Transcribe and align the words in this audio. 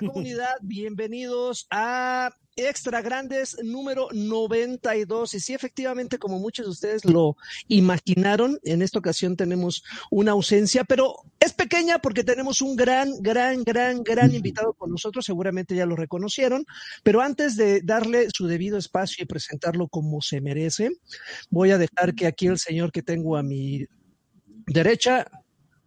comunidad? 0.00 0.56
Bienvenidos 0.62 1.66
a 1.70 2.30
Extra 2.56 3.02
Grandes 3.02 3.56
número 3.62 4.08
92. 4.12 5.34
Y 5.34 5.40
sí, 5.40 5.54
efectivamente, 5.54 6.18
como 6.18 6.38
muchos 6.38 6.66
de 6.66 6.70
ustedes 6.70 7.04
lo 7.04 7.36
imaginaron, 7.68 8.58
en 8.64 8.82
esta 8.82 8.98
ocasión 8.98 9.36
tenemos 9.36 9.82
una 10.10 10.32
ausencia, 10.32 10.84
pero 10.84 11.14
es 11.40 11.52
pequeña 11.52 11.98
porque 11.98 12.24
tenemos 12.24 12.60
un 12.60 12.76
gran, 12.76 13.12
gran, 13.20 13.62
gran, 13.62 14.02
gran 14.02 14.34
invitado 14.34 14.74
con 14.74 14.90
nosotros. 14.90 15.24
Seguramente 15.24 15.74
ya 15.74 15.86
lo 15.86 15.96
reconocieron. 15.96 16.64
Pero 17.02 17.20
antes 17.20 17.56
de 17.56 17.80
darle 17.82 18.28
su 18.32 18.46
debido 18.46 18.78
espacio 18.78 19.22
y 19.22 19.26
presentarlo 19.26 19.88
como 19.88 20.20
se 20.20 20.40
merece, 20.40 20.90
voy 21.50 21.70
a 21.70 21.78
dejar 21.78 22.14
que 22.14 22.26
aquí 22.26 22.46
el 22.46 22.58
señor 22.58 22.92
que 22.92 23.02
tengo 23.02 23.36
a 23.36 23.42
mi 23.42 23.86
derecha 24.66 25.26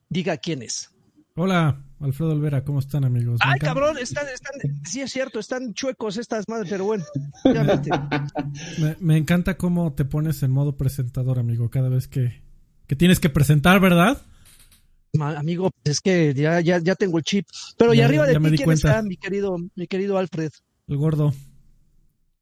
diga 0.09 0.37
quién 0.37 0.61
es. 0.61 0.89
Hola, 1.35 1.81
Alfredo 2.01 2.31
Olvera, 2.31 2.63
¿cómo 2.63 2.79
están 2.79 3.05
amigos? 3.05 3.39
Ay, 3.43 3.59
cabrón, 3.59 3.97
están, 3.99 4.27
están, 4.27 4.53
sí 4.85 5.01
es 5.01 5.11
cierto, 5.11 5.39
están 5.39 5.73
chuecos 5.73 6.17
estas 6.17 6.49
madres, 6.49 6.69
pero 6.69 6.85
bueno, 6.85 7.03
me, 8.79 8.95
me, 8.99 9.17
encanta 9.17 9.55
cómo 9.55 9.93
te 9.93 10.03
pones 10.03 10.41
en 10.41 10.51
modo 10.51 10.77
presentador, 10.77 11.37
amigo, 11.37 11.69
cada 11.69 11.89
vez 11.89 12.07
que, 12.07 12.41
que 12.87 12.95
tienes 12.95 13.19
que 13.19 13.29
presentar, 13.29 13.79
¿verdad? 13.79 14.19
Amigo, 15.19 15.71
es 15.83 15.99
que 15.99 16.33
ya, 16.33 16.61
ya, 16.61 16.79
ya 16.79 16.95
tengo 16.95 17.17
el 17.17 17.23
chip. 17.23 17.45
Pero 17.77 17.93
y 17.93 18.01
arriba 18.01 18.25
de 18.25 18.33
ti, 18.33 18.57
¿quién 18.57 18.71
está, 18.71 19.01
mi 19.01 19.17
querido, 19.17 19.57
mi 19.75 19.87
querido 19.87 20.17
Alfred? 20.17 20.51
El 20.87 20.97
gordo. 20.97 21.33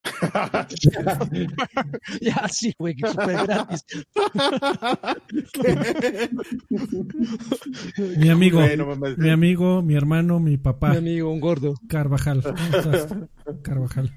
ya, 2.22 2.48
sí, 2.48 2.74
güey, 2.78 2.96
que 2.96 3.08
súper 3.08 3.46
gratis. 3.46 3.86
mi 8.18 8.30
amigo, 8.30 8.62
mi 9.18 9.30
amigo, 9.30 9.82
mi 9.82 9.96
hermano, 9.96 10.40
mi 10.40 10.58
papá. 10.58 10.92
Mi 10.92 10.98
amigo, 10.98 11.32
un 11.32 11.40
gordo. 11.40 11.76
Carvajal. 11.88 12.44
Carvajal. 13.62 14.14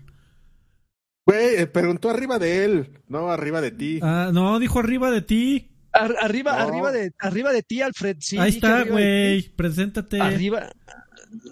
Güey, 1.27 1.57
eh, 1.57 1.67
preguntó 1.67 2.11
arriba 2.11 2.39
de 2.39 2.65
él, 2.65 3.01
no 3.09 3.31
arriba 3.31 3.61
de 3.61 3.71
ti. 3.71 4.01
Ah, 4.03 4.31
no, 4.33 4.59
dijo 4.59 4.81
arriba 4.81 5.11
de 5.11 5.23
ti. 5.23 5.71
arriba, 5.93 6.63
arriba 6.63 6.91
de, 6.91 7.13
arriba 7.19 7.53
de 7.53 7.63
ti, 7.63 7.83
Alfred. 7.83 8.17
Sí, 8.21 8.39
Ahí 8.39 8.51
está, 8.51 8.85
güey. 8.85 9.43
Preséntate. 9.55 10.21
Arriba, 10.21 10.71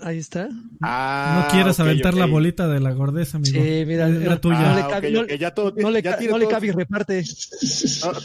Ahí 0.03 0.19
está. 0.19 0.49
Ah, 0.81 1.45
no 1.45 1.53
quieras 1.53 1.81
aventar 1.81 2.15
la 2.15 2.27
bolita 2.27 2.69
de 2.69 2.81
la 2.81 2.93
gordeza, 2.93 3.39
amigo. 3.39 3.61
Sí, 3.61 3.85
mira, 3.87 4.09
era 4.09 4.41
tuya. 4.41 4.73
No 4.73 4.75
le 4.75 4.83
cabe, 4.89 5.11
no, 6.27 6.39
le, 6.39 6.49
cabe 6.49 6.67
y 6.67 6.71
reparte. 6.71 7.25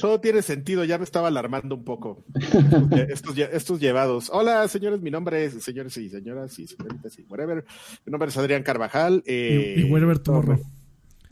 todo 0.01 0.19
tiene 0.19 0.41
sentido, 0.41 0.83
ya 0.83 0.97
me 0.97 1.03
estaba 1.03 1.27
alarmando 1.27 1.75
un 1.75 1.83
poco. 1.83 2.23
estos, 3.09 3.37
estos 3.37 3.79
llevados. 3.79 4.29
Hola, 4.31 4.67
señores, 4.67 5.01
mi 5.01 5.11
nombre 5.11 5.45
es, 5.45 5.63
señores 5.63 5.95
y 5.97 6.09
señoras 6.09 6.57
y 6.59 6.67
señoritas 6.67 7.17
y 7.19 7.23
whatever. 7.23 7.65
Mi 8.05 8.11
nombre 8.11 8.29
es 8.29 8.37
Adrián 8.37 8.63
Carvajal. 8.63 9.23
Eh, 9.25 9.75
y, 9.77 9.81
y 9.81 9.91
whatever 9.91 10.19
todos, 10.19 10.59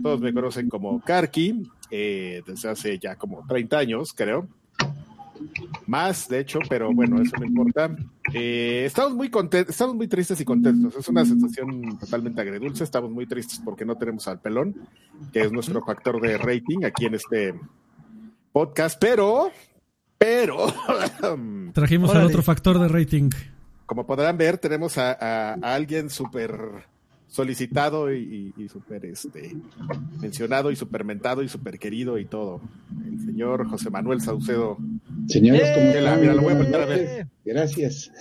todos 0.01 0.21
me 0.21 0.33
conocen 0.33 0.69
como 0.69 1.01
Karki, 1.01 1.69
eh, 1.91 2.41
desde 2.45 2.69
hace 2.69 2.99
ya 2.99 3.15
como 3.15 3.45
30 3.47 3.77
años, 3.77 4.13
creo. 4.13 4.47
Más, 5.85 6.27
de 6.27 6.39
hecho, 6.39 6.59
pero 6.69 6.93
bueno, 6.93 7.21
eso 7.21 7.35
no 7.37 7.45
importa. 7.45 7.95
Eh, 8.33 8.83
estamos 8.85 9.13
muy 9.13 9.29
contentos, 9.29 9.71
estamos 9.71 9.95
muy 9.95 10.07
tristes 10.07 10.39
y 10.39 10.45
contentos. 10.45 10.95
Es 10.95 11.07
una 11.09 11.25
sensación 11.25 11.97
totalmente 11.99 12.41
agredulce. 12.41 12.83
Estamos 12.83 13.11
muy 13.11 13.25
tristes 13.25 13.61
porque 13.63 13.85
no 13.85 13.95
tenemos 13.95 14.27
al 14.27 14.39
pelón, 14.39 14.75
que 15.31 15.41
es 15.41 15.51
nuestro 15.51 15.83
factor 15.83 16.21
de 16.21 16.37
rating 16.37 16.85
aquí 16.85 17.05
en 17.05 17.15
este 17.15 17.53
podcast, 18.51 18.99
pero, 18.99 19.51
pero. 20.17 20.67
Trajimos 21.73 22.13
al 22.15 22.25
otro 22.25 22.43
factor 22.43 22.79
de 22.79 22.87
rating. 22.87 23.29
Como 23.85 24.05
podrán 24.05 24.37
ver, 24.37 24.57
tenemos 24.57 24.97
a, 24.97 25.11
a 25.11 25.53
alguien 25.73 26.09
súper 26.09 26.92
solicitado 27.33 28.13
y, 28.13 28.53
y, 28.55 28.69
súper 28.69 29.05
este, 29.05 29.55
mencionado 30.21 30.69
y 30.69 30.75
supermentado 30.75 31.41
y 31.41 31.49
súper 31.49 31.79
querido 31.79 32.19
y 32.19 32.25
todo. 32.25 32.61
El 33.07 33.19
señor 33.25 33.67
José 33.67 33.89
Manuel 33.89 34.21
Saucedo. 34.21 34.77
Señores, 35.27 35.67
¿cómo 35.73 35.87
están? 35.87 36.21
Mira, 36.21 36.35
lo 36.35 36.43
voy 36.43 36.53
a 36.53 36.57
poner 36.57 36.75
a 36.75 36.85
ver. 36.85 37.27
Gracias. 37.43 38.11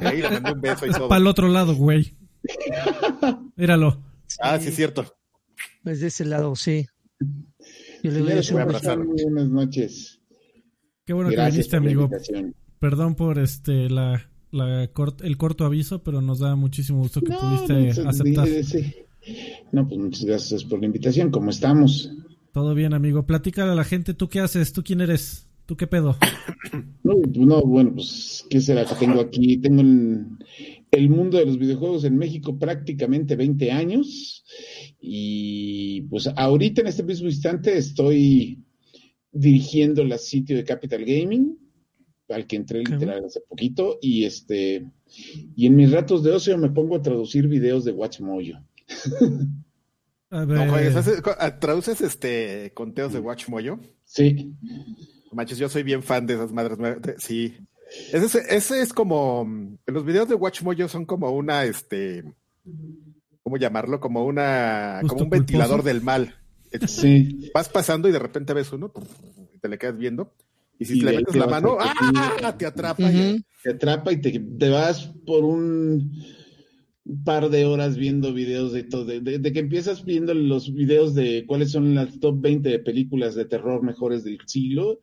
Ahí 0.00 0.22
le 0.22 0.30
mandé 0.30 0.52
un 0.52 0.60
beso 0.62 0.86
y 0.86 0.90
todo. 0.90 1.08
Para 1.08 1.20
el 1.20 1.26
otro 1.26 1.48
lado, 1.48 1.74
güey. 1.74 2.16
Míralo. 3.56 4.02
Ah, 4.40 4.58
sí, 4.58 4.70
es 4.70 4.76
cierto. 4.76 5.04
Es 5.84 6.00
de 6.00 6.06
ese 6.06 6.24
lado, 6.24 6.56
sí. 6.56 6.86
Yo 8.02 8.10
le 8.10 8.22
voy 8.22 8.32
a 8.32 8.62
abrazar. 8.62 8.98
Buenas 8.98 9.50
noches. 9.50 10.18
Qué 11.04 11.12
bueno 11.12 11.28
que 11.28 11.44
viniste, 11.44 11.76
amigo. 11.76 12.08
Perdón 12.78 13.16
por 13.16 13.38
este 13.38 13.90
la 13.90 14.31
la 14.52 14.84
el 14.84 15.36
corto 15.36 15.64
aviso, 15.64 16.02
pero 16.02 16.20
nos 16.20 16.38
da 16.38 16.54
muchísimo 16.54 17.00
gusto 17.00 17.20
que 17.20 17.32
pudiste 17.32 18.00
aceptar. 18.02 18.48
No, 19.72 19.88
pues 19.88 20.00
muchas 20.00 20.24
gracias 20.24 20.64
por 20.64 20.80
la 20.80 20.86
invitación. 20.86 21.30
¿Cómo 21.30 21.50
estamos? 21.50 22.10
Todo 22.52 22.74
bien, 22.74 22.92
amigo. 22.92 23.24
Platícale 23.24 23.72
a 23.72 23.74
la 23.74 23.84
gente, 23.84 24.14
¿tú 24.14 24.28
qué 24.28 24.40
haces? 24.40 24.72
¿Tú 24.72 24.82
quién 24.82 25.00
eres? 25.00 25.46
¿Tú 25.66 25.76
qué 25.76 25.86
pedo? 25.86 26.16
No, 27.04 27.14
no 27.34 27.62
bueno, 27.62 27.94
pues, 27.96 28.46
¿qué 28.48 28.60
será 28.60 28.84
que 28.84 28.94
tengo 28.94 29.20
aquí? 29.20 29.58
Tengo 29.58 29.80
en 29.80 30.38
el 30.92 31.10
mundo 31.10 31.36
de 31.36 31.44
los 31.44 31.58
videojuegos 31.58 32.04
en 32.04 32.16
México 32.16 32.56
prácticamente 32.58 33.34
20 33.34 33.72
años 33.72 34.44
y 35.00 36.02
pues 36.02 36.28
ahorita 36.28 36.80
en 36.80 36.86
este 36.86 37.02
mismo 37.02 37.26
instante 37.26 37.76
estoy 37.76 38.64
dirigiendo 39.32 40.04
la 40.04 40.16
sitio 40.16 40.56
de 40.56 40.64
Capital 40.64 41.04
Gaming 41.04 41.58
al 42.32 42.46
que 42.46 42.56
entré 42.56 42.80
literal 42.80 43.24
hace 43.24 43.40
poquito, 43.40 43.98
y 44.00 44.24
este, 44.24 44.86
y 45.56 45.66
en 45.66 45.76
mis 45.76 45.90
ratos 45.90 46.22
de 46.22 46.32
ocio 46.32 46.56
me 46.58 46.70
pongo 46.70 46.96
a 46.96 47.02
traducir 47.02 47.48
videos 47.48 47.84
de 47.84 47.92
WatchMojo. 47.92 48.58
A 50.30 50.44
ver. 50.46 51.58
¿traduces 51.60 52.00
este 52.00 52.72
conteos 52.74 53.12
de 53.12 53.20
WatchMojo? 53.20 53.80
Sí. 54.04 54.54
Manches, 55.32 55.58
yo 55.58 55.68
soy 55.68 55.82
bien 55.82 56.02
fan 56.02 56.26
de 56.26 56.34
esas 56.34 56.52
madres. 56.52 56.78
Sí. 57.18 57.54
Ese, 58.12 58.40
ese 58.48 58.80
es 58.80 58.92
como, 58.92 59.76
los 59.86 60.04
videos 60.04 60.28
de 60.28 60.34
WatchMojo 60.34 60.88
son 60.88 61.04
como 61.04 61.30
una, 61.30 61.64
este, 61.64 62.24
¿cómo 63.42 63.58
llamarlo? 63.58 64.00
Como 64.00 64.24
una, 64.24 65.02
como 65.06 65.24
un 65.24 65.30
ventilador 65.30 65.82
del 65.82 66.00
mal. 66.00 66.34
Sí. 66.86 67.50
Vas 67.54 67.68
pasando 67.68 68.08
y 68.08 68.12
de 68.12 68.18
repente 68.18 68.54
ves 68.54 68.72
uno, 68.72 68.90
y 69.54 69.58
te 69.58 69.68
le 69.68 69.76
quedas 69.76 69.98
viendo. 69.98 70.34
Y 70.82 70.84
si 70.84 71.00
le 71.00 71.16
metes 71.16 71.36
la 71.36 71.46
mano, 71.46 71.76
¡ah! 71.80 72.54
Te 72.58 72.66
atrapa. 72.66 73.10
Te 73.62 73.70
atrapa 73.70 74.12
y 74.12 74.20
te, 74.20 74.68
vas 74.68 75.12
por 75.24 75.44
un 75.44 76.10
par 77.24 77.50
de 77.50 77.64
horas 77.64 77.96
viendo 77.96 78.32
videos 78.32 78.72
de 78.72 78.82
todo. 78.82 79.04
De, 79.04 79.52
que 79.52 79.58
empiezas 79.60 80.04
viendo 80.04 80.34
los 80.34 80.72
videos 80.74 81.14
de 81.14 81.44
cuáles 81.46 81.70
son 81.70 81.94
las 81.94 82.18
top 82.18 82.40
20 82.40 82.68
de 82.68 82.78
películas 82.80 83.34
de 83.34 83.44
terror 83.44 83.82
mejores 83.82 84.24
del 84.24 84.38
siglo 84.46 85.00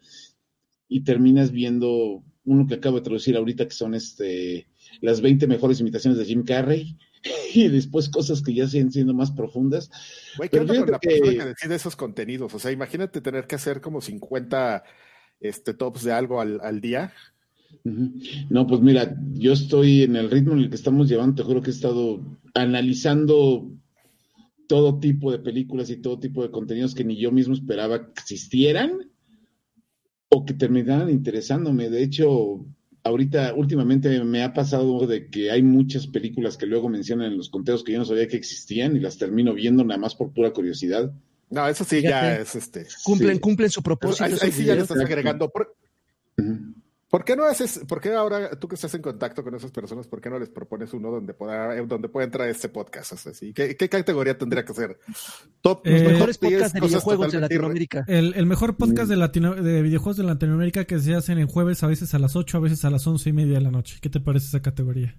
y 0.89 1.03
terminas 1.05 1.51
viendo 1.51 2.23
uno 2.43 2.67
que 2.67 2.75
acabo 2.75 2.97
de 2.97 3.03
traducir 3.03 3.37
ahorita 3.37 3.65
que 3.65 3.73
son 3.73 3.93
este 3.93 4.67
las 5.01 5.21
20 5.21 5.47
mejores 5.47 5.79
imitaciones 5.79 6.19
de 6.19 6.25
Jim 6.25 6.43
Carrey 6.43 6.97
y 7.53 7.67
después 7.69 8.09
cosas 8.09 8.41
que 8.41 8.53
ya 8.53 8.67
siguen 8.67 8.91
siendo 8.91 9.13
más 9.13 9.31
profundas. 9.31 9.89
Güey, 10.35 10.49
¿qué 10.49 10.59
onda 10.59 10.79
con 10.79 10.91
la 10.91 10.99
persona 10.99 11.31
que 11.31 11.45
decide 11.45 11.75
esos 11.75 11.95
contenidos? 11.95 12.53
O 12.53 12.59
sea, 12.59 12.71
imagínate 12.71 13.21
tener 13.21 13.47
que 13.47 13.55
hacer 13.55 13.79
como 13.81 14.01
50 14.01 14.83
este, 15.39 15.73
tops 15.73 16.03
de 16.03 16.11
algo 16.11 16.41
al, 16.41 16.81
día? 16.81 17.13
No, 17.83 18.67
pues 18.67 18.81
mira, 18.81 19.15
yo 19.33 19.53
estoy 19.53 20.03
en 20.03 20.15
el 20.15 20.29
ritmo 20.29 20.53
en 20.53 20.59
el 20.59 20.69
que 20.69 20.75
estamos 20.75 21.07
llevando, 21.07 21.35
te 21.35 21.43
juro 21.43 21.61
que 21.61 21.69
he 21.69 21.73
estado 21.73 22.21
analizando 22.53 23.71
todo 24.67 24.99
tipo 24.99 25.31
de 25.31 25.39
películas 25.39 25.89
y 25.89 25.97
todo 25.97 26.19
tipo 26.19 26.43
de 26.43 26.51
contenidos 26.51 26.93
que 26.93 27.03
ni 27.03 27.17
yo 27.17 27.31
mismo 27.31 27.53
esperaba 27.53 28.13
que 28.13 28.21
existieran 28.21 29.09
o 30.29 30.45
que 30.45 30.53
terminaran 30.53 31.09
interesándome. 31.09 31.89
De 31.89 32.03
hecho, 32.03 32.65
ahorita 33.03 33.53
últimamente 33.55 34.23
me 34.23 34.43
ha 34.43 34.53
pasado 34.53 35.07
de 35.07 35.29
que 35.29 35.51
hay 35.51 35.63
muchas 35.63 36.07
películas 36.07 36.57
que 36.57 36.67
luego 36.67 36.89
mencionan 36.89 37.31
en 37.31 37.37
los 37.37 37.49
conteos 37.49 37.83
que 37.83 37.93
yo 37.93 37.99
no 37.99 38.05
sabía 38.05 38.27
que 38.27 38.37
existían 38.37 38.95
y 38.95 38.99
las 38.99 39.17
termino 39.17 39.53
viendo 39.53 39.83
nada 39.83 39.99
más 39.99 40.15
por 40.15 40.33
pura 40.33 40.51
curiosidad. 40.51 41.11
No, 41.49 41.67
eso 41.67 41.83
sí 41.83 42.01
ya, 42.01 42.37
es 42.37 42.55
este. 42.55 42.85
Cumplen, 43.03 43.39
cumplen 43.39 43.69
su 43.69 43.81
propósito. 43.81 44.23
Ahí, 44.23 44.51
sí 44.51 44.65
ya 44.65 44.75
le 44.75 44.81
estás 44.81 44.99
agregando. 44.99 45.51
Por, 47.09 47.25
qué 47.25 47.35
no 47.35 47.43
haces, 47.45 47.81
por 47.87 47.99
qué 47.99 48.13
ahora 48.13 48.51
tú 48.51 48.67
que 48.67 48.75
estás 48.75 48.93
en 48.93 49.01
contacto 49.01 49.43
con 49.43 49.55
esas 49.55 49.71
personas, 49.71 50.05
por 50.05 50.21
qué 50.21 50.29
no 50.29 50.37
les 50.37 50.49
propones 50.49 50.93
uno 50.93 51.09
donde 51.09 51.33
pueda, 51.33 51.75
donde 51.81 52.07
pueda 52.07 52.25
entrar 52.25 52.47
este 52.49 52.69
podcast? 52.69 53.13
Así, 53.13 53.51
¿Qué, 53.51 53.75
¿Qué, 53.75 53.89
categoría 53.89 54.37
tendría 54.37 54.63
que 54.63 54.75
ser? 54.75 54.99
Top, 55.61 55.87
los 55.87 56.01
eh, 56.01 56.07
mejores 56.07 56.37
podcasts 56.37 56.73
de 56.73 56.81
videojuegos 56.81 57.31
de 57.31 57.39
Latinoamérica. 57.39 58.05
El, 58.07 58.35
el 58.35 58.45
mejor 58.45 58.77
podcast 58.77 59.09
de, 59.09 59.15
Latino, 59.15 59.55
de 59.55 59.81
videojuegos 59.81 60.17
de 60.17 60.23
Latinoamérica 60.23 60.85
que 60.85 60.99
se 60.99 61.15
hacen 61.15 61.39
en 61.39 61.47
jueves, 61.47 61.81
a 61.81 61.87
veces 61.87 62.13
a 62.13 62.19
las 62.19 62.35
8, 62.35 62.57
a 62.57 62.61
veces 62.61 62.85
a 62.85 62.91
las 62.91 63.07
once 63.07 63.27
y 63.27 63.33
media 63.33 63.55
de 63.55 63.61
la 63.61 63.71
noche. 63.71 63.97
¿Qué 64.01 64.11
te 64.11 64.19
parece 64.19 64.45
esa 64.45 64.61
categoría? 64.61 65.15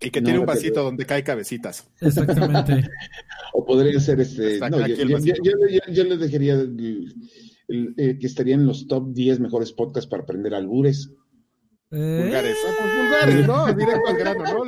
Y 0.00 0.10
que 0.10 0.20
tiene 0.20 0.38
un 0.38 0.46
vasito 0.46 0.82
donde 0.82 1.06
cae 1.06 1.24
cabecitas. 1.24 1.88
Exactamente. 2.00 2.88
o 3.54 3.64
podría 3.64 3.98
ser 3.98 4.20
este. 4.20 4.58
No, 4.70 4.86
yo, 4.86 6.04
les 6.04 6.20
dejaría 6.20 6.66
eh, 7.68 8.18
que 8.18 8.26
estarían 8.26 8.60
en 8.60 8.66
los 8.66 8.86
top 8.86 9.12
10 9.12 9.40
mejores 9.40 9.72
podcasts 9.72 10.08
para 10.08 10.22
aprender 10.22 10.54
albures. 10.54 11.10
Eh, 11.92 12.20
vulgares, 12.24 12.56
ah, 12.66 12.74
pues 12.80 12.96
vulgares, 12.96 13.46
¿no? 13.46 13.66
Directo 13.72 14.08
al 14.08 14.16
grano, 14.16 14.42
¿no? 14.42 14.64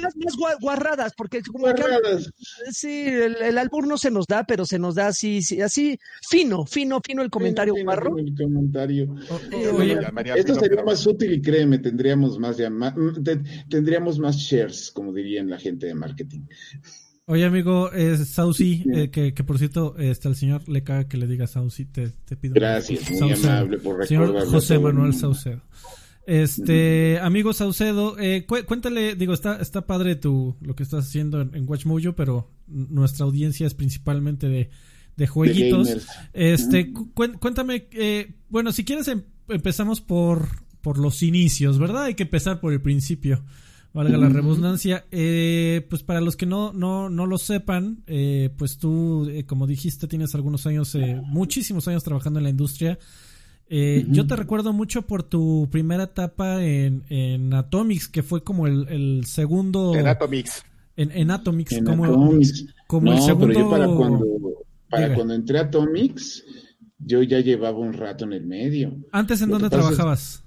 Más, 0.00 0.16
más 0.16 0.58
guarradas, 0.58 1.12
porque 1.14 1.42
como 1.42 1.66
guarradas. 1.66 2.32
sí, 2.70 3.04
el, 3.08 3.36
el, 3.42 3.58
albur 3.58 3.86
no 3.86 3.98
se 3.98 4.10
nos 4.10 4.26
da, 4.26 4.44
pero 4.44 4.64
se 4.64 4.78
nos 4.78 4.94
da 4.94 5.08
así, 5.08 5.40
así 5.62 5.98
fino, 6.26 6.64
fino, 6.64 7.00
fino 7.04 7.22
el 7.22 7.28
comentario 7.28 7.74
fino, 7.74 7.84
guarro. 7.84 8.16
el 8.16 8.34
comentario. 8.34 9.14
oye, 9.74 9.98
esto 10.34 10.54
sería 10.54 10.82
más 10.82 11.06
útil 11.06 11.34
y 11.34 11.42
créeme, 11.42 11.78
tendríamos 11.78 12.38
más, 12.38 12.56
más, 12.70 12.94
tendríamos 13.68 14.18
más 14.18 14.36
shares, 14.36 14.90
como 14.90 15.12
dirían 15.12 15.50
la 15.50 15.58
gente 15.58 15.86
de 15.86 15.94
marketing. 15.94 16.40
Oye, 17.26 17.44
amigo, 17.44 17.92
es 17.92 18.30
Saucy, 18.30 18.82
eh, 18.94 19.10
que, 19.10 19.34
que, 19.34 19.44
por 19.44 19.58
cierto, 19.58 19.94
este, 19.98 20.26
al 20.26 20.36
señor 20.36 20.66
le 20.68 20.82
caga 20.82 21.06
que 21.06 21.18
le 21.18 21.26
diga 21.26 21.46
Saucy, 21.46 21.84
te, 21.84 22.08
te 22.08 22.34
pido. 22.34 22.54
Gracias, 22.54 23.10
muy 23.10 23.32
amable 23.32 23.78
por 23.78 23.98
recordarlo. 23.98 24.40
Señor 24.40 24.46
José 24.48 24.78
Manuel 24.78 25.12
Saucedo. 25.12 25.60
Este, 26.26 27.18
amigo 27.20 27.52
Saucedo, 27.52 28.16
eh, 28.18 28.46
cuéntale, 28.46 29.16
digo, 29.16 29.32
está, 29.32 29.56
está 29.56 29.86
padre 29.86 30.14
tu, 30.14 30.56
lo 30.60 30.76
que 30.76 30.84
estás 30.84 31.06
haciendo 31.06 31.40
en, 31.40 31.54
en 31.54 31.68
WatchMojo, 31.68 32.14
pero 32.14 32.50
nuestra 32.68 33.24
audiencia 33.24 33.66
es 33.66 33.74
principalmente 33.74 34.48
de, 34.48 34.70
de 35.16 35.26
jueguitos. 35.26 35.88
este, 36.32 36.92
cuéntame, 37.14 37.88
eh, 37.92 38.34
bueno, 38.48 38.72
si 38.72 38.84
quieres 38.84 39.08
em, 39.08 39.22
empezamos 39.48 40.00
por, 40.00 40.48
por 40.80 40.98
los 40.98 41.22
inicios, 41.22 41.78
¿verdad? 41.78 42.04
Hay 42.04 42.14
que 42.14 42.24
empezar 42.24 42.60
por 42.60 42.72
el 42.72 42.80
principio, 42.80 43.42
valga 43.92 44.16
la 44.16 44.28
redundancia. 44.28 45.06
Eh, 45.10 45.86
pues 45.88 46.02
para 46.02 46.20
los 46.20 46.36
que 46.36 46.46
no, 46.46 46.72
no, 46.72 47.10
no 47.10 47.26
lo 47.26 47.38
sepan, 47.38 48.02
eh, 48.06 48.50
pues 48.56 48.78
tú, 48.78 49.28
eh, 49.28 49.44
como 49.44 49.66
dijiste, 49.66 50.06
tienes 50.06 50.34
algunos 50.34 50.66
años, 50.66 50.94
eh, 50.94 51.20
muchísimos 51.24 51.88
años 51.88 52.04
trabajando 52.04 52.38
en 52.38 52.44
la 52.44 52.50
industria. 52.50 52.98
Eh, 53.74 54.04
Yo 54.10 54.26
te 54.26 54.36
recuerdo 54.36 54.74
mucho 54.74 55.00
por 55.00 55.22
tu 55.22 55.66
primera 55.70 56.04
etapa 56.04 56.62
en, 56.62 57.04
en 57.08 57.54
Atomics, 57.54 58.06
que 58.06 58.22
fue 58.22 58.44
como 58.44 58.66
el, 58.66 58.86
el 58.88 59.24
segundo. 59.24 59.94
En 59.94 60.06
Atomics. 60.06 60.62
En, 60.94 61.10
en 61.10 61.30
Atomics, 61.30 61.72
en 61.72 61.86
como, 61.86 62.04
Atomics. 62.04 62.66
como 62.86 63.12
el 63.14 63.20
segundo. 63.22 63.46
Pero 63.46 63.60
yo 63.60 63.70
para 63.70 63.86
cuando, 63.86 64.26
para 64.90 65.14
cuando 65.14 65.32
entré 65.32 65.58
a 65.58 65.62
Atomics, 65.62 66.44
yo 66.98 67.22
ya 67.22 67.40
llevaba 67.40 67.78
un 67.78 67.94
rato 67.94 68.26
en 68.26 68.34
el 68.34 68.44
medio. 68.46 68.94
¿Antes 69.10 69.40
en 69.40 69.48
dónde 69.48 69.70
trabajabas? 69.70 70.44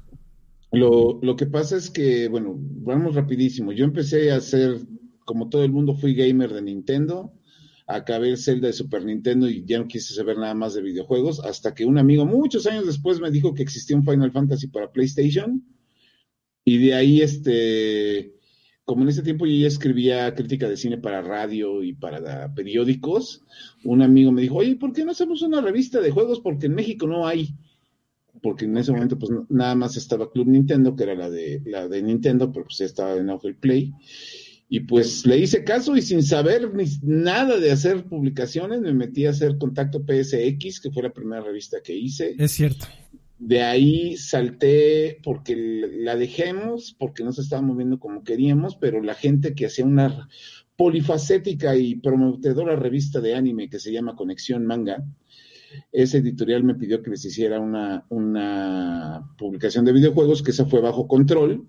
Es, 0.72 0.80
lo, 0.80 1.20
lo 1.24 1.36
que 1.36 1.48
pasa 1.48 1.78
es 1.78 1.90
que, 1.90 2.28
bueno, 2.28 2.54
vamos 2.56 3.16
rapidísimo. 3.16 3.72
Yo 3.72 3.86
empecé 3.86 4.32
a 4.32 4.36
hacer, 4.36 4.82
como 5.26 5.50
todo 5.50 5.64
el 5.64 5.72
mundo, 5.72 5.96
fui 5.96 6.14
gamer 6.14 6.54
de 6.54 6.62
Nintendo 6.62 7.34
acabé 7.88 8.30
el 8.30 8.38
Zelda 8.38 8.68
de 8.68 8.74
Super 8.74 9.06
Nintendo 9.06 9.50
y 9.50 9.64
ya 9.66 9.78
no 9.80 9.88
quise 9.88 10.14
saber 10.14 10.38
nada 10.38 10.56
más 10.56 10.74
de 10.74 10.82
videojuegos, 10.82 11.40
hasta 11.40 11.74
que 11.74 11.86
un 11.86 11.98
amigo 11.98 12.26
muchos 12.26 12.66
años 12.68 12.86
después 12.86 13.20
me 13.20 13.32
dijo 13.32 13.54
que 13.54 13.64
existía 13.64 13.96
un 13.96 14.06
Final 14.06 14.32
Fantasy 14.32 14.68
para 14.68 14.92
PlayStation, 14.92 15.64
y 16.68 16.80
de 16.80 16.96
ahí, 16.96 17.22
este, 17.22 18.34
como 18.86 19.04
en 19.04 19.10
ese 19.10 19.22
tiempo 19.22 19.46
yo 19.46 19.56
ya 19.56 19.68
escribía 19.68 20.34
crítica 20.34 20.68
de 20.68 20.78
cine 20.78 20.98
para 20.98 21.22
radio 21.22 21.84
y 21.84 21.94
para 21.94 22.54
periódicos, 22.56 23.44
un 23.84 24.02
amigo 24.02 24.32
me 24.32 24.42
dijo, 24.42 24.56
oye, 24.56 24.76
¿por 24.76 24.92
qué 24.92 25.06
no 25.06 25.12
hacemos 25.12 25.44
una 25.44 25.62
revista 25.62 26.02
de 26.02 26.10
juegos? 26.10 26.40
Porque 26.40 26.66
en 26.66 26.74
México 26.74 27.06
no 27.06 27.28
hay. 27.28 27.56
Porque 28.42 28.66
en 28.66 28.76
ese 28.78 28.92
momento, 28.92 29.18
pues 29.18 29.32
nada 29.50 29.76
más 29.76 29.96
estaba 29.96 30.32
Club 30.32 30.48
Nintendo, 30.48 30.96
que 30.96 31.04
era 31.04 31.16
la 31.16 31.30
de, 31.30 31.62
la 31.66 31.88
de 31.88 32.02
Nintendo, 32.02 32.52
pero 32.52 32.66
pues 32.66 32.80
ya 32.80 32.86
estaba 32.86 33.16
en 33.16 33.30
auge 33.30 33.54
Play. 33.54 33.94
Y 34.68 34.82
pues 34.82 35.26
le 35.26 35.38
hice 35.38 35.64
caso 35.64 35.96
y 35.96 36.02
sin 36.02 36.24
saber 36.24 36.74
ni 36.74 36.86
nada 37.04 37.60
de 37.60 37.72
hacer 37.72 38.06
publicaciones, 38.06 38.82
me 38.82 38.94
metí 38.94 39.26
a 39.26 39.30
hacer 39.30 39.58
Contacto 39.58 40.00
PSX, 40.00 40.82
que 40.82 40.92
fue 40.92 41.04
la 41.04 41.14
primera 41.14 41.42
revista 41.42 41.78
que 41.84 41.96
hice. 41.96 42.36
Es 42.38 42.54
cierto. 42.54 42.88
De 43.38 43.62
ahí 43.62 44.18
salté 44.18 45.20
porque 45.24 45.56
la 45.56 46.16
dejemos, 46.16 46.96
porque 46.98 47.24
no 47.24 47.32
se 47.32 47.42
estaba 47.42 47.62
moviendo 47.62 48.00
como 48.00 48.24
queríamos, 48.24 48.76
pero 48.76 49.04
la 49.04 49.14
gente 49.14 49.54
que 49.54 49.68
hacía 49.68 49.86
una 49.86 50.30
polifacética 50.78 51.76
y 51.76 51.96
prometedora 51.96 52.76
revista 52.76 53.22
de 53.22 53.36
anime 53.36 53.70
que 53.70 53.80
se 53.80 53.92
llama 53.92 54.16
Conexión 54.16 54.66
Manga, 54.66 55.06
ese 55.92 56.20
editorial 56.20 56.64
me 56.64 56.76
pidió 56.76 57.02
que 57.02 57.12
les 57.12 57.26
hiciera 57.26 57.60
una, 57.60 58.06
una 58.10 59.30
publicación 59.38 59.86
de 59.86 59.94
videojuegos, 59.94 60.42
que 60.42 60.52
esa 60.52 60.66
fue 60.66 60.82
bajo 60.82 61.08
control, 61.08 61.68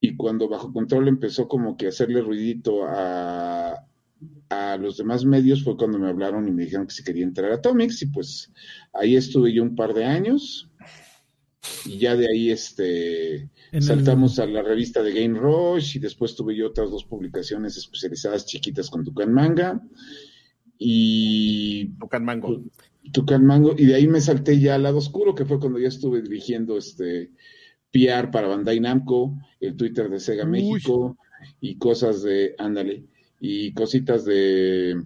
y 0.00 0.16
cuando 0.16 0.48
bajo 0.48 0.72
control 0.72 1.08
empezó 1.08 1.48
como 1.48 1.76
que 1.76 1.86
a 1.86 1.88
hacerle 1.88 2.20
ruidito 2.20 2.84
a, 2.86 3.84
a 4.48 4.76
los 4.76 4.96
demás 4.96 5.24
medios 5.24 5.64
fue 5.64 5.76
cuando 5.76 5.98
me 5.98 6.08
hablaron 6.08 6.48
y 6.48 6.52
me 6.52 6.64
dijeron 6.64 6.86
que 6.86 6.94
si 6.94 7.04
quería 7.04 7.24
entrar 7.24 7.50
a 7.50 7.56
Atomics 7.56 8.02
y 8.02 8.06
pues 8.06 8.52
ahí 8.92 9.16
estuve 9.16 9.52
yo 9.52 9.62
un 9.62 9.74
par 9.74 9.94
de 9.94 10.04
años. 10.04 10.70
Y 11.84 11.98
ya 11.98 12.16
de 12.16 12.26
ahí 12.32 12.50
este 12.50 13.50
saltamos 13.80 14.38
a 14.38 14.46
la 14.46 14.62
revista 14.62 15.02
de 15.02 15.12
Game 15.12 15.38
Rush 15.38 15.96
y 15.96 15.98
después 15.98 16.34
tuve 16.34 16.56
yo 16.56 16.68
otras 16.68 16.90
dos 16.90 17.04
publicaciones 17.04 17.76
especializadas 17.76 18.46
chiquitas 18.46 18.88
con 18.88 19.04
Tucan 19.04 19.32
Manga. 19.32 19.82
Y 20.78 21.88
Tucan 21.98 22.24
Mango. 22.24 22.62
Tucan 23.12 23.44
Mango. 23.44 23.74
Y 23.76 23.86
de 23.86 23.96
ahí 23.96 24.06
me 24.06 24.20
salté 24.20 24.58
ya 24.58 24.76
al 24.76 24.84
lado 24.84 24.98
oscuro 24.98 25.34
que 25.34 25.44
fue 25.44 25.58
cuando 25.58 25.78
ya 25.78 25.88
estuve 25.88 26.22
dirigiendo 26.22 26.78
este 26.78 27.32
PR 27.92 28.30
para 28.30 28.48
Bandai 28.48 28.80
Namco, 28.80 29.38
el 29.60 29.76
Twitter 29.76 30.08
de 30.08 30.20
Sega 30.20 30.44
Uy. 30.44 30.50
México 30.50 31.16
y 31.60 31.76
cosas 31.76 32.22
de, 32.22 32.54
ándale, 32.58 33.04
y 33.40 33.72
cositas 33.72 34.24
de 34.24 34.96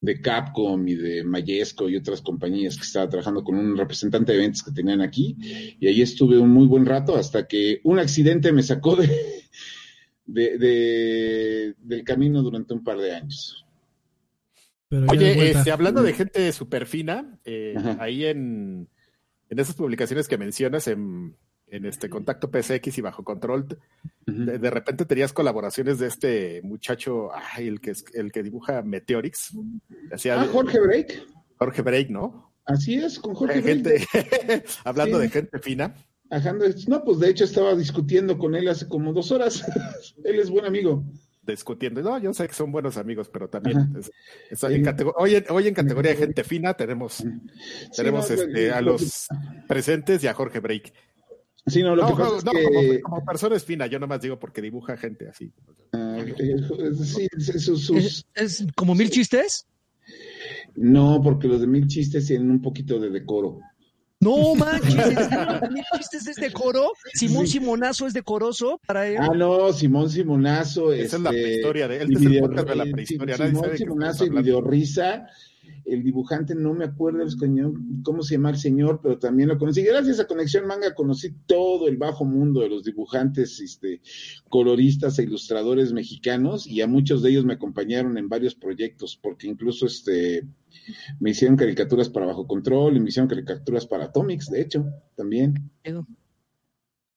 de 0.00 0.20
Capcom 0.20 0.86
y 0.86 0.94
de 0.94 1.24
Mayesco 1.24 1.88
y 1.88 1.96
otras 1.96 2.22
compañías 2.22 2.76
que 2.76 2.84
estaba 2.84 3.08
trabajando 3.08 3.42
con 3.42 3.56
un 3.56 3.76
representante 3.76 4.32
de 4.32 4.38
eventos 4.38 4.62
que 4.62 4.70
tenían 4.70 5.00
aquí 5.00 5.36
y 5.80 5.86
ahí 5.86 6.02
estuve 6.02 6.38
un 6.38 6.50
muy 6.50 6.66
buen 6.66 6.86
rato 6.86 7.16
hasta 7.16 7.48
que 7.48 7.80
un 7.82 7.98
accidente 7.98 8.52
me 8.52 8.62
sacó 8.62 8.94
de, 8.94 9.08
de, 10.24 10.58
de 10.58 11.74
del 11.78 12.04
camino 12.04 12.42
durante 12.42 12.74
un 12.74 12.84
par 12.84 12.98
de 12.98 13.12
años. 13.12 13.64
Oye, 14.90 15.50
este, 15.50 15.70
hablando 15.70 16.02
de 16.02 16.14
gente 16.14 16.50
súper 16.52 16.86
fina, 16.86 17.38
eh, 17.44 17.74
ahí 17.98 18.24
en, 18.24 18.88
en 19.50 19.58
esas 19.58 19.74
publicaciones 19.74 20.28
que 20.28 20.38
mencionas, 20.38 20.88
en, 20.88 21.36
en 21.66 21.86
este 21.86 22.08
contacto 22.08 22.50
PSX 22.50 22.98
y 22.98 23.00
bajo 23.00 23.24
control, 23.24 23.66
uh 24.26 24.30
-huh. 24.30 24.44
de, 24.44 24.58
de, 24.58 24.70
repente 24.70 25.04
tenías 25.04 25.32
colaboraciones 25.32 25.98
de 25.98 26.06
este 26.06 26.62
muchacho, 26.62 27.30
ay, 27.34 27.68
el 27.68 27.80
que 27.80 27.92
el 28.14 28.32
que 28.32 28.42
dibuja 28.42 28.82
Meteorix. 28.82 29.56
Hacía, 30.12 30.40
ah, 30.40 30.48
Jorge 30.50 30.80
Break. 30.80 31.26
Jorge 31.58 31.82
Break, 31.82 32.10
¿no? 32.10 32.52
Así 32.64 32.96
es, 32.96 33.18
con 33.18 33.34
Jorge 33.34 33.62
gente, 33.62 34.06
Break. 34.12 34.66
hablando 34.84 35.18
sí. 35.18 35.22
de 35.22 35.30
gente 35.30 35.58
fina. 35.58 35.94
Ajá, 36.30 36.54
no, 36.88 37.04
pues 37.04 37.18
de 37.20 37.30
hecho 37.30 37.44
estaba 37.44 37.74
discutiendo 37.74 38.36
con 38.36 38.54
él 38.54 38.68
hace 38.68 38.86
como 38.86 39.12
dos 39.14 39.32
horas. 39.32 39.64
él 40.24 40.38
es 40.38 40.50
buen 40.50 40.66
amigo 40.66 41.04
discutiendo. 41.52 42.02
No, 42.02 42.18
yo 42.18 42.32
sé 42.32 42.46
que 42.46 42.54
son 42.54 42.72
buenos 42.72 42.96
amigos, 42.96 43.28
pero 43.28 43.48
también 43.48 43.94
es, 43.98 44.10
es 44.50 44.62
en 44.64 44.84
hoy, 45.16 45.36
en, 45.36 45.44
hoy, 45.50 45.68
en, 45.68 45.74
categoría 45.74 46.12
de 46.12 46.16
gente 46.16 46.44
fina 46.44 46.74
tenemos, 46.74 47.14
sí, 47.14 47.28
tenemos 47.96 48.30
no, 48.30 48.36
este, 48.36 48.70
a 48.70 48.80
los 48.80 49.28
presentes 49.66 50.22
y 50.24 50.26
a 50.26 50.34
Jorge 50.34 50.60
Break. 50.60 50.92
Sí, 51.66 51.82
no, 51.82 51.94
lo 51.94 52.02
no, 52.02 52.16
que 52.16 52.22
pasa 52.22 52.44
no, 52.44 52.52
es 52.52 52.58
que... 52.58 52.64
como, 52.64 53.00
como, 53.02 53.24
persona 53.24 53.56
es 53.56 53.64
fina, 53.64 53.86
yo 53.86 53.98
nomás 53.98 54.20
digo 54.20 54.38
porque 54.38 54.62
dibuja 54.62 54.96
gente 54.96 55.28
así. 55.28 55.52
Ah, 55.92 56.24
sí, 57.04 57.28
sus, 57.38 57.84
sus... 57.84 57.96
¿Es, 57.96 58.26
¿Es, 58.34 58.66
como 58.74 58.94
mil 58.94 59.10
chistes? 59.10 59.66
No, 60.76 61.20
porque 61.22 61.48
los 61.48 61.60
de 61.60 61.66
mil 61.66 61.86
chistes 61.86 62.26
tienen 62.26 62.50
un 62.50 62.62
poquito 62.62 62.98
de 62.98 63.10
decoro. 63.10 63.60
No 64.20 64.54
manches, 64.56 65.28
chistes 65.96 66.26
es 66.26 66.36
decoro. 66.36 66.92
Simón 67.14 67.46
sí. 67.46 67.54
Simonazo 67.54 68.06
es 68.06 68.12
decoroso 68.12 68.80
para 68.86 69.06
él. 69.06 69.18
Ah, 69.20 69.28
no, 69.34 69.72
Simón 69.72 70.10
Simonazo. 70.10 70.92
Esa 70.92 71.04
este, 71.04 71.16
es 71.16 71.22
la 71.22 71.30
prehistoria 71.30 71.88
de 71.88 71.96
él. 71.96 72.12
Este 72.12 72.24
es 72.24 72.30
el 72.32 72.40
podcast 72.40 72.68
de 72.68 72.76
la 72.76 72.84
prehistoria. 72.84 73.36
Simón 73.36 73.76
Simonazo 73.76 74.26
y 74.26 74.30
Video 74.30 74.60
Risa 74.60 75.28
el 75.84 76.02
dibujante, 76.02 76.54
no 76.54 76.74
me 76.74 76.84
acuerdo 76.84 77.24
cómo 78.02 78.22
se 78.22 78.34
llama 78.34 78.50
el 78.50 78.56
señor, 78.56 79.00
pero 79.02 79.18
también 79.18 79.48
lo 79.48 79.58
conocí. 79.58 79.82
Gracias 79.82 80.20
a 80.20 80.26
Conexión 80.26 80.66
Manga 80.66 80.94
conocí 80.94 81.34
todo 81.46 81.88
el 81.88 81.96
bajo 81.96 82.24
mundo 82.24 82.60
de 82.60 82.68
los 82.68 82.84
dibujantes, 82.84 83.60
este, 83.60 84.00
coloristas 84.48 85.18
e 85.18 85.24
ilustradores 85.24 85.92
mexicanos 85.92 86.66
y 86.66 86.80
a 86.80 86.86
muchos 86.86 87.22
de 87.22 87.30
ellos 87.30 87.44
me 87.44 87.54
acompañaron 87.54 88.18
en 88.18 88.28
varios 88.28 88.54
proyectos, 88.54 89.18
porque 89.20 89.48
incluso 89.48 89.86
este, 89.86 90.46
me 91.20 91.30
hicieron 91.30 91.56
caricaturas 91.56 92.08
para 92.08 92.26
Bajo 92.26 92.46
Control 92.46 92.96
y 92.96 93.00
me 93.00 93.08
hicieron 93.08 93.28
caricaturas 93.28 93.86
para 93.86 94.06
Atomics, 94.06 94.50
de 94.50 94.60
hecho, 94.60 94.86
también. 95.16 95.70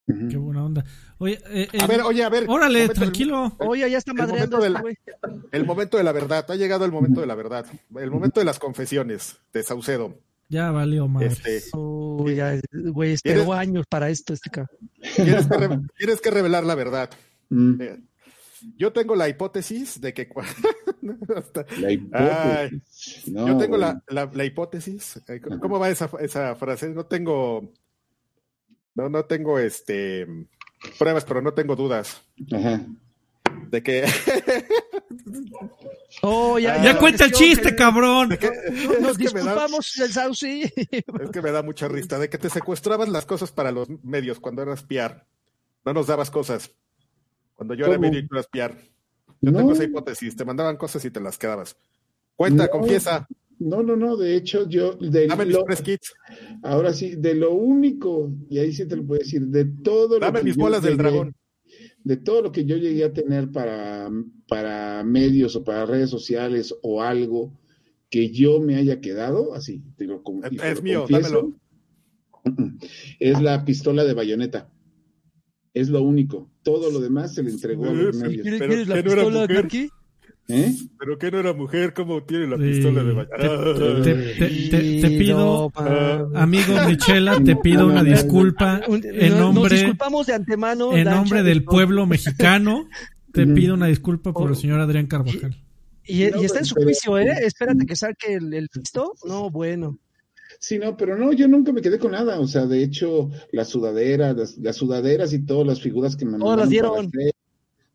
Qué 0.06 0.38
buena 0.38 0.66
onda. 0.66 0.84
Oye, 1.20 1.40
eh, 1.50 1.68
eh, 1.72 1.78
a 1.80 1.88
ver, 1.88 2.02
oye, 2.02 2.24
a 2.24 2.30
ver. 2.30 2.46
Órale, 2.48 2.90
tranquilo. 2.90 3.56
El, 3.60 3.68
oye, 3.68 3.92
ya 3.92 3.98
está 3.98 4.14
madreando. 4.14 4.64
El 4.64 4.74
momento, 4.74 5.02
del, 5.22 5.40
el 5.52 5.66
momento 5.66 5.98
de 5.98 6.04
la 6.04 6.12
verdad. 6.12 6.46
Ha 6.50 6.56
llegado 6.56 6.86
el 6.86 6.92
momento 6.92 7.22
de 7.22 7.28
la 7.28 7.36
verdad. 7.36 7.66
El 7.96 8.12
momento 8.12 8.40
de 8.40 8.46
las 8.46 8.60
confesiones 8.60 9.38
de 9.54 9.64
Saucedo. 9.64 10.18
Ya 10.50 10.72
valió 10.72 11.08
más. 11.08 11.24
Este, 11.24 11.64
Uy, 11.78 12.36
ya, 12.36 12.60
güey, 12.72 13.14
esperó 13.14 13.54
años 13.54 13.86
para 13.88 14.10
esto, 14.10 14.34
este 14.34 14.50
cabrón. 14.50 14.78
Tienes 15.16 15.48
que, 15.48 15.58
re, 15.58 15.80
tienes 15.98 16.22
que 16.22 16.32
revelar 16.32 16.66
la 16.66 16.76
verdad. 16.76 17.10
Mm. 17.50 17.82
Yo 18.78 18.92
tengo 18.92 19.16
la 19.16 19.30
hipótesis 19.30 20.02
de 20.02 20.14
que. 20.14 20.28
la 21.80 21.92
hipótesis. 21.92 23.28
No, 23.30 23.48
yo 23.48 23.58
tengo 23.58 23.78
la, 23.78 24.04
la, 24.08 24.30
la, 24.34 24.46
hipótesis. 24.46 25.22
¿Cómo 25.62 25.80
va 25.80 25.90
esa, 25.90 26.10
esa 26.20 26.56
frase? 26.56 26.90
No 26.90 27.06
tengo 27.06 27.72
No, 28.96 29.10
no 29.10 29.26
tengo 29.26 29.60
este 29.60 30.28
pruebas, 31.00 31.26
pero 31.26 31.42
no 31.42 31.54
tengo 31.54 31.76
dudas 31.76 32.22
Ajá. 32.52 32.82
de 33.70 33.84
que 33.84 34.06
Oh, 36.22 36.60
ya, 36.60 36.82
Ya 36.84 36.98
cuenta 36.98 37.26
el 37.26 37.32
chiste, 37.32 37.76
cabrón. 37.76 38.30
de 38.30 38.38
que- 38.38 38.50
Nos 39.02 39.12
es 39.12 39.18
que 39.18 39.26
da- 39.26 39.32
disculpamos, 39.34 39.98
el 40.00 40.12
Saucy. 40.12 40.62
Es 40.64 41.30
que 41.32 41.42
me 41.42 41.52
da 41.52 41.64
mucha 41.64 41.88
risa 41.88 42.20
de 42.20 42.30
que 42.30 42.38
te 42.38 42.50
secuestrabas 42.50 43.10
las 43.10 43.26
cosas 43.26 43.52
para 43.52 43.72
los 43.72 43.90
medios 44.04 44.40
cuando 44.40 44.62
eras 44.62 44.84
PR. 44.84 45.24
No 45.86 45.94
nos 45.94 46.08
dabas 46.08 46.30
cosas. 46.30 46.72
Cuando 47.56 47.74
yo 47.74 47.86
era 47.86 47.98
medio 47.98 48.20
y 48.20 48.28
tú 48.28 48.36
eras 48.36 48.48
PR. 48.48 48.76
Yo 49.42 49.52
No. 49.52 49.58
tengo 49.60 49.74
esa 49.74 49.84
hipótesis. 49.84 50.36
Te 50.36 50.46
mandaban 50.46 50.78
cosas 50.78 51.04
y 51.06 51.12
te 51.12 51.20
las 51.20 51.38
quedabas. 51.38 51.76
Cuenta, 52.36 52.66
No. 52.66 52.70
confiesa. 52.72 53.28
No, 53.62 53.84
no, 53.84 53.96
no, 53.96 54.18
de 54.18 54.36
hecho 54.36 54.68
yo, 54.68 54.96
de 54.96 55.28
Dame 55.28 55.46
mis 55.46 55.54
lo- 55.56 55.64
press 55.66 55.82
kits. 55.84 56.14
ahora 56.64 56.94
sí, 56.94 57.16
de 57.16 57.36
lo 57.36 57.54
único, 57.54 58.34
y 58.50 58.58
ahí 58.58 58.74
sí 58.74 58.88
te 58.88 58.96
lo 58.96 59.06
puedo 59.06 59.20
decir, 59.20 59.42
de 59.48 59.66
todo 59.66 60.20
lo 60.20 60.26
Dame 60.26 60.40
que 60.40 60.46
mis 60.46 60.56
yo 60.58 60.62
bolas 60.64 60.82
del 60.82 60.94
llegué- 60.94 60.98
dragón. 61.04 61.36
de 62.04 62.18
todo 62.18 62.42
lo 62.42 62.52
que 62.52 62.66
yo 62.66 62.76
llegué 62.78 63.04
a 63.04 63.14
tener 63.14 63.52
para, 63.52 64.10
para 64.48 65.04
medios 65.04 65.56
o 65.56 65.64
para 65.64 65.86
redes 65.86 66.10
sociales 66.10 66.74
o 66.82 67.04
algo 67.04 67.54
que 68.10 68.30
yo 68.32 68.60
me 68.60 68.76
haya 68.78 69.00
quedado, 69.00 69.54
así, 69.54 69.84
te 69.96 70.06
lo, 70.06 70.22
te 70.22 70.58
Es 70.68 70.76
lo 70.78 70.82
mío, 70.82 71.00
confieso, 71.08 71.54
es 73.20 73.42
la 73.42 73.64
pistola 73.64 74.04
de 74.04 74.14
bayoneta. 74.16 74.70
Es 75.74 75.88
lo 75.90 76.02
único. 76.02 76.52
Todo 76.64 76.92
lo 76.92 77.00
demás 77.00 77.34
se 77.34 77.44
le 77.44 77.52
entregó 77.52 77.86
a 77.86 77.94
los 77.94 78.18
medios. 78.18 78.44
Pero 78.44 78.58
¿Quieres 78.68 78.88
la 78.90 79.02
pistola. 79.04 79.48
Karki? 79.48 79.90
¿Eh? 80.54 80.74
Pero 81.00 81.18
que 81.18 81.32
no 81.32 81.40
era 81.40 81.54
mujer, 81.54 81.94
¿cómo 81.94 82.24
tiene 82.24 82.48
la 82.48 82.58
Sí. 82.58 82.64
pistola 82.64 83.04
de 83.04 83.10
Te, 83.10 83.16
Bayonetta? 83.16 84.04
te- 84.04 84.14
te- 84.14 84.70
te- 84.70 85.02
te 85.02 85.18
pido, 85.18 85.72
amigo 86.36 86.74
Michela, 86.88 87.40
te 87.44 87.56
pido 87.56 87.88
una 87.88 88.04
disculpa 88.04 88.82
Un- 88.88 89.02
en 89.06 89.30
no- 89.32 89.38
Nos 89.48 89.54
nombre, 89.56 89.76
disculpamos 89.76 90.28
de 90.28 90.34
antemano. 90.34 90.96
en 90.96 91.06
nombre 91.06 91.44
de 91.44 91.50
del 91.50 91.64
pueblo 91.64 92.06
mexicano. 92.06 92.88
Te 93.34 93.48
pido 93.48 93.74
una 93.76 93.88
disculpa 93.88 94.34
por 94.34 94.48
el 94.48 94.52
Oh. 94.54 94.56
señor 94.56 94.80
Adrián 94.82 95.08
Carvajal. 95.08 95.56
Y, 96.06 96.24
está 96.24 96.60
en 96.60 96.66
su 96.66 96.76
juicio, 96.76 97.18
¿eh? 97.18 97.32
Espérate 97.46 97.86
que 97.86 97.96
saque 97.96 98.34
el, 98.34 98.54
el 98.54 98.68
pisto. 98.70 99.14
No, 99.26 99.50
bueno. 99.50 99.98
Sí, 100.60 100.78
no, 100.78 100.98
pero 100.98 101.18
no, 101.18 101.32
yo 101.32 101.48
nunca 101.48 101.72
me 101.72 101.82
quedé 101.82 101.98
con 101.98 102.12
nada. 102.12 102.40
O 102.40 102.48
sea, 102.48 102.66
de 102.66 102.84
hecho, 102.84 103.30
las 103.52 103.70
sudaderas, 103.70 104.36
las, 104.36 104.58
las 104.58 104.76
sudaderas 104.76 105.32
y 105.34 105.40
todas 105.46 105.66
las 105.66 105.82
figuras 105.82 106.16
que 106.16 106.26
me 106.26 106.32
las 106.34 106.40
mandaron 106.42 106.70
dieron. 106.70 106.92
para 106.92 107.08
hacer, 107.08 107.31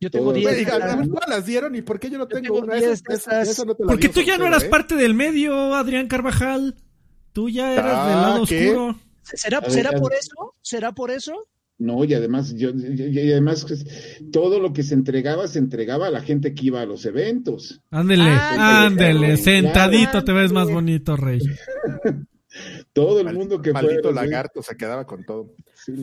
Yo 0.06 0.10
tengo 0.10 0.26
Todas. 0.26 0.36
10. 0.40 0.52
Güey, 0.52 0.64
de 0.64 0.70
a- 0.70 0.74
a 0.74 0.78
estas. 0.78 1.00
mí 1.00 1.06
no 1.08 1.20
las 1.28 1.46
dieron 1.46 1.74
y 1.74 1.82
por 1.82 1.98
qué 1.98 2.10
yo 2.10 2.18
no 2.18 2.28
tengo 2.28 2.42
tengo 2.42 2.58
una. 2.60 2.74
10 2.74 2.84
Esa- 2.84 3.02
de 3.08 3.14
esa- 3.14 3.30
estas. 3.42 3.48
esa 3.48 3.64
no 3.64 3.74
te 3.74 3.82
la 3.82 3.88
Porque 3.88 4.08
tú 4.08 4.20
ya 4.20 4.38
no 4.38 4.46
eras 4.46 4.62
¿eh? 4.64 4.68
parte 4.68 4.94
del 4.94 5.14
medio, 5.14 5.74
Adrián 5.74 6.06
Carvajal. 6.06 6.76
Tú 7.32 7.48
ya 7.50 7.72
eras 7.72 7.92
Ah, 7.96 8.08
del 8.08 8.16
lado 8.22 8.46
¿qué? 8.46 8.68
oscuro. 8.70 9.00
¿Será, 9.22 9.68
¿será 9.68 9.90
por 9.92 10.12
eso? 10.14 10.54
¿Será 10.62 10.92
por 10.92 11.10
eso? 11.10 11.34
No, 11.78 12.04
y 12.04 12.14
además, 12.14 12.54
yo, 12.54 12.70
y 12.70 13.02
y 13.18 13.32
además, 13.32 13.64
pues, 13.66 13.84
todo 14.32 14.60
lo 14.60 14.72
que 14.72 14.82
se 14.82 14.94
entregaba, 14.94 15.46
se 15.48 15.58
entregaba 15.58 16.06
a 16.06 16.10
la 16.10 16.22
gente 16.22 16.54
que 16.54 16.66
iba 16.68 16.80
a 16.80 16.86
los 16.86 17.04
eventos. 17.04 17.82
Ándele, 17.90 18.30
Ándele, 18.30 19.36
sentadito 19.36 20.24
te 20.24 20.32
ves 20.32 20.52
más 20.52 20.70
bonito, 20.70 21.16
Rey. 21.16 21.40
Todo 22.94 23.20
el 23.20 23.34
mundo 23.34 23.60
que 23.60 23.72
fue. 23.72 23.82
Maldito 23.82 24.12
lagarto 24.12 24.62
se 24.62 24.76
quedaba 24.76 25.04
con 25.04 25.24
todo. 25.24 25.52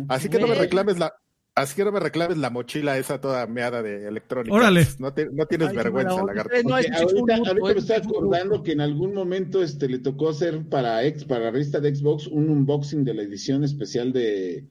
Así 0.08 0.30
que 0.30 0.38
no 0.38 0.48
me 0.48 0.54
reclames 0.56 1.00
la. 1.00 1.12
Así 1.56 1.76
que 1.76 1.86
no 1.86 1.92
me 1.92 2.00
reclames 2.00 2.38
la 2.38 2.50
mochila 2.50 2.98
esa 2.98 3.22
toda 3.22 3.46
meada 3.46 3.84
de 3.84 4.08
electrónica. 4.08 4.56
Órale. 4.56 4.88
No, 4.98 5.14
te- 5.14 5.30
no 5.32 5.46
tienes 5.46 5.70
Ay, 5.70 5.76
vergüenza, 5.76 6.14
bueno, 6.14 6.28
lagarto. 6.28 6.58
no, 6.64 6.74
ahorita, 6.76 7.54
me 7.54 7.72
estoy 7.80 7.96
acordando 7.98 8.64
que 8.64 8.72
en 8.72 8.82
algún 8.82 9.14
momento 9.14 9.62
este, 9.62 9.88
le 9.88 10.00
tocó 10.00 10.30
hacer 10.30 10.68
para 10.68 11.04
ex, 11.04 11.26
para 11.26 11.46
la 11.46 11.52
revista 11.52 11.80
de 11.80 11.96
Xbox 11.96 12.26
un 12.26 12.50
unboxing 12.50 13.04
de 13.04 13.14
la 13.14 13.22
edición 13.22 13.64
especial 13.64 14.12
de, 14.12 14.68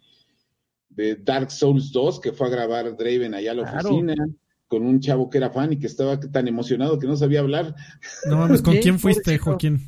de 0.89 1.15
Dark 1.17 1.53
Souls 1.53 1.93
2 1.93 2.19
que 2.21 2.33
fue 2.33 2.49
a 2.49 2.51
grabar 2.51 2.97
Draven 2.97 3.35
allá 3.35 3.53
a 3.53 3.55
la 3.55 3.63
Claro. 3.63 3.89
oficina 3.91 4.15
con 4.67 4.83
un 4.85 4.99
chavo 5.01 5.31
que 5.31 5.39
era 5.39 5.51
fan 5.51 5.73
y 5.75 5.79
que 5.79 5.87
estaba 5.87 6.19
tan 6.19 6.49
emocionado 6.49 6.99
que 6.99 7.07
no 7.07 7.15
sabía 7.17 7.41
hablar. 7.41 7.75
No 8.29 8.39
mames, 8.39 8.61
¿con 8.61 8.77
quién 8.79 8.99
fuiste. 8.99 9.39
Joaquín? 9.39 9.79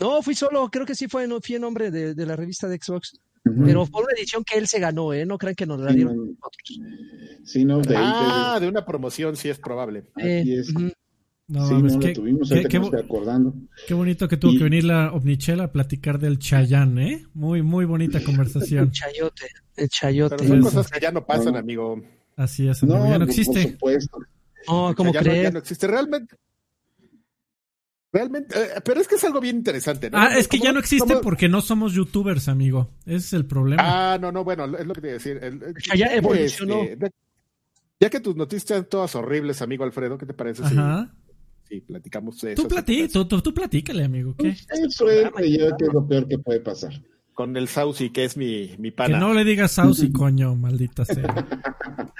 No, 0.00 0.22
fui 0.22 0.34
solo, 0.34 0.68
creo 0.70 0.86
que 0.86 0.94
sí 0.94 1.08
fue, 1.08 1.26
no, 1.26 1.40
fui 1.42 1.56
en 1.56 1.62
nombre 1.62 1.90
de, 1.90 2.14
de 2.14 2.26
la 2.26 2.36
revista 2.36 2.68
de 2.68 2.78
Xbox. 2.80 3.18
Pero 3.64 3.86
fue 3.86 4.02
una 4.02 4.12
edición 4.16 4.42
que 4.44 4.58
él 4.58 4.66
se 4.66 4.80
ganó, 4.80 5.12
¿eh? 5.12 5.24
No 5.26 5.38
crean 5.38 5.54
que 5.54 5.66
nos 5.66 5.80
la 5.80 5.90
Sí, 5.90 5.96
dieron 5.96 6.16
no, 6.16 6.24
nosotros. 6.24 6.80
Sí, 7.44 7.64
no, 7.64 7.80
de 7.80 7.96
ahí 7.96 8.04
Ah, 8.06 8.58
de 8.60 8.68
una 8.68 8.84
promoción, 8.84 9.36
sí 9.36 9.48
es 9.48 9.58
probable. 9.58 10.04
Eh, 10.16 10.44
es. 10.46 10.70
ujú. 10.70 10.90
No 11.48 11.64
sí, 11.68 11.74
mames, 11.74 11.92
no 11.94 12.00
qué, 12.00 12.08
la 12.08 12.12
tuvimos, 12.14 12.48
qué- 12.48 12.64
qué 12.64 12.76
acordando. 12.78 13.54
qué 13.86 13.94
bonito 13.94 14.26
que 14.26 14.36
tuvo 14.36 14.52
Y- 14.52 14.58
que 14.58 14.64
venir 14.64 14.82
la 14.82 15.12
Omnichela 15.12 15.64
a 15.64 15.72
platicar 15.72 16.18
del 16.18 16.40
Chayán, 16.40 16.98
¿eh? 16.98 17.24
Muy, 17.34 17.62
muy 17.62 17.84
bonita 17.84 18.18
conversación. 18.24 18.84
El 18.86 18.90
chayote, 18.90 19.46
el 19.76 19.88
chayote. 19.88 20.34
Pero 20.38 20.48
son 20.48 20.60
cosas 20.62 20.88
que 20.90 20.98
ya 20.98 21.12
no 21.12 21.24
pasan, 21.24 21.52
No. 21.52 21.58
amigo. 21.60 22.02
Así 22.34 22.66
es, 22.68 22.82
amigo, 22.82 22.98
No, 22.98 23.08
ya 23.08 23.18
no 23.20 23.24
existe. 23.26 23.62
Por 23.62 23.70
supuesto. 23.72 24.18
No, 24.66 24.92
¿cómo 24.96 25.12
ya, 25.12 25.20
no, 25.20 25.24
ya 25.26 25.30
crees? 25.32 25.52
no 25.52 25.58
existe. 25.60 25.86
Realmente. 25.86 26.34
Realmente. 28.16 28.58
eh, 28.58 28.80
pero 28.84 29.00
es 29.00 29.08
que 29.08 29.16
es 29.16 29.24
algo 29.24 29.40
bien 29.40 29.56
interesante, 29.56 30.10
¿no? 30.10 30.18
Ah, 30.18 30.36
es 30.38 30.48
que 30.48 30.56
¿Cómo- 30.58 30.64
ya 30.68 30.72
no 30.72 30.78
existe 30.80 31.06
cómo- 31.08 31.20
porque 31.20 31.48
no 31.48 31.60
somos 31.60 31.92
youtubers, 31.92 32.48
amigo. 32.48 32.90
Ese 33.04 33.16
es 33.16 33.32
el 33.34 33.44
problema. 33.46 33.82
Ah, 34.14 34.18
no, 34.18 34.32
no, 34.32 34.42
bueno, 34.44 34.64
es 34.76 34.86
lo 34.86 34.94
que 34.94 35.00
te 35.00 35.06
iba 35.08 35.12
a 35.12 35.18
decir. 35.18 35.38
El- 35.42 35.62
el- 35.62 35.74
Ya 35.94 36.08
que, 36.08 36.16
evolucionó. 36.16 36.82
este, 36.82 37.10
ya 38.00 38.10
que 38.10 38.20
tus 38.20 38.34
noticias 38.36 38.62
están 38.64 38.84
todas 38.88 39.14
horribles, 39.14 39.60
amigo 39.60 39.84
Alfredo, 39.84 40.16
¿qué 40.16 40.24
te 40.26 40.34
parece 40.34 40.66
si, 40.66 40.74
Ajá. 40.76 41.12
si 41.68 41.80
platicamos 41.80 42.40
de 42.40 42.52
eso? 42.54 42.62
Tú, 42.62 42.68
platí, 42.68 43.08
tú, 43.08 43.26
tú, 43.26 43.42
tú 43.42 43.52
platícale, 43.52 44.04
amigo. 44.04 44.34
¿qué? 44.38 44.48
Eh, 44.48 44.56
suerte, 44.88 45.50
yo 45.58 45.76
que 45.76 45.84
es 45.84 45.92
lo 45.92 46.06
peor 46.06 46.26
que 46.26 46.38
puede 46.38 46.60
pasar. 46.60 46.92
Con 47.34 47.54
el 47.56 47.68
Saucy, 47.68 48.08
que 48.10 48.24
es 48.24 48.36
mi, 48.38 48.74
mi 48.78 48.90
Que 48.92 48.96
pana. 48.96 49.18
no 49.18 49.34
le 49.34 49.44
digas 49.44 49.72
Saucy, 49.72 50.10
coño, 50.10 50.54
maldita 50.56 51.04
sea. 51.04 51.22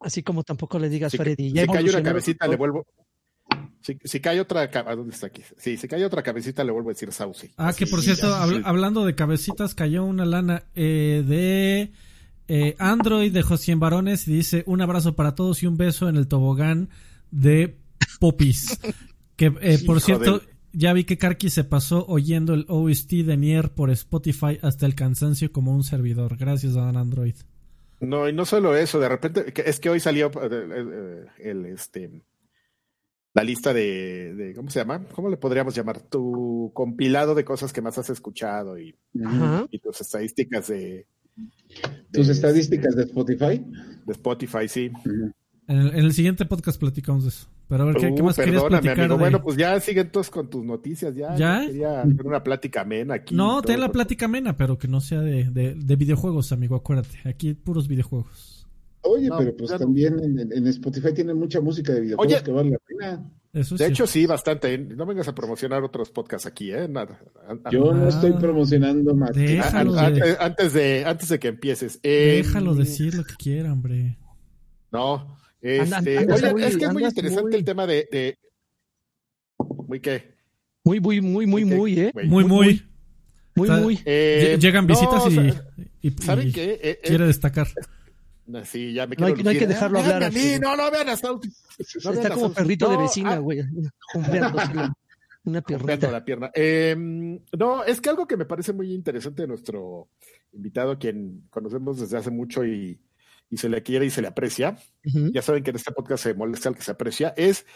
Así 0.00 0.22
como 0.22 0.42
tampoco 0.44 0.78
le 0.78 0.88
digas 0.88 1.10
si, 1.12 1.16
Freddy. 1.18 1.48
si 1.50 1.52
Ya 1.54 1.66
cae 1.66 1.82
una 1.84 2.02
cabecita, 2.02 2.46
le 2.46 2.56
vuelvo. 2.56 2.86
Si, 3.80 3.98
si 4.04 4.20
cae 4.20 4.40
otra. 4.40 4.70
ca- 4.70 4.84
¿a 4.86 4.94
¿Dónde 4.96 5.14
está 5.14 5.26
aquí? 5.26 5.42
Sí, 5.58 5.76
si 5.76 5.88
cae 5.88 6.04
otra 6.04 6.22
cabecita, 6.22 6.64
le 6.64 6.72
vuelvo 6.72 6.90
a 6.90 6.92
decir 6.92 7.12
Saucy. 7.12 7.50
Ah, 7.56 7.72
que 7.76 7.86
por 7.86 8.02
cierto, 8.02 8.28
ya, 8.28 8.44
habl- 8.44 8.56
sí. 8.58 8.62
hablando 8.64 9.04
de 9.04 9.14
cabecitas, 9.14 9.74
cayó 9.74 10.04
una 10.04 10.24
lana 10.24 10.64
eh, 10.74 11.22
de 11.26 11.92
eh, 12.48 12.74
Android 12.78 13.32
de 13.32 13.42
José 13.42 13.74
Varones 13.74 14.26
y 14.28 14.32
dice 14.34 14.62
un 14.66 14.80
abrazo 14.80 15.14
para 15.16 15.34
todos 15.34 15.62
y 15.62 15.66
un 15.66 15.76
beso 15.76 16.08
en 16.08 16.16
el 16.16 16.28
tobogán 16.28 16.88
de 17.30 17.76
Popis. 18.20 18.78
Que 19.36 19.46
eh, 19.46 19.80
por 19.84 19.96
Hijo 19.96 20.00
cierto, 20.06 20.38
de- 20.38 20.46
ya 20.72 20.92
vi 20.92 21.02
que 21.02 21.18
Karki 21.18 21.50
se 21.50 21.64
pasó 21.64 22.06
oyendo 22.06 22.54
el 22.54 22.66
OST 22.68 23.10
de 23.24 23.36
Nier 23.36 23.70
por 23.72 23.90
Spotify 23.90 24.58
hasta 24.62 24.86
el 24.86 24.94
cansancio 24.94 25.50
como 25.50 25.72
un 25.72 25.82
servidor. 25.82 26.36
Gracias, 26.36 26.74
Don 26.74 26.96
Android. 26.96 27.34
No, 28.00 28.28
y 28.28 28.32
no 28.32 28.44
solo 28.44 28.76
eso, 28.76 29.00
de 29.00 29.08
repente, 29.08 29.52
es 29.68 29.80
que 29.80 29.90
hoy 29.90 29.98
salió 29.98 30.28
eh, 30.40 30.48
eh, 30.52 31.26
el, 31.50 31.66
este, 31.66 32.10
la 33.34 33.42
lista 33.44 33.74
de, 33.74 34.32
de, 34.34 34.54
¿cómo 34.54 34.70
se 34.70 34.78
llama? 34.78 35.04
¿Cómo 35.14 35.28
le 35.28 35.36
podríamos 35.36 35.74
llamar? 35.74 36.00
Tu 36.00 36.70
compilado 36.72 37.34
de 37.34 37.44
cosas 37.44 37.72
que 37.72 37.82
más 37.82 37.98
has 37.98 38.08
escuchado 38.10 38.78
y, 38.78 38.94
tus 39.82 40.00
estadísticas 40.00 40.68
de, 40.68 41.06
Tus 42.12 42.28
estadísticas 42.28 42.94
de 42.94 43.02
Spotify. 43.02 43.60
de 44.06 44.12
Spotify, 44.12 44.68
sí. 44.68 44.90
En 45.66 45.76
el, 45.78 45.88
en 45.88 46.04
el 46.04 46.12
siguiente 46.12 46.44
podcast 46.44 46.78
platicamos 46.78 47.24
de 47.24 47.30
eso. 47.30 47.48
Pero 47.66 47.84
a 47.84 47.86
ver, 47.86 47.96
¿qué, 47.96 48.14
qué 48.14 48.20
Uh, 48.20 48.24
más 48.26 48.36
querías 48.36 48.56
perdóname, 48.62 48.82
platicar? 48.82 49.00
amigo. 49.06 49.14
de- 49.14 49.20
Bueno, 49.20 49.42
pues 49.42 49.56
ya 49.56 49.80
siguen 49.80 50.10
todos 50.10 50.28
con 50.30 50.48
tus 50.50 50.62
noticias, 50.64 51.14
ya. 51.16 51.34
¿Ya? 51.34 51.62
Yo 51.62 51.66
Quería 51.68 52.02
hacer 52.02 52.26
una 52.26 52.44
plática 52.44 52.82
amena 52.82 53.14
aquí. 53.14 53.34
No, 53.34 53.62
ten 53.62 53.80
la 53.80 53.86
todo. 53.86 53.94
plática 53.94 54.26
amena, 54.26 54.56
pero 54.56 54.78
que 54.78 54.86
no 54.86 55.00
sea 55.00 55.22
de, 55.22 55.44
de, 55.50 55.74
de 55.74 55.96
videojuegos, 55.96 56.52
amigo, 56.52 56.76
acuérdate. 56.76 57.18
Aquí 57.26 57.54
puros 57.54 57.88
videojuegos. 57.88 58.53
Oye, 59.04 59.28
No, 59.28 59.38
pero 59.38 59.56
pues 59.56 59.70
también 59.76 60.18
en, 60.18 60.52
en 60.52 60.66
Spotify 60.68 61.12
tiene 61.12 61.34
mucha 61.34 61.60
música 61.60 61.92
de 61.92 62.00
videojuegos 62.00 62.34
Oye. 62.34 62.42
que 62.44 62.50
vale 62.50 62.70
la 62.70 62.78
pena. 62.78 63.30
Eso 63.52 63.76
De 63.76 63.84
sí. 63.86 63.90
hecho, 63.92 64.06
sí, 64.06 64.26
bastante. 64.26 64.76
No 64.78 65.06
vengas 65.06 65.28
a 65.28 65.34
promocionar 65.34 65.82
otros 65.84 66.10
podcasts 66.10 66.46
aquí, 66.46 66.72
¿eh? 66.72 66.88
Nada. 66.88 67.20
Yo 67.70 67.92
no 67.92 68.06
Ah. 68.06 68.08
estoy 68.08 68.32
promocionando 68.32 69.14
más. 69.14 69.30
de- 69.32 69.60
antes, 69.60 70.36
antes 70.40 70.72
de, 70.72 71.04
antes 71.04 71.28
de 71.28 71.38
que 71.38 71.48
empieces. 71.48 72.00
eh, 72.02 72.42
Déjalo 72.44 72.74
decir 72.74 73.14
lo 73.14 73.24
que 73.24 73.34
quiera, 73.34 73.72
hombre. 73.72 74.18
No. 74.90 75.38
Este, 75.60 76.18
oye, 76.30 76.52
muy- 76.52 76.62
es 76.64 76.76
que 76.76 76.84
es 76.84 76.92
muy 76.92 77.04
interesante 77.04 77.42
muy- 77.50 77.54
el 77.54 77.64
tema 77.64 77.86
de, 77.86 78.08
de. 78.10 78.38
Muy 79.86 80.00
qué. 80.00 80.34
Muy, 80.84 81.00
muy, 81.00 81.20
muy, 81.20 81.46
muy, 81.46 81.64
muy, 81.64 81.98
¿eh? 82.00 82.12
Muy, 82.24 82.44
muy. 82.44 82.82
Muy, 83.54 83.70
muy. 83.70 84.00
Eh, 84.04 84.56
Lle- 84.56 84.60
Llegan 84.60 84.84
no, 84.86 84.88
visitas 84.94 85.24
o 85.24 85.30
y, 85.30 85.34
sea, 85.34 85.64
y- 86.02 86.10
¿Saben 86.22 86.48
y 86.48 86.52
qué? 86.52 86.72
Eh, 86.72 86.80
eh, 86.82 86.98
quiere 87.04 87.26
destacar. 87.26 87.68
Sí, 88.64 88.92
ya 88.92 89.06
me 89.06 89.16
No 89.16 89.26
hay- 89.26 89.34
no 89.42 89.50
hay 89.50 89.58
que 89.58 89.66
dejarlo 89.66 89.98
Ah, 89.98 90.02
hablar, 90.02 90.24
a 90.24 90.30
mí. 90.30 90.58
No, 90.60 90.76
no, 90.76 90.90
vean 90.90 91.08
hasta. 91.08 91.28
No 91.32 91.40
Está 92.12 92.30
como 92.30 92.52
perrito 92.52 92.88
de 92.90 92.96
vecina, 92.98 93.32
ah, 93.32 93.38
güey. 93.38 93.62
La- 94.14 94.94
una 95.46 95.60
pierrita. 95.62 96.10
la 96.10 96.24
pierna. 96.24 96.50
Eh, 96.54 96.96
no, 97.58 97.84
es 97.84 98.00
que 98.00 98.08
algo 98.10 98.26
que 98.26 98.36
me 98.36 98.46
parece 98.46 98.72
muy 98.72 98.92
interesante 98.94 99.42
de 99.42 99.48
nuestro 99.48 100.08
invitado, 100.52 100.98
quien 100.98 101.46
conocemos 101.50 102.00
desde 102.00 102.16
hace 102.16 102.30
mucho 102.30 102.64
y, 102.64 102.98
y 103.50 103.56
se 103.58 103.68
le 103.68 103.82
quiere 103.82 104.06
y 104.06 104.10
se 104.10 104.22
le 104.22 104.28
aprecia, 104.28 104.76
ya 105.02 105.42
saben 105.42 105.62
que 105.62 105.70
en 105.70 105.76
este 105.76 105.92
podcast 105.92 106.24
se 106.24 106.34
molesta 106.34 106.68
al 106.70 106.76
que 106.76 106.82
se 106.82 106.92
aprecia, 106.92 107.34
es, 107.36 107.66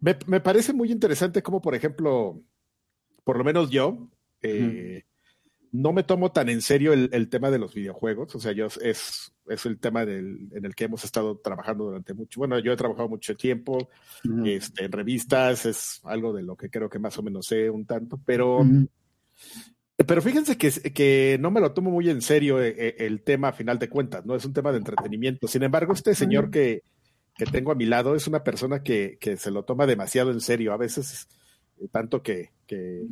me, 0.00 0.16
me 0.26 0.40
parece 0.40 0.72
muy 0.72 0.90
interesante 0.90 1.42
como, 1.42 1.62
por 1.62 1.74
ejemplo, 1.76 2.42
por 3.22 3.38
lo 3.38 3.44
menos 3.44 3.70
yo, 3.70 4.10
eh, 4.42 5.04
no 5.76 5.92
me 5.92 6.02
tomo 6.02 6.32
tan 6.32 6.48
en 6.48 6.62
serio 6.62 6.92
el, 6.92 7.28
tema 7.28 7.50
de 7.50 7.58
los 7.58 7.74
videojuegos. 7.74 8.34
O 8.34 8.40
sea, 8.40 8.52
yo 8.52 8.66
es, 8.66 9.32
es 9.48 9.66
el 9.66 9.78
tema 9.78 10.06
del, 10.06 10.48
en 10.52 10.64
el 10.64 10.74
que 10.74 10.84
hemos 10.84 11.04
estado 11.04 11.38
trabajando 11.38 11.84
durante 11.84 12.14
mucho. 12.14 12.40
Bueno, 12.40 12.58
yo 12.58 12.72
he 12.72 12.76
trabajado 12.76 13.08
mucho 13.08 13.36
tiempo 13.36 13.90
este, 14.44 14.86
en 14.86 14.92
revistas, 14.92 15.66
es 15.66 16.00
algo 16.04 16.32
de 16.32 16.42
lo 16.42 16.56
que 16.56 16.70
creo 16.70 16.88
que 16.88 16.98
más 16.98 17.18
o 17.18 17.22
menos 17.22 17.46
sé 17.46 17.68
un 17.70 17.84
tanto, 17.84 18.18
pero. 18.24 18.64
Pero 19.98 20.20
fíjense 20.20 20.58
que, 20.58 20.70
que 20.70 21.38
no 21.40 21.50
me 21.50 21.60
lo 21.60 21.72
tomo 21.72 21.90
muy 21.90 22.10
en 22.10 22.20
serio 22.20 22.62
eh, 22.62 22.74
eh, 22.76 22.96
el, 22.98 23.22
tema 23.22 23.48
a 23.48 23.52
final 23.52 23.78
de 23.78 23.88
cuentas, 23.88 24.26
¿no? 24.26 24.34
Es 24.34 24.44
un 24.44 24.52
tema 24.52 24.70
de 24.70 24.78
entretenimiento. 24.78 25.48
Sin 25.48 25.62
embargo, 25.62 25.94
este 25.94 26.14
señor 26.14 26.50
que, 26.50 26.82
que 27.34 27.46
tengo 27.46 27.72
a 27.72 27.76
mi 27.76 27.86
lado 27.86 28.14
es 28.14 28.26
una 28.26 28.44
persona 28.44 28.82
que, 28.82 29.16
que 29.18 29.38
se 29.38 29.50
lo 29.50 29.64
toma 29.64 29.86
demasiado 29.86 30.30
en 30.32 30.42
serio. 30.42 30.74
A 30.74 30.76
veces, 30.76 31.28
eh, 31.80 31.88
tanto 31.90 32.22
que, 32.22 32.50
que, 32.66 33.06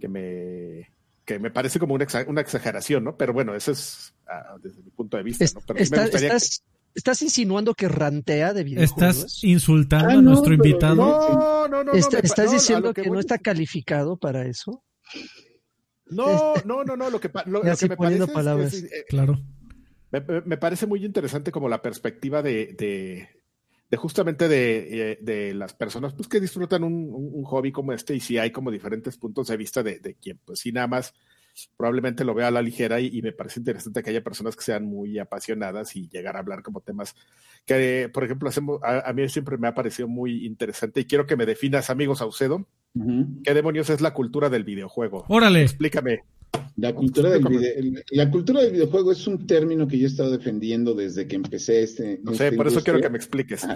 que 0.00 0.08
me 0.08 0.92
que 1.24 1.38
me 1.38 1.50
parece 1.50 1.78
como 1.78 1.94
una, 1.94 2.04
exageración, 2.40 3.04
¿no? 3.04 3.16
Pero 3.16 3.32
bueno, 3.32 3.54
eso 3.54 3.72
es 3.72 4.14
ah, 4.26 4.56
desde 4.62 4.82
mi 4.82 4.90
punto 4.90 5.16
de 5.16 5.22
vista, 5.22 5.44
¿no? 5.54 5.60
Pero 5.66 5.78
estás, 5.80 6.64
estás, 6.94 7.22
insinuando 7.22 7.74
que 7.74 7.88
rantea 7.88 8.52
de 8.52 8.64
videojuegos. 8.64 9.16
Estás 9.16 9.44
insultando 9.44 10.08
ah, 10.08 10.12
a 10.14 10.22
nuestro 10.22 10.54
invitado. 10.54 10.96
No, 10.96 11.68
no, 11.68 11.84
no. 11.84 11.92
¿Estás 11.92 12.50
diciendo 12.50 12.92
que, 12.92 13.08
no 13.08 13.20
está 13.20 13.38
calificado 13.38 14.16
para 14.16 14.46
eso? 14.46 14.82
No, 16.06 16.54
no, 16.64 16.84
no, 16.84 16.96
no. 16.96 17.10
Lo 17.10 17.20
que, 17.20 17.30
lo, 17.46 17.62
que 17.62 17.88
me 17.88 17.96
parece. 17.96 18.26
Palabras. 18.28 18.74
Eh, 18.74 19.04
claro. 19.08 19.40
Me, 20.10 20.58
parece 20.58 20.86
muy 20.86 21.04
interesante 21.06 21.50
como 21.50 21.70
la 21.70 21.80
perspectiva 21.80 22.42
de, 22.42 22.74
de 22.78 23.28
justamente 23.96 24.48
de, 24.48 25.12
eh, 25.12 25.18
de, 25.20 25.54
las 25.54 25.74
personas 25.74 26.14
pues, 26.14 26.28
que 26.28 26.40
disfrutan 26.40 26.84
un, 26.84 27.10
un, 27.12 27.44
hobby 27.44 27.72
como 27.72 27.92
este 27.92 28.14
y 28.14 28.20
si 28.20 28.38
hay 28.38 28.50
como 28.50 28.70
diferentes 28.70 29.16
puntos 29.16 29.48
de 29.48 29.56
vista 29.56 29.82
de, 29.82 29.98
de 29.98 30.14
quien 30.14 30.38
pues 30.44 30.60
sí 30.60 30.72
nada 30.72 30.86
más 30.86 31.14
probablemente 31.76 32.24
lo 32.24 32.34
vea 32.34 32.48
a 32.48 32.50
la 32.50 32.62
ligera 32.62 33.00
y, 33.00 33.20
me 33.22 33.32
parece 33.32 33.60
interesante 33.60 34.02
que 34.02 34.10
haya 34.10 34.22
personas 34.22 34.56
que 34.56 34.64
sean 34.64 34.84
muy 34.84 35.18
apasionadas 35.18 35.96
y 35.96 36.08
llegar 36.08 36.36
a 36.36 36.40
hablar 36.40 36.62
como 36.62 36.80
temas 36.80 37.14
que, 37.66 38.10
por 38.12 38.24
ejemplo, 38.24 38.48
hacemos, 38.48 38.80
a, 38.82 39.12
mí 39.12 39.28
siempre 39.28 39.58
me 39.58 39.68
ha 39.68 39.74
parecido 39.74 40.08
muy 40.08 40.46
interesante 40.46 41.00
y 41.00 41.04
quiero 41.04 41.26
que 41.26 41.36
me 41.36 41.46
definas, 41.46 41.90
amigos 41.90 42.18
Saucedo, 42.18 42.66
¿qué 43.44 43.54
demonios 43.54 43.90
es 43.90 44.00
la 44.00 44.14
cultura 44.14 44.50
del 44.50 44.64
videojuego? 44.64 45.24
Órale. 45.28 45.62
Explícame. 45.62 46.20
La 46.76 46.94
cultura, 46.94 47.30
del 47.30 48.04
la 48.10 48.30
cultura 48.30 48.62
del 48.62 48.72
videojuego 48.72 49.12
es 49.12 49.26
un 49.26 49.46
término 49.46 49.86
que 49.86 49.98
yo 49.98 50.06
he 50.06 50.10
estado 50.10 50.30
defendiendo 50.30 50.94
desde 50.94 51.26
que 51.26 51.36
empecé 51.36 51.82
este. 51.82 52.20
No 52.22 52.34
sé, 52.34 52.52
por 52.52 52.66
eso 52.66 52.82
quiero 52.82 53.00
que 53.00 53.10
me 53.10 53.18
expliques. 53.18 53.66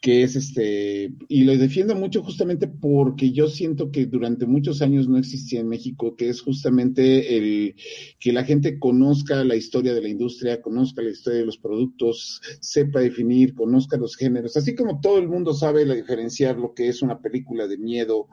que 0.00 0.22
es 0.22 0.36
este, 0.36 1.12
y 1.26 1.42
lo 1.42 1.56
defiendo 1.56 1.96
mucho 1.96 2.22
justamente 2.22 2.68
porque 2.68 3.32
yo 3.32 3.48
siento 3.48 3.90
que 3.90 4.06
durante 4.06 4.46
muchos 4.46 4.80
años 4.80 5.08
no 5.08 5.18
existía 5.18 5.58
en 5.58 5.68
México, 5.68 6.14
que 6.14 6.28
es 6.28 6.40
justamente 6.40 7.36
el 7.36 7.74
que 8.20 8.32
la 8.32 8.44
gente 8.44 8.78
conozca 8.78 9.42
la 9.42 9.56
historia 9.56 9.94
de 9.94 10.02
la 10.02 10.08
industria, 10.08 10.62
conozca 10.62 11.02
la 11.02 11.10
historia 11.10 11.40
de 11.40 11.46
los 11.46 11.58
productos, 11.58 12.40
sepa 12.60 13.00
definir, 13.00 13.54
conozca 13.54 13.96
los 13.96 14.16
géneros, 14.16 14.56
así 14.56 14.76
como 14.76 15.00
todo 15.00 15.18
el 15.18 15.28
mundo 15.28 15.52
sabe 15.52 15.84
diferenciar 15.92 16.56
lo 16.56 16.74
que 16.74 16.88
es 16.88 17.02
una 17.02 17.18
película 17.20 17.66
de 17.66 17.78
miedo, 17.78 18.28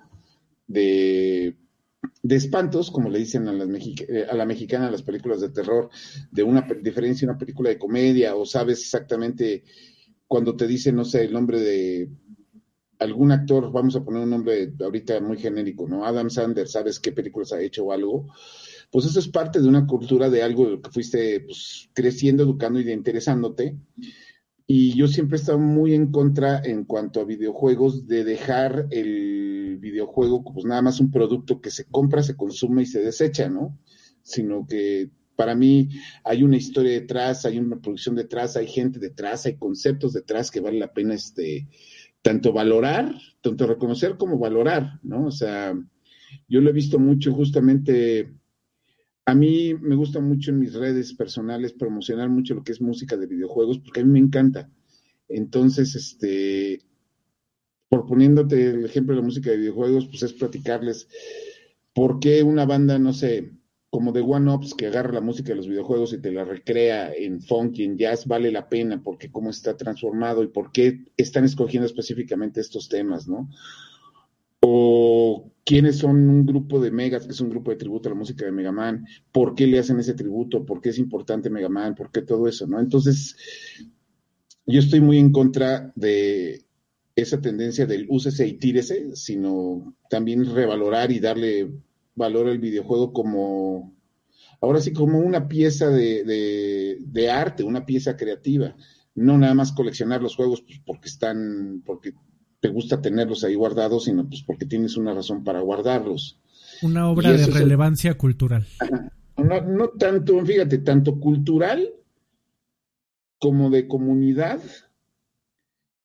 de 0.67 1.55
de 2.22 2.36
espantos, 2.36 2.89
como 2.89 3.10
le 3.10 3.19
dicen 3.19 3.48
a, 3.48 3.53
las 3.53 3.69
eh, 3.69 4.25
a 4.29 4.34
la 4.36 4.45
mexicana 4.45 4.89
las 4.89 5.03
películas 5.03 5.41
de 5.41 5.50
terror, 5.50 5.89
de 6.31 6.43
una 6.43 6.67
diferencia 6.81 7.27
una 7.27 7.38
película 7.38 7.69
de 7.69 7.77
comedia, 7.77 8.36
o 8.36 8.45
sabes 8.45 8.81
exactamente 8.81 9.63
cuando 10.27 10.55
te 10.55 10.65
dicen, 10.65 10.95
no 10.95 11.05
sé, 11.05 11.24
el 11.24 11.34
nombre 11.34 11.60
de 11.60 12.09
algún 12.98 13.31
actor, 13.31 13.72
vamos 13.72 13.96
a 13.96 14.03
poner 14.03 14.24
un 14.24 14.31
nombre 14.31 14.74
ahorita 14.79 15.20
muy 15.20 15.37
genérico, 15.37 15.87
¿no? 15.87 16.05
Adam 16.05 16.29
Sanders, 16.29 16.72
¿sabes 16.72 17.00
qué 17.00 17.11
películas 17.11 17.53
ha 17.53 17.61
hecho 17.61 17.85
o 17.85 17.92
algo? 17.92 18.27
Pues 18.92 19.05
eso 19.05 19.20
es 19.20 19.27
parte 19.27 19.61
de 19.61 19.68
una 19.68 19.85
cultura 19.85 20.29
de 20.29 20.42
algo 20.42 20.81
que 20.81 20.90
fuiste 20.90 21.42
pues, 21.42 21.90
creciendo, 21.94 22.44
educando 22.44 22.79
y 22.79 22.92
interesándote. 22.92 23.75
Y 24.68 24.96
yo 24.98 25.08
siempre 25.08 25.38
he 25.38 25.40
estado 25.40 25.60
muy 25.60 25.94
en 25.94 26.12
contra 26.12 26.60
en 26.64 26.86
cuanto 26.86 27.20
a 27.20 27.25
videojuegos 27.25 28.08
de 28.08 28.24
dejar 28.24 28.88
el 28.90 29.78
videojuego 29.80 30.44
pues 30.44 30.66
nada 30.66 30.82
más 30.82 31.00
un 31.00 31.12
producto 31.12 31.62
que 31.62 31.70
se 31.70 31.86
compra, 31.86 32.24
se 32.24 32.36
consume 32.36 32.82
y 32.82 32.88
se 32.88 33.01
desecha, 33.01 33.48
¿no? 33.48 33.78
Sino 34.24 34.66
que 34.66 35.12
para 35.36 35.54
mí 35.54 35.90
hay 36.24 36.44
una 36.44 36.58
historia 36.58 36.94
detrás, 36.94 37.46
hay 37.46 37.60
una 37.60 37.80
producción 37.80 38.16
detrás, 38.16 38.58
hay 38.58 38.68
gente 38.68 39.00
detrás, 39.00 39.46
hay 39.46 39.58
conceptos 39.58 40.14
detrás 40.14 40.50
que 40.50 40.62
vale 40.62 40.80
la 40.80 40.94
pena 40.94 41.14
este 41.14 41.68
tanto 42.24 42.51
valorar, 42.51 43.14
tanto 43.42 43.68
reconocer 43.68 44.18
como 44.18 44.40
valorar, 44.40 45.00
¿no? 45.04 45.28
O 45.28 45.32
sea, 45.32 45.75
yo 46.48 46.62
lo 46.62 46.72
he 46.72 46.74
visto 46.74 46.98
mucho 46.98 47.32
justamente 47.34 48.34
a 49.25 49.33
mí 49.33 49.74
me 49.74 49.96
gusta 49.96 50.20
mucho 50.20 50.51
en 50.51 50.59
mis 50.59 50.74
redes 50.74 51.14
personales 51.14 51.74
promocionar 51.74 52.29
mucho 52.29 52.53
lo 52.53 52.64
que 52.64 52.72
es 52.72 52.81
música 52.81 53.18
de 53.18 53.25
videojuegos 53.25 53.79
porque 53.79 54.01
a 54.01 54.03
mí 54.03 54.11
me 54.11 54.20
encanta. 54.20 54.70
Entonces, 55.27 55.96
este, 55.96 56.81
por 57.90 58.05
poniéndote 58.05 58.70
el 58.70 58.85
ejemplo 58.85 59.16
de 59.16 59.22
la 59.22 59.25
música 59.25 59.50
de 59.50 59.57
videojuegos, 59.57 60.07
pues 60.07 60.22
es 60.24 60.33
platicarles 60.33 61.07
por 61.94 62.20
qué 62.20 62.44
una 62.44 62.66
banda, 62.66 63.00
no 63.00 63.14
sé, 63.14 63.51
como 63.90 64.11
de 64.11 64.22
One 64.22 64.53
Ups 64.53 64.75
que 64.75 64.88
agarra 64.88 65.14
la 65.14 65.22
música 65.22 65.50
de 65.50 65.55
los 65.55 65.68
videojuegos 65.68 66.14
y 66.14 66.22
te 66.22 66.31
la 66.31 66.44
recrea 66.44 67.14
en 67.14 67.42
funk 67.42 67.79
y 67.79 67.85
en 67.85 67.98
jazz 67.98 68.27
vale 68.27 68.51
la 68.51 68.70
pena 68.70 69.01
porque 69.01 69.31
cómo 69.31 69.50
está 69.50 69.75
transformado 69.75 70.44
y 70.44 70.48
por 70.48 70.72
qué 70.72 71.05
están 71.18 71.46
escogiendo 71.46 71.88
específicamente 71.88 72.59
estos 72.59 72.90
temas, 72.90 73.27
¿no? 73.27 73.50
O 74.59 75.50
quiénes 75.66 75.98
son 75.98 76.30
un 76.30 76.46
grupo 76.46 76.80
de 76.80 76.92
megas, 76.92 77.25
que 77.25 77.32
es 77.32 77.42
un 77.42 77.50
grupo 77.50 77.72
de 77.72 77.78
tributo 77.78 78.08
a 78.08 78.12
la 78.12 78.18
música 78.18 78.46
de 78.46 78.51
Mega 78.51 78.72
Man, 78.72 79.06
por 79.32 79.56
qué 79.56 79.66
le 79.66 79.80
hacen 79.80 80.00
ese 80.00 80.14
tributo, 80.14 80.64
por 80.64 80.80
qué 80.80 80.90
es 80.90 81.00
importante 81.00 81.50
Mega 81.50 81.70
Man, 81.70 81.96
por 81.96 82.12
qué 82.12 82.22
todo 82.22 82.48
eso, 82.48 82.68
¿no? 82.68 82.80
Entonces, 82.80 83.36
yo 84.68 84.80
estoy 84.80 85.01
muy 85.01 85.18
en 85.18 85.32
contra 85.32 85.92
de 85.96 86.66
esa 87.16 87.42
tendencia 87.42 87.88
del 87.88 88.06
úsese 88.10 88.48
y 88.48 88.54
tírese, 88.54 89.16
sino 89.16 89.96
también 90.10 90.46
revalorar 90.54 91.12
y 91.12 91.20
darle 91.20 91.72
valor 92.14 92.48
al 92.48 92.60
videojuego 92.60 93.12
como, 93.12 93.96
ahora 94.62 94.80
sí, 94.82 94.94
como 94.94 95.20
una 95.20 95.48
pieza 95.48 95.90
de, 95.90 97.00
de 97.00 97.32
arte, 97.32 97.64
una 97.64 97.86
pieza 97.88 98.16
creativa, 98.16 98.75
no 99.16 99.38
nada 99.38 99.56
más 99.56 99.72
coleccionar 99.72 100.22
los 100.22 100.36
juegos 100.36 100.62
pues, 100.62 100.80
porque 100.86 101.08
están, 101.08 101.82
porque 101.86 102.14
te 102.59 102.70
gusta 102.70 103.01
tenerlos 103.01 103.44
ahí 103.44 103.55
guardados, 103.55 104.05
sino 104.05 104.27
pues 104.27 104.44
porque 104.44 104.65
tienes 104.65 104.98
una 104.98 105.13
razón 105.13 105.44
para 105.44 105.61
guardarlos. 105.61 106.39
Una 106.81 107.09
obra 107.09 107.31
de 107.31 107.46
relevancia 107.48 108.15
cultural. 108.15 108.65
No, 109.37 109.89
tanto, 109.89 110.44
fíjate, 110.46 110.79
tanto 110.79 111.20
cultural 111.20 111.94
como 113.39 113.70
de 113.70 113.87
comunidad 113.87 114.61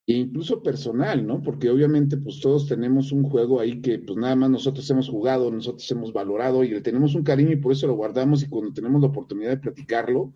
e 0.07 0.15
incluso 0.15 0.63
personal, 0.63 1.25
¿no? 1.25 1.41
Porque 1.41 1.71
obviamente 1.71 2.17
pues 2.17 2.41
todos 2.41 2.67
tenemos 2.67 3.13
un 3.13 3.23
juego 3.23 3.61
ahí 3.61 3.81
que 3.81 3.99
pues 4.01 4.19
nada 4.19 4.35
más 4.35 4.51
nosotros 4.51 4.89
hemos 4.91 5.09
jugado, 5.09 5.51
nosotros 5.51 5.89
hemos 5.93 6.13
valorado 6.13 6.65
y 6.65 6.71
le 6.71 6.81
tenemos 6.81 7.15
un 7.15 7.23
cariño 7.23 7.53
y 7.53 7.57
por 7.57 7.73
eso 7.73 7.87
lo 7.87 7.95
guardamos 7.95 8.43
y 8.43 8.49
cuando 8.49 8.73
tenemos 8.73 9.01
la 9.01 9.09
oportunidad 9.09 9.51
de 9.51 9.59
platicarlo 9.59 10.33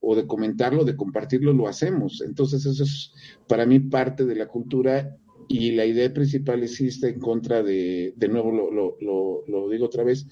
o 0.00 0.14
de 0.14 0.26
comentarlo, 0.26 0.84
de 0.84 0.96
compartirlo, 0.96 1.52
lo 1.54 1.66
hacemos. 1.66 2.20
Entonces 2.20 2.66
eso 2.66 2.82
es 2.82 3.14
para 3.48 3.64
mí 3.64 3.80
parte 3.80 4.26
de 4.26 4.34
la 4.34 4.46
cultura 4.46 5.16
y 5.52 5.72
la 5.72 5.84
idea 5.84 6.14
principal 6.14 6.62
es 6.62 6.80
en 7.02 7.18
contra 7.18 7.60
de, 7.64 8.14
de 8.16 8.28
nuevo 8.28 8.52
lo, 8.52 8.70
lo, 9.00 9.44
lo, 9.48 9.68
digo 9.68 9.86
otra 9.86 10.04
vez, 10.04 10.24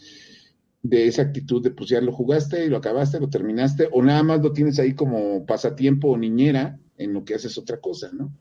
de 0.80 1.08
esa 1.08 1.22
actitud 1.22 1.60
de 1.60 1.72
pues 1.72 1.90
ya 1.90 2.00
lo 2.00 2.12
jugaste 2.12 2.64
y 2.64 2.68
lo 2.68 2.76
acabaste, 2.76 3.18
lo 3.18 3.28
terminaste, 3.28 3.88
o 3.90 4.00
nada 4.00 4.22
más 4.22 4.40
lo 4.40 4.52
tienes 4.52 4.78
ahí 4.78 4.94
como 4.94 5.44
pasatiempo 5.44 6.06
o 6.06 6.16
niñera 6.16 6.78
en 6.96 7.14
lo 7.14 7.24
que 7.24 7.34
haces 7.34 7.58
otra 7.58 7.80
cosa, 7.80 8.12
¿no? 8.12 8.32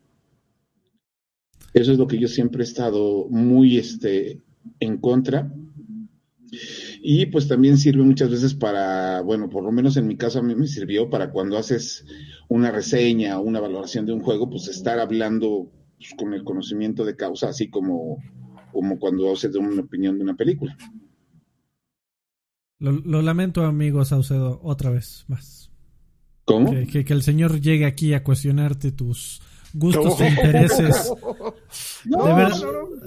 Eso 1.74 1.90
es 1.90 1.98
lo 1.98 2.06
que 2.06 2.18
yo 2.18 2.28
siempre 2.28 2.62
he 2.62 2.64
estado 2.64 3.26
muy 3.28 3.76
este, 3.76 4.40
en 4.78 4.98
contra. 4.98 5.52
Y 7.02 7.26
pues 7.26 7.48
también 7.48 7.76
sirve 7.76 8.04
muchas 8.04 8.30
veces 8.30 8.54
para, 8.54 9.20
bueno, 9.22 9.50
por 9.50 9.64
lo 9.64 9.72
menos 9.72 9.96
en 9.96 10.06
mi 10.06 10.16
caso 10.16 10.38
a 10.38 10.42
mí 10.42 10.54
me 10.54 10.68
sirvió 10.68 11.10
para 11.10 11.32
cuando 11.32 11.58
haces 11.58 12.06
una 12.48 12.70
reseña 12.70 13.40
o 13.40 13.42
una 13.42 13.58
valoración 13.58 14.06
de 14.06 14.12
un 14.12 14.20
juego, 14.20 14.48
pues 14.48 14.68
estar 14.68 15.00
hablando 15.00 15.72
pues, 15.98 16.14
con 16.16 16.32
el 16.32 16.44
conocimiento 16.44 17.04
de 17.04 17.16
causa, 17.16 17.48
así 17.48 17.68
como, 17.68 18.22
como 18.72 18.98
cuando 18.98 19.34
se 19.36 19.48
da 19.48 19.58
una 19.58 19.82
opinión 19.82 20.16
de 20.16 20.24
una 20.24 20.36
película. 20.36 20.76
Lo, 22.78 23.22
lamento, 23.22 23.64
amigo 23.64 24.04
Saucedo, 24.04 24.60
otra 24.62 24.90
vez 24.90 25.24
más. 25.26 25.72
¿Cómo? 26.44 26.70
Que, 26.70 27.04
el 27.08 27.22
señor 27.22 27.60
llegue 27.60 27.86
aquí 27.86 28.14
a 28.14 28.22
cuestionarte 28.22 28.92
tus 28.92 29.42
gustos 29.74 30.20
e 30.20 30.28
intereses. 30.28 31.12
de 32.04 32.16
verdad. 32.16 32.56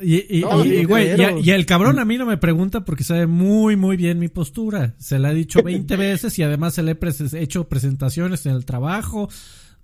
Y, 0.02 0.40
y, 0.40 1.52
el 1.52 1.66
cabrón 1.66 2.00
a 2.00 2.06
mí 2.06 2.18
no 2.18 2.26
me 2.26 2.38
pregunta 2.38 2.84
porque 2.84 3.06
sabe 3.06 3.28
muy, 3.28 3.78
muy 3.78 3.96
bien 3.96 4.20
mi 4.20 4.28
postura. 4.28 4.94
Se 4.98 5.20
la 5.20 5.32
he 5.32 5.36
dicho 5.36 5.64
20 5.64 5.96
veces 5.98 6.38
y 6.38 6.44
además 6.44 6.74
se 6.74 6.84
le 6.84 6.92
he 6.92 7.42
hecho 7.42 7.70
presentaciones 7.70 8.46
en 8.46 8.54
el 8.54 8.66
trabajo. 8.66 9.30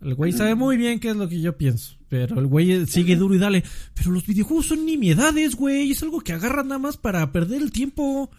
El 0.01 0.15
güey 0.15 0.31
sabe 0.31 0.55
muy 0.55 0.77
bien 0.77 0.99
qué 0.99 1.10
es 1.10 1.15
lo 1.15 1.27
que 1.27 1.41
yo 1.41 1.57
pienso. 1.57 1.97
Pero 2.10 2.39
el 2.39 2.47
güey 2.47 2.86
sigue 2.86 3.15
duro 3.15 3.36
y 3.36 3.39
dale. 3.39 3.63
Pero 3.93 4.12
los 4.12 4.25
videojuegos 4.25 4.67
son 4.67 4.86
nimiedades, 4.86 5.55
güey. 5.55 5.91
Es 5.91 6.03
algo 6.03 6.21
que 6.21 6.33
agarran 6.33 6.67
nada 6.67 6.79
más 6.79 6.97
para 6.97 7.31
perder 7.31 7.62
el 7.62 7.71
tiempo. 7.71 8.29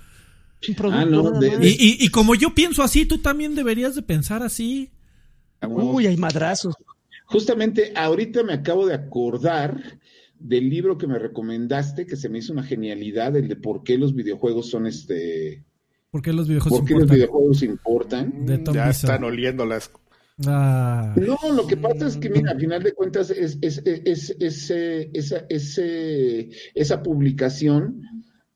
Ah, 0.90 1.04
no, 1.04 1.40
y, 1.62 2.04
y, 2.04 2.08
como 2.08 2.34
yo 2.34 2.52
pienso 2.52 2.82
así, 2.82 3.06
tú 3.06 3.18
también 3.18 3.54
deberías 3.54 3.94
de 3.94 4.02
pensar 4.02 4.42
así. 4.42 4.90
Uy, 5.62 6.06
hay 6.06 6.16
madrazos. 6.16 6.74
Justamente 7.26 7.92
ahorita 7.94 8.42
me 8.42 8.54
acabo 8.54 8.86
de 8.86 8.94
acordar 8.94 9.98
del 10.38 10.68
libro 10.68 10.98
que 10.98 11.06
me 11.06 11.18
recomendaste, 11.18 12.06
que 12.06 12.16
se 12.16 12.28
me 12.28 12.38
hizo 12.38 12.52
una 12.52 12.62
genialidad, 12.62 13.36
el 13.36 13.48
de 13.48 13.56
por 13.56 13.82
qué 13.82 13.98
los 13.98 14.14
videojuegos 14.14 14.70
son 14.70 14.86
este... 14.86 15.64
¿Por 16.10 16.22
qué 16.22 16.32
los 16.32 16.48
videojuegos, 16.48 16.80
¿Por 16.80 16.88
qué 16.88 16.94
los 16.94 17.10
videojuegos 17.10 17.62
importan? 17.62 18.46
ya 18.72 18.90
están 18.90 19.24
oliendo 19.24 19.66
las... 19.66 19.90
Ah. 20.46 21.14
No, 21.16 21.36
lo 21.52 21.66
que 21.66 21.76
pasa 21.76 22.06
es 22.06 22.16
que, 22.16 22.30
mira, 22.30 22.52
al 22.52 22.60
final 22.60 22.82
de 22.82 22.92
cuentas, 22.92 23.30
es, 23.30 23.58
es, 23.60 23.82
es, 23.84 24.36
esa, 24.38 25.46
esa 26.74 27.02
publicación 27.02 28.02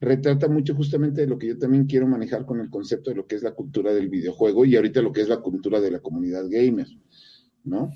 retrata 0.01 0.49
mucho 0.49 0.75
justamente 0.75 1.23
de 1.23 1.27
lo 1.29 1.39
que 1.39 1.49
yo 1.49 1.59
también 1.59 1.87
quiero 1.87 2.07
manejar 2.09 2.45
con 2.45 2.61
el 2.61 2.71
concepto 2.71 3.11
de 3.11 3.17
lo 3.17 3.27
que 3.27 3.37
es 3.37 3.43
la 3.43 3.55
cultura 3.55 3.95
del 3.95 4.09
videojuego 4.09 4.65
y 4.65 4.75
ahorita 4.77 5.01
lo 5.01 5.13
que 5.13 5.23
es 5.23 5.29
la 5.29 5.41
cultura 5.41 5.81
de 5.81 5.93
la 5.93 6.01
comunidad 6.01 6.45
gamer, 6.49 6.89
¿no? 7.65 7.91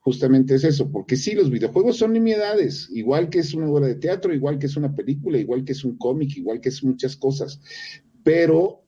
Justamente 0.00 0.54
es 0.54 0.64
eso, 0.64 0.90
porque 0.90 1.16
sí, 1.16 1.34
los 1.34 1.50
videojuegos 1.50 1.96
son 1.96 2.12
nimiedades, 2.12 2.88
igual 2.92 3.30
que 3.30 3.40
es 3.40 3.54
una 3.54 3.70
obra 3.70 3.86
de 3.86 3.96
teatro, 3.96 4.32
igual 4.34 4.58
que 4.58 4.66
es 4.66 4.76
una 4.76 4.94
película, 4.94 5.38
igual 5.38 5.64
que 5.64 5.72
es 5.72 5.84
un 5.84 5.96
cómic, 5.96 6.36
igual 6.36 6.60
que 6.60 6.68
es 6.68 6.84
muchas 6.84 7.16
cosas, 7.16 7.60
pero 8.22 8.84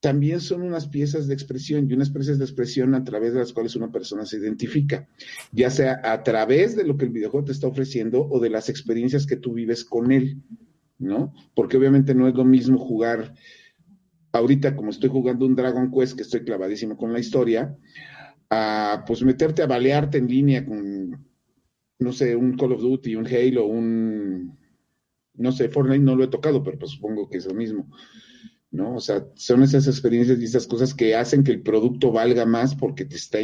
también 0.00 0.40
son 0.40 0.62
unas 0.62 0.86
piezas 0.88 1.26
de 1.26 1.34
expresión 1.34 1.90
y 1.90 1.94
unas 1.94 2.10
piezas 2.10 2.38
de 2.38 2.44
expresión 2.44 2.94
a 2.94 3.04
través 3.04 3.32
de 3.32 3.40
las 3.40 3.52
cuales 3.52 3.76
una 3.76 3.90
persona 3.90 4.24
se 4.26 4.38
identifica, 4.38 5.08
ya 5.52 5.70
sea 5.70 6.00
a 6.04 6.22
través 6.22 6.76
de 6.76 6.84
lo 6.84 6.96
que 6.96 7.06
el 7.06 7.12
videojuego 7.12 7.46
te 7.46 7.52
está 7.52 7.66
ofreciendo 7.66 8.26
o 8.28 8.40
de 8.40 8.50
las 8.50 8.68
experiencias 8.68 9.26
que 9.26 9.36
tú 9.36 9.54
vives 9.54 9.84
con 9.84 10.12
él. 10.12 10.42
¿no? 10.98 11.32
Porque 11.54 11.76
obviamente 11.76 12.14
no 12.14 12.28
es 12.28 12.34
lo 12.34 12.44
mismo 12.44 12.78
jugar 12.78 13.34
ahorita 14.32 14.76
como 14.76 14.90
estoy 14.90 15.10
jugando 15.10 15.46
un 15.46 15.56
Dragon 15.56 15.90
Quest 15.90 16.16
que 16.16 16.22
estoy 16.22 16.40
clavadísimo 16.44 16.96
con 16.96 17.12
la 17.12 17.18
historia, 17.18 17.76
a 18.50 19.04
pues 19.06 19.22
meterte 19.22 19.62
a 19.62 19.66
balearte 19.66 20.18
en 20.18 20.28
línea 20.28 20.64
con, 20.64 21.26
no 21.98 22.12
sé, 22.12 22.36
un 22.36 22.56
Call 22.56 22.72
of 22.72 22.80
Duty, 22.80 23.16
un 23.16 23.26
Halo, 23.26 23.66
un, 23.66 24.58
no 25.34 25.52
sé, 25.52 25.68
Fortnite 25.68 26.04
no 26.04 26.16
lo 26.16 26.24
he 26.24 26.28
tocado, 26.28 26.62
pero 26.62 26.78
pues 26.78 26.92
supongo 26.92 27.28
que 27.28 27.38
es 27.38 27.46
lo 27.46 27.54
mismo, 27.54 27.90
¿no? 28.70 28.96
O 28.96 29.00
sea, 29.00 29.26
son 29.34 29.62
esas 29.62 29.86
experiencias 29.86 30.38
y 30.40 30.44
esas 30.44 30.66
cosas 30.66 30.94
que 30.94 31.14
hacen 31.14 31.44
que 31.44 31.52
el 31.52 31.62
producto 31.62 32.12
valga 32.12 32.46
más 32.46 32.74
porque 32.74 33.04
te 33.04 33.16
está, 33.16 33.38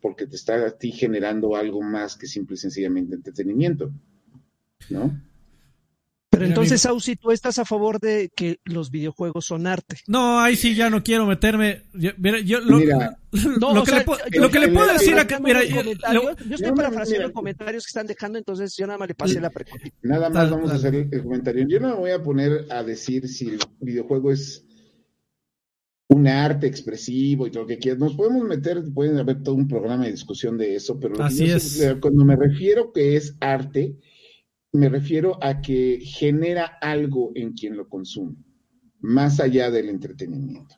porque 0.00 0.26
te 0.26 0.36
está 0.36 0.66
a 0.66 0.70
ti 0.70 0.92
generando 0.92 1.56
algo 1.56 1.82
más 1.82 2.16
que 2.16 2.26
simple 2.26 2.54
y 2.54 2.58
sencillamente 2.58 3.14
entretenimiento, 3.14 3.92
¿no? 4.90 5.27
Pero 6.30 6.44
entonces, 6.44 6.84
Ausi, 6.84 7.16
¿tú 7.16 7.30
estás 7.30 7.58
a 7.58 7.64
favor 7.64 8.00
de 8.00 8.30
que 8.34 8.60
los 8.64 8.90
videojuegos 8.90 9.46
son 9.46 9.66
arte? 9.66 9.96
No, 10.06 10.40
ahí 10.40 10.56
sí 10.56 10.74
ya 10.74 10.90
no 10.90 11.02
quiero 11.02 11.26
meterme. 11.26 11.84
Yo, 11.94 12.10
mira, 12.18 12.40
yo 12.40 12.60
lo, 12.60 12.78
lo, 12.80 13.84
que, 13.84 14.58
le, 14.60 14.68
puedo 14.68 14.92
decir 14.92 15.14
acá, 15.18 15.40
mira, 15.40 15.64
yo, 15.64 15.80
estoy 16.50 16.72
parafraseando 16.72 17.32
comentarios 17.32 17.84
que 17.84 17.90
están 17.90 18.06
dejando, 18.06 18.38
entonces 18.38 18.76
yo 18.76 18.86
nada 18.86 18.98
más 18.98 19.08
le 19.08 19.14
pasé 19.14 19.40
la 19.40 19.50
pregunta. 19.50 19.88
Nada 20.02 20.28
más 20.28 20.50
vamos 20.50 20.70
a 20.70 20.74
hacer 20.74 20.94
el 21.10 21.22
comentario. 21.22 21.66
Yo 21.66 21.80
no 21.80 21.88
me 21.88 21.94
voy 21.94 22.10
a 22.10 22.22
poner 22.22 22.66
a 22.70 22.82
decir 22.82 23.26
si 23.26 23.48
el 23.48 23.58
videojuego 23.80 24.30
es 24.30 24.66
un 26.08 26.26
arte 26.26 26.66
expresivo 26.66 27.46
y 27.46 27.50
todo 27.50 27.62
lo 27.62 27.68
que 27.68 27.78
quieras. 27.78 28.00
Nos 28.00 28.14
podemos 28.14 28.46
meter, 28.46 28.82
pueden 28.92 29.18
haber 29.18 29.42
todo 29.42 29.54
un 29.54 29.68
programa 29.68 30.04
de 30.04 30.12
discusión 30.12 30.58
de 30.58 30.76
eso, 30.76 30.98
pero 30.98 31.22
Así 31.22 31.44
es. 31.44 31.86
cuando 32.00 32.24
me 32.24 32.36
refiero 32.36 32.92
que 32.92 33.16
es 33.16 33.34
arte, 33.40 33.96
me 34.72 34.88
refiero 34.88 35.42
a 35.42 35.60
que 35.60 36.00
genera 36.02 36.78
algo 36.80 37.32
en 37.34 37.52
quien 37.52 37.76
lo 37.76 37.88
consume, 37.88 38.36
más 39.00 39.40
allá 39.40 39.70
del 39.70 39.88
entretenimiento. 39.88 40.76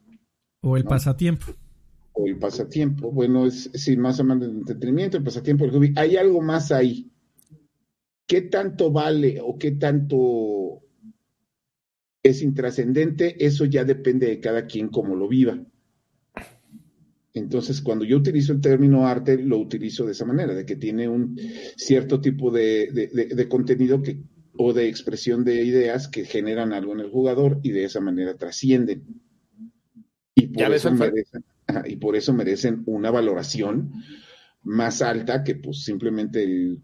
O 0.62 0.76
el 0.76 0.85
pasatiempo. 0.85 1.46
O 2.12 2.26
el 2.26 2.38
pasatiempo. 2.38 3.11
Bueno, 3.11 3.46
es 3.46 3.70
sí, 3.74 3.96
más 3.96 4.20
o 4.20 4.24
menos 4.24 4.48
el 4.48 4.57
entretenimiento, 4.57 5.16
el 5.16 5.24
pasatiempo, 5.24 5.64
el 5.64 5.70
hobby. 5.70 5.92
Hay 5.96 6.16
algo 6.16 6.42
más 6.42 6.70
ahí. 6.70 7.11
¿Qué 8.26 8.42
tanto 8.42 8.92
vale 8.92 9.40
o 9.42 9.59
qué 9.59 9.72
tanto 9.72 10.83
es 12.22 12.42
intrascendente? 12.42 13.44
Eso 13.44 13.64
ya 13.64 13.85
depende 13.85 14.29
de 14.29 14.40
cada 14.40 14.66
quien 14.66 14.88
cómo 14.88 15.16
lo 15.16 15.26
viva. 15.26 15.59
Entonces, 17.40 17.81
cuando 17.81 18.05
yo 18.05 18.16
utilizo 18.16 18.53
el 18.53 18.61
término 18.61 19.07
arte, 19.07 19.37
lo 19.38 19.59
utilizo 19.59 20.07
de 20.07 20.12
esa 20.12 20.24
manera, 20.24 20.55
de 20.55 20.64
que 20.64 20.76
tiene 20.76 21.09
un 21.09 21.38
cierto 21.76 22.20
tipo 22.20 22.50
de, 22.50 23.46
contenido 23.48 24.03
que, 24.03 24.22
o 24.57 24.72
de 24.72 24.88
expresión 24.88 25.44
de 25.44 25.64
ideas 25.64 26.09
que 26.09 26.24
generan 26.24 26.72
algo 26.72 26.92
en 26.92 27.00
el 27.00 27.11
jugador 27.11 27.61
y 27.62 27.70
de 27.70 27.85
esa 27.85 28.00
manera 28.00 28.37
trascienden. 28.37 29.05
Y 30.35 30.48
por, 30.48 30.72
eso 30.72 30.92
merecen, 30.92 31.44
y 31.87 31.96
por 31.96 32.16
eso 32.16 32.33
merecen 32.33 32.83
una 32.87 33.11
valoración 33.11 33.92
más 34.62 35.03
alta 35.03 35.42
que 35.42 35.57
pues 35.57 35.83
simplemente 35.85 36.42
el 36.42 36.81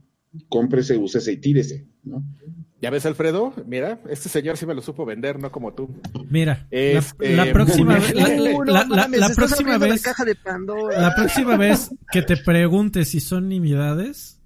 cómprese, 0.49 0.97
úsese 0.97 1.33
y 1.33 1.37
tírese, 1.37 1.87
¿no? 2.03 2.25
Ya 2.81 2.91
ves, 2.91 3.07
Alfredo, 3.07 3.55
mira, 3.67 4.01
este 4.11 4.29
señor 4.29 4.59
sí 4.59 4.67
me 4.67 4.75
lo 4.75 4.83
supo 4.83 5.07
vender, 5.07 5.39
no 5.39 5.51
como 5.51 5.73
tú. 5.73 5.89
Mira, 6.29 6.67
la, 6.71 6.79
este, 6.79 7.53
próxima 7.53 7.95
vez, 7.95 8.15
la, 8.15 9.29
próxima 9.35 9.79
vez, 9.79 10.03
la 10.99 11.15
próxima 11.17 11.57
vez 11.57 11.91
que 12.13 12.21
te 12.21 12.37
preguntes 12.37 13.09
si 13.09 13.21
son 13.21 13.49
nimiedades, 13.49 14.43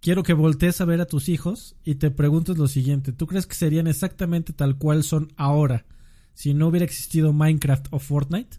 quiero 0.00 0.24
que 0.24 0.32
voltees 0.32 0.80
a 0.80 0.86
ver 0.86 1.00
a 1.00 1.06
tus 1.06 1.28
hijos 1.28 1.76
y 1.84 1.96
te 1.96 2.10
preguntes 2.10 2.58
lo 2.58 2.66
siguiente: 2.66 3.12
¿Tú 3.12 3.28
crees 3.28 3.46
que 3.46 3.54
serían 3.54 3.86
exactamente 3.86 4.52
tal 4.52 4.76
cual 4.76 5.04
son 5.04 5.32
ahora 5.36 5.86
si 6.34 6.54
no 6.54 6.66
hubiera 6.66 6.84
existido 6.84 7.32
Minecraft 7.32 7.86
o 7.92 8.00
Fortnite? 8.00 8.58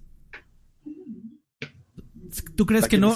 ¿Tú 2.56 2.66
crees 2.66 2.88
que 2.88 2.98
no? 2.98 3.14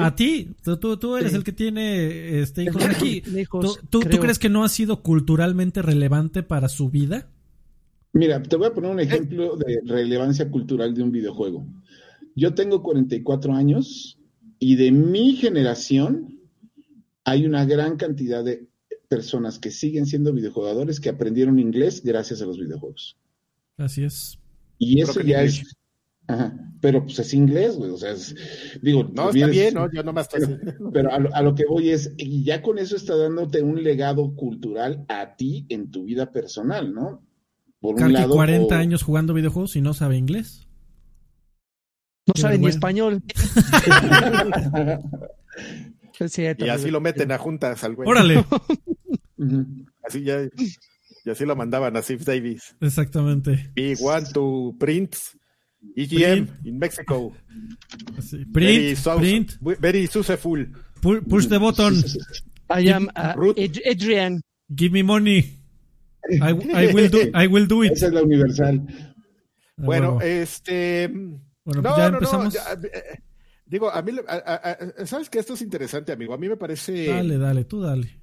a, 0.00 0.16
ti, 0.16 0.54
tú, 0.80 1.16
eres 1.16 1.34
el 1.34 1.44
que 1.44 1.52
tiene 1.52 2.40
este, 2.40 2.64
hijos 2.64 2.84
aquí. 2.84 3.22
¿Tú, 3.90 4.00
crees 4.00 4.38
que 4.38 4.48
no 4.48 4.64
ha 4.64 4.68
sido 4.68 5.02
culturalmente 5.02 5.82
relevante 5.82 6.42
para 6.42 6.68
su 6.68 6.90
vida? 6.90 7.28
Mira, 8.12 8.42
te 8.42 8.56
voy 8.56 8.66
a 8.66 8.74
poner 8.74 8.90
un 8.90 9.00
ejemplo 9.00 9.56
de 9.56 9.80
relevancia 9.84 10.50
cultural 10.50 10.94
de 10.94 11.02
un 11.02 11.12
videojuego. 11.12 11.66
Yo 12.34 12.54
tengo 12.54 12.82
44 12.82 13.52
años 13.54 14.18
y 14.58 14.76
de 14.76 14.90
mi 14.90 15.36
generación 15.36 16.40
hay 17.24 17.46
una 17.46 17.64
gran 17.64 17.96
cantidad 17.96 18.44
de 18.44 18.66
personas 19.08 19.58
que 19.58 19.70
siguen 19.70 20.06
siendo 20.06 20.32
videojugadores 20.32 21.00
que 21.00 21.08
aprendieron 21.08 21.58
inglés 21.58 22.02
gracias 22.02 22.42
a 22.42 22.46
los 22.46 22.58
videojuegos. 22.58 23.16
Así 23.76 24.04
es. 24.04 24.38
Y 24.78 25.00
eso 25.00 25.20
ya 25.20 25.42
es 25.42 25.76
Ajá. 26.30 26.54
Pero 26.80 27.04
pues 27.04 27.18
es 27.18 27.34
inglés, 27.34 27.76
güey. 27.76 27.90
O 27.90 27.96
sea, 27.96 28.14
digo. 28.80 29.04
No, 29.12 29.30
está 29.30 29.46
bien, 29.48 29.74
¿no? 29.74 29.90
Yo 29.92 30.02
no 30.02 30.12
me 30.12 30.22
estoy. 30.22 30.40
Pero, 30.92 31.10
a, 31.12 31.42
lo, 31.42 31.54
que 31.54 31.64
voy 31.68 31.90
es, 31.90 32.14
y 32.16 32.44
ya 32.44 32.62
con 32.62 32.78
eso 32.78 32.96
está 32.96 33.16
dándote 33.16 33.62
un 33.62 33.82
legado 33.82 34.34
cultural 34.34 35.04
a 35.08 35.36
ti 35.36 35.66
en 35.68 35.90
tu 35.90 36.04
vida 36.04 36.32
personal, 36.32 36.94
¿no? 36.94 37.22
Por 37.80 37.96
un 37.96 38.12
lado. 38.12 38.34
40 38.34 38.78
años 38.78 39.02
jugando 39.02 39.34
videojuegos 39.34 39.76
y 39.76 39.82
no 39.82 39.92
sabe 39.92 40.16
inglés. 40.16 40.66
No 42.26 42.34
sabe 42.36 42.58
ni 42.58 42.68
español. 42.68 43.22
y 46.58 46.68
así 46.68 46.90
lo 46.90 47.00
meten 47.00 47.32
a 47.32 47.38
juntas 47.38 47.82
al 47.84 47.94
güey. 47.94 48.08
Órale. 48.08 48.44
así 50.04 50.22
ya. 50.22 50.48
Y 51.24 51.30
así 51.30 51.44
lo 51.44 51.56
mandaban 51.56 51.96
a 51.96 52.02
Steve 52.02 52.24
Davis. 52.24 52.76
Exactamente. 52.80 53.72
Y 53.74 53.94
want 54.02 54.32
to 54.32 54.74
print 54.78 55.16
EGM 55.96 56.48
in 56.64 56.78
Mexico. 56.78 57.32
Print, 58.52 58.98
very, 58.98 59.18
print. 59.18 59.58
Very 59.60 60.06
successful. 60.06 60.64
Push 61.02 61.46
the 61.46 61.58
button. 61.58 62.02
I 62.68 62.80
am 62.88 63.10
uh, 63.16 63.34
Adrian. 63.56 64.42
Give 64.74 64.92
me 64.92 65.02
money. 65.02 65.60
I, 66.40 66.50
I, 66.50 66.92
will 66.92 67.08
do, 67.08 67.30
I 67.34 67.46
will 67.46 67.66
do 67.66 67.82
it. 67.82 67.92
Esa 67.96 68.06
es 68.06 68.12
la 68.12 68.22
universal. 68.22 68.80
Ah, 68.88 69.14
bueno, 69.76 70.20
este. 70.20 71.08
Bueno, 71.08 71.82
pues 71.82 71.82
no, 71.82 71.96
ya 71.96 72.06
empezamos. 72.06 72.54
No, 72.54 72.76
no, 72.76 72.86
eh, 72.86 73.22
digo, 73.66 73.90
a 73.90 74.02
mí, 74.02 74.12
¿sabes 75.06 75.30
que 75.30 75.38
Esto 75.38 75.54
es 75.54 75.62
interesante, 75.62 76.12
amigo. 76.12 76.34
A 76.34 76.38
mí 76.38 76.48
me 76.48 76.56
parece. 76.56 77.06
Dale, 77.06 77.38
dale, 77.38 77.64
tú 77.64 77.80
dale. 77.80 78.19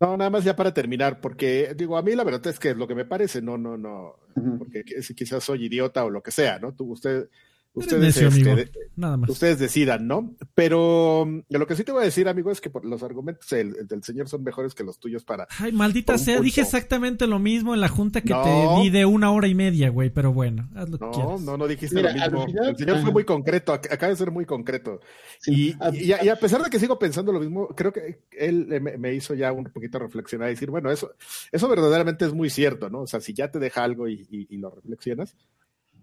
No, 0.00 0.16
nada 0.16 0.28
más 0.28 0.44
ya 0.44 0.54
para 0.54 0.74
terminar, 0.74 1.20
porque 1.20 1.72
digo, 1.74 1.96
a 1.96 2.02
mí 2.02 2.14
la 2.14 2.24
verdad 2.24 2.46
es 2.48 2.58
que 2.58 2.74
lo 2.74 2.86
que 2.86 2.94
me 2.94 3.06
parece, 3.06 3.40
no, 3.40 3.56
no, 3.56 3.78
no, 3.78 4.16
porque 4.58 4.84
quizás 5.16 5.42
soy 5.42 5.64
idiota 5.64 6.04
o 6.04 6.10
lo 6.10 6.22
que 6.22 6.30
sea, 6.30 6.58
¿no? 6.58 6.74
Tú, 6.74 6.92
usted, 6.92 7.30
Ustedes, 7.76 8.16
este, 8.16 8.70
Nada 8.96 9.18
más. 9.18 9.28
ustedes 9.28 9.58
decidan, 9.58 10.06
¿no? 10.06 10.34
Pero 10.54 11.28
lo 11.50 11.66
que 11.66 11.76
sí 11.76 11.84
te 11.84 11.92
voy 11.92 12.00
a 12.00 12.04
decir, 12.06 12.26
amigo, 12.26 12.50
es 12.50 12.62
que 12.62 12.70
los 12.82 13.02
argumentos 13.02 13.50
del, 13.50 14.02
señor 14.02 14.30
son 14.30 14.42
mejores 14.42 14.74
que 14.74 14.82
los 14.82 14.98
tuyos 14.98 15.24
para. 15.24 15.46
Ay, 15.58 15.72
maldita 15.72 16.16
sea, 16.16 16.40
dije 16.40 16.62
exactamente 16.62 17.26
lo 17.26 17.38
mismo 17.38 17.74
en 17.74 17.82
la 17.82 17.88
junta 17.88 18.22
que 18.22 18.32
te 18.32 18.80
di 18.80 18.88
de 18.88 19.04
una 19.04 19.30
hora 19.30 19.46
y 19.46 19.54
media, 19.54 19.90
güey, 19.90 20.08
pero 20.08 20.32
bueno, 20.32 20.70
haz 20.74 20.88
lo 20.88 20.96
no, 20.96 21.10
que 21.10 21.18
quieras. 21.18 21.40
No, 21.42 21.58
no 21.58 21.68
dijiste 21.68 22.00
lo 22.00 22.10
mismo. 22.10 22.46
el 22.66 22.76
señor 22.78 23.02
fue 23.02 23.12
muy 23.12 23.24
concreto, 23.24 23.74
acaba 23.74 24.08
de 24.08 24.16
ser 24.16 24.30
muy 24.30 24.46
concreto. 24.46 25.00
y, 25.46 25.74
a, 25.78 26.36
pesar 26.36 26.62
de 26.62 26.70
que 26.70 26.80
sigo 26.80 26.98
pensando 26.98 27.30
lo 27.30 27.40
mismo, 27.40 27.68
creo 27.68 27.92
que 27.92 28.22
él 28.38 28.68
me, 28.98 29.12
hizo 29.12 29.34
ya 29.34 29.52
un 29.52 29.64
poquito 29.64 29.98
reflexionar 29.98 30.48
y 30.48 30.52
decir, 30.52 30.70
bueno, 30.70 30.90
eso, 30.90 31.12
eso 31.52 31.68
verdaderamente 31.68 32.24
es 32.24 32.32
muy 32.32 32.48
cierto, 32.48 32.88
¿no? 32.88 33.02
O 33.02 33.06
sea, 33.06 33.20
si 33.20 33.34
ya 33.34 33.50
te 33.50 33.58
deja 33.58 33.84
algo 33.84 34.08
y, 34.08 34.26
y 34.30 34.56
lo 34.56 34.70
reflexionas, 34.70 35.36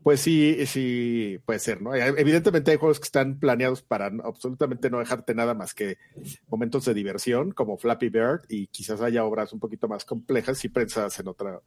Pues 0.04 0.20
sí, 0.20 0.66
sí, 0.66 1.40
puede 1.46 1.60
ser, 1.60 1.82
¿no? 1.82 1.96
Evidentemente 1.96 2.72
hay 2.72 2.78
juegos 2.78 3.00
que 3.00 3.06
están 3.06 3.40
planeados 3.40 3.82
para 3.82 4.08
absolutamente 4.24 4.90
no 4.90 5.00
dejarte 5.00 5.34
nada 5.34 5.54
más 5.54 5.74
que 5.74 5.98
momentos 6.48 6.84
de 6.84 6.94
diversión, 6.94 7.52
como 7.52 7.78
Flappy 7.78 8.10
Bird, 8.10 8.42
y 8.50 8.68
quizás 8.68 9.00
haya 9.00 9.24
obras 9.24 9.54
un 9.54 9.62
poquito 9.62 9.88
más 9.88 10.04
complejas 10.04 10.64
y 10.66 10.70
pensadas 10.70 11.18
en 11.20 11.30
otro 11.30 11.64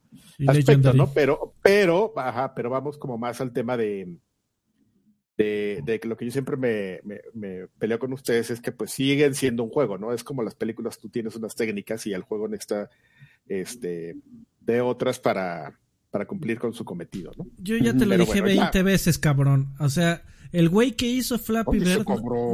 aspecto, 0.47 0.93
¿no? 0.93 1.11
Pero, 1.13 1.55
pero, 1.63 2.13
ajá, 2.15 2.53
pero 2.53 2.69
vamos 2.69 2.99
como 2.99 3.17
más 3.17 3.41
al 3.41 3.51
tema 3.51 3.75
de, 3.75 4.07
de, 5.35 5.81
de 5.83 5.99
lo 6.03 6.15
que 6.15 6.25
yo 6.25 6.31
siempre 6.31 6.57
me, 6.57 6.99
me, 7.33 7.67
peleo 7.79 7.97
con 7.97 8.13
ustedes 8.13 8.51
es 8.51 8.61
que 8.61 8.71
pues 8.71 8.91
siguen 8.91 9.33
siendo 9.33 9.63
un 9.63 9.71
juego, 9.71 9.97
¿no? 9.97 10.13
Es 10.13 10.23
como 10.23 10.43
las 10.43 10.53
películas, 10.53 10.99
tú 10.99 11.09
tienes 11.09 11.35
unas 11.35 11.55
técnicas 11.55 12.05
y 12.05 12.13
el 12.13 12.21
juego 12.21 12.47
necesita 12.47 12.89
este, 13.47 14.15
de 14.59 14.81
otras 14.81 15.19
para 15.19 15.79
para 16.11 16.25
cumplir 16.25 16.59
con 16.59 16.73
su 16.73 16.85
cometido, 16.85 17.31
¿no? 17.37 17.47
Yo 17.57 17.77
ya 17.77 17.93
te 17.93 18.05
lo 18.05 18.17
dije 18.17 18.41
20 18.41 18.83
veces, 18.83 19.17
cabrón. 19.17 19.73
O 19.79 19.89
sea, 19.89 20.23
el 20.51 20.69
güey 20.69 20.93
que 20.93 21.07
hizo 21.07 21.37
Flappy 21.37 21.79
Bird 21.79 22.05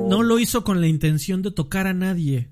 no 0.09 0.23
lo 0.23 0.39
hizo 0.39 0.63
con 0.63 0.81
la 0.81 0.87
intención 0.87 1.41
de 1.41 1.51
tocar 1.51 1.87
a 1.87 1.93
nadie. 1.93 2.49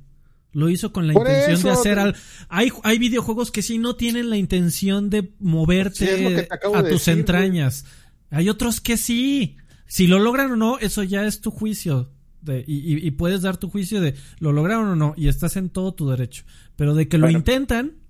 Lo 0.54 0.70
hizo 0.70 0.92
con 0.92 1.08
la 1.08 1.14
intención 1.14 1.64
de 1.64 1.70
hacer 1.72 1.98
al... 1.98 2.16
Hay, 2.50 2.72
hay 2.84 3.00
videojuegos 3.00 3.52
que 3.52 3.62
sí 3.62 3.78
no 3.78 3.96
tienen 3.96 4.30
la 4.30 4.38
intención 4.38 5.10
de 5.10 5.34
moverte 5.40 6.48
a 6.74 6.84
tus 6.84 7.08
entrañas. 7.08 7.86
Hay 8.30 8.50
otros 8.50 8.82
que 8.82 8.98
sí. 8.98 9.58
Si 9.88 10.08
lo 10.08 10.20
logran 10.20 10.52
o 10.52 10.56
no, 10.56 10.78
eso 10.80 11.04
ya 11.04 11.26
es 11.26 11.42
tu 11.42 11.52
juicio. 11.52 12.12
De, 12.42 12.64
y, 12.68 13.06
y, 13.06 13.12
puedes 13.12 13.44
dar 13.44 13.58
tu 13.58 13.70
juicio 13.70 14.02
de 14.02 14.16
lo 14.40 14.52
lograron 14.52 14.88
o 14.88 14.96
no, 14.96 15.14
y 15.16 15.28
estás 15.28 15.58
en 15.58 15.70
todo 15.70 15.94
tu 15.94 16.10
derecho. 16.10 16.44
Pero 16.76 16.96
de 16.96 17.08
que 17.08 17.20
lo 17.20 17.30
intentan, 17.30 18.01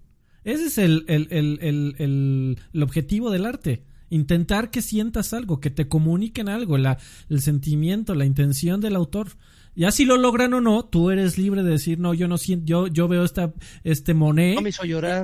ese 0.43 0.65
es 0.65 0.77
el, 0.77 1.05
el, 1.07 1.27
el, 1.29 1.95
el, 2.73 2.83
objetivo 2.83 3.29
del 3.29 3.45
arte. 3.45 3.83
Intentar 4.09 4.71
que 4.71 4.81
sientas 4.81 5.33
algo, 5.33 5.59
que 5.59 5.69
te 5.69 5.87
comuniquen 5.87 6.49
algo, 6.49 6.77
la, 6.77 6.97
el 7.29 7.41
sentimiento, 7.41 8.15
la 8.15 8.25
intención 8.25 8.81
del 8.81 8.95
autor. 8.95 9.29
Ya 9.75 9.91
si 9.91 10.03
lo 10.03 10.17
logran 10.17 10.53
o 10.53 10.59
no, 10.59 10.83
tú 10.83 11.11
eres 11.11 11.37
libre 11.37 11.63
de 11.63 11.71
decir, 11.71 11.97
no, 11.97 12.13
yo 12.13 12.27
no 12.27 12.37
siento, 12.37 12.65
yo, 12.65 12.87
yo 12.87 13.07
veo 13.07 13.23
esta, 13.23 13.53
este 13.85 14.13
Monet 14.13 14.59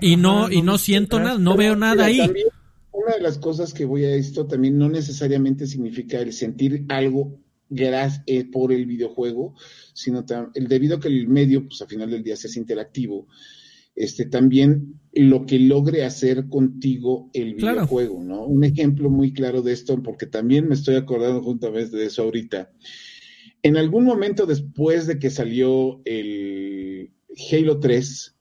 y 0.01 0.15
no, 0.15 0.49
y 0.49 0.61
no, 0.61 0.77
siento 0.77 1.19
nada, 1.19 1.37
no 1.37 1.57
veo 1.57 1.75
nada 1.75 2.05
ahí. 2.05 2.21
una 2.93 3.15
de 3.15 3.21
las 3.21 3.39
cosas 3.39 3.73
que 3.73 3.83
voy 3.83 4.05
a 4.05 4.15
esto 4.15 4.47
también 4.47 4.77
no 4.77 4.87
necesariamente 4.87 5.67
significa 5.67 6.19
el 6.19 6.31
sentir 6.31 6.85
algo 6.87 7.37
gracias 7.69 8.23
eh, 8.25 8.45
por 8.45 8.71
el 8.71 8.85
videojuego, 8.85 9.55
sino 9.93 10.23
el 10.53 10.67
debido 10.67 10.97
a 10.97 10.99
que 10.99 11.09
el 11.09 11.27
medio, 11.27 11.67
pues 11.67 11.81
al 11.81 11.87
final 11.87 12.09
del 12.09 12.23
día 12.23 12.35
es 12.35 12.55
interactivo, 12.55 13.27
este, 13.97 14.25
también 14.25 14.99
lo 15.11 15.47
que 15.47 15.57
logre 15.57 16.05
hacer 16.05 16.47
contigo 16.47 17.31
el 17.33 17.55
videojuego, 17.55 18.23
¿no? 18.23 18.45
Un 18.45 18.63
ejemplo 18.63 19.09
muy 19.09 19.33
claro 19.33 19.63
de 19.63 19.73
esto, 19.73 20.01
porque 20.03 20.27
también 20.27 20.67
me 20.67 20.75
estoy 20.75 20.95
acordando 20.95 21.41
juntamente 21.41 21.97
de 21.97 22.05
eso 22.05 22.21
ahorita. 22.21 22.71
En 23.63 23.75
algún 23.75 24.05
momento 24.05 24.45
después 24.45 25.07
de 25.07 25.17
que 25.17 25.31
salió 25.31 25.99
el 26.05 27.11
Halo 27.51 27.79
3, 27.79 28.35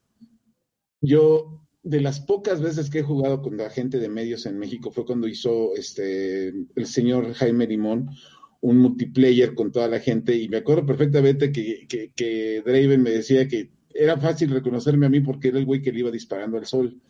yo 1.01 1.63
de 1.83 2.01
las 2.03 2.21
pocas 2.21 2.61
veces 2.61 2.91
que 2.91 2.99
he 2.99 3.03
jugado 3.03 3.41
con 3.41 3.57
la 3.57 3.71
gente 3.71 3.99
de 3.99 4.11
medios 4.11 4.45
en 4.45 4.59
México 4.59 4.91
fue 4.91 5.07
cuando 5.07 5.29
hizo 5.29 5.75
este 5.77 6.49
el 6.49 6.87
señor 6.87 7.33
Jaime 7.33 7.67
Limón 7.67 8.11
un 8.61 8.79
multiplayer 8.79 9.55
con 9.55 9.71
toda 9.71 9.87
la 9.87 10.01
gente 10.01 10.37
y 10.37 10.49
me 10.49 10.57
acuerdo 10.57 10.85
perfectamente 10.85 11.53
que, 11.53 11.87
que, 11.89 12.11
que 12.13 12.63
Draven 12.67 13.03
me 13.03 13.11
decía 13.11 13.47
que 13.47 13.71
era 13.99 14.17
fácil 14.19 14.51
reconocerme 14.51 15.07
a 15.07 15.11
mí 15.11 15.21
porque 15.21 15.49
era 15.49 15.59
el 15.59 15.67
güey 15.67 15.83
que 15.83 15.93
le 15.93 16.01
iba 16.01 16.11
disparando 16.11 16.59
al 16.59 16.67
sol. 16.67 17.01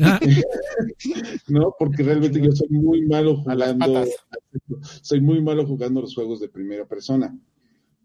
Ah. 0.00 0.20
no, 1.48 1.74
porque 1.78 2.02
realmente 2.02 2.40
yo 2.40 2.52
soy 2.52 2.68
muy 2.70 3.02
malo 3.06 3.36
jugando, 3.36 4.04
soy 5.02 5.20
muy 5.20 5.42
malo 5.42 5.66
jugando 5.66 6.00
los 6.00 6.14
juegos 6.14 6.40
de 6.40 6.48
primera 6.48 6.86
persona. 6.86 7.36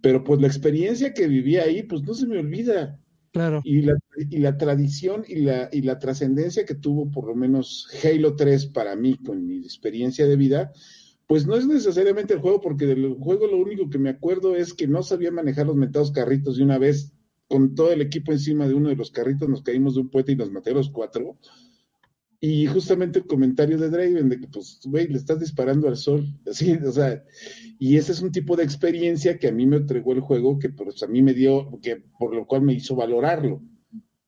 Pero 0.01 0.23
pues 0.23 0.39
la 0.39 0.47
experiencia 0.47 1.13
que 1.13 1.27
viví 1.27 1.57
ahí, 1.57 1.83
pues 1.83 2.03
no 2.03 2.13
se 2.13 2.27
me 2.27 2.37
olvida. 2.37 2.99
Claro. 3.31 3.61
Y 3.63 3.81
la, 3.81 3.95
y 4.17 4.37
la 4.37 4.57
tradición 4.57 5.23
y 5.27 5.41
la, 5.41 5.69
y 5.71 5.81
la 5.81 5.99
trascendencia 5.99 6.65
que 6.65 6.75
tuvo 6.75 7.11
por 7.11 7.27
lo 7.27 7.35
menos 7.35 7.87
Halo 8.03 8.35
3 8.35 8.67
para 8.67 8.95
mí 8.95 9.17
con 9.17 9.45
mi 9.45 9.57
experiencia 9.57 10.25
de 10.25 10.35
vida, 10.35 10.71
pues 11.27 11.45
no 11.45 11.55
es 11.55 11.67
necesariamente 11.67 12.33
el 12.33 12.39
juego, 12.39 12.61
porque 12.61 12.85
del 12.85 13.15
juego 13.15 13.47
lo 13.47 13.57
único 13.57 13.89
que 13.89 13.99
me 13.99 14.09
acuerdo 14.09 14.55
es 14.55 14.73
que 14.73 14.87
no 14.87 15.03
sabía 15.03 15.29
manejar 15.29 15.67
los 15.67 15.75
metados 15.75 16.11
carritos 16.11 16.57
de 16.57 16.63
una 16.63 16.77
vez 16.77 17.13
con 17.47 17.75
todo 17.75 17.91
el 17.91 18.01
equipo 18.01 18.31
encima 18.31 18.67
de 18.67 18.73
uno 18.73 18.89
de 18.89 18.95
los 18.95 19.11
carritos, 19.11 19.47
nos 19.47 19.61
caímos 19.61 19.95
de 19.95 20.01
un 20.01 20.09
puente 20.09 20.33
y 20.33 20.35
nos 20.35 20.51
maté 20.51 20.71
a 20.71 20.75
los 20.75 20.89
cuatro. 20.89 21.37
Y 22.39 22.67
justamente 22.67 23.19
el 23.19 23.25
comentario 23.25 23.79
de 23.79 23.89
Draven 23.89 24.29
de 24.29 24.39
que, 24.39 24.47
pues, 24.47 24.79
güey, 24.85 25.07
le 25.07 25.17
estás 25.17 25.39
disparando 25.39 25.87
al 25.87 25.97
sol. 25.97 26.25
Así, 26.45 26.73
o 26.73 26.91
sea, 26.91 27.23
y 27.79 27.97
ese 27.97 28.11
es 28.11 28.21
un 28.21 28.31
tipo 28.31 28.55
de 28.55 28.63
experiencia 28.63 29.39
que 29.39 29.47
a 29.47 29.51
mí 29.51 29.65
me 29.65 29.77
entregó 29.77 30.13
el 30.13 30.21
juego, 30.21 30.59
que 30.59 30.69
pues 30.69 31.01
a 31.01 31.07
mí 31.07 31.21
me 31.21 31.33
dio, 31.33 31.79
que 31.81 32.03
por 32.19 32.35
lo 32.35 32.45
cual 32.45 32.61
me 32.61 32.73
hizo 32.73 32.95
valorarlo. 32.95 33.61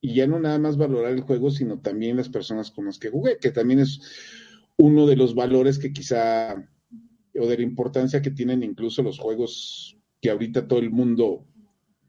Y 0.00 0.14
ya 0.14 0.26
no 0.26 0.40
nada 0.40 0.58
más 0.58 0.76
valorar 0.76 1.12
el 1.12 1.20
juego, 1.20 1.50
sino 1.50 1.80
también 1.80 2.16
las 2.16 2.30
personas 2.30 2.70
con 2.70 2.86
las 2.86 2.98
que 2.98 3.10
jugué, 3.10 3.36
que 3.38 3.50
también 3.50 3.80
es 3.80 4.00
uno 4.78 5.06
de 5.06 5.14
los 5.14 5.34
valores 5.34 5.78
que 5.78 5.92
quizá, 5.92 6.54
o 7.38 7.46
de 7.46 7.56
la 7.58 7.62
importancia 7.62 8.22
que 8.22 8.30
tienen 8.30 8.62
incluso 8.62 9.02
los 9.02 9.18
juegos 9.18 9.98
que 10.22 10.30
ahorita 10.30 10.66
todo 10.66 10.78
el 10.78 10.90
mundo 10.90 11.46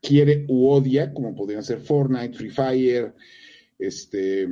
quiere 0.02 0.46
u 0.48 0.68
odia, 0.70 1.14
como 1.14 1.36
podrían 1.36 1.64
ser 1.64 1.80
Fortnite, 1.80 2.34
Free 2.34 2.50
Fire, 2.50 3.14
este, 3.78 4.44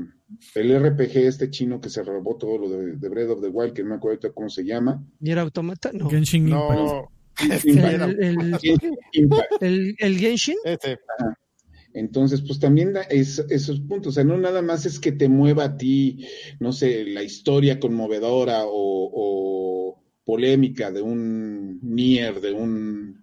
el 0.55 0.79
RPG 0.79 1.17
este 1.17 1.49
chino 1.49 1.81
que 1.81 1.89
se 1.89 2.03
robó 2.03 2.37
todo 2.37 2.57
lo 2.57 2.69
de, 2.69 3.09
Breath 3.09 3.29
of 3.29 3.41
the 3.41 3.49
Wild, 3.49 3.73
que 3.73 3.83
no 3.83 3.89
me 3.89 3.95
acuerdo 3.95 4.33
cómo 4.33 4.49
se 4.49 4.63
llama. 4.63 5.03
¿Y 5.19 5.31
era 5.31 5.41
Automata? 5.41 5.91
No. 5.93 6.09
Genshin 6.09 6.49
no. 6.49 7.11
El, 9.61 9.95
el, 9.97 10.19
Genshin. 10.19 10.57
Este. 10.65 10.99
Entonces, 11.93 12.41
pues 12.41 12.59
también 12.59 12.91
da 12.91 13.01
esos 13.03 13.79
puntos, 13.79 14.09
o 14.09 14.11
sea, 14.11 14.23
no 14.25 14.37
nada 14.37 14.61
más 14.61 14.85
es 14.85 14.99
que 14.99 15.13
te 15.13 15.29
mueva 15.29 15.63
a 15.63 15.77
ti, 15.77 16.27
no 16.59 16.73
sé, 16.73 17.05
la 17.05 17.23
historia 17.23 17.79
conmovedora 17.79 18.65
o, 18.65 18.71
o 18.73 20.03
polémica 20.25 20.91
de 20.91 21.01
un 21.01 21.79
Nier, 21.81 22.41
de 22.41 22.51
un 22.51 23.18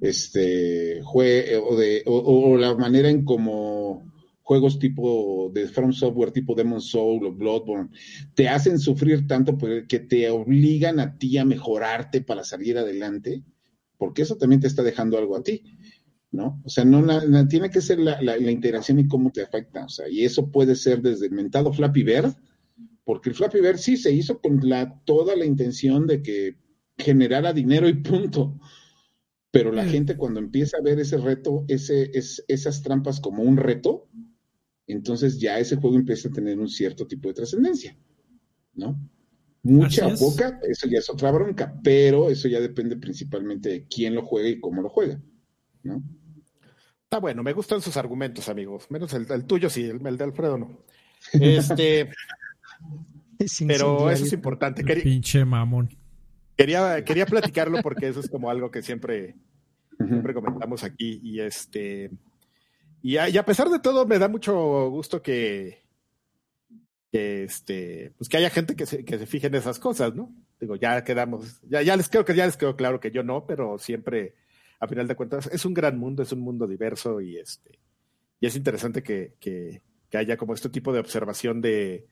este 0.00 1.00
jue 1.02 1.56
o 1.56 1.76
de 1.76 2.02
o, 2.06 2.56
la 2.56 2.74
manera 2.74 3.08
en 3.08 3.24
como 3.24 4.04
juegos 4.42 4.78
tipo 4.78 5.50
de 5.54 5.68
From 5.68 5.92
Software 5.92 6.32
tipo 6.32 6.54
Demon 6.54 6.80
Soul 6.80 7.26
o 7.26 7.32
Bloodborne 7.32 7.90
te 8.34 8.48
hacen 8.48 8.78
sufrir 8.78 9.26
tanto 9.26 9.56
que 9.88 10.00
te 10.00 10.30
obligan 10.30 11.00
a 11.00 11.16
ti 11.18 11.38
a 11.38 11.44
mejorarte 11.44 12.20
para 12.20 12.44
salir 12.44 12.78
adelante 12.78 13.42
porque 13.96 14.22
eso 14.22 14.36
también 14.36 14.60
te 14.60 14.66
está 14.66 14.82
dejando 14.82 15.18
algo 15.18 15.36
a 15.36 15.42
ti 15.42 15.62
¿no? 16.32 16.60
O 16.64 16.68
sea, 16.68 16.84
no 16.84 17.48
tiene 17.48 17.70
que 17.70 17.80
ser 17.80 17.98
la, 17.98 18.20
la, 18.20 18.50
integración 18.50 18.98
y 18.98 19.08
cómo 19.08 19.30
te 19.30 19.42
afecta, 19.42 19.84
o 19.84 19.88
sea, 19.88 20.08
y 20.08 20.24
eso 20.24 20.50
puede 20.50 20.74
ser 20.74 21.00
desde 21.00 21.26
el 21.26 21.32
mentado 21.32 21.72
Flappy 21.72 22.02
Bird, 22.02 22.34
porque 23.04 23.30
el 23.30 23.34
Flappy 23.34 23.60
Bird 23.60 23.78
sí 23.78 23.96
se 23.96 24.12
hizo 24.12 24.40
con 24.40 24.60
la, 24.68 25.00
toda 25.04 25.34
la 25.36 25.46
intención 25.46 26.06
de 26.06 26.22
que 26.22 26.56
generara 26.98 27.52
dinero 27.52 27.88
y 27.88 27.94
punto, 27.94 28.58
pero 29.56 29.72
la 29.72 29.84
mm. 29.84 29.88
gente 29.88 30.16
cuando 30.16 30.40
empieza 30.40 30.76
a 30.76 30.82
ver 30.82 31.00
ese 31.00 31.16
reto, 31.16 31.64
ese, 31.68 32.10
es, 32.12 32.44
esas 32.48 32.82
trampas 32.82 33.20
como 33.20 33.42
un 33.42 33.56
reto, 33.56 34.08
entonces 34.86 35.38
ya 35.38 35.58
ese 35.58 35.76
juego 35.76 35.96
empieza 35.96 36.28
a 36.28 36.32
tener 36.32 36.58
un 36.58 36.68
cierto 36.68 37.06
tipo 37.06 37.28
de 37.28 37.34
trascendencia, 37.34 37.96
¿no? 38.74 39.00
Mucha 39.62 40.06
o 40.06 40.16
poca, 40.16 40.60
eso 40.68 40.86
ya 40.86 40.98
es 40.98 41.10
otra 41.10 41.32
bronca, 41.32 41.74
pero 41.82 42.30
eso 42.30 42.48
ya 42.48 42.60
depende 42.60 42.96
principalmente 42.96 43.68
de 43.68 43.86
quién 43.86 44.14
lo 44.14 44.22
juega 44.22 44.48
y 44.48 44.60
cómo 44.60 44.82
lo 44.82 44.88
juega, 44.88 45.20
¿no? 45.82 46.02
Está 47.02 47.18
bueno, 47.18 47.42
me 47.42 47.52
gustan 47.52 47.80
sus 47.80 47.96
argumentos, 47.96 48.48
amigos. 48.48 48.90
Menos 48.90 49.12
el, 49.14 49.44
tuyo, 49.44 49.70
sí, 49.70 49.84
el, 49.84 50.16
de 50.16 50.24
Alfredo 50.24 50.58
no. 50.58 50.84
Este. 51.32 52.10
pero 53.66 54.10
eso 54.10 54.24
es 54.24 54.32
importante. 54.32 54.82
Pinche 54.82 55.44
mamón. 55.44 55.88
Quería, 56.56 57.04
quería 57.04 57.26
platicarlo 57.26 57.80
porque 57.82 58.08
eso 58.08 58.20
es 58.20 58.28
como 58.28 58.50
algo 58.50 58.70
que 58.70 58.82
siempre, 58.82 59.36
siempre 59.98 60.34
comentamos 60.34 60.84
aquí. 60.84 61.20
Y 61.22 61.40
este. 61.40 62.10
Y 63.02 63.18
a, 63.18 63.44
pesar 63.44 63.68
de 63.68 63.78
todo, 63.78 64.04
me 64.04 64.18
da 64.18 64.26
mucho 64.26 64.90
gusto 64.90 65.22
que, 65.22 65.84
este, 67.12 68.12
pues 68.18 68.28
que 68.28 68.36
haya 68.38 68.50
gente 68.50 68.74
que 68.74 68.84
se, 68.84 69.04
que 69.04 69.16
se 69.16 69.26
fije 69.26 69.46
en 69.46 69.54
esas 69.54 69.78
cosas, 69.78 70.14
¿no? 70.14 70.34
Digo, 70.58 70.74
ya 70.74 71.04
quedamos, 71.04 71.60
ya, 71.68 71.82
ya 71.82 71.96
les 71.96 72.08
creo 72.08 72.24
que 72.24 72.34
ya 72.34 72.46
les 72.46 72.56
quedó 72.56 72.74
claro 72.74 72.98
que 72.98 73.12
yo 73.12 73.22
no, 73.22 73.46
pero 73.46 73.78
siempre, 73.78 74.34
a 74.80 74.88
final 74.88 75.06
de 75.06 75.14
cuentas, 75.14 75.48
es 75.52 75.64
un 75.64 75.74
gran 75.74 75.98
mundo, 75.98 76.24
es 76.24 76.32
un 76.32 76.40
mundo 76.40 76.66
diverso 76.66 77.20
y 77.20 77.36
este, 77.36 77.78
y 78.40 78.46
es 78.46 78.56
interesante 78.56 79.04
que, 79.04 79.34
que, 79.38 79.82
que 80.10 80.18
haya 80.18 80.36
como 80.36 80.54
este 80.54 80.68
tipo 80.68 80.92
de 80.92 80.98
observación 80.98 81.60
de, 81.60 82.08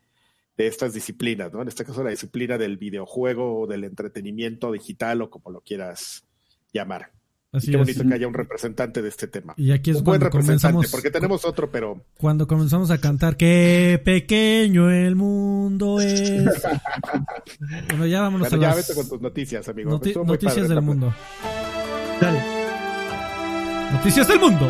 de 0.56 0.66
estas 0.66 0.94
disciplinas, 0.94 1.52
¿no? 1.52 1.62
En 1.62 1.68
este 1.68 1.84
caso 1.84 2.02
la 2.04 2.10
disciplina 2.10 2.58
del 2.58 2.76
videojuego 2.76 3.60
o 3.60 3.66
del 3.66 3.84
entretenimiento 3.84 4.70
digital 4.72 5.22
o 5.22 5.30
como 5.30 5.50
lo 5.50 5.60
quieras 5.60 6.24
llamar. 6.72 7.10
Así 7.54 7.70
Qué 7.70 7.76
bonito 7.76 8.02
que 8.02 8.14
haya 8.14 8.26
un 8.26 8.34
representante 8.34 9.00
de 9.00 9.08
este 9.08 9.28
tema. 9.28 9.54
Y 9.56 9.70
aquí 9.70 9.92
es 9.92 9.98
un 9.98 10.04
buen 10.04 10.20
representante, 10.20 10.88
porque 10.90 11.12
tenemos 11.12 11.44
otro, 11.44 11.70
pero... 11.70 12.04
Cuando 12.18 12.48
comenzamos 12.48 12.90
a 12.90 12.98
cantar, 12.98 13.36
qué 13.36 14.02
pequeño 14.04 14.90
el 14.90 15.14
mundo 15.14 16.00
es. 16.00 16.42
bueno, 17.90 18.06
ya 18.06 18.22
vámonos 18.22 18.52
a 18.52 18.56
ya 18.56 18.74
vete 18.74 18.92
con 18.92 19.08
tus 19.08 19.20
noticias, 19.20 19.68
amigo. 19.68 20.00
noticias 20.26 20.68
del 20.68 20.82
mundo. 20.82 21.14
Dale. 22.20 22.40
Noticias 23.92 24.26
del 24.26 24.40
mundo. 24.40 24.68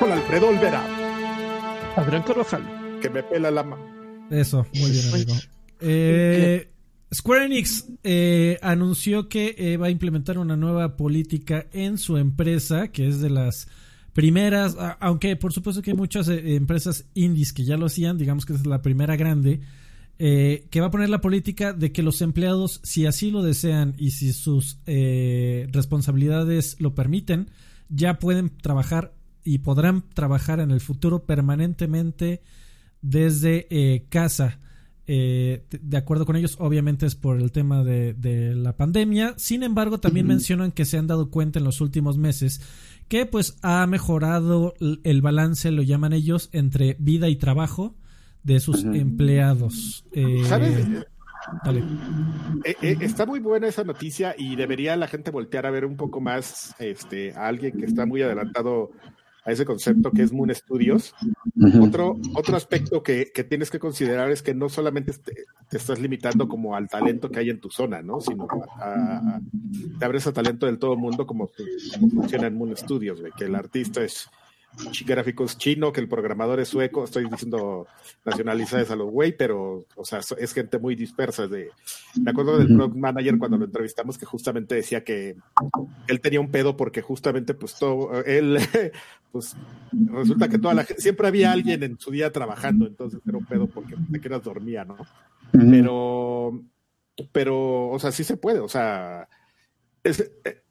Con 0.00 0.10
Alfredo 0.10 0.48
Olvera. 0.48 0.82
Adrián 1.94 2.24
Carvajal. 2.24 2.98
Que 3.00 3.08
me 3.08 3.22
pela 3.22 3.52
la 3.52 3.62
mano. 3.62 3.99
Eso, 4.30 4.66
muy 4.74 4.90
bien, 4.90 5.08
amigo. 5.12 5.34
Eh, 5.80 6.70
Square 7.12 7.46
Enix 7.46 7.86
eh, 8.04 8.56
anunció 8.62 9.28
que 9.28 9.56
eh, 9.58 9.76
va 9.76 9.88
a 9.88 9.90
implementar 9.90 10.38
una 10.38 10.56
nueva 10.56 10.96
política 10.96 11.66
en 11.72 11.98
su 11.98 12.16
empresa, 12.16 12.88
que 12.88 13.08
es 13.08 13.20
de 13.20 13.30
las 13.30 13.66
primeras, 14.12 14.76
aunque 15.00 15.34
por 15.34 15.52
supuesto 15.52 15.82
que 15.82 15.90
hay 15.90 15.96
muchas 15.96 16.28
eh, 16.28 16.54
empresas 16.54 17.06
indies 17.14 17.52
que 17.52 17.64
ya 17.64 17.76
lo 17.76 17.86
hacían, 17.86 18.16
digamos 18.16 18.46
que 18.46 18.52
es 18.52 18.64
la 18.64 18.80
primera 18.82 19.16
grande, 19.16 19.60
que 20.18 20.80
va 20.80 20.88
a 20.88 20.90
poner 20.90 21.08
la 21.08 21.22
política 21.22 21.72
de 21.72 21.92
que 21.92 22.02
los 22.02 22.20
empleados, 22.20 22.82
si 22.84 23.06
así 23.06 23.30
lo 23.30 23.42
desean 23.42 23.94
y 23.96 24.10
si 24.10 24.34
sus 24.34 24.76
responsabilidades 24.84 26.76
lo 26.78 26.94
permiten, 26.94 27.48
ya 27.88 28.18
pueden 28.18 28.50
trabajar 28.50 29.14
y 29.44 29.58
podrán 29.60 30.04
trabajar 30.12 30.60
en 30.60 30.72
el 30.72 30.82
futuro 30.82 31.24
permanentemente 31.24 32.42
desde 33.02 34.06
casa. 34.08 34.60
Eh, 35.12 35.64
de 35.72 35.96
acuerdo 35.96 36.24
con 36.24 36.36
ellos, 36.36 36.54
obviamente 36.60 37.04
es 37.04 37.16
por 37.16 37.40
el 37.40 37.50
tema 37.50 37.82
de, 37.82 38.54
la 38.54 38.76
pandemia. 38.76 39.34
Sin 39.38 39.64
embargo, 39.64 39.98
también 39.98 40.28
mencionan 40.28 40.70
que 40.70 40.84
se 40.84 40.98
han 40.98 41.08
dado 41.08 41.30
cuenta 41.30 41.58
en 41.58 41.64
los 41.64 41.80
últimos 41.80 42.16
meses 42.16 42.60
que 43.08 43.26
pues 43.26 43.58
ha 43.62 43.84
mejorado 43.88 44.74
el 45.02 45.20
balance, 45.20 45.72
lo 45.72 45.82
llaman 45.82 46.12
ellos, 46.12 46.48
entre 46.52 46.96
vida 47.00 47.28
y 47.28 47.34
trabajo 47.34 47.96
de 48.44 48.60
sus 48.60 48.84
empleados. 48.84 50.04
Eh, 50.12 50.44
¿Sabes? 50.44 50.86
Dale. 51.64 51.82
Eh, 52.64 52.98
está 53.00 53.26
muy 53.26 53.40
buena 53.40 53.66
esa 53.66 53.82
noticia 53.82 54.36
y 54.38 54.54
debería 54.54 54.94
la 54.94 55.08
gente 55.08 55.32
voltear 55.32 55.66
a 55.66 55.72
ver 55.72 55.86
un 55.86 55.96
poco 55.96 56.20
más 56.20 56.76
este, 56.78 57.32
a 57.32 57.48
alguien 57.48 57.76
que 57.76 57.86
está 57.86 58.06
muy 58.06 58.22
adelantado 58.22 58.92
a 59.44 59.52
ese 59.52 59.64
concepto 59.64 60.10
que 60.10 60.22
es 60.22 60.32
Moon 60.32 60.54
Studios. 60.54 61.14
otro, 61.80 62.18
otro 62.34 62.56
aspecto 62.56 63.02
que, 63.02 63.26
tienes 63.48 63.70
que 63.70 63.78
considerar 63.78 64.30
es 64.30 64.42
que 64.42 64.54
no 64.54 64.68
solamente 64.68 65.12
te, 65.12 65.46
estás 65.76 66.00
limitando 66.00 66.48
como 66.48 66.74
al 66.76 66.88
talento 66.88 67.30
que 67.30 67.40
hay 67.40 67.50
en 67.50 67.60
tu 67.60 67.70
zona, 67.70 68.02
¿no? 68.02 68.20
Sino 68.20 68.46
a, 68.78 69.40
te 69.98 70.04
abres 70.04 70.26
a 70.26 70.32
talento 70.32 70.66
del 70.66 70.78
todo 70.78 70.96
mundo 70.96 71.26
como, 71.26 71.48
como 71.92 72.10
funciona 72.10 72.46
en 72.46 72.56
Moon 72.56 72.76
Studios, 72.76 73.20
que 73.36 73.44
el 73.44 73.54
artista 73.54 74.02
es 74.02 74.28
gráficos 75.04 75.58
chino, 75.58 75.92
que 75.92 76.00
el 76.00 76.08
programador 76.08 76.60
es 76.60 76.68
sueco, 76.68 77.04
estoy 77.04 77.28
diciendo 77.28 77.86
nacionalizadas 78.24 78.90
a 78.90 78.96
los 78.96 79.10
güey, 79.10 79.36
pero, 79.36 79.84
o 79.96 80.04
sea, 80.04 80.20
es 80.38 80.52
gente 80.52 80.78
muy 80.78 80.94
dispersa. 80.94 81.46
De, 81.46 81.70
me 82.20 82.30
acuerdo 82.30 82.58
del 82.58 82.68
product 82.68 82.96
manager 82.96 83.38
cuando 83.38 83.58
lo 83.58 83.64
entrevistamos 83.64 84.16
que 84.16 84.26
justamente 84.26 84.74
decía 84.74 85.04
que 85.04 85.36
él 86.06 86.20
tenía 86.20 86.40
un 86.40 86.50
pedo 86.50 86.76
porque 86.76 87.02
justamente, 87.02 87.54
pues, 87.54 87.78
todo, 87.78 88.22
él, 88.24 88.58
pues, 89.32 89.56
resulta 89.92 90.48
que 90.48 90.58
toda 90.58 90.74
la 90.74 90.84
gente, 90.84 91.02
siempre 91.02 91.28
había 91.28 91.52
alguien 91.52 91.82
en 91.82 91.98
su 91.98 92.10
día 92.10 92.32
trabajando, 92.32 92.86
entonces 92.86 93.20
era 93.26 93.38
un 93.38 93.46
pedo 93.46 93.66
porque 93.66 93.96
te 94.10 94.20
quedas 94.20 94.42
dormía, 94.42 94.84
¿no? 94.84 94.96
Pero, 95.52 96.62
pero, 97.32 97.88
o 97.88 97.98
sea, 97.98 98.12
sí 98.12 98.24
se 98.24 98.36
puede, 98.36 98.60
o 98.60 98.68
sea, 98.68 99.28
es, 100.04 100.20
eh, 100.44 100.62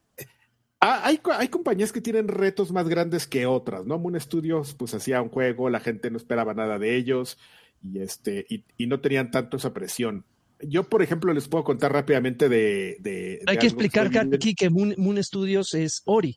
Ah, 0.82 1.02
hay, 1.04 1.20
hay, 1.38 1.50
compañías 1.50 1.92
que 1.92 2.00
tienen 2.00 2.30
retos 2.30 2.72
más 2.72 2.88
grandes 2.88 3.28
que 3.28 3.46
otras, 3.46 3.86
¿no? 3.86 4.00
Moon 4.00 4.20
Studios, 4.20 4.74
pues 4.74 4.94
hacía 4.94 5.22
un 5.22 5.28
juego, 5.28 5.70
la 5.70 5.82
gente 5.82 6.10
no 6.10 6.16
esperaba 6.16 6.54
nada 6.54 6.80
de 6.80 6.96
ellos 6.96 7.38
y, 7.84 8.00
este, 8.00 8.46
y, 8.48 8.88
no 8.88 9.02
tenían 9.02 9.30
tanto 9.30 9.58
esa 9.58 9.74
presión. 9.74 10.24
Yo, 10.62 10.88
por 10.88 11.02
ejemplo, 11.02 11.34
les 11.34 11.50
puedo 11.50 11.66
contar 11.66 11.92
rápidamente 11.92 12.48
de. 12.48 13.42
hay 13.46 13.58
que 13.58 13.68
explicar 13.68 14.10
aquí 14.34 14.56
que 14.56 14.70
Moon, 14.70 15.24
Studios 15.24 15.74
es 15.74 16.02
Ori. 16.06 16.36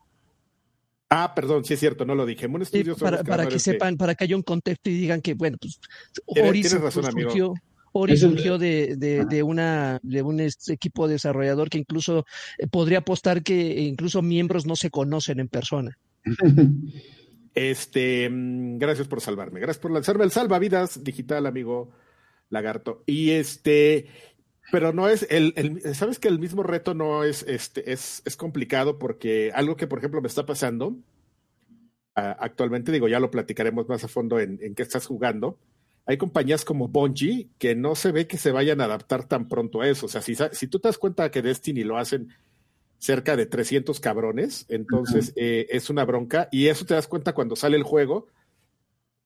Ah, 1.09 1.35
perdón, 1.37 1.64
sí 1.64 1.74
es 1.74 1.81
cierto, 1.81 2.05
no 2.05 2.16
lo 2.16 2.26
dije. 2.26 2.48
Moon 2.48 2.64
Studios 2.64 2.98
para, 2.98 3.22
para 3.22 3.46
que 3.46 3.61
sepan, 3.61 3.96
para 3.96 4.16
que 4.16 4.24
haya 4.24 4.35
un 4.35 4.42
contexto 4.42 4.90
y 4.90 4.94
digan 4.94 5.20
que, 5.20 5.35
bueno, 5.35 5.57
pues 5.61 5.78
Ori 6.26 6.62
tienes 6.62 6.81
razón, 6.81 7.07
amigo. 7.07 7.55
Ori 7.92 8.16
surgió 8.16 8.59
de, 8.59 8.96
de, 8.96 9.42
una, 9.42 10.00
de 10.02 10.22
un 10.22 10.40
equipo 10.40 11.09
desarrollador 11.09 11.68
que 11.68 11.78
incluso 11.78 12.24
eh, 12.59 12.66
podría 12.66 12.98
apostar 12.98 13.42
que 13.42 13.81
incluso 13.83 14.22
miembros 14.22 14.66
no 14.66 14.76
se 14.76 14.90
conocen 14.90 15.40
en 15.40 15.48
persona. 15.48 15.98
Este, 17.55 18.31
mm, 18.31 18.78
gracias 18.78 19.09
por 19.09 19.20
salvarme, 19.20 19.61
gracias 19.61 19.83
por 19.83 19.90
lanzarme 19.90 20.24
el 20.24 20.31
salvavidas 20.31 21.05
digital, 21.05 21.44
amigo 21.44 21.90
Lagarto. 22.48 23.02
Y 23.05 23.33
este, 23.33 24.07
pero 24.70 24.94
no 24.94 25.07
es 25.09 25.26
el, 25.31 25.52
el, 25.57 25.94
sabes 25.94 26.18
que 26.18 26.28
el 26.28 26.38
mismo 26.38 26.62
reto 26.62 26.94
no 26.94 27.24
es 27.24 27.42
este 27.46 27.92
es, 27.92 28.22
es 28.24 28.37
complicado 28.37 28.98
porque 28.98 29.52
algo 29.55 29.76
que 29.76 29.87
por 29.87 29.98
ejemplo 29.98 30.22
me 30.22 30.28
está 30.28 30.46
pasando 30.46 30.96
ah, 32.14 32.37
actualmente 32.40 32.90
digo 32.90 33.07
ya 33.07 33.20
lo 33.20 33.31
platicaremos 33.31 33.87
más 33.88 34.05
a 34.05 34.09
fondo 34.09 34.40
en, 34.40 34.59
en 34.62 34.74
qué 34.74 34.83
estás 34.83 35.07
jugando 35.07 35.59
hay 36.05 36.17
compañías 36.17 36.65
como 36.65 36.88
Bungie 36.88 37.49
que 37.59 37.75
no 37.75 37.95
se 37.95 38.12
ve 38.12 38.27
que 38.27 38.37
se 38.37 38.51
vayan 38.51 38.81
a 38.81 38.85
adaptar 38.85 39.27
tan 39.27 39.49
pronto 39.49 39.81
a 39.81 39.88
eso. 39.88 40.07
O 40.07 40.09
sea, 40.09 40.21
si, 40.21 40.35
si 40.53 40.67
tú 40.67 40.81
te 40.81 40.88
das 40.88 40.99
cuenta 40.99 41.31
que 41.31 41.43
Destiny 41.43 41.85
lo 41.85 41.97
hacen 41.97 42.35
cerca 42.99 43.37
de 43.37 43.47
300 43.47 44.01
cabrones, 44.01 44.67
entonces 44.69 45.33
eh, 45.37 45.67
es 45.71 45.91
una 45.91 46.05
bronca. 46.05 46.49
Y 46.51 46.69
eso 46.69 46.85
te 46.85 46.95
das 46.95 47.07
cuenta 47.07 47.35
cuando 47.35 47.57
sale 47.57 47.77
el 47.77 47.85
juego. 47.85 48.27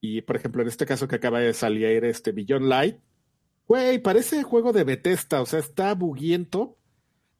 Y 0.01 0.21
por 0.21 0.35
ejemplo, 0.35 0.61
en 0.61 0.67
este 0.67 0.85
caso 0.85 1.07
que 1.07 1.15
acaba 1.15 1.39
de 1.39 1.53
salir 1.53 2.05
este 2.05 2.31
Beyond 2.31 2.67
Light, 2.67 2.97
güey, 3.67 3.99
parece 3.99 4.43
juego 4.43 4.71
de 4.71 4.83
Bethesda, 4.83 5.41
o 5.41 5.45
sea, 5.45 5.59
está 5.59 5.93
buguiento 5.95 6.77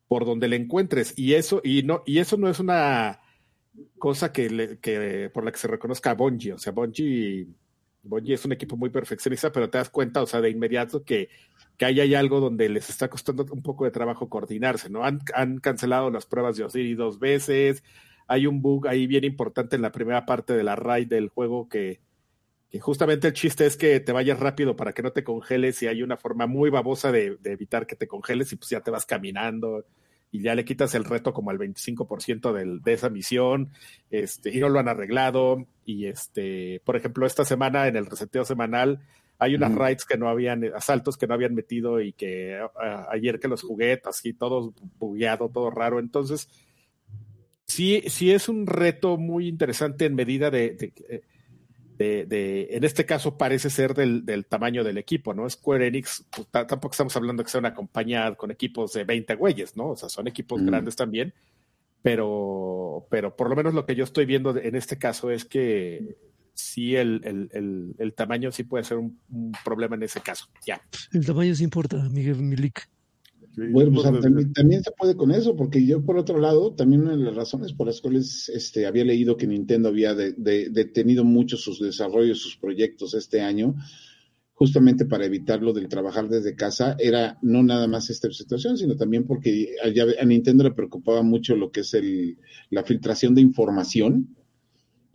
por 0.08 0.26
donde 0.26 0.48
le 0.48 0.56
encuentres. 0.56 1.14
Y 1.18 1.36
eso, 1.36 1.62
y 1.64 1.84
no, 1.84 2.02
y 2.08 2.18
eso 2.18 2.38
no 2.38 2.50
es 2.50 2.60
una 2.60 3.22
cosa 4.00 4.32
que, 4.32 4.80
que 4.82 5.30
por 5.32 5.46
la 5.46 5.52
que 5.52 5.60
se 5.60 5.68
reconozca 5.68 6.12
a 6.12 6.16
Bungie. 6.16 6.54
O 6.54 6.58
sea, 6.58 6.74
Bungie 6.74 7.48
Bungie 8.04 8.36
es 8.36 8.46
un 8.46 8.52
equipo 8.52 8.78
muy 8.78 8.90
perfeccionista, 8.90 9.52
pero 9.52 9.70
te 9.70 9.78
das 9.78 9.90
cuenta, 9.90 10.22
o 10.22 10.28
sea, 10.28 10.42
de 10.42 10.50
inmediato 10.50 11.04
que, 11.04 11.30
que 11.78 11.86
ahí 11.86 12.00
hay 12.00 12.16
algo 12.16 12.40
donde 12.40 12.70
les 12.70 12.90
está 12.90 13.10
costando 13.10 13.46
un 13.52 13.62
poco 13.62 13.86
de 13.86 13.92
trabajo 13.92 14.30
coordinarse, 14.30 14.90
¿no? 14.90 15.04
Han, 15.04 15.22
han 15.34 15.60
cancelado 15.60 16.10
las 16.10 16.26
pruebas 16.26 16.58
de 16.58 16.64
Osiris 16.64 16.98
dos 16.98 17.20
veces, 17.20 17.84
hay 18.28 18.48
un 18.48 18.62
bug 18.62 18.88
ahí 18.88 19.08
bien 19.08 19.24
importante 19.24 19.76
en 19.76 19.82
la 19.82 19.92
primera 19.92 20.26
parte 20.26 20.54
de 20.54 20.64
la 20.64 20.76
raid 20.76 21.08
del 21.08 21.30
juego 21.30 21.70
que, 21.70 22.02
que 22.70 22.80
justamente 22.80 23.28
el 23.28 23.34
chiste 23.34 23.66
es 23.66 23.78
que 23.78 24.00
te 24.00 24.12
vayas 24.12 24.40
rápido 24.40 24.76
para 24.76 24.94
que 24.94 25.04
no 25.04 25.12
te 25.12 25.24
congeles 25.24 25.82
y 25.82 25.88
hay 25.88 26.04
una 26.04 26.18
forma 26.18 26.48
muy 26.48 26.70
babosa 26.70 27.12
de, 27.12 27.38
de 27.38 27.52
evitar 27.54 27.88
que 27.88 27.96
te 27.96 28.08
congeles 28.08 28.52
y 28.52 28.58
pues 28.58 28.70
ya 28.70 28.82
te 28.82 28.92
vas 28.92 29.06
caminando 29.06 29.86
y 30.38 30.44
ya 30.44 30.56
le 30.56 30.66
quitas 30.66 30.94
el 30.94 31.04
reto 31.04 31.34
como 31.34 31.50
al 31.50 31.58
25% 31.58 32.54
del, 32.54 32.82
de 32.82 32.94
esa 32.94 33.10
misión, 33.10 33.72
este, 34.12 34.56
y 34.56 34.60
no 34.60 34.70
lo 34.70 34.80
han 34.80 34.88
arreglado. 34.88 35.66
Y 35.84 36.06
este, 36.06 36.82
por 36.86 36.96
ejemplo, 36.96 37.26
esta 37.26 37.44
semana 37.44 37.88
en 37.88 37.96
el 37.96 38.06
reseteo 38.06 38.46
semanal 38.46 39.00
hay 39.40 39.56
unas 39.56 39.74
raids 39.74 40.06
que 40.06 40.18
no 40.18 40.30
habían, 40.30 40.64
asaltos 40.76 41.18
que 41.18 41.28
no 41.28 41.34
habían 41.34 41.56
metido 41.56 42.02
y 42.02 42.14
que 42.14 42.60
ayer 43.10 43.40
que 43.40 43.48
los 43.48 43.62
jugué, 43.62 44.00
así 44.06 44.34
todo 44.34 44.74
bugueado, 45.00 45.50
todo 45.50 45.70
raro. 45.70 46.00
Entonces, 46.00 46.50
sí, 47.66 48.04
sí 48.08 48.32
es 48.32 48.48
un 48.50 48.68
reto 48.68 49.18
muy 49.18 49.48
interesante 49.48 50.06
en 50.06 50.16
medida 50.16 50.50
de, 50.50 50.72
de 50.72 50.94
eh, 51.10 51.22
de, 51.98 52.68
en 52.72 52.84
este 52.84 53.06
caso 53.06 53.38
parece 53.38 53.70
ser 53.70 53.94
del, 53.94 54.46
tamaño 54.48 54.84
del 54.84 54.98
equipo, 54.98 55.34
¿no? 55.34 55.50
Square 55.50 55.88
Enix, 55.88 56.26
pues, 56.30 56.48
tampoco 56.50 56.92
estamos 56.92 57.16
hablando 57.16 57.44
que 57.44 57.50
sea 57.50 57.60
una 57.60 57.74
compañía 57.74 58.36
con 58.36 58.52
equipos 58.52 58.94
de 58.94 59.04
20 59.04 59.36
güeyes, 59.36 59.76
¿no? 59.76 59.90
O 59.90 59.96
sea, 59.96 60.10
son 60.10 60.28
equipos 60.28 60.64
grandes 60.64 60.96
también, 60.96 61.34
pero, 62.02 63.08
pero 63.10 63.36
por 63.36 63.50
lo 63.50 63.56
menos 63.56 63.74
lo 63.74 63.86
que 63.86 63.96
yo 63.96 64.04
estoy 64.04 64.26
viendo 64.26 64.56
en 64.58 64.76
este 64.76 64.98
caso 64.98 65.32
es 65.32 65.46
que 65.46 66.18
sí 66.54 66.96
el, 66.96 67.22
el, 67.98 68.14
tamaño 68.14 68.52
sí 68.52 68.64
puede 68.64 68.84
ser 68.84 68.98
un, 68.98 69.20
problema 69.64 69.96
en 69.96 70.04
ese 70.04 70.22
caso, 70.22 70.48
ya. 70.66 70.82
El 71.14 71.26
tamaño 71.26 71.54
sí 71.56 71.64
importa, 71.64 71.98
Miguel 72.10 72.42
Milik 72.42 72.90
bueno, 73.58 73.92
pues 73.92 74.54
también, 74.54 74.84
se 74.84 74.92
puede 74.92 75.16
con 75.16 75.32
eso, 75.32 75.56
porque 75.56 75.84
yo 75.84 76.06
por 76.06 76.18
otro 76.18 76.40
lado, 76.40 76.74
también 76.76 77.02
una 77.02 77.18
de 77.18 77.24
las 77.24 77.36
razones 77.36 77.74
por 77.74 77.88
las 77.88 78.02
cuales 78.02 78.50
este, 78.50 78.86
había 78.86 79.04
leído 79.04 79.36
que 79.36 79.48
Nintendo 79.48 79.90
había 79.90 80.14
detenido 80.14 81.24
mucho 81.24 81.58
sus 81.58 81.82
desarrollos, 81.82 82.40
sus 82.40 82.58
proyectos 82.58 83.16
este 83.16 83.42
año, 83.42 83.76
justamente 84.54 85.06
para 85.06 85.26
evitarlo 85.26 85.74
del 85.74 85.88
trabajar 85.88 86.30
desde 86.30 86.56
casa, 86.56 86.96
era 87.00 87.40
no 87.42 87.64
nada 87.64 87.88
más 87.88 88.12
esta 88.12 88.32
situación, 88.32 88.78
sino 88.78 88.96
también 88.96 89.26
porque 89.26 89.76
a, 89.84 90.22
a 90.22 90.26
Nintendo 90.26 90.64
le 90.64 90.72
preocupaba 90.72 91.24
mucho 91.24 91.56
lo 91.56 91.72
que 91.72 91.80
es 91.80 91.96
el, 91.96 92.38
la 92.70 92.84
filtración 92.84 93.34
de 93.34 93.42
información 93.42 94.37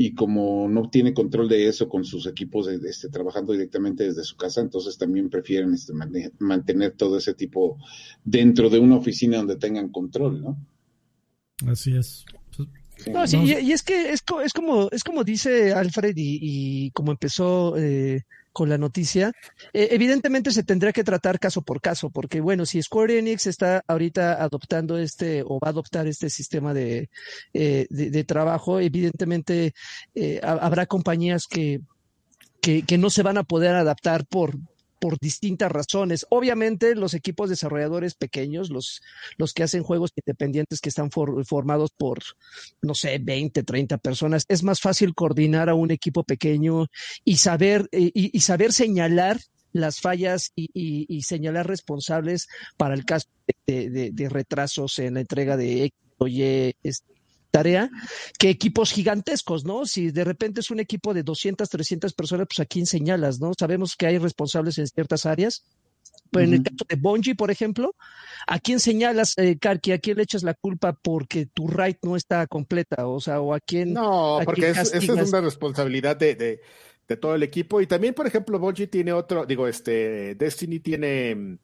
y 0.05 0.15
como 0.15 0.69
no 0.69 0.91
tiene 0.91 1.15
control 1.15 1.49
de 1.49 1.69
eso 1.69 1.89
con 1.89 2.05
sus 2.05 2.27
equipos 2.27 2.67
de, 2.67 2.77
este, 2.89 3.09
trabajando 3.09 3.53
directamente 3.53 4.03
desde 4.03 4.25
su 4.25 4.37
casa, 4.37 4.61
entonces 4.61 4.99
también 4.99 5.31
prefieren 5.31 5.73
este, 5.73 5.93
mantener 6.41 6.93
todo 6.97 7.19
ese 7.19 7.35
tipo 7.35 7.79
dentro 8.25 8.69
de 8.69 8.81
una 8.81 8.97
oficina 8.97 9.37
donde 9.37 9.57
tengan 9.57 9.91
control, 9.91 10.43
¿no? 10.43 10.67
Así 11.69 11.97
es. 11.97 12.25
No, 13.13 13.27
sí, 13.29 13.37
y, 13.45 13.71
es 13.71 13.83
que 13.85 14.13
es, 14.13 14.25
es, 14.45 14.53
como, 14.53 14.89
es 14.91 15.05
como 15.05 15.23
dice 15.23 15.73
Alfred 15.73 16.17
y, 16.17 16.39
y 16.41 16.91
como 16.91 17.13
empezó 17.13 17.77
eh, 17.77 18.23
con 18.53 18.69
la 18.69 18.79
noticia, 18.79 19.33
eh, 19.73 19.89
evidentemente 19.91 20.51
se 20.51 20.63
tendría 20.63 20.93
que 20.93 21.05
tratar 21.05 21.39
caso 21.39 21.63
por 21.63 21.81
caso, 21.81 22.11
porque 22.11 22.41
bueno, 22.41 22.67
si 22.67 22.83
Square 22.83 23.19
Enix 23.19 23.47
está 23.47 23.83
ahorita 23.87 24.43
adoptando 24.43 24.99
este 24.99 25.43
o 25.43 25.59
va 25.59 25.69
a 25.69 25.71
adoptar 25.71 26.07
este 26.07 26.31
sistema 26.31 26.75
de, 26.75 27.09
eh, 27.55 27.87
de, 27.89 28.25
trabajo, 28.25 28.79
evidentemente 28.81 29.75
eh, 30.15 30.41
habrá 30.43 30.87
compañías 30.87 31.47
que, 31.47 31.81
que, 32.61 32.83
que, 32.83 32.99
no 32.99 33.11
se 33.11 33.23
van 33.23 33.39
a 33.39 33.43
poder 33.43 33.75
adaptar 33.75 34.27
por, 34.27 34.57
por 35.03 35.19
distintas 35.19 35.73
razones. 35.73 36.25
Obviamente, 36.31 36.95
los 36.95 37.13
equipos 37.15 37.51
desarrolladores 37.51 38.15
pequeños, 38.15 38.71
los, 38.71 39.03
los 39.37 39.53
que 39.53 39.65
hacen 39.65 39.83
juegos 39.83 40.13
independientes 40.15 40.81
que 40.81 40.91
están 40.91 41.11
formados 41.11 41.91
por, 41.91 42.21
no 42.83 42.95
sé, 42.95 43.19
20, 43.19 43.65
30 43.65 43.99
personas, 43.99 44.45
es 44.47 44.63
más 44.63 44.81
fácil 44.81 45.13
coordinar 45.13 45.69
a 45.69 45.75
un 45.75 45.91
equipo 45.91 46.23
pequeño 46.23 46.87
y 47.25 47.39
saber, 47.39 47.89
y, 47.91 48.39
saber 48.39 48.73
señalar 48.73 49.41
las 49.73 49.99
fallas 49.99 50.53
y, 50.55 51.21
señalar 51.23 51.67
responsables 51.67 52.47
para 52.77 52.95
el 52.95 53.05
caso 53.05 53.27
de, 53.67 54.29
retrasos 54.31 55.01
en 55.01 55.15
la 55.15 55.21
entrega 55.21 55.57
de 55.57 55.87
X 55.87 55.99
o 56.19 56.29
Y 56.29 56.77
este, 56.85 57.13
tarea 57.53 57.91
que 58.39 58.51
equipos 58.51 58.91
gigantescos, 58.91 59.65
¿no? 59.65 59.87
Si 59.87 60.11
de 60.11 60.25
repente 60.25 60.61
es 60.61 60.71
un 60.73 60.81
equipo 60.81 61.15
de 61.15 61.23
200, 61.23 61.69
300 61.69 62.13
personas, 62.15 62.49
pues 62.49 62.59
a 62.59 62.65
quién 62.65 62.87
señalas, 62.87 63.39
¿no? 63.39 63.53
Sabemos 63.57 63.95
que 63.95 64.07
hay 64.07 64.19
responsables 64.19 64.79
en 64.79 64.89
ciertas 64.89 65.27
áreas, 65.27 65.65
pero 66.33 66.47
en 66.47 66.55
el 66.55 66.63
caso 66.63 66.87
de 66.89 66.97
Bungie, 66.97 67.35
por 67.35 67.51
ejemplo, 67.51 67.95
¿a 68.47 68.59
quién 68.59 68.81
señalas, 68.81 69.37
eh, 69.37 69.59
Karki? 69.59 69.93
¿A 69.93 69.99
quién 69.99 70.17
le 70.17 70.23
echas 70.23 70.43
la 70.43 70.55
culpa 70.55 70.95
porque 70.95 71.45
tu 71.47 71.69
right 71.69 71.99
no 72.03 72.17
está 72.17 72.47
completa? 72.47 73.07
O 73.07 73.21
sea, 73.21 73.41
o 73.41 73.53
a 73.53 73.61
quién. 73.61 73.93
No, 73.93 74.41
porque 74.45 74.71
esa 74.71 74.83
es 74.97 75.09
una 75.09 75.43
responsabilidad 75.43 76.17
de, 76.17 76.35
de, 76.35 76.61
de, 77.07 77.17
todo 77.19 77.35
el 77.35 77.43
equipo. 77.43 77.83
Y 77.83 77.87
también, 77.87 78.15
por 78.15 78.27
ejemplo, 78.27 78.59
Bungie 78.59 78.87
tiene 78.87 79.13
otro, 79.13 79.45
digo, 79.45 79.69
este, 79.69 80.35
Destiny 80.35 80.81
tiene 80.81 81.59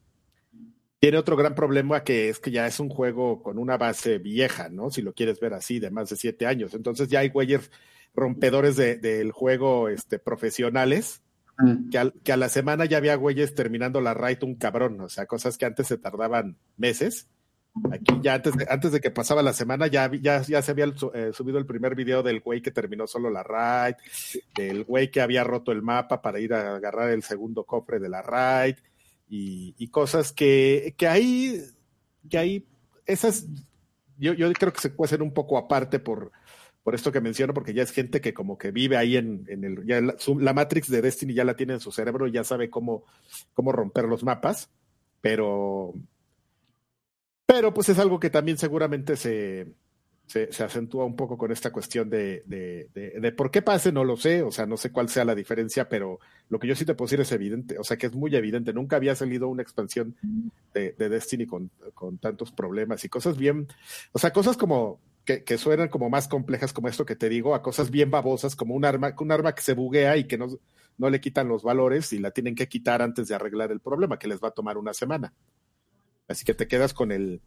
tiene 1.00 1.18
otro 1.18 1.36
gran 1.36 1.54
problema 1.54 2.02
que 2.02 2.28
es 2.28 2.40
que 2.40 2.50
ya 2.50 2.66
es 2.66 2.80
un 2.80 2.88
juego 2.88 3.42
con 3.42 3.58
una 3.58 3.76
base 3.76 4.18
vieja, 4.18 4.68
¿no? 4.68 4.90
Si 4.90 5.02
lo 5.02 5.12
quieres 5.12 5.38
ver 5.38 5.54
así, 5.54 5.78
de 5.78 5.90
más 5.90 6.10
de 6.10 6.16
siete 6.16 6.46
años. 6.46 6.74
Entonces 6.74 7.08
ya 7.08 7.20
hay 7.20 7.28
güeyes 7.28 7.70
rompedores 8.14 8.76
del 8.76 9.30
juego 9.30 9.88
este, 9.88 10.18
profesionales, 10.18 11.22
mm. 11.58 11.90
que, 11.90 12.32
a 12.32 12.36
la 12.36 12.48
semana 12.48 12.84
ya 12.84 12.96
había 12.96 13.14
güeyes 13.14 13.54
terminando 13.54 14.00
la 14.00 14.14
raid 14.14 14.42
un 14.42 14.56
cabrón, 14.56 15.00
o 15.00 15.08
sea, 15.08 15.26
cosas 15.26 15.56
que 15.56 15.66
antes 15.66 15.86
se 15.86 15.98
tardaban 15.98 16.56
meses. 16.76 17.28
Aquí 17.92 18.18
ya 18.22 18.34
antes 18.34 18.56
de, 18.56 18.66
antes 18.68 18.90
de 18.90 19.00
que 19.00 19.12
pasaba 19.12 19.40
la 19.40 19.52
semana 19.52 19.86
ya, 19.86 20.10
ya, 20.20 20.42
ya 20.42 20.62
se 20.62 20.72
había 20.72 20.86
eh, 21.14 21.30
subido 21.32 21.58
el 21.58 21.66
primer 21.66 21.94
video 21.94 22.24
del 22.24 22.40
güey 22.40 22.60
que 22.60 22.72
terminó 22.72 23.06
solo 23.06 23.30
la 23.30 23.44
raid, 23.44 23.94
del 24.56 24.82
güey 24.82 25.12
que 25.12 25.20
había 25.20 25.44
roto 25.44 25.70
el 25.70 25.82
mapa 25.82 26.20
para 26.20 26.40
ir 26.40 26.54
a 26.54 26.74
agarrar 26.74 27.10
el 27.10 27.22
segundo 27.22 27.62
cofre 27.62 28.00
de 28.00 28.08
la 28.08 28.22
raid 28.22 28.74
y, 29.28 29.88
cosas 29.88 30.32
que, 30.32 30.94
que 30.96 31.06
hay, 31.06 31.62
que 32.28 32.38
hay, 32.38 32.66
esas, 33.06 33.46
yo, 34.18 34.32
yo 34.32 34.52
creo 34.52 34.72
que 34.72 34.80
se 34.80 34.90
puede 34.90 35.08
hacer 35.08 35.22
un 35.22 35.32
poco 35.32 35.58
aparte 35.58 35.98
por, 35.98 36.32
por 36.82 36.94
esto 36.94 37.12
que 37.12 37.20
menciono, 37.20 37.52
porque 37.52 37.74
ya 37.74 37.82
es 37.82 37.90
gente 37.90 38.20
que 38.20 38.32
como 38.32 38.56
que 38.56 38.70
vive 38.70 38.96
ahí 38.96 39.16
en, 39.16 39.44
en 39.48 39.64
el, 39.64 39.86
ya 39.86 40.00
la, 40.00 40.52
Matrix 40.54 40.88
de 40.88 41.02
Destiny 41.02 41.34
ya 41.34 41.44
la 41.44 41.56
tiene 41.56 41.74
en 41.74 41.80
su 41.80 41.92
cerebro 41.92 42.26
y 42.26 42.32
ya 42.32 42.44
sabe 42.44 42.70
cómo, 42.70 43.04
cómo 43.54 43.72
romper 43.72 44.04
los 44.04 44.24
mapas, 44.24 44.70
pero, 45.20 45.92
pero 47.44 47.74
pues 47.74 47.90
es 47.90 47.98
algo 47.98 48.18
que 48.18 48.30
también 48.30 48.56
seguramente 48.56 49.16
se, 49.16 49.66
se, 50.28 50.62
acentúa 50.62 51.06
un 51.06 51.16
poco 51.16 51.38
con 51.38 51.50
esta 51.50 51.72
cuestión 51.72 52.10
de, 52.10 52.42
de, 52.46 52.88
de, 52.92 53.32
por 53.32 53.50
qué 53.50 53.62
pase, 53.62 53.92
no 53.92 54.04
lo 54.04 54.16
sé, 54.16 54.42
o 54.42 54.52
sea, 54.52 54.66
no 54.66 54.76
sé 54.76 54.92
cuál 54.92 55.08
sea 55.08 55.24
la 55.24 55.34
diferencia, 55.34 55.88
pero 55.88 56.20
lo 56.50 56.58
que 56.58 56.68
yo 56.68 56.76
sí 56.76 56.84
te 56.84 56.94
puedo 56.94 57.06
decir 57.06 57.20
es 57.20 57.32
evidente, 57.32 57.78
o 57.78 57.84
sea, 57.84 57.96
que 57.96 58.06
es 58.06 58.14
muy 58.14 58.34
evidente, 58.36 58.74
nunca 58.74 58.96
había 58.96 59.14
salido 59.14 59.48
una 59.48 59.62
expansión 59.62 60.14
de, 60.74 60.92
Destiny 60.92 61.46
con, 61.46 61.70
con, 61.94 62.18
tantos 62.18 62.52
problemas 62.52 63.04
y 63.04 63.08
cosas 63.08 63.38
bien, 63.38 63.68
o 64.12 64.18
sea, 64.18 64.30
cosas 64.32 64.58
como 64.58 65.00
que, 65.24 65.44
que, 65.44 65.56
suenan 65.56 65.88
como 65.88 66.10
más 66.10 66.28
complejas 66.28 66.74
como 66.74 66.88
esto 66.88 67.06
que 67.06 67.16
te 67.16 67.30
digo, 67.30 67.54
a 67.54 67.62
cosas 67.62 67.90
bien 67.90 68.10
babosas, 68.10 68.54
como 68.54 68.74
un 68.74 68.84
arma, 68.84 69.14
un 69.18 69.32
arma 69.32 69.54
que 69.54 69.62
se 69.62 69.72
buguea 69.72 70.18
y 70.18 70.24
que 70.24 70.36
no, 70.36 70.48
no 70.98 71.08
le 71.08 71.20
quitan 71.20 71.48
los 71.48 71.62
valores 71.62 72.12
y 72.12 72.18
la 72.18 72.32
tienen 72.32 72.54
que 72.54 72.68
quitar 72.68 73.00
antes 73.00 73.28
de 73.28 73.34
arreglar 73.34 73.72
el 73.72 73.80
problema, 73.80 74.18
que 74.18 74.28
les 74.28 74.40
va 74.42 74.48
a 74.48 74.52
tomar 74.52 74.76
una 74.76 74.92
semana. 74.92 75.32
Así 76.26 76.44
que 76.44 76.54
te 76.54 76.68
quedas 76.68 76.92
con 76.92 77.12
el, 77.12 77.40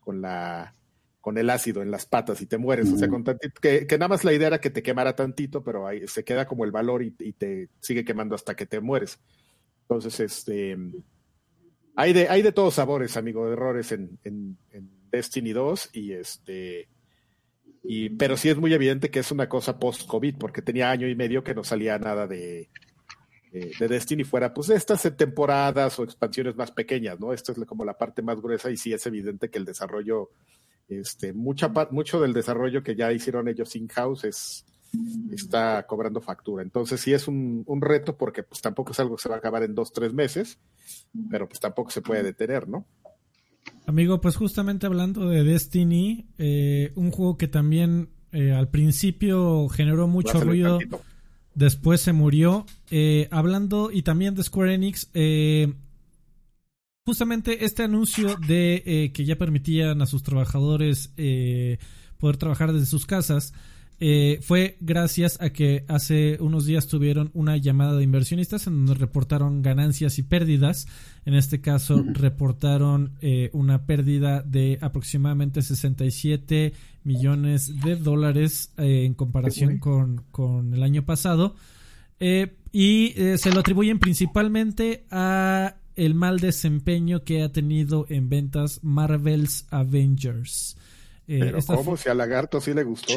con 0.00 0.20
la 0.20 0.74
con 1.20 1.36
el 1.38 1.50
ácido 1.50 1.82
en 1.82 1.90
las 1.90 2.06
patas 2.06 2.40
y 2.40 2.46
te 2.46 2.58
mueres. 2.58 2.92
O 2.92 2.96
sea, 2.96 3.08
con 3.08 3.24
tantito, 3.24 3.60
que, 3.60 3.86
nada 3.92 4.08
más 4.08 4.24
la 4.24 4.32
idea 4.32 4.48
era 4.48 4.60
que 4.60 4.70
te 4.70 4.82
quemara 4.82 5.14
tantito, 5.14 5.62
pero 5.62 5.86
ahí 5.86 6.06
se 6.06 6.24
queda 6.24 6.46
como 6.46 6.64
el 6.64 6.70
valor 6.70 7.02
y, 7.02 7.10
te 7.10 7.68
sigue 7.80 8.04
quemando 8.04 8.34
hasta 8.34 8.54
que 8.54 8.66
te 8.66 8.80
mueres. 8.80 9.18
Entonces, 9.82 10.20
este 10.20 10.76
hay 11.96 12.12
de, 12.12 12.28
hay 12.28 12.42
de 12.42 12.52
todos 12.52 12.74
sabores, 12.74 13.16
amigo, 13.16 13.46
de 13.46 13.54
errores 13.54 13.90
en, 13.90 14.18
en, 14.22 14.56
Destiny 15.10 15.52
2 15.52 15.90
y 15.94 16.12
este 16.12 16.86
y, 17.82 18.10
pero 18.10 18.36
sí 18.36 18.50
es 18.50 18.56
muy 18.56 18.72
evidente 18.74 19.10
que 19.10 19.20
es 19.20 19.32
una 19.32 19.48
cosa 19.48 19.78
post-COVID, 19.78 20.36
porque 20.38 20.62
tenía 20.62 20.90
año 20.90 21.08
y 21.08 21.16
medio 21.16 21.42
que 21.42 21.54
no 21.54 21.64
salía 21.64 21.98
nada 21.98 22.26
de, 22.26 22.68
de, 23.50 23.88
Destiny 23.88 24.24
fuera, 24.24 24.52
pues 24.52 24.70
estas 24.70 25.02
temporadas 25.16 25.98
o 25.98 26.04
expansiones 26.04 26.54
más 26.56 26.70
pequeñas, 26.70 27.18
¿no? 27.18 27.32
Esta 27.32 27.52
es 27.52 27.58
como 27.66 27.84
la 27.84 27.96
parte 27.96 28.22
más 28.22 28.40
gruesa 28.40 28.70
y 28.70 28.76
sí 28.76 28.92
es 28.92 29.06
evidente 29.06 29.50
que 29.50 29.58
el 29.58 29.64
desarrollo 29.64 30.30
este, 30.88 31.32
mucha, 31.32 31.72
mucho 31.90 32.20
del 32.20 32.32
desarrollo 32.32 32.82
que 32.82 32.96
ya 32.96 33.12
hicieron 33.12 33.48
ellos 33.48 33.76
in-house 33.76 34.24
es, 34.24 34.64
está 35.30 35.86
cobrando 35.86 36.20
factura. 36.20 36.62
Entonces 36.62 37.00
sí 37.00 37.12
es 37.12 37.28
un, 37.28 37.64
reto 37.80 38.16
porque 38.16 38.42
pues 38.42 38.60
tampoco 38.60 38.92
es 38.92 39.00
algo 39.00 39.16
que 39.16 39.22
se 39.22 39.28
va 39.28 39.36
a 39.36 39.38
acabar 39.38 39.62
en 39.62 39.74
dos, 39.74 39.92
tres 39.92 40.12
meses, 40.12 40.58
pero 41.30 41.48
pues 41.48 41.60
tampoco 41.60 41.90
se 41.90 42.02
puede 42.02 42.22
detener, 42.22 42.68
¿no? 42.68 42.86
Amigo, 43.86 44.20
pues 44.20 44.36
justamente 44.36 44.86
hablando 44.86 45.28
de 45.28 45.44
Destiny, 45.44 46.26
eh, 46.38 46.92
un 46.94 47.10
juego 47.10 47.36
que 47.38 47.48
también 47.48 48.10
eh, 48.32 48.52
al 48.52 48.68
principio 48.68 49.68
generó 49.68 50.08
mucho 50.08 50.40
ruido, 50.40 50.78
después 51.54 52.00
se 52.00 52.12
murió. 52.12 52.66
Eh, 52.90 53.28
hablando 53.30 53.90
y 53.90 54.02
también 54.02 54.34
de 54.34 54.42
Square 54.42 54.74
Enix, 54.74 55.10
justamente 57.08 57.64
este 57.64 57.84
anuncio 57.84 58.36
de 58.36 58.82
eh, 58.84 59.12
que 59.14 59.24
ya 59.24 59.36
permitían 59.36 60.02
a 60.02 60.06
sus 60.06 60.22
trabajadores 60.22 61.10
eh, 61.16 61.78
poder 62.18 62.36
trabajar 62.36 62.70
desde 62.70 62.84
sus 62.84 63.06
casas 63.06 63.54
eh, 63.98 64.40
fue 64.42 64.76
gracias 64.80 65.40
a 65.40 65.48
que 65.48 65.86
hace 65.88 66.36
unos 66.38 66.66
días 66.66 66.86
tuvieron 66.86 67.30
una 67.32 67.56
llamada 67.56 67.96
de 67.96 68.04
inversionistas 68.04 68.66
en 68.66 68.74
donde 68.84 68.92
reportaron 68.92 69.62
ganancias 69.62 70.18
y 70.18 70.22
pérdidas. 70.22 70.86
En 71.24 71.32
este 71.32 71.62
caso 71.62 72.04
reportaron 72.12 73.14
una 73.52 73.86
pérdida 73.86 74.42
de 74.42 74.78
aproximadamente 74.82 75.62
67 75.62 76.74
millones 77.04 77.80
de 77.80 77.96
dólares 77.96 78.72
en 78.76 79.14
comparación 79.14 79.78
con, 79.78 80.24
con, 80.30 80.74
el 80.74 80.82
año 80.82 81.06
pasado. 81.06 81.56
y 82.20 83.14
se 83.38 83.50
lo 83.50 83.60
atribuyen 83.60 83.98
principalmente 83.98 85.06
a 85.10 85.74
el 85.98 86.14
mal 86.14 86.38
desempeño 86.38 87.24
que 87.24 87.42
ha 87.42 87.50
tenido 87.50 88.06
en 88.08 88.28
ventas 88.28 88.78
Marvel's 88.82 89.66
Avengers. 89.70 90.76
Eh, 91.26 91.40
Pero 91.40 91.58
¿cómo? 91.66 91.96
Si 91.96 92.08
a 92.08 92.14
Lagarto 92.14 92.60
sí 92.60 92.72
le 92.72 92.84
gustó. 92.84 93.12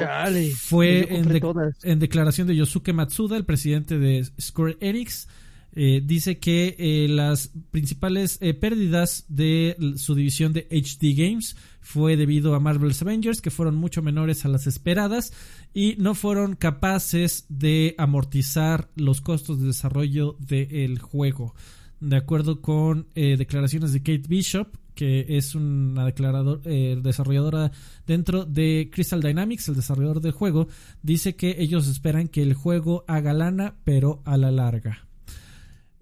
Fue 0.57 1.07
en, 1.09 1.99
declaración 1.99 2.47
de 2.47 2.55
Yosuke 2.55 2.91
Matsuda, 2.91 3.38
el 3.38 3.45
presidente 3.45 3.99
de 3.99 4.27
Square 4.39 4.77
Enix. 4.82 5.27
Eh, 5.73 6.01
dice 6.03 6.38
que 6.38 6.75
eh, 6.77 7.07
las 7.07 7.51
principales 7.69 8.39
pérdidas 8.59 9.23
de 9.29 9.77
su 9.95 10.15
división 10.15 10.51
de 10.51 10.67
HD 10.69 11.15
Games 11.15 11.55
fue 11.79 12.17
debido 12.17 12.55
a 12.55 12.59
Marvel's 12.59 13.01
Avengers, 13.01 13.41
que 13.41 13.51
fueron 13.51 13.75
mucho 13.75 14.01
menores 14.01 14.43
a 14.43 14.49
las 14.49 14.67
esperadas 14.67 15.32
y 15.73 15.95
no 15.97 16.15
fueron 16.15 16.55
capaces 16.55 17.45
de 17.47 17.95
amortizar 17.97 18.89
los 18.95 19.21
costos 19.21 19.61
de 19.61 19.67
desarrollo 19.67 20.36
del 20.39 20.99
juego 20.99 21.53
de 22.02 22.18
acuerdo 22.18 22.62
con 22.62 23.08
eh, 23.16 23.38
declaraciones 23.38 23.93
de 23.93 23.99
Kate 23.99 24.24
Bishop, 24.28 24.68
que 24.95 25.38
es 25.38 25.56
una 25.56 26.04
declarador, 26.04 26.62
eh, 26.66 26.99
desarrolladora 27.02 27.72
dentro 28.06 28.43
de 28.43 28.89
Crystal 28.91 29.22
Dynamics, 29.22 29.70
el 29.70 29.76
desarrollador 29.76 30.20
del 30.20 30.32
juego, 30.32 30.68
dice 31.04 31.36
que 31.36 31.56
ellos 31.60 31.88
esperan 31.88 32.28
que 32.28 32.41
el 32.41 32.56
juego 32.56 33.06
haga 33.08 33.34
lana, 33.34 33.76
pero 33.84 34.22
a 34.26 34.36
la 34.36 34.52
larga. 34.52 35.08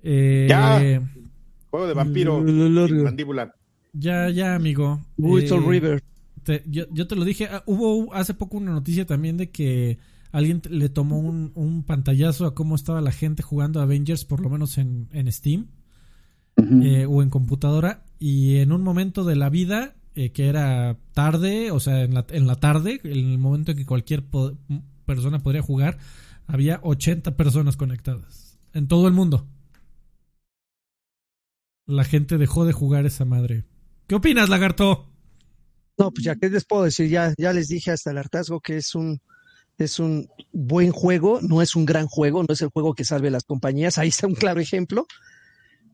Eh, 0.02 0.48
ya. 0.50 1.02
Juego 1.70 1.88
de 1.88 1.94
vampiro 1.94 2.42
mandíbula. 2.42 3.54
Ya, 3.92 4.30
ya, 4.30 4.56
amigo. 4.56 5.02
River. 5.18 6.02
yo, 6.66 6.86
yo, 6.92 7.08
te 7.08 7.16
lo 7.16 7.26
dije. 7.26 7.48
Ah, 7.52 7.64
hubo 7.66 8.14
hace 8.14 8.34
poco 8.34 8.58
una 8.58 8.72
noticia 8.72 9.06
también 9.06 9.36
de 9.36 9.52
que 9.52 10.00
alguien 10.32 10.62
le 10.70 10.88
tomó 10.88 11.20
un, 11.20 11.52
un, 11.56 11.84
pantallazo 11.84 12.46
a 12.46 12.56
cómo 12.56 12.76
estaba 12.76 13.02
la 13.02 13.12
gente 13.12 13.44
jugando 13.44 13.82
Avengers, 13.82 14.24
por 14.24 14.40
lo 14.40 14.50
menos 14.50 14.78
en, 14.78 15.10
en 15.12 15.30
Steam. 15.32 15.68
Eh, 16.84 17.06
o 17.06 17.22
en 17.22 17.30
computadora 17.30 18.04
y 18.20 18.58
en 18.58 18.72
un 18.72 18.84
momento 18.84 19.24
de 19.24 19.36
la 19.36 19.50
vida 19.50 19.96
eh, 20.16 20.32
que 20.32 20.48
era 20.48 20.98
tarde, 21.14 21.72
o 21.72 21.80
sea, 21.80 22.04
en 22.04 22.14
la, 22.14 22.26
en 22.30 22.48
la 22.48 22.56
tarde, 22.56 23.00
en 23.04 23.12
el 23.12 23.38
momento 23.38 23.72
en 23.72 23.78
que 23.78 23.86
cualquier 23.86 24.24
persona 25.06 25.40
podría 25.40 25.62
jugar, 25.62 25.98
había 26.48 26.80
80 26.84 27.38
personas 27.38 27.78
conectadas 27.78 28.60
en 28.74 28.88
todo 28.88 29.08
el 29.08 29.14
mundo. 29.14 29.48
La 31.86 32.04
gente 32.04 32.38
dejó 32.38 32.66
de 32.66 32.74
jugar 32.74 33.06
esa 33.06 33.26
madre. 33.26 33.66
¿Qué 34.08 34.16
opinas, 34.16 34.50
lagarto? 34.50 35.08
No, 35.98 36.12
pues 36.12 36.24
ya 36.24 36.36
que 36.36 36.50
les 36.50 36.66
puedo 36.66 36.84
decir, 36.84 37.10
ya, 37.10 37.34
ya 37.38 37.54
les 37.54 37.68
dije 37.68 37.92
hasta 37.92 38.12
el 38.12 38.18
hartazgo 38.18 38.62
que 38.62 38.78
es 38.78 38.96
un, 38.96 39.20
es 39.78 40.00
un 40.00 40.30
buen 40.52 40.92
juego, 40.92 41.40
no 41.42 41.62
es 41.62 41.76
un 41.76 41.86
gran 41.86 42.08
juego, 42.08 42.44
no 42.44 42.54
es 42.54 42.62
el 42.62 42.70
juego 42.70 42.94
que 42.94 43.06
salve 43.06 43.32
las 43.32 43.44
compañías, 43.44 43.98
ahí 43.98 44.10
está 44.10 44.28
un 44.28 44.36
claro 44.36 44.60
ejemplo, 44.60 45.08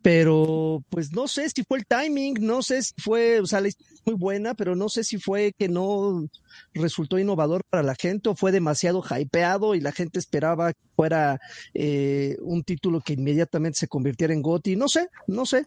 pero 0.06 0.84
pues 0.92 1.14
no 1.14 1.28
sé 1.28 1.50
si 1.50 1.64
fue 1.64 1.80
el 1.80 1.86
timing, 1.88 2.36
no 2.40 2.62
sé 2.62 2.84
si 2.84 2.94
fue, 2.96 3.40
o 3.40 3.48
sea, 3.48 3.60
la 3.60 3.70
historia 3.70 3.96
es 3.96 4.06
muy 4.06 4.14
buena, 4.14 4.54
pero 4.54 4.76
no 4.76 4.88
sé 4.88 5.04
si 5.04 5.18
fue 5.18 5.52
que 5.58 5.68
no 5.68 6.30
resultó 6.76 7.18
innovador 7.18 7.64
para 7.68 7.82
la 7.82 7.96
gente 7.96 8.30
o 8.30 8.36
fue 8.36 8.52
demasiado 8.52 9.02
hypeado 9.02 9.74
y 9.74 9.82
la 9.82 9.92
gente 9.92 10.20
esperaba 10.20 10.74
que 10.74 10.80
fuera 10.96 11.42
eh, 11.74 12.38
un 12.44 12.62
título 12.62 13.02
que 13.02 13.14
inmediatamente 13.14 13.80
se 13.80 13.88
convirtiera 13.88 14.32
en 14.32 14.44
GOTY, 14.44 14.76
no 14.76 14.90
sé, 14.90 15.10
no 15.26 15.44
sé, 15.48 15.66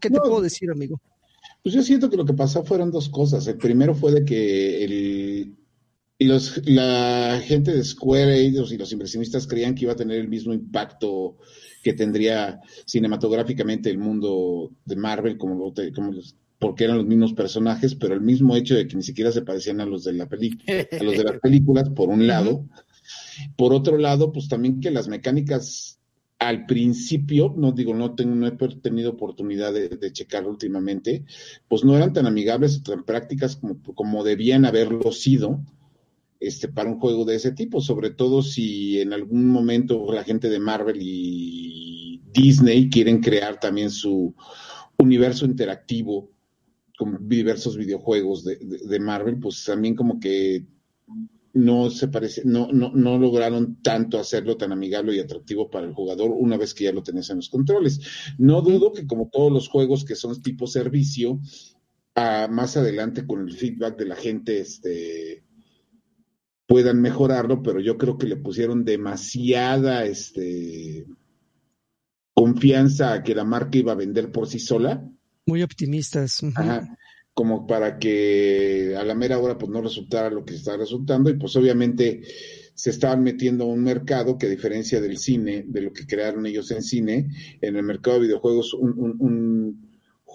¿qué 0.00 0.08
te 0.08 0.18
puedo 0.18 0.40
decir, 0.40 0.70
amigo? 0.70 0.98
Pues 1.62 1.74
yo 1.74 1.82
siento 1.82 2.08
que 2.08 2.16
lo 2.16 2.24
que 2.24 2.32
pasó 2.32 2.64
fueron 2.64 2.90
dos 2.90 3.10
cosas. 3.10 3.46
El 3.48 3.58
primero 3.58 3.94
fue 3.94 4.12
de 4.12 4.24
que 4.24 4.82
el, 4.82 5.56
los, 6.18 6.60
la 6.66 7.40
gente 7.44 7.72
de 7.72 7.84
Square 7.84 8.46
Enix 8.46 8.70
y 8.70 8.78
los 8.78 8.92
inversionistas 8.92 9.46
creían 9.46 9.74
que 9.74 9.84
iba 9.84 9.92
a 9.92 9.96
tener 9.96 10.18
el 10.18 10.28
mismo 10.28 10.54
impacto 10.54 11.36
que 11.82 11.92
tendría 11.92 12.60
cinematográficamente 12.86 13.90
el 13.90 13.98
mundo 13.98 14.70
de 14.84 14.96
Marvel, 14.96 15.36
como, 15.36 15.72
como 15.94 16.12
porque 16.58 16.84
eran 16.84 16.98
los 16.98 17.06
mismos 17.06 17.34
personajes, 17.34 17.94
pero 17.94 18.14
el 18.14 18.20
mismo 18.20 18.56
hecho 18.56 18.74
de 18.74 18.86
que 18.86 18.96
ni 18.96 19.02
siquiera 19.02 19.32
se 19.32 19.42
parecían 19.42 19.80
a 19.80 19.86
los 19.86 20.04
de 20.04 20.14
la 20.14 20.24
a 20.24 21.04
los 21.04 21.18
de 21.18 21.24
las 21.24 21.38
películas, 21.42 21.90
por 21.90 22.08
un 22.08 22.26
lado. 22.26 22.66
Por 23.56 23.74
otro 23.74 23.98
lado, 23.98 24.32
pues 24.32 24.48
también 24.48 24.80
que 24.80 24.90
las 24.90 25.08
mecánicas 25.08 25.98
al 26.38 26.66
principio, 26.66 27.54
no 27.56 27.72
digo, 27.72 27.94
no, 27.94 28.14
tengo, 28.14 28.34
no 28.34 28.46
he 28.46 28.52
tenido 28.52 29.10
oportunidad 29.10 29.72
de, 29.72 29.88
de 29.88 30.12
checarlo 30.12 30.50
últimamente, 30.50 31.24
pues 31.68 31.84
no 31.84 31.96
eran 31.96 32.12
tan 32.12 32.26
amigables 32.26 32.78
o 32.78 32.82
tan 32.82 33.04
prácticas 33.04 33.56
como, 33.56 33.82
como 33.94 34.24
debían 34.24 34.64
haberlo 34.64 35.12
sido 35.12 35.60
este, 36.40 36.68
para 36.68 36.90
un 36.90 36.98
juego 36.98 37.24
de 37.24 37.36
ese 37.36 37.52
tipo, 37.52 37.80
sobre 37.80 38.10
todo 38.10 38.42
si 38.42 39.00
en 39.00 39.12
algún 39.12 39.48
momento 39.48 40.12
la 40.12 40.24
gente 40.24 40.48
de 40.48 40.60
Marvel 40.60 40.98
y 41.00 42.22
Disney 42.32 42.90
quieren 42.90 43.20
crear 43.20 43.60
también 43.60 43.90
su 43.90 44.34
universo 44.98 45.46
interactivo 45.46 46.30
con 46.96 47.28
diversos 47.28 47.76
videojuegos 47.76 48.44
de, 48.44 48.56
de, 48.56 49.00
Marvel, 49.00 49.38
pues 49.38 49.64
también 49.64 49.96
como 49.96 50.20
que 50.20 50.66
no 51.52 51.90
se 51.90 52.08
parece, 52.08 52.42
no, 52.44 52.68
no, 52.72 52.90
no 52.92 53.18
lograron 53.18 53.80
tanto 53.82 54.18
hacerlo 54.18 54.56
tan 54.56 54.72
amigable 54.72 55.14
y 55.14 55.20
atractivo 55.20 55.70
para 55.70 55.86
el 55.86 55.92
jugador 55.92 56.30
una 56.32 56.56
vez 56.56 56.74
que 56.74 56.84
ya 56.84 56.92
lo 56.92 57.02
tenés 57.02 57.30
en 57.30 57.36
los 57.36 57.48
controles. 57.48 58.00
No 58.38 58.60
dudo 58.60 58.92
que 58.92 59.06
como 59.06 59.28
todos 59.32 59.52
los 59.52 59.68
juegos 59.68 60.04
que 60.04 60.16
son 60.16 60.40
tipo 60.42 60.66
servicio, 60.66 61.40
a, 62.14 62.48
más 62.48 62.76
adelante 62.76 63.26
con 63.26 63.48
el 63.48 63.54
feedback 63.54 63.96
de 63.96 64.06
la 64.06 64.16
gente, 64.16 64.60
este, 64.60 65.43
puedan 66.74 67.00
mejorarlo, 67.00 67.62
pero 67.62 67.78
yo 67.78 67.96
creo 67.96 68.18
que 68.18 68.26
le 68.26 68.34
pusieron 68.34 68.84
demasiada 68.84 70.04
este, 70.06 71.06
confianza 72.34 73.12
a 73.12 73.22
que 73.22 73.32
la 73.32 73.44
marca 73.44 73.78
iba 73.78 73.92
a 73.92 73.94
vender 73.94 74.32
por 74.32 74.48
sí 74.48 74.58
sola. 74.58 75.08
Muy 75.46 75.62
optimistas. 75.62 76.40
como 77.32 77.64
para 77.68 78.00
que 78.00 78.96
a 78.98 79.04
la 79.04 79.14
mera 79.14 79.38
hora 79.38 79.56
pues 79.56 79.70
no 79.70 79.82
resultara 79.82 80.30
lo 80.30 80.44
que 80.44 80.56
está 80.56 80.76
resultando 80.76 81.30
y 81.30 81.34
pues 81.34 81.54
obviamente 81.54 82.22
se 82.74 82.90
estaban 82.90 83.22
metiendo 83.22 83.62
a 83.62 83.68
un 83.68 83.84
mercado 83.84 84.36
que 84.36 84.46
a 84.46 84.50
diferencia 84.50 85.00
del 85.00 85.18
cine, 85.18 85.64
de 85.68 85.80
lo 85.80 85.92
que 85.92 86.08
crearon 86.08 86.44
ellos 86.44 86.72
en 86.72 86.82
cine, 86.82 87.28
en 87.60 87.76
el 87.76 87.84
mercado 87.84 88.16
de 88.16 88.26
videojuegos 88.26 88.74
un 88.74 89.83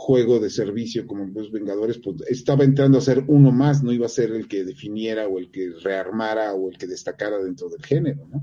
juego 0.01 0.39
de 0.39 0.49
servicio 0.49 1.05
como 1.05 1.25
los 1.25 1.51
Vengadores, 1.51 1.97
pues 1.97 2.21
estaba 2.29 2.63
entrando 2.63 2.97
a 2.97 3.01
ser 3.01 3.25
uno 3.27 3.51
más, 3.51 3.83
no 3.83 3.91
iba 3.91 4.05
a 4.05 4.09
ser 4.09 4.31
el 4.31 4.47
que 4.47 4.63
definiera 4.63 5.27
o 5.27 5.39
el 5.39 5.51
que 5.51 5.73
rearmara 5.83 6.53
o 6.53 6.69
el 6.71 6.77
que 6.77 6.87
destacara 6.87 7.37
dentro 7.37 7.67
del 7.67 7.85
género, 7.85 8.25
¿no? 8.31 8.41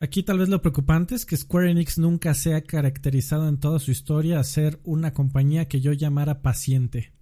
Aquí 0.00 0.24
tal 0.24 0.40
vez 0.40 0.48
lo 0.48 0.60
preocupante 0.60 1.14
es 1.14 1.24
que 1.24 1.36
Square 1.36 1.70
Enix 1.70 1.98
nunca 1.98 2.34
se 2.34 2.54
ha 2.54 2.62
caracterizado 2.62 3.48
en 3.48 3.60
toda 3.60 3.78
su 3.78 3.92
historia 3.92 4.40
a 4.40 4.44
ser 4.44 4.80
una 4.82 5.14
compañía 5.14 5.68
que 5.68 5.80
yo 5.80 5.92
llamara 5.92 6.42
paciente. 6.42 7.12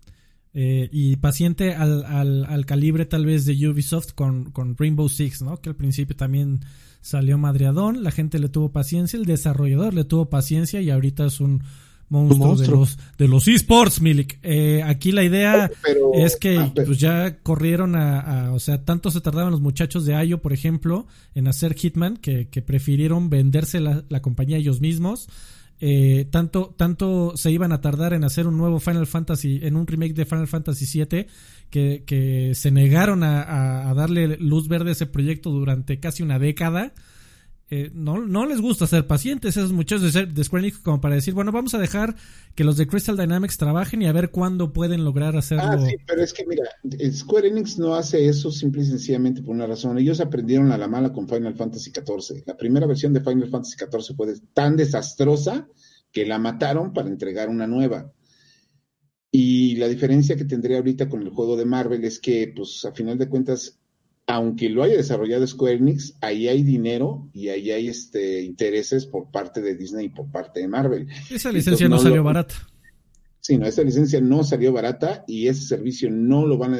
Eh, 0.54 0.88
y 0.90 1.16
paciente 1.16 1.74
al, 1.74 2.06
al, 2.06 2.46
al, 2.46 2.64
calibre 2.64 3.04
tal 3.04 3.26
vez 3.26 3.44
de 3.44 3.68
Ubisoft 3.68 4.12
con, 4.14 4.50
con 4.50 4.78
Rainbow 4.78 5.10
Six, 5.10 5.42
¿no? 5.42 5.60
Que 5.60 5.68
al 5.68 5.76
principio 5.76 6.16
también 6.16 6.60
salió 7.02 7.36
madreadón, 7.36 8.02
la 8.02 8.12
gente 8.12 8.38
le 8.38 8.48
tuvo 8.48 8.72
paciencia, 8.72 9.18
el 9.18 9.26
desarrollador 9.26 9.92
le 9.92 10.04
tuvo 10.04 10.30
paciencia 10.30 10.80
y 10.80 10.88
ahorita 10.88 11.26
es 11.26 11.40
un, 11.40 11.62
monstruo, 12.10 12.56
de 12.56 12.68
los 12.68 12.98
de 13.18 13.28
los 13.28 13.48
esports, 13.48 14.00
Milik. 14.00 14.38
Eh, 14.42 14.82
aquí 14.84 15.12
la 15.12 15.24
idea 15.24 15.70
es 16.14 16.36
que 16.36 16.58
ah, 16.58 16.72
pues 16.74 16.98
ya 16.98 17.38
corrieron 17.42 17.96
a, 17.96 18.52
o 18.52 18.58
sea, 18.58 18.84
tanto 18.84 19.10
se 19.10 19.20
tardaban 19.20 19.50
los 19.50 19.60
muchachos 19.60 20.04
de 20.04 20.14
Ayo, 20.14 20.40
por 20.40 20.52
ejemplo, 20.52 21.06
en 21.34 21.48
hacer 21.48 21.74
Hitman, 21.74 22.16
que, 22.16 22.48
que 22.48 22.62
prefirieron 22.62 23.30
venderse 23.30 23.80
la, 23.80 24.04
la 24.08 24.22
compañía 24.22 24.56
ellos 24.56 24.80
mismos. 24.80 25.28
Eh, 25.80 26.26
tanto, 26.32 26.74
tanto 26.76 27.36
se 27.36 27.52
iban 27.52 27.70
a 27.70 27.80
tardar 27.80 28.12
en 28.12 28.24
hacer 28.24 28.48
un 28.48 28.58
nuevo 28.58 28.80
Final 28.80 29.06
Fantasy, 29.06 29.60
en 29.62 29.76
un 29.76 29.86
remake 29.86 30.14
de 30.14 30.24
Final 30.24 30.48
Fantasy 30.48 31.04
VII, 31.04 31.26
que, 31.70 32.02
que 32.04 32.52
se 32.54 32.70
negaron 32.70 33.22
a, 33.22 33.88
a 33.88 33.94
darle 33.94 34.36
luz 34.38 34.66
verde 34.66 34.90
a 34.90 34.92
ese 34.92 35.06
proyecto 35.06 35.50
durante 35.50 36.00
casi 36.00 36.22
una 36.22 36.38
década. 36.38 36.92
Eh, 37.70 37.90
no, 37.92 38.18
no 38.18 38.46
les 38.46 38.62
gusta 38.62 38.86
ser 38.86 39.06
pacientes 39.06 39.56
esos 39.58 39.72
muchachos 39.72 40.14
de, 40.14 40.24
de 40.24 40.44
Square 40.44 40.66
Enix 40.66 40.78
como 40.78 41.02
para 41.02 41.16
decir, 41.16 41.34
bueno, 41.34 41.52
vamos 41.52 41.74
a 41.74 41.78
dejar 41.78 42.16
que 42.54 42.64
los 42.64 42.78
de 42.78 42.86
Crystal 42.86 43.16
Dynamics 43.16 43.58
trabajen 43.58 44.00
y 44.00 44.06
a 44.06 44.12
ver 44.12 44.30
cuándo 44.30 44.72
pueden 44.72 45.04
lograr 45.04 45.36
hacerlo. 45.36 45.64
Ah, 45.64 45.86
sí, 45.86 45.96
pero 46.06 46.22
es 46.22 46.32
que 46.32 46.46
mira, 46.46 46.64
Square 47.12 47.48
Enix 47.48 47.78
no 47.78 47.94
hace 47.94 48.26
eso 48.26 48.50
simple 48.50 48.82
y 48.82 48.86
sencillamente 48.86 49.42
por 49.42 49.54
una 49.54 49.66
razón. 49.66 49.98
Ellos 49.98 50.20
aprendieron 50.20 50.72
a 50.72 50.78
la 50.78 50.88
mala 50.88 51.12
con 51.12 51.28
Final 51.28 51.54
Fantasy 51.54 51.90
XIV. 51.90 52.44
La 52.46 52.56
primera 52.56 52.86
versión 52.86 53.12
de 53.12 53.20
Final 53.20 53.50
Fantasy 53.50 53.76
XIV 53.76 54.16
fue 54.16 54.34
tan 54.54 54.76
desastrosa 54.76 55.68
que 56.10 56.24
la 56.24 56.38
mataron 56.38 56.94
para 56.94 57.08
entregar 57.08 57.50
una 57.50 57.66
nueva. 57.66 58.10
Y 59.30 59.76
la 59.76 59.88
diferencia 59.88 60.36
que 60.36 60.46
tendría 60.46 60.78
ahorita 60.78 61.08
con 61.08 61.20
el 61.20 61.28
juego 61.28 61.56
de 61.56 61.66
Marvel 61.66 62.02
es 62.04 62.18
que, 62.18 62.50
pues, 62.56 62.84
a 62.86 62.92
final 62.92 63.18
de 63.18 63.28
cuentas, 63.28 63.78
aunque 64.28 64.68
lo 64.68 64.82
haya 64.82 64.94
desarrollado 64.94 65.46
Square 65.46 65.76
Enix, 65.76 66.14
ahí 66.20 66.48
hay 66.48 66.62
dinero 66.62 67.30
y 67.32 67.48
ahí 67.48 67.70
hay 67.70 67.88
este 67.88 68.42
intereses 68.42 69.06
por 69.06 69.30
parte 69.30 69.62
de 69.62 69.74
Disney 69.74 70.06
y 70.06 70.08
por 70.10 70.30
parte 70.30 70.60
de 70.60 70.68
Marvel. 70.68 71.08
Esa 71.30 71.50
licencia 71.50 71.88
no, 71.88 71.98
salió 71.98 72.22
barata. 72.22 72.54
Sí, 73.40 73.56
no, 73.56 73.64
esa 73.64 73.82
licencia 73.82 74.20
no 74.20 74.44
salió 74.44 74.70
barata 74.70 75.24
y 75.26 75.48
ese 75.48 75.62
servicio 75.62 76.10
no 76.10 76.44
lo 76.46 76.58
van 76.58 76.74
a... 76.74 76.78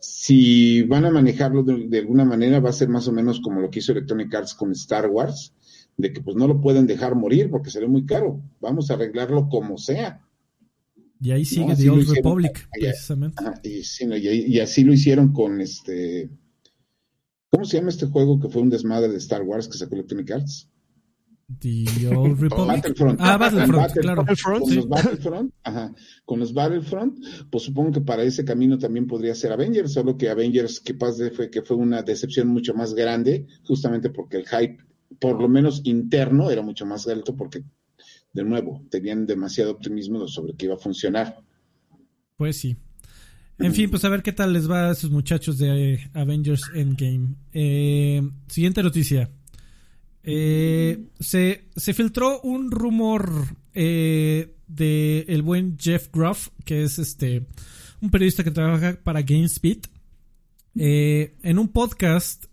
Si 0.00 0.82
van 0.84 1.04
a 1.04 1.10
manejarlo 1.10 1.62
de, 1.62 1.98
alguna 1.98 2.24
manera 2.24 2.58
va 2.58 2.70
a 2.70 2.72
ser 2.72 2.88
más 2.88 3.06
o 3.06 3.12
menos 3.12 3.40
como 3.42 3.60
lo 3.60 3.70
que 3.70 3.80
hizo 3.80 3.92
Electronic 3.92 4.34
Arts 4.34 4.54
con 4.54 4.72
Star 4.72 5.10
Wars, 5.10 5.52
de 5.98 6.10
que 6.14 6.22
pues 6.22 6.38
no 6.38 6.48
lo 6.48 6.62
pueden 6.62 6.86
dejar 6.86 7.16
morir 7.16 7.50
porque 7.50 7.68
sería 7.68 7.88
muy 7.88 8.06
caro. 8.06 8.40
Vamos 8.60 8.90
a 8.90 8.94
arreglarlo 8.94 9.50
como 9.50 9.76
sea. 9.76 10.22
Y 11.20 11.32
ahí 11.32 11.44
sigue 11.44 11.76
The 11.76 11.90
Old 11.90 12.08
Republic, 12.08 12.66
precisamente. 12.72 13.42
y, 13.62 14.58
así 14.60 14.84
lo 14.84 14.94
hicieron 14.94 15.34
con 15.34 15.60
este 15.60 16.30
¿Cómo 17.50 17.64
se 17.64 17.78
llama 17.78 17.90
este 17.90 18.06
juego 18.06 18.40
que 18.40 18.48
fue 18.48 18.62
un 18.62 18.70
desmadre 18.70 19.08
de 19.08 19.18
Star 19.18 19.42
Wars 19.42 19.68
que 19.68 19.78
sacó 19.78 19.94
Electronic 19.94 20.30
Arts? 20.30 20.68
The 21.60 22.08
Old 22.08 22.40
Republic. 22.40 22.66
Battlefront. 22.66 23.20
Ah, 23.22 23.36
Battlefront, 23.36 23.92
claro. 23.92 24.24
Con 24.24 24.74
los 24.74 24.88
Battlefront, 24.88 25.54
ajá, 25.62 25.94
con 26.24 26.40
los 26.40 26.52
Battlefront, 26.52 27.24
pues 27.50 27.64
supongo 27.64 27.92
que 27.92 28.00
para 28.00 28.24
ese 28.24 28.44
camino 28.44 28.78
también 28.78 29.06
podría 29.06 29.34
ser 29.34 29.52
Avengers, 29.52 29.92
solo 29.92 30.16
que 30.16 30.28
Avengers 30.28 30.80
que 30.80 30.94
pasa 30.94 31.30
fue 31.30 31.48
que 31.50 31.62
fue 31.62 31.76
una 31.76 32.02
decepción 32.02 32.48
mucho 32.48 32.74
más 32.74 32.94
grande, 32.94 33.46
justamente 33.64 34.10
porque 34.10 34.38
el 34.38 34.46
hype, 34.48 34.78
por 35.20 35.40
lo 35.40 35.48
menos 35.48 35.82
interno, 35.84 36.50
era 36.50 36.62
mucho 36.62 36.84
más 36.84 37.06
alto 37.06 37.36
porque, 37.36 37.62
de 38.32 38.44
nuevo, 38.44 38.84
tenían 38.90 39.24
demasiado 39.24 39.70
optimismo 39.70 40.26
sobre 40.26 40.54
que 40.56 40.66
iba 40.66 40.74
a 40.74 40.78
funcionar. 40.78 41.38
Pues 42.36 42.58
sí. 42.58 42.76
En 43.58 43.74
fin, 43.74 43.88
pues 43.88 44.04
a 44.04 44.10
ver 44.10 44.22
qué 44.22 44.32
tal 44.32 44.52
les 44.52 44.70
va 44.70 44.88
a 44.88 44.92
esos 44.92 45.10
muchachos 45.10 45.56
de 45.58 45.94
eh, 45.94 46.10
Avengers 46.12 46.62
Endgame. 46.74 47.36
Eh, 47.52 48.22
siguiente 48.48 48.82
noticia. 48.82 49.30
Eh, 50.22 51.06
se, 51.20 51.68
se, 51.74 51.94
filtró 51.94 52.40
un 52.42 52.70
rumor 52.70 53.30
de 53.72 55.24
el 55.28 55.42
buen 55.42 55.78
Jeff 55.78 56.08
Gruff, 56.12 56.48
que 56.64 56.82
es 56.82 56.98
este 56.98 57.46
un 58.00 58.10
periodista 58.10 58.44
que 58.44 58.50
trabaja 58.50 58.98
para 59.02 59.22
GameSpeed. 59.22 59.78
en 60.74 61.58
un 61.58 61.68
podcast, 61.68 62.46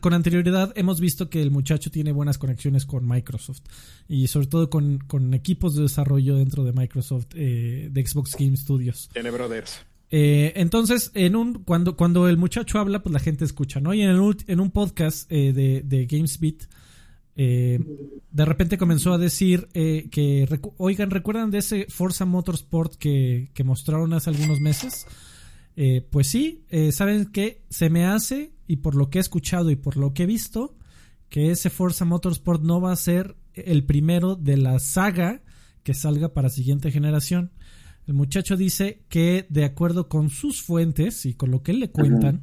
con 0.00 0.14
anterioridad 0.14 0.72
hemos 0.76 1.00
visto 1.00 1.28
que 1.28 1.42
el 1.42 1.50
muchacho 1.50 1.90
tiene 1.90 2.12
buenas 2.12 2.38
conexiones 2.38 2.86
con 2.86 3.06
Microsoft 3.06 3.62
y 4.08 4.26
sobre 4.26 4.46
todo 4.46 4.70
con, 4.70 4.98
con 4.98 5.34
equipos 5.34 5.74
de 5.74 5.82
desarrollo 5.82 6.36
dentro 6.36 6.64
de 6.64 6.72
Microsoft 6.72 7.28
eh, 7.34 7.88
de 7.90 8.06
Xbox 8.06 8.36
Game 8.38 8.56
Studios. 8.56 9.08
Tiene 9.12 9.30
brothers. 9.30 9.80
Eh, 10.10 10.52
entonces, 10.56 11.12
en 11.14 11.36
un, 11.36 11.62
cuando, 11.62 11.96
cuando 11.96 12.28
el 12.28 12.36
muchacho 12.36 12.78
habla, 12.78 13.02
pues 13.02 13.12
la 13.12 13.20
gente 13.20 13.44
escucha, 13.44 13.80
¿no? 13.80 13.94
Y 13.94 14.02
en, 14.02 14.10
el, 14.10 14.36
en 14.46 14.60
un 14.60 14.70
podcast 14.70 15.30
eh, 15.30 15.52
de, 15.52 15.82
de 15.82 16.06
GamesBeat, 16.06 16.68
de 17.36 18.44
repente 18.44 18.76
comenzó 18.76 19.14
a 19.14 19.18
decir 19.18 19.68
que, 19.72 20.46
oigan, 20.76 21.10
¿recuerdan 21.10 21.50
de 21.50 21.58
ese 21.58 21.86
Forza 21.88 22.26
Motorsport 22.26 22.96
que, 22.96 23.50
que 23.54 23.64
mostraron 23.64 24.12
hace 24.12 24.28
algunos 24.28 24.60
meses? 24.60 25.06
Pues 26.10 26.26
sí, 26.26 26.66
saben 26.92 27.32
que 27.32 27.62
se 27.70 27.88
me 27.88 28.04
hace, 28.04 28.52
y 28.70 28.76
por 28.76 28.94
lo 28.94 29.10
que 29.10 29.18
he 29.18 29.20
escuchado 29.20 29.72
y 29.72 29.74
por 29.74 29.96
lo 29.96 30.14
que 30.14 30.22
he 30.22 30.26
visto, 30.26 30.76
que 31.28 31.50
ese 31.50 31.70
Forza 31.70 32.04
Motorsport 32.04 32.62
no 32.62 32.80
va 32.80 32.92
a 32.92 32.96
ser 32.96 33.34
el 33.52 33.82
primero 33.82 34.36
de 34.36 34.56
la 34.56 34.78
saga 34.78 35.42
que 35.82 35.92
salga 35.92 36.34
para 36.34 36.50
siguiente 36.50 36.92
generación. 36.92 37.50
El 38.06 38.14
muchacho 38.14 38.56
dice 38.56 39.02
que 39.08 39.44
de 39.50 39.64
acuerdo 39.64 40.08
con 40.08 40.30
sus 40.30 40.62
fuentes 40.62 41.26
y 41.26 41.34
con 41.34 41.50
lo 41.50 41.64
que 41.64 41.72
le 41.72 41.90
cuentan, 41.90 42.42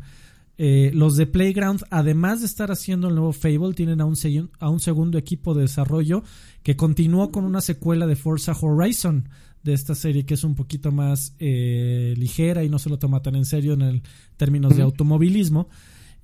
eh, 0.58 0.92
los 0.94 1.16
de 1.16 1.28
Playground, 1.28 1.84
además 1.92 2.42
de 2.42 2.48
estar 2.48 2.72
haciendo 2.72 3.08
el 3.08 3.16
nuevo 3.16 3.32
Fable, 3.32 3.74
tienen 3.74 4.02
a 4.02 4.06
un, 4.06 4.18
a 4.60 4.70
un 4.70 4.82
segundo 4.82 5.18
equipo 5.18 5.54
de 5.54 5.62
desarrollo 5.62 6.24
que 6.62 6.76
continuó 6.76 7.32
con 7.32 7.46
una 7.46 7.62
secuela 7.62 8.06
de 8.06 8.18
Forza 8.18 8.52
Horizon 8.52 9.30
de 9.64 9.72
esta 9.72 9.96
serie 9.96 10.26
que 10.26 10.34
es 10.34 10.44
un 10.44 10.56
poquito 10.56 10.92
más 10.92 11.36
eh, 11.40 12.16
ligera 12.18 12.66
y 12.66 12.70
no 12.70 12.80
se 12.80 12.90
lo 12.90 13.00
toma 13.00 13.22
tan 13.22 13.38
en 13.38 13.46
serio 13.46 13.76
en 13.76 13.82
el 13.82 14.02
términos 14.36 14.76
de 14.76 14.82
automovilismo. 14.82 15.70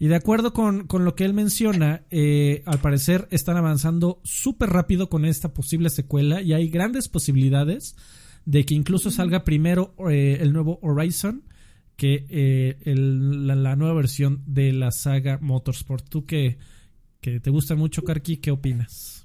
Y 0.03 0.09
de 0.09 0.17
acuerdo 0.17 0.51
con, 0.51 0.85
lo 0.89 1.15
que 1.15 1.23
él 1.23 1.33
menciona, 1.33 2.03
eh, 2.11 2.61
al 2.65 2.79
parecer 2.79 3.29
están 3.31 3.55
avanzando 3.55 4.19
súper 4.25 4.69
rápido 4.69 5.07
con 5.07 5.23
esta 5.23 5.53
posible 5.53 5.89
secuela 5.89 6.41
y 6.41 6.51
hay 6.51 6.67
grandes 6.67 7.07
posibilidades 7.07 7.95
de 8.43 8.65
que 8.65 8.75
incluso 8.75 9.11
salga 9.11 9.45
primero 9.45 9.95
eh, 10.09 10.39
el 10.41 10.51
nuevo 10.51 10.77
Horizon 10.81 11.45
que 11.95 12.75
la, 12.83 13.77
nueva 13.77 13.93
versión 13.93 14.43
de 14.45 14.73
la 14.73 14.91
saga 14.91 15.39
Motorsport. 15.41 16.09
Tú 16.09 16.25
que, 16.25 16.57
que 17.21 17.39
te 17.39 17.49
gusta 17.49 17.75
mucho, 17.75 18.03
Karki, 18.03 18.35
¿qué 18.35 18.51
opinas? 18.51 19.22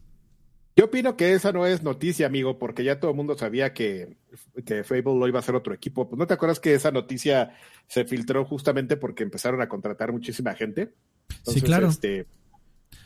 Yo 0.79 0.85
opino 0.85 1.17
que 1.17 1.33
esa 1.33 1.51
no 1.51 1.67
es 1.67 1.83
noticia, 1.83 2.29
amigo, 2.29 2.57
porque 2.57 2.85
ya 2.85 3.01
todo 3.01 3.11
el 3.11 3.17
mundo 3.17 3.37
sabía 3.37 3.75
que, 3.75 4.17
que 4.65 4.85
Fable 4.85 5.19
lo 5.19 5.27
iba 5.27 5.41
a 5.41 5.41
hacer 5.41 5.57
otro 5.57 5.75
equipo. 5.75 6.09
Pues, 6.09 6.17
¿No 6.17 6.29
te 6.29 6.35
acuerdas 6.35 6.61
que 6.61 6.73
esa 6.73 6.93
noticia 6.93 7.57
se 7.89 8.05
filtró 8.05 8.45
justamente 8.45 8.97
porque 8.97 9.25
empezaron 9.25 9.61
a 9.61 9.69
contratar 9.69 10.13
muchísima 10.13 10.55
gente? 10.55 10.95
sí, 11.43 11.63
claro. 11.63 11.89
Este, 11.89 12.29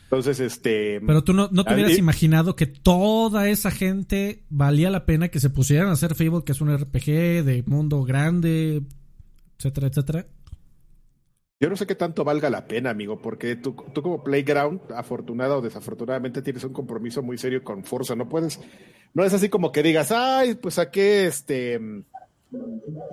entonces, 0.03 0.39
este. 0.39 1.01
Pero 1.01 1.23
tú 1.23 1.33
no, 1.33 1.49
no 1.51 1.63
te 1.63 1.73
hubieras 1.73 1.97
imaginado 1.97 2.55
que 2.55 2.67
toda 2.67 3.49
esa 3.49 3.71
gente 3.71 4.43
valía 4.49 4.91
la 4.91 5.07
pena 5.07 5.29
que 5.29 5.39
se 5.39 5.49
pusieran 5.49 5.87
a 5.87 5.93
hacer 5.93 6.13
Fable, 6.13 6.43
que 6.45 6.51
es 6.51 6.61
un 6.61 6.77
RPG 6.77 7.43
de 7.43 7.63
mundo 7.65 8.03
grande, 8.03 8.83
etcétera, 9.57 9.87
etcétera. 9.87 10.27
Yo 11.63 11.69
no 11.69 11.77
sé 11.77 11.87
qué 11.87 11.95
tanto 11.95 12.25
valga 12.25 12.49
la 12.49 12.67
pena, 12.67 12.89
amigo, 12.89 13.21
porque 13.21 13.55
tú, 13.55 13.73
tú 13.93 14.01
como 14.01 14.21
Playground, 14.21 14.81
afortunado 14.93 15.59
o 15.59 15.61
desafortunadamente, 15.61 16.41
tienes 16.41 16.65
un 16.65 16.73
compromiso 16.73 17.23
muy 17.23 17.37
serio 17.37 17.63
con 17.63 17.85
Forza. 17.85 18.17
No 18.17 18.27
puedes, 18.27 18.59
no 19.13 19.23
es 19.23 19.33
así 19.33 19.47
como 19.47 19.71
que 19.71 19.81
digas, 19.81 20.11
ay, 20.11 20.55
pues 20.55 20.73
saqué 20.73 21.25
este, 21.25 21.79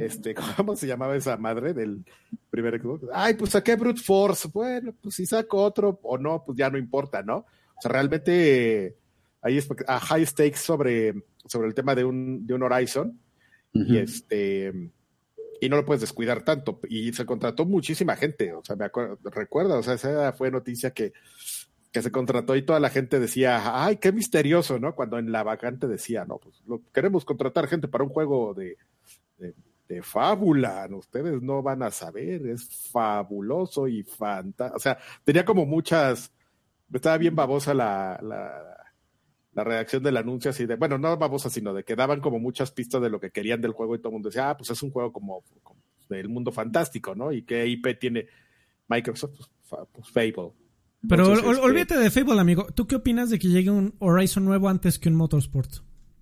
este, 0.01 0.35
¿cómo 0.57 0.75
se 0.75 0.89
llamaba 0.89 1.15
esa 1.15 1.37
madre 1.37 1.75
del 1.75 2.05
primer 2.51 2.81
Xbox? 2.81 3.05
Ay, 3.13 3.35
pues 3.35 3.53
saqué 3.53 3.77
Brute 3.77 4.01
Force. 4.01 4.49
Bueno, 4.53 4.95
pues 5.01 5.15
si 5.15 5.27
saco 5.27 5.63
otro 5.63 6.01
o 6.03 6.19
no, 6.19 6.43
pues 6.45 6.59
ya 6.59 6.71
no 6.71 6.77
importa, 6.77 7.23
¿no? 7.23 7.37
O 7.77 7.81
sea, 7.81 7.93
realmente 7.93 8.97
ahí 9.43 9.59
es 9.59 9.69
a 9.87 10.01
high 10.01 10.27
stakes 10.27 10.59
sobre, 10.59 11.15
sobre 11.47 11.69
el 11.69 11.75
tema 11.75 11.95
de 11.95 12.05
un, 12.05 12.45
de 12.49 12.55
un 12.55 12.65
Horizon. 12.65 13.17
Y 13.73 13.97
este 13.99 14.91
y 15.61 15.69
no 15.69 15.77
lo 15.77 15.85
puedes 15.85 16.01
descuidar 16.01 16.43
tanto. 16.43 16.81
Y 16.89 17.13
se 17.13 17.27
contrató 17.27 17.67
muchísima 17.67 18.17
gente, 18.17 18.53
o 18.53 18.65
sea, 18.65 18.77
me 18.77 18.87
acuerdo, 18.87 19.19
recuerda, 19.31 19.79
o 19.79 19.83
sea, 19.83 19.95
esa 19.95 20.33
fue 20.33 20.51
noticia 20.51 20.93
que, 20.93 21.13
que 21.93 22.03
se 22.03 22.13
contrató 22.13 22.57
y 22.57 22.63
toda 22.63 22.81
la 22.81 22.91
gente 22.91 23.21
decía, 23.21 23.85
ay, 23.85 23.97
qué 23.97 24.13
misterioso, 24.13 24.79
¿no? 24.79 24.95
Cuando 24.95 25.19
en 25.19 25.33
la 25.33 25.43
vacante 25.43 25.89
decía, 25.89 26.25
no, 26.25 26.39
pues 26.39 26.63
lo, 26.67 26.83
queremos 26.93 27.25
contratar 27.25 27.67
gente 27.67 27.89
para 27.89 28.05
un 28.05 28.11
juego 28.11 28.55
de, 28.55 28.77
de, 29.39 30.03
fábula, 30.03 30.89
ustedes 30.93 31.43
no 31.43 31.63
van 31.63 31.83
a 31.83 31.91
saber, 31.91 32.47
es 32.47 32.91
fabuloso 32.93 33.89
y 33.89 34.05
fantástico. 34.05 34.77
O 34.77 34.79
sea, 34.79 34.99
tenía 35.25 35.45
como 35.45 35.67
muchas, 35.67 36.33
estaba 36.93 37.19
bien 37.19 37.35
babosa 37.35 37.75
la, 37.75 38.21
la 38.23 38.80
la 39.53 39.65
redacción 39.65 40.03
del 40.03 40.17
anuncio 40.17 40.51
así 40.51 40.67
de, 40.67 40.77
bueno, 40.77 40.99
no 40.99 41.17
babosa, 41.17 41.51
sino 41.51 41.75
de 41.75 41.85
que 41.85 41.97
daban 41.97 42.21
como 42.21 42.39
muchas 42.39 42.71
pistas 42.71 43.03
de 43.03 43.11
lo 43.11 43.19
que 43.19 43.31
querían 43.31 43.61
del 43.61 43.73
juego 43.73 43.95
y 43.95 43.99
todo 43.99 44.09
el 44.09 44.15
mundo 44.15 44.29
decía, 44.29 44.51
ah, 44.51 44.57
pues 44.57 44.71
es 44.71 44.83
un 44.83 44.91
juego 44.91 45.13
como, 45.13 45.43
del 46.09 46.29
mundo 46.29 46.53
fantástico, 46.53 47.15
¿no? 47.15 47.33
Y 47.33 47.43
qué 47.43 47.67
IP 47.67 47.99
tiene 47.99 48.27
Microsoft, 48.89 49.33
pues, 49.69 49.89
pues 49.93 50.09
Fable. 50.11 50.53
Pero 51.09 51.33
este 51.33 51.47
olvídate 51.47 51.97
de 51.97 52.11
Fable, 52.11 52.41
amigo. 52.41 52.67
¿Tú 52.75 52.87
qué 52.87 52.97
opinas 52.97 53.31
de 53.31 53.39
que 53.39 53.49
llegue 53.49 53.71
un 53.71 53.95
Horizon 53.99 54.45
nuevo 54.45 54.69
antes 54.69 54.99
que 54.99 55.09
un 55.09 55.15
Motorsport? 55.15 55.71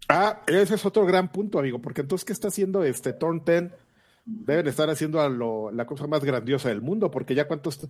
Ah, 0.09 0.43
ese 0.47 0.77
es 0.77 0.87
otro 0.87 1.05
gran 1.05 1.31
punto, 1.31 1.59
amigo, 1.59 1.81
porque 1.81 2.01
entonces, 2.01 2.25
¿qué 2.25 2.33
está 2.33 2.49
haciendo 2.49 2.83
este 2.83 3.13
Turn 3.13 3.43
10? 3.45 3.73
Deben 4.25 4.67
estar 4.67 4.89
haciendo 4.89 5.21
a 5.21 5.29
lo, 5.29 5.71
la 5.71 5.87
cosa 5.87 6.07
más 6.07 6.25
grandiosa 6.25 6.69
del 6.69 6.81
mundo, 6.81 7.11
porque 7.11 7.35
ya 7.35 7.49
cuántos 7.49 7.89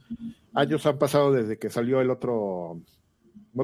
años 0.55 0.86
han 0.86 0.99
pasado 0.99 1.32
desde 1.32 1.59
que 1.59 1.68
salió 1.68 2.01
el 2.01 2.11
otro 2.11 2.80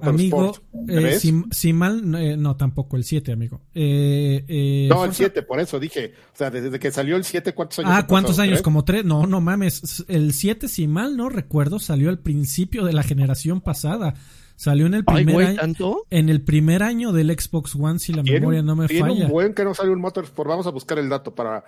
Amigo, 0.03 0.53
eh, 0.89 1.19
si, 1.51 1.73
mal, 1.73 2.15
eh, 2.17 2.37
no, 2.37 2.57
tampoco, 2.57 2.97
el 2.97 3.05
7, 3.05 3.33
amigo. 3.33 3.61
Eh, 3.75 4.87
no, 4.89 5.05
el 5.05 5.15
7, 5.15 5.43
por 5.43 5.61
eso 5.61 5.79
dije. 5.79 6.15
O 6.33 6.37
sea, 6.37 6.51
desde 6.51 6.79
que 6.79 6.91
salió 6.91 7.17
el 7.17 7.25
7, 7.25 7.55
¿cuántos 7.55 7.81
años? 7.81 7.91
Ah, 7.93 8.07
¿cuántos 8.07 8.39
años? 8.39 8.63
Como 8.63 8.85
tres. 8.85 9.05
No, 9.05 9.27
no 9.27 9.41
mames. 9.41 10.05
El 10.09 10.33
7, 10.33 10.69
si 10.69 10.87
mal 10.87 11.17
no 11.17 11.29
recuerdo, 11.29 11.79
salió 11.79 12.09
al 12.09 12.19
principio 12.19 12.85
de 12.85 12.93
la 12.93 13.03
generación 13.03 13.61
pasada. 13.61 14.15
Salió 14.57 14.87
en 14.87 14.95
el 14.95 15.05
primer 15.05 15.61
año. 15.61 15.97
En 16.11 16.29
el 16.29 16.43
primer 16.43 16.83
año 16.83 17.13
del 17.13 17.37
Xbox 17.39 17.75
One, 17.75 17.99
si 17.99 18.13
la 18.13 18.23
memoria 18.23 18.63
no 18.63 18.77
me 18.77 18.89
falla. 18.89 19.27
un 19.27 19.31
buen 19.31 19.55
que 19.55 19.65
no 19.65 19.75
salió 19.75 19.93
un 19.93 20.01
Motorsport. 20.01 20.49
Vamos 20.49 20.67
a 20.67 20.71
buscar 20.71 20.99
el 20.99 21.09
dato 21.09 21.35
para, 21.35 21.65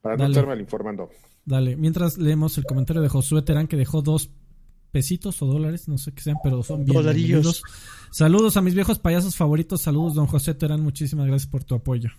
para 0.00 0.16
no 0.16 0.26
estarme 0.26 0.58
informando. 0.58 1.10
Dale, 1.44 1.76
mientras 1.76 2.18
leemos 2.18 2.56
el 2.58 2.64
comentario 2.64 3.02
de 3.02 3.08
Josué 3.08 3.42
Terán 3.42 3.66
que 3.66 3.76
dejó 3.76 4.02
dos 4.02 4.30
pesitos 4.90 5.40
o 5.42 5.46
dólares, 5.46 5.88
no 5.88 5.98
sé 5.98 6.12
qué 6.12 6.22
sean, 6.22 6.36
pero 6.42 6.62
son 6.62 6.84
bien 6.84 7.02
bienvenidos. 7.02 7.62
Saludos 8.10 8.56
a 8.56 8.60
mis 8.60 8.74
viejos 8.74 8.98
payasos 8.98 9.36
favoritos, 9.36 9.82
saludos 9.82 10.14
don 10.14 10.26
José 10.26 10.54
Terán, 10.54 10.82
muchísimas 10.82 11.26
gracias 11.26 11.50
por 11.50 11.64
tu 11.64 11.74
apoyo. 11.74 12.10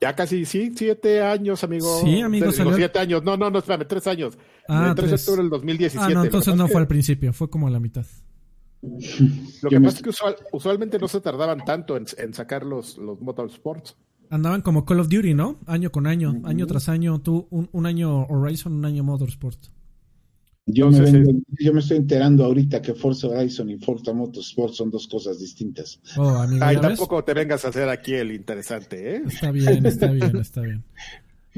Ya 0.00 0.14
casi, 0.14 0.44
sí, 0.44 0.72
siete 0.76 1.22
años, 1.22 1.64
amigo. 1.64 2.00
Sí, 2.02 2.20
amigo. 2.20 2.52
siete 2.52 2.98
años, 2.98 3.22
no, 3.22 3.36
no, 3.36 3.50
no, 3.50 3.58
espérame, 3.58 3.86
tres 3.86 4.06
años. 4.06 4.38
Ah, 4.68 4.88
el 4.90 4.94
3 4.94 5.10
de 5.10 5.16
octubre 5.16 5.42
del 5.42 5.50
2017. 5.50 6.04
Ah, 6.04 6.14
no, 6.14 6.24
entonces 6.24 6.54
no 6.54 6.68
fue 6.68 6.80
al 6.80 6.86
principio, 6.86 7.32
fue 7.32 7.48
como 7.48 7.66
a 7.66 7.70
la 7.70 7.80
mitad. 7.80 8.04
Lo 9.62 9.70
que 9.70 9.80
pasa 9.80 9.96
es 9.96 10.02
que 10.02 10.10
usualmente 10.52 10.98
no 10.98 11.08
se 11.08 11.20
tardaban 11.20 11.64
tanto 11.64 11.96
en, 11.96 12.34
sacar 12.34 12.64
los, 12.64 12.98
los 12.98 13.20
motorsports. 13.20 13.96
Andaban 14.28 14.60
como 14.60 14.84
Call 14.84 15.00
of 15.00 15.08
Duty, 15.08 15.34
¿no? 15.34 15.58
Año 15.66 15.90
con 15.90 16.06
año, 16.06 16.42
año 16.44 16.66
tras 16.66 16.88
año. 16.88 17.20
Tú, 17.20 17.46
un, 17.50 17.68
un 17.72 17.86
año 17.86 18.26
Horizon, 18.26 18.74
un 18.74 18.84
año 18.84 19.02
Motorsport. 19.04 19.68
Yo, 20.68 20.90
me 20.90 21.24
yo 21.60 21.72
me 21.72 21.78
estoy 21.78 21.96
enterando 21.96 22.44
ahorita 22.44 22.82
que 22.82 22.92
Forza 22.92 23.28
Horizon 23.28 23.70
y 23.70 23.78
Forza 23.78 24.12
Motorsport 24.12 24.74
son 24.74 24.90
dos 24.90 25.06
cosas 25.06 25.38
distintas. 25.38 26.00
Oh, 26.16 26.44
Ay, 26.60 26.78
tampoco 26.78 27.22
te 27.22 27.34
vengas 27.34 27.64
a 27.64 27.68
hacer 27.68 27.88
aquí 27.88 28.14
el 28.14 28.32
interesante, 28.32 29.16
¿eh? 29.16 29.22
Está 29.28 29.52
bien, 29.52 29.86
está 29.86 30.10
bien, 30.10 30.36
está 30.36 30.60
bien. 30.62 30.82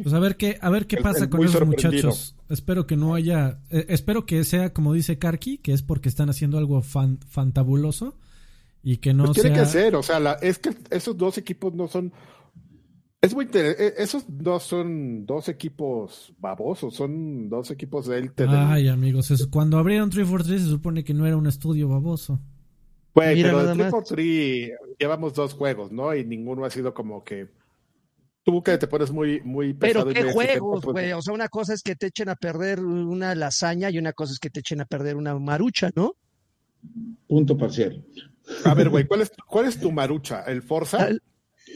Pues 0.02 0.14
a 0.14 0.18
ver 0.18 0.36
qué, 0.36 0.58
a 0.60 0.68
ver 0.68 0.86
qué 0.86 0.98
pasa 0.98 1.30
con 1.30 1.42
esos 1.42 1.66
muchachos. 1.66 2.36
Espero 2.50 2.86
que 2.86 2.96
no 2.96 3.14
haya, 3.14 3.60
eh, 3.70 3.86
espero 3.88 4.26
que 4.26 4.44
sea 4.44 4.74
como 4.74 4.92
dice 4.92 5.18
Karki, 5.18 5.56
que 5.58 5.72
es 5.72 5.82
porque 5.82 6.10
están 6.10 6.28
haciendo 6.28 6.58
algo 6.58 6.82
fan, 6.82 7.18
fantabuloso 7.28 8.14
y 8.82 8.98
que 8.98 9.14
no 9.14 9.24
pues 9.24 9.40
tiene 9.40 9.58
que 9.58 9.66
ser, 9.66 9.96
o 9.96 10.02
sea, 10.02 10.36
es 10.40 10.58
que 10.58 10.70
esos 10.90 11.16
dos 11.16 11.38
equipos 11.38 11.74
no 11.74 11.88
son 11.88 12.12
es 13.20 13.34
muy 13.34 13.46
interesante. 13.46 14.02
Esos 14.02 14.24
dos 14.28 14.62
son 14.62 15.26
dos 15.26 15.48
equipos 15.48 16.32
babosos, 16.38 16.94
son 16.94 17.48
dos 17.48 17.70
equipos 17.70 18.06
de 18.06 18.18
élite. 18.18 18.46
Ay, 18.48 18.88
amigos, 18.88 19.32
cuando 19.50 19.78
abrieron 19.78 20.10
343 20.10 20.62
se 20.62 20.68
supone 20.68 21.04
que 21.04 21.14
no 21.14 21.26
era 21.26 21.36
un 21.36 21.46
estudio 21.46 21.88
baboso. 21.88 22.40
Pues, 23.12 23.42
pero 23.42 23.58
de 23.58 23.74
343 23.74 24.70
llevamos 24.98 25.34
dos 25.34 25.54
juegos, 25.54 25.90
¿no? 25.90 26.14
Y 26.14 26.24
ninguno 26.24 26.64
ha 26.64 26.70
sido 26.70 26.94
como 26.94 27.24
que 27.24 27.48
tú 28.44 28.62
que 28.62 28.78
te 28.78 28.86
pones 28.86 29.10
muy, 29.10 29.40
muy 29.40 29.74
pesado. 29.74 30.06
Pero 30.06 30.26
qué 30.26 30.32
juegos, 30.32 30.84
pues, 30.84 30.92
güey. 30.92 31.12
O 31.12 31.20
sea, 31.20 31.34
una 31.34 31.48
cosa 31.48 31.74
es 31.74 31.82
que 31.82 31.96
te 31.96 32.06
echen 32.06 32.28
a 32.28 32.36
perder 32.36 32.80
una 32.80 33.34
lasaña 33.34 33.90
y 33.90 33.98
una 33.98 34.12
cosa 34.12 34.32
es 34.32 34.38
que 34.38 34.50
te 34.50 34.60
echen 34.60 34.80
a 34.80 34.84
perder 34.84 35.16
una 35.16 35.36
marucha, 35.38 35.90
¿no? 35.96 36.14
Punto 37.26 37.58
parcial. 37.58 38.04
A 38.64 38.74
ver, 38.74 38.88
güey, 38.88 39.06
¿cuál 39.06 39.22
es, 39.22 39.32
¿cuál 39.46 39.66
es 39.66 39.78
tu 39.78 39.90
marucha? 39.90 40.44
¿El 40.44 40.62
Forza? 40.62 41.08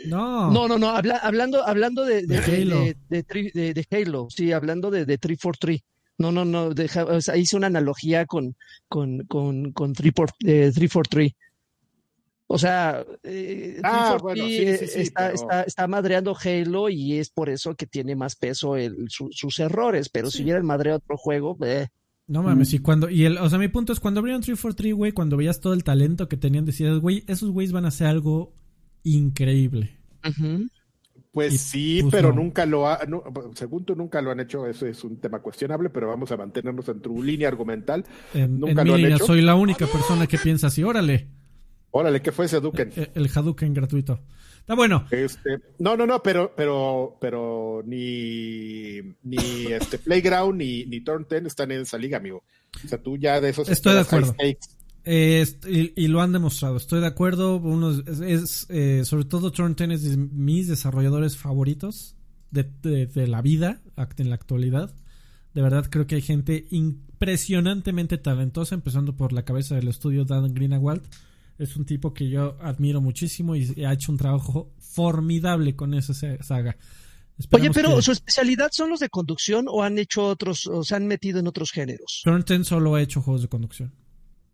No. 0.06 0.50
No, 0.50 0.68
no, 0.68 0.78
no, 0.78 0.88
hablando, 0.90 1.66
hablando 1.66 2.04
de, 2.04 2.26
de, 2.26 2.38
Halo. 2.38 2.84
De, 3.08 3.86
Halo, 3.90 4.28
sí, 4.30 4.52
hablando 4.52 4.90
de, 4.90 5.04
de 5.04 5.18
343. 5.18 5.80
No, 6.18 6.30
no, 6.30 6.44
no, 6.44 6.74
deja, 6.74 7.04
o 7.04 7.20
sea, 7.20 7.36
hice 7.36 7.56
una 7.56 7.66
analogía 7.68 8.26
con, 8.26 8.54
con, 8.88 9.24
con, 9.26 9.72
con 9.72 9.92
343. 9.92 11.32
O 12.54 12.58
sea, 12.58 13.02
eh, 13.22 13.80
ah, 13.82 14.18
bueno, 14.20 14.44
sí, 14.44 14.76
sí, 14.76 14.86
sí, 14.86 15.00
está, 15.00 15.28
pero... 15.28 15.34
está, 15.34 15.62
está, 15.62 15.86
madreando 15.86 16.36
Halo 16.36 16.90
y 16.90 17.14
es 17.18 17.30
por 17.30 17.48
eso 17.48 17.74
que 17.74 17.86
tiene 17.86 18.14
más 18.14 18.36
peso 18.36 18.76
el, 18.76 19.06
su, 19.08 19.30
sus 19.32 19.58
errores, 19.58 20.10
pero 20.10 20.30
si 20.30 20.42
hubiera 20.42 20.58
el 20.58 20.64
madreado 20.64 20.98
otro 20.98 21.16
juego, 21.16 21.56
eh. 21.64 21.88
No 22.26 22.42
mames, 22.42 22.74
y 22.74 22.80
cuando, 22.80 23.08
y 23.08 23.24
el, 23.24 23.38
o 23.38 23.48
sea, 23.48 23.58
mi 23.58 23.68
punto 23.68 23.94
es 23.94 24.00
cuando 24.00 24.20
abrieron 24.20 24.42
343, 24.42 24.94
güey, 24.94 25.12
cuando 25.12 25.38
veías 25.38 25.60
todo 25.60 25.72
el 25.72 25.82
talento 25.82 26.28
que 26.28 26.36
tenían, 26.36 26.66
decías, 26.66 26.98
güey, 26.98 27.24
esos 27.26 27.50
güeyes 27.50 27.72
van 27.72 27.86
a 27.86 27.88
hacer 27.88 28.06
algo 28.06 28.52
increíble. 29.04 29.98
Uh 30.24 30.28
-huh. 30.28 30.70
Pues 31.32 31.54
Y, 31.54 31.58
sí, 31.58 31.98
pues, 32.02 32.12
pero 32.12 32.32
no. 32.32 32.32
nunca 32.32 32.66
lo 32.66 32.86
ha, 32.88 33.00
no, 33.08 33.22
según 33.54 33.84
tú 33.86 33.96
nunca 33.96 34.20
lo 34.20 34.30
han 34.30 34.40
hecho, 34.40 34.66
eso 34.66 34.86
es 34.86 35.02
un 35.02 35.18
tema 35.18 35.40
cuestionable, 35.40 35.88
pero 35.88 36.08
vamos 36.08 36.30
a 36.30 36.36
mantenernos 36.36 36.86
en 36.90 37.00
tu 37.00 37.22
línea 37.22 37.48
argumental. 37.48 38.04
En, 38.34 38.60
Nunca 38.60 38.82
en 38.82 38.84
mi 38.84 38.88
lo 38.88 38.94
han 38.94 39.00
línea, 39.02 39.16
hecho. 39.16 39.26
soy 39.26 39.40
la 39.40 39.54
única 39.54 39.86
persona 39.86 40.26
que 40.26 40.36
piensa 40.38 40.66
así, 40.66 40.82
órale, 40.84 41.28
Órale, 41.94 42.22
¿qué 42.22 42.32
fue 42.32 42.46
ese 42.46 42.60
Duken? 42.60 42.90
el, 42.96 43.10
el 43.14 43.28
Hadouken 43.34 43.74
gratuito. 43.74 44.20
Está 44.60 44.74
bueno. 44.74 45.06
Este, 45.10 45.58
no, 45.78 45.94
no, 45.96 46.06
no, 46.06 46.22
pero, 46.22 46.54
pero, 46.56 47.16
pero 47.20 47.82
ni, 47.84 49.00
ni 49.24 49.66
este 49.72 49.98
Playground 49.98 50.56
ni, 50.58 50.84
ni 50.86 51.00
Turn 51.02 51.26
10 51.28 51.46
están 51.46 51.70
en 51.72 51.82
esa 51.82 51.98
liga, 51.98 52.16
amigo. 52.18 52.44
O 52.84 52.88
sea, 52.88 52.96
tú 53.02 53.18
ya 53.18 53.40
de 53.42 53.50
esos 53.50 53.68
Estoy 53.68 53.94
de 53.94 54.00
acuerdo. 54.00 54.34
high 54.38 54.52
stakes. 54.56 54.81
Eh, 55.04 55.44
y, 55.68 56.04
y 56.04 56.08
lo 56.08 56.20
han 56.22 56.32
demostrado, 56.32 56.76
estoy 56.76 57.00
de 57.00 57.06
acuerdo. 57.08 57.56
Uno 57.56 57.90
es, 57.90 58.20
es, 58.20 58.66
eh, 58.68 59.02
sobre 59.04 59.24
todo 59.24 59.50
Turn 59.50 59.74
10 59.74 59.90
es 59.90 60.02
de 60.10 60.16
mis 60.16 60.68
desarrolladores 60.68 61.36
favoritos 61.36 62.14
de, 62.50 62.64
de- 62.82 63.06
de 63.06 63.26
la 63.26 63.42
vida 63.42 63.80
en 64.18 64.28
la 64.28 64.34
actualidad. 64.36 64.94
De 65.54 65.60
verdad 65.62 65.86
creo 65.90 66.06
que 66.06 66.14
hay 66.14 66.22
gente 66.22 66.66
impresionantemente 66.70 68.18
talentosa, 68.18 68.74
empezando 68.74 69.16
por 69.16 69.32
la 69.32 69.44
cabeza 69.44 69.74
del 69.74 69.88
estudio 69.88 70.24
Dan 70.24 70.54
Greenawald. 70.54 71.02
Es 71.58 71.76
un 71.76 71.84
tipo 71.84 72.12
que 72.14 72.28
yo 72.28 72.56
admiro 72.60 73.00
muchísimo 73.00 73.54
y 73.56 73.84
ha 73.84 73.92
hecho 73.92 74.10
un 74.12 74.18
trabajo 74.18 74.72
formidable 74.78 75.76
con 75.76 75.94
esa 75.94 76.14
saga. 76.42 76.76
Oye, 77.50 77.70
pero 77.70 77.96
que- 77.96 78.02
su 78.02 78.12
especialidad 78.12 78.68
son 78.72 78.90
los 78.90 79.00
de 79.00 79.08
conducción 79.08 79.66
o 79.68 79.82
han 79.82 79.98
hecho 79.98 80.24
otros, 80.26 80.66
o 80.66 80.84
se 80.84 80.94
han 80.94 81.06
metido 81.06 81.40
en 81.40 81.46
otros 81.46 81.70
géneros. 81.70 82.20
Turn 82.24 82.44
10 82.46 82.64
solo 82.66 82.94
ha 82.94 83.02
hecho 83.02 83.20
juegos 83.20 83.42
de 83.42 83.48
conducción. 83.48 83.92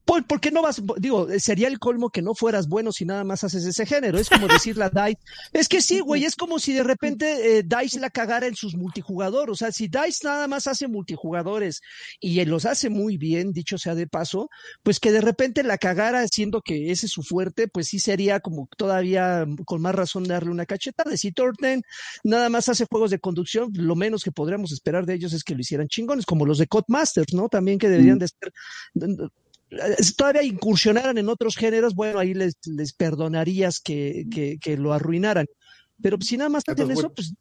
¿Por, 0.08 0.24
por 0.24 0.40
qué 0.40 0.50
no 0.50 0.62
vas? 0.62 0.80
Digo, 0.96 1.28
sería 1.38 1.68
el 1.68 1.78
colmo 1.78 2.08
que 2.08 2.22
no 2.22 2.34
fueras 2.34 2.66
bueno 2.66 2.92
si 2.92 3.04
nada 3.04 3.24
más 3.24 3.44
haces 3.44 3.66
ese 3.66 3.84
género. 3.84 4.18
Es 4.18 4.30
como 4.30 4.48
decirle 4.48 4.84
a 4.84 4.88
DICE. 4.88 5.20
Es 5.52 5.68
que 5.68 5.82
sí, 5.82 6.00
güey, 6.00 6.24
es 6.24 6.34
como 6.34 6.58
si 6.58 6.72
de 6.72 6.82
repente 6.82 7.58
eh, 7.58 7.62
DICE 7.62 8.00
la 8.00 8.08
cagara 8.08 8.46
en 8.46 8.56
sus 8.56 8.74
multijugador. 8.74 9.50
O 9.50 9.54
sea, 9.54 9.70
si 9.70 9.86
DICE 9.86 10.20
nada 10.24 10.48
más 10.48 10.66
hace 10.66 10.88
multijugadores 10.88 11.82
y 12.20 12.42
los 12.46 12.64
hace 12.64 12.88
muy 12.88 13.18
bien, 13.18 13.52
dicho 13.52 13.76
sea 13.76 13.94
de 13.94 14.06
paso, 14.06 14.48
pues 14.82 14.98
que 14.98 15.12
de 15.12 15.20
repente 15.20 15.62
la 15.62 15.76
cagara 15.76 16.26
siendo 16.26 16.62
que 16.62 16.90
ese 16.90 17.04
es 17.04 17.12
su 17.12 17.22
fuerte, 17.22 17.68
pues 17.68 17.88
sí 17.88 17.98
sería 17.98 18.40
como 18.40 18.66
todavía 18.78 19.44
con 19.66 19.82
más 19.82 19.94
razón 19.94 20.24
darle 20.24 20.50
una 20.50 20.64
cachetada. 20.64 21.18
Si 21.18 21.32
Torten 21.32 21.82
nada 22.24 22.48
más 22.48 22.70
hace 22.70 22.86
juegos 22.86 23.10
de 23.10 23.18
conducción, 23.18 23.72
lo 23.74 23.94
menos 23.94 24.24
que 24.24 24.32
podríamos 24.32 24.72
esperar 24.72 25.04
de 25.04 25.12
ellos 25.12 25.34
es 25.34 25.44
que 25.44 25.54
lo 25.54 25.60
hicieran 25.60 25.88
chingones, 25.88 26.24
como 26.24 26.46
los 26.46 26.56
de 26.56 26.66
Codemasters, 26.66 27.34
¿no? 27.34 27.50
También 27.50 27.78
que 27.78 27.90
deberían 27.90 28.18
de 28.18 28.28
ser 28.28 28.52
todavía 30.16 30.42
incursionaran 30.42 31.18
en 31.18 31.28
otros 31.28 31.56
géneros, 31.56 31.94
bueno, 31.94 32.18
ahí 32.18 32.34
les, 32.34 32.54
les 32.66 32.92
perdonarías 32.92 33.80
que, 33.80 34.26
que, 34.32 34.58
que 34.60 34.76
lo 34.76 34.92
arruinaran. 34.92 35.46
Pero 36.02 36.16
si 36.20 36.36
nada 36.36 36.50
más 36.50 36.62
hacen 36.66 36.90
eso, 36.90 37.10
pues 37.12 37.34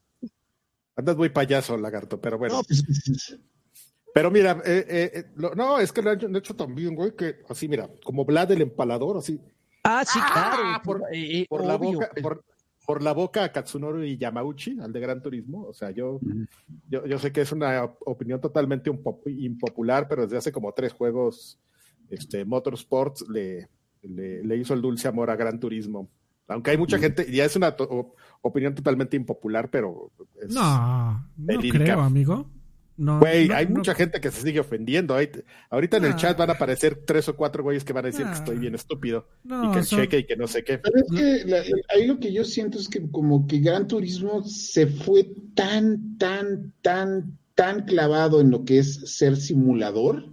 Andas 0.96 1.16
muy 1.16 1.30
payaso, 1.30 1.78
lagarto, 1.78 2.20
pero 2.20 2.38
bueno. 2.40 2.56
no, 2.56 2.64
pues, 2.64 3.38
Pero 4.14 4.32
mira, 4.32 4.62
eh, 4.66 4.86
eh, 4.90 5.12
eh, 5.14 5.26
lo- 5.36 5.54
no, 5.54 5.80
es 5.80 5.92
que 5.92 6.02
lo 6.02 6.10
han 6.10 6.36
hecho, 6.36 6.56
también, 6.56 6.96
güey, 6.96 7.16
que 7.16 7.36
así, 7.50 7.68
mira, 7.68 7.88
como 8.04 8.26
Vlad 8.26 8.52
el 8.52 8.62
empalador, 8.64 9.18
así, 9.18 9.40
ah, 9.84 10.04
sí, 10.04 10.18
claro. 10.34 10.58
Ah, 10.66 10.82
por- 10.84 11.04
eh, 11.14 11.42
eh, 11.42 11.46
por 11.48 11.64
la 11.64 11.76
boca, 11.78 12.10
por, 12.22 12.44
por 12.84 13.04
la 13.04 13.12
boca 13.14 13.44
a 13.44 13.52
Katsunori 13.52 14.10
y 14.14 14.18
Yamauchi, 14.18 14.80
al 14.80 14.92
de 14.92 15.00
Gran 15.00 15.22
Turismo. 15.22 15.66
O 15.68 15.74
sea, 15.74 15.92
yo, 15.92 16.20
yo, 16.90 17.06
yo 17.06 17.20
sé 17.20 17.32
que 17.32 17.42
es 17.42 17.52
una 17.52 17.84
op- 17.84 18.02
opinión 18.08 18.42
totalmente 18.42 18.90
un 18.90 19.04
pop- 19.04 19.28
impopular, 19.28 20.08
pero 20.08 20.24
desde 20.24 20.38
hace 20.38 20.52
como 20.52 20.74
tres 20.74 20.94
juegos, 20.94 21.60
este, 22.10 22.46
Motorsports 22.46 23.26
le, 23.30 23.68
le, 24.02 24.44
le 24.44 24.58
hizo 24.58 24.74
el 24.74 24.82
dulce 24.82 25.08
amor 25.08 25.30
a 25.30 25.36
Gran 25.36 25.60
Turismo. 25.60 26.10
Aunque 26.48 26.72
hay 26.72 26.78
mucha 26.78 26.98
gente, 26.98 27.30
ya 27.32 27.44
es 27.46 27.56
una 27.58 27.76
to- 27.76 27.84
op- 27.90 28.16
opinión 28.42 28.74
totalmente 28.74 29.18
impopular, 29.18 29.70
pero 29.70 30.12
es- 30.42 30.54
No, 30.54 31.28
no 31.38 31.60
creo, 31.60 32.00
amigo. 32.02 32.50
No, 32.96 33.20
Güey, 33.20 33.48
no, 33.48 33.56
hay 33.56 33.66
no- 33.68 33.76
mucha 33.76 33.94
gente 33.94 34.20
que 34.20 34.32
se 34.32 34.42
sigue 34.42 34.60
ofendiendo. 34.60 35.16
Ahorita 35.70 35.98
en 35.98 36.06
el 36.06 36.14
Ah. 36.14 36.16
chat 36.16 36.38
van 36.38 36.50
a 36.50 36.54
aparecer 36.54 37.04
tres 37.06 37.28
o 37.30 37.36
cuatro 37.36 37.62
güeyes 37.62 37.84
que 37.84 37.94
van 37.94 38.06
a 38.06 38.08
decir 38.08 38.26
Ah. 38.26 38.32
que 38.32 38.38
estoy 38.38 38.58
bien 38.58 38.74
estúpido 38.74 39.28
no, 39.44 39.66
y 39.70 39.76
que 39.76 39.84
son- 39.84 40.00
cheque 40.00 40.20
y 40.20 40.24
que 40.26 40.36
no 40.36 40.48
sé 40.48 40.64
qué. 40.64 40.80
Pero 40.80 40.96
es 40.98 41.12
que 41.16 41.46
la- 41.48 41.60
la- 41.60 41.66
ahí 41.94 42.08
lo 42.08 42.18
que 42.20 42.32
yo 42.34 42.44
siento 42.44 42.80
es 42.80 42.88
que 42.88 43.08
como 43.12 43.46
que 43.46 43.60
Gran 43.60 43.88
Turismo 43.88 44.44
se 44.46 44.88
fue 44.88 45.30
tan, 45.54 46.18
tan, 46.18 46.74
tan, 46.82 47.38
tan 47.54 47.84
clavado 47.86 48.42
en 48.42 48.50
lo 48.50 48.64
que 48.66 48.80
es 48.80 49.16
ser 49.16 49.36
simulador. 49.36 50.26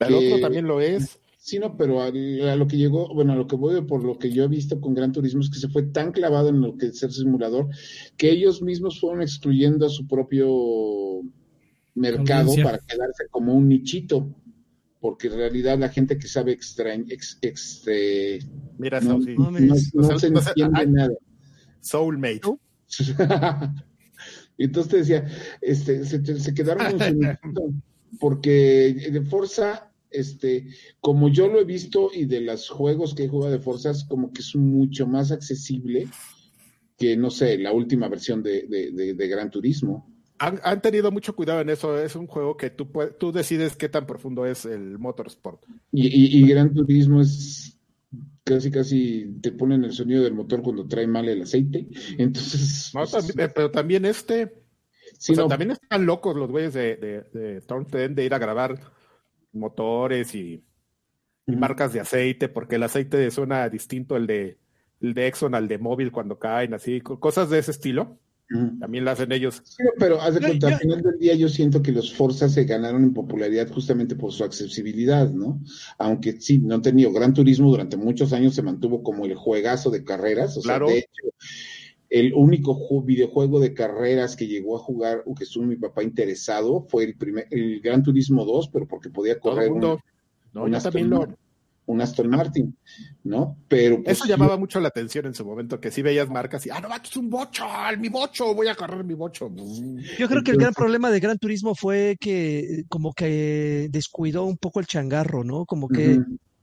El 0.00 0.08
que- 0.08 0.26
otro 0.32 0.40
también 0.40 0.66
lo 0.66 0.80
es. 0.80 1.18
Sí, 1.38 1.60
no, 1.60 1.76
pero 1.76 2.00
a, 2.02 2.06
a 2.06 2.56
lo 2.56 2.66
que 2.66 2.76
llegó, 2.76 3.14
bueno, 3.14 3.32
a 3.32 3.36
lo 3.36 3.46
que 3.46 3.54
voy 3.54 3.80
por 3.82 4.02
lo 4.02 4.18
que 4.18 4.32
yo 4.32 4.42
he 4.42 4.48
visto 4.48 4.80
con 4.80 4.94
Gran 4.94 5.12
Turismo 5.12 5.42
es 5.42 5.48
que 5.50 5.60
se 5.60 5.68
fue 5.68 5.84
tan 5.84 6.10
clavado 6.10 6.48
en 6.48 6.60
lo 6.60 6.76
que 6.76 6.86
es 6.86 6.98
ser 6.98 7.12
simulador 7.12 7.68
que 8.16 8.30
ellos 8.32 8.62
mismos 8.62 8.98
fueron 8.98 9.22
excluyendo 9.22 9.86
a 9.86 9.88
su 9.88 10.08
propio 10.08 11.22
mercado 11.94 12.40
Audiencia. 12.50 12.64
para 12.64 12.78
quedarse 12.78 13.28
como 13.30 13.54
un 13.54 13.68
nichito. 13.68 14.28
Porque 14.98 15.28
en 15.28 15.34
realidad 15.34 15.78
la 15.78 15.88
gente 15.88 16.18
que 16.18 16.26
sabe 16.26 16.50
extra, 16.50 16.94
ex, 16.94 17.38
ex- 17.40 17.84
eh, 17.86 18.40
Mira, 18.78 19.00
no, 19.00 19.18
no- 19.94 20.18
se 20.18 20.26
entiende 20.26 20.86
nada. 20.88 21.14
Soulmate. 21.80 22.40
y 24.58 24.64
entonces 24.64 24.90
te 24.90 24.96
decía, 24.98 25.26
este, 25.60 26.04
se, 26.04 26.38
se 26.40 26.54
quedaron 26.54 26.90
con 26.90 27.00
su 27.00 27.14
nichito, 27.14 27.72
porque 28.18 29.08
de 29.12 29.22
Forza, 29.22 29.92
este, 30.10 30.66
como 31.00 31.28
yo 31.28 31.48
lo 31.48 31.60
he 31.60 31.64
visto 31.64 32.10
y 32.14 32.24
de 32.26 32.40
los 32.40 32.68
juegos 32.68 33.14
que 33.14 33.24
he 33.24 33.28
jugado 33.28 33.52
de 33.52 33.58
Forza, 33.58 33.90
es 33.90 34.04
como 34.04 34.32
que 34.32 34.40
es 34.42 34.54
mucho 34.56 35.06
más 35.06 35.32
accesible 35.32 36.08
que, 36.98 37.16
no 37.16 37.30
sé, 37.30 37.58
la 37.58 37.72
última 37.72 38.08
versión 38.08 38.42
de, 38.42 38.62
de, 38.68 38.90
de, 38.92 39.14
de 39.14 39.28
Gran 39.28 39.50
Turismo. 39.50 40.10
Han, 40.38 40.60
han 40.64 40.82
tenido 40.82 41.10
mucho 41.10 41.34
cuidado 41.34 41.60
en 41.60 41.70
eso. 41.70 41.98
Es 41.98 42.14
un 42.16 42.26
juego 42.26 42.56
que 42.56 42.70
tú, 42.70 42.88
tú 43.18 43.32
decides 43.32 43.74
qué 43.76 43.88
tan 43.88 44.06
profundo 44.06 44.44
es 44.46 44.64
el 44.66 44.98
motorsport. 44.98 45.62
Y, 45.92 46.06
y, 46.08 46.38
y 46.44 46.48
Gran 46.48 46.74
Turismo 46.74 47.20
es 47.22 47.78
casi, 48.44 48.70
casi 48.70 49.34
te 49.40 49.52
ponen 49.52 49.84
el 49.84 49.92
sonido 49.92 50.22
del 50.24 50.34
motor 50.34 50.62
cuando 50.62 50.86
trae 50.86 51.06
mal 51.06 51.28
el 51.28 51.42
aceite. 51.42 51.86
Entonces, 52.18 52.90
No, 52.94 53.00
pues, 53.00 53.12
también- 53.12 53.40
eh, 53.40 53.52
pero 53.54 53.70
también 53.70 54.04
este. 54.04 54.52
Sí, 55.18 55.32
o 55.32 55.36
sea, 55.36 55.48
también 55.48 55.70
están 55.72 56.06
locos 56.06 56.36
los 56.36 56.50
güeyes 56.50 56.74
de, 56.74 56.96
de, 56.96 57.38
de 57.38 57.60
Turn 57.62 57.86
10 57.90 58.14
de 58.14 58.24
ir 58.24 58.34
a 58.34 58.38
grabar 58.38 58.78
motores 59.52 60.34
y, 60.34 60.62
marcas 61.46 61.92
de 61.92 62.00
aceite, 62.00 62.48
porque 62.48 62.74
el 62.76 62.82
aceite 62.82 63.30
suena 63.30 63.68
distinto 63.68 64.16
el 64.16 64.26
de, 64.26 64.58
el 65.00 65.14
de 65.14 65.26
Exxon 65.28 65.54
al 65.54 65.68
de 65.68 65.78
móvil 65.78 66.10
cuando 66.10 66.38
caen, 66.38 66.74
así, 66.74 67.00
co- 67.00 67.20
cosas 67.20 67.50
de 67.50 67.58
ese 67.60 67.70
estilo. 67.70 68.18
También 68.78 69.04
lo 69.04 69.10
hacen 69.10 69.32
ellos. 69.32 69.60
Sí, 69.64 69.82
pero 69.98 70.20
haz 70.20 70.34
de 70.34 70.40
Yo- 70.40 70.46
cuenta, 70.46 70.68
yo- 70.68 70.74
al 70.76 70.80
final 70.80 71.02
del 71.02 71.18
día 71.18 71.34
yo 71.34 71.48
siento 71.48 71.82
que 71.82 71.90
los 71.90 72.14
Forza 72.14 72.48
se 72.48 72.62
ganaron 72.64 73.02
en 73.02 73.12
popularidad 73.12 73.68
justamente 73.72 74.14
por 74.14 74.32
su 74.32 74.44
accesibilidad, 74.44 75.28
¿no? 75.30 75.60
Aunque 75.98 76.40
sí, 76.40 76.58
no 76.58 76.76
han 76.76 76.82
tenido 76.82 77.12
Gran 77.12 77.34
Turismo 77.34 77.70
durante 77.70 77.96
muchos 77.96 78.32
años 78.32 78.54
se 78.54 78.62
mantuvo 78.62 79.02
como 79.02 79.24
el 79.24 79.34
juegazo 79.34 79.90
de 79.90 80.04
carreras, 80.04 80.56
o 80.56 80.62
Claro. 80.62 80.86
sea, 80.86 80.94
de 80.94 81.00
hecho, 81.00 81.22
el 82.10 82.32
único 82.34 82.74
ju- 82.74 83.04
videojuego 83.04 83.60
de 83.60 83.74
carreras 83.74 84.36
que 84.36 84.46
llegó 84.46 84.76
a 84.76 84.80
jugar 84.80 85.22
o 85.26 85.34
que 85.34 85.44
estuvo 85.44 85.64
mi 85.64 85.76
papá 85.76 86.02
interesado 86.02 86.86
fue 86.88 87.04
el 87.04 87.16
primer, 87.16 87.46
el 87.50 87.80
Gran 87.80 88.02
Turismo 88.02 88.44
2, 88.44 88.68
pero 88.68 88.86
porque 88.86 89.10
podía 89.10 89.38
correr 89.40 89.72
un, 89.72 89.80
No, 89.80 90.00
un 90.54 90.70
yo 90.70 90.76
Aston 90.76 90.92
también 90.92 91.10
lo. 91.10 91.18
Martin, 91.18 91.36
un 91.88 92.00
Aston 92.00 92.28
Martin, 92.28 92.78
¿no? 93.22 93.56
Pero 93.68 94.02
pues, 94.02 94.18
Eso 94.18 94.26
llamaba 94.26 94.56
mucho 94.56 94.80
la 94.80 94.88
atención 94.88 95.26
en 95.26 95.34
su 95.34 95.44
momento, 95.44 95.80
que 95.80 95.92
sí 95.92 96.02
veías 96.02 96.28
marcas 96.28 96.66
y, 96.66 96.70
ah, 96.70 96.80
no, 96.80 96.88
es 96.94 97.16
un 97.16 97.30
bocho, 97.30 97.64
mi 97.98 98.08
bocho, 98.08 98.54
voy 98.54 98.66
a 98.68 98.74
correr 98.74 99.04
mi 99.04 99.14
bocho. 99.14 99.50
Yo 100.18 100.28
creo 100.28 100.42
que 100.42 100.50
el 100.50 100.56
gran 100.56 100.72
problema 100.74 101.10
de 101.10 101.20
Gran 101.20 101.38
Turismo 101.38 101.74
fue 101.76 102.16
que 102.20 102.58
eh, 102.58 102.84
como 102.88 103.12
que 103.12 103.88
descuidó 103.90 104.44
un 104.44 104.56
poco 104.56 104.80
el 104.80 104.86
changarro, 104.86 105.44
¿no? 105.44 105.64
Como 105.64 105.88
que. 105.88 106.20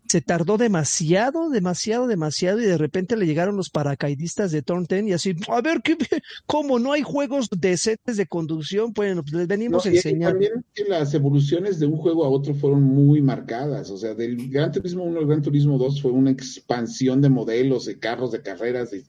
Se 0.07 0.21
tardó 0.21 0.57
demasiado, 0.57 1.49
demasiado, 1.49 2.07
demasiado 2.07 2.61
y 2.61 2.65
de 2.65 2.77
repente 2.77 3.15
le 3.17 3.25
llegaron 3.25 3.55
los 3.55 3.69
paracaidistas 3.69 4.51
de 4.51 4.61
Turn 4.61 4.85
10 4.87 5.07
y 5.07 5.13
así, 5.13 5.35
a 5.47 5.61
ver, 5.61 5.81
¿qué, 5.83 5.97
¿cómo 6.45 6.77
no 6.77 6.91
hay 6.91 7.01
juegos 7.01 7.49
decentes 7.49 8.17
de 8.17 8.27
conducción? 8.27 8.93
Bueno, 8.93 9.23
pues 9.23 9.33
les 9.33 9.47
venimos 9.47 9.85
No, 9.85 9.91
a 9.91 9.93
enseñar. 9.95 10.31
también 10.33 10.65
que 10.73 10.83
las 10.85 11.13
evoluciones 11.13 11.79
de 11.79 11.87
un 11.87 11.97
juego 11.97 12.25
a 12.25 12.29
otro 12.29 12.53
fueron 12.53 12.83
muy 12.83 13.21
marcadas. 13.21 13.89
O 13.89 13.97
sea, 13.97 14.13
del 14.13 14.49
Gran 14.49 14.71
Turismo 14.71 15.03
1 15.03 15.19
al 15.19 15.25
Gran 15.27 15.41
Turismo 15.41 15.77
2 15.77 16.01
fue 16.01 16.11
una 16.11 16.31
expansión 16.31 17.21
de 17.21 17.29
modelos, 17.29 17.85
de 17.85 17.97
carros, 17.97 18.31
de 18.31 18.41
carreras, 18.41 18.91
de 18.91 19.03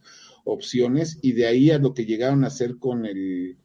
opciones, 0.45 1.19
y 1.23 1.33
de 1.33 1.47
ahí 1.47 1.71
a 1.71 1.79
lo 1.79 1.95
que 1.95 2.07
llegaron 2.07 2.45
a 2.45 2.49
hacer 2.49 2.79
con 2.79 3.05
el 3.07 3.57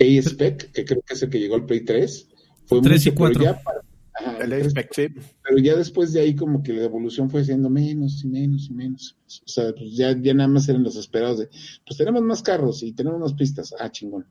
A-Spec, 0.00 0.72
que 0.72 0.84
creo 0.84 1.02
que 1.02 1.14
es 1.14 1.22
el 1.22 1.30
que 1.30 1.38
llegó 1.38 1.54
al 1.54 1.66
Play 1.66 1.80
3. 1.84 2.28
Fue 2.66 2.80
3 2.80 3.06
y 3.06 3.10
4. 3.12 3.40
Pero 3.40 3.52
ya, 3.54 3.62
el 4.40 4.52
A-Spec, 4.52 4.94
sí. 4.94 5.08
pero 5.42 5.58
ya 5.58 5.76
después 5.76 6.12
de 6.12 6.20
ahí 6.20 6.34
como 6.34 6.62
que 6.62 6.72
la 6.72 6.84
evolución 6.84 7.30
fue 7.30 7.44
siendo 7.44 7.68
menos 7.70 8.24
y 8.24 8.28
menos 8.28 8.68
y 8.70 8.74
menos. 8.74 9.16
O 9.26 9.48
sea, 9.48 9.72
pues 9.72 9.96
ya, 9.96 10.16
ya 10.20 10.34
nada 10.34 10.48
más 10.48 10.68
eran 10.68 10.82
los 10.82 10.96
esperados 10.96 11.38
de, 11.38 11.48
pues 11.86 11.98
tenemos 11.98 12.22
más 12.22 12.42
carros 12.42 12.82
y 12.82 12.92
tenemos 12.92 13.20
más 13.20 13.34
pistas. 13.34 13.74
Ah, 13.78 13.90
chingón. 13.90 14.26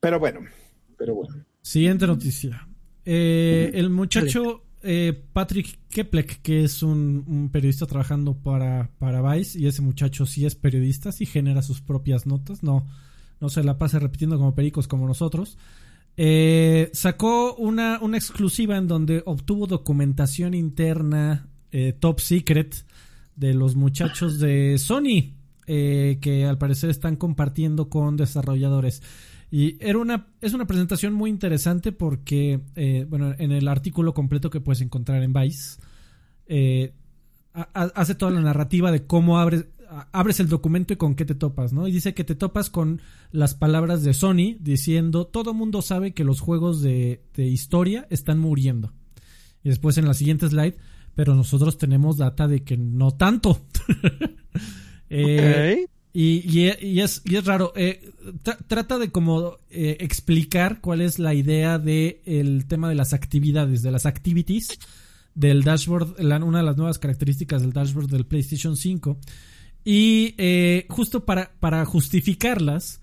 Pero 0.00 0.18
bueno. 0.18 0.40
Pero 0.96 1.14
bueno. 1.14 1.44
Siguiente 1.62 2.06
noticia. 2.06 2.66
Eh, 3.04 3.70
el 3.74 3.90
muchacho 3.90 4.62
eh, 4.82 5.24
Patrick 5.32 5.78
Keplek, 5.88 6.40
que 6.40 6.64
es 6.64 6.82
un, 6.82 7.24
un, 7.26 7.50
periodista 7.50 7.86
trabajando 7.86 8.34
para, 8.34 8.90
para 8.98 9.20
Vice, 9.34 9.58
y 9.58 9.66
ese 9.66 9.82
muchacho 9.82 10.24
sí 10.24 10.46
es 10.46 10.54
periodista, 10.54 11.12
sí 11.12 11.26
genera 11.26 11.60
sus 11.62 11.82
propias 11.82 12.26
notas, 12.26 12.62
no, 12.62 12.86
no 13.40 13.48
se 13.50 13.62
la 13.62 13.78
pasa 13.78 13.98
repitiendo 13.98 14.38
como 14.38 14.54
pericos 14.54 14.88
como 14.88 15.06
nosotros. 15.06 15.58
Eh, 16.16 16.90
sacó 16.92 17.54
una, 17.54 17.98
una, 18.02 18.18
exclusiva 18.18 18.76
en 18.76 18.88
donde 18.88 19.22
obtuvo 19.24 19.66
documentación 19.66 20.54
interna 20.54 21.48
eh, 21.72 21.94
top 21.98 22.20
secret 22.20 22.84
de 23.36 23.54
los 23.54 23.76
muchachos 23.76 24.38
de 24.38 24.76
Sony, 24.78 25.34
eh, 25.66 26.18
que 26.20 26.44
al 26.44 26.58
parecer 26.58 26.90
están 26.90 27.16
compartiendo 27.16 27.88
con 27.88 28.16
desarrolladores. 28.16 29.02
Y 29.50 29.76
era 29.84 29.98
una, 29.98 30.26
es 30.40 30.52
una 30.52 30.66
presentación 30.66 31.14
muy 31.14 31.30
interesante 31.30 31.92
porque, 31.92 32.60
eh, 32.76 33.06
bueno, 33.08 33.34
en 33.38 33.52
el 33.52 33.66
artículo 33.66 34.12
completo 34.12 34.50
que 34.50 34.60
puedes 34.60 34.82
encontrar 34.82 35.22
en 35.22 35.32
Vice, 35.32 35.80
hace 37.72 38.14
toda 38.14 38.32
la 38.32 38.40
narrativa 38.40 38.92
de 38.92 39.06
cómo 39.06 39.38
abres, 39.38 39.66
abres 40.12 40.40
el 40.40 40.48
documento 40.48 40.92
y 40.92 40.96
con 40.96 41.14
qué 41.14 41.24
te 41.24 41.34
topas, 41.34 41.72
¿no? 41.72 41.88
Y 41.88 41.92
dice 41.92 42.14
que 42.14 42.24
te 42.24 42.34
topas 42.34 42.70
con 42.70 43.00
las 43.32 43.54
palabras 43.54 44.02
de 44.02 44.14
Sony 44.14 44.56
diciendo, 44.60 45.26
todo 45.26 45.54
mundo 45.54 45.82
sabe 45.82 46.12
que 46.12 46.24
los 46.24 46.40
juegos 46.40 46.80
de, 46.80 47.22
de 47.34 47.46
historia 47.46 48.06
están 48.10 48.38
muriendo. 48.38 48.92
Y 49.62 49.68
después 49.68 49.98
en 49.98 50.06
la 50.06 50.14
siguiente 50.14 50.48
slide, 50.48 50.76
pero 51.14 51.34
nosotros 51.34 51.76
tenemos 51.78 52.16
data 52.16 52.48
de 52.48 52.62
que 52.62 52.76
no 52.76 53.10
tanto. 53.12 53.60
eh, 55.10 55.86
y, 56.12 56.42
y, 56.44 56.72
y, 56.80 57.00
es, 57.00 57.22
y 57.24 57.36
es 57.36 57.44
raro. 57.44 57.72
Eh, 57.76 58.12
tra 58.42 58.56
trata 58.56 58.98
de 58.98 59.10
como 59.10 59.58
eh, 59.70 59.96
explicar 60.00 60.80
cuál 60.80 61.00
es 61.00 61.18
la 61.18 61.34
idea 61.34 61.78
del 61.78 62.20
el 62.24 62.66
tema 62.66 62.88
de 62.88 62.94
las 62.94 63.12
actividades, 63.12 63.82
de 63.82 63.90
las 63.90 64.06
activities 64.06 64.78
del 65.34 65.62
dashboard, 65.62 66.20
la, 66.20 66.42
una 66.44 66.58
de 66.58 66.64
las 66.64 66.76
nuevas 66.76 66.98
características 66.98 67.62
del 67.62 67.72
dashboard 67.72 68.08
del 68.08 68.26
PlayStation 68.26 68.76
5. 68.76 69.18
Y 69.84 70.34
eh, 70.38 70.86
justo 70.88 71.24
para, 71.24 71.52
para 71.60 71.84
justificarlas, 71.84 73.00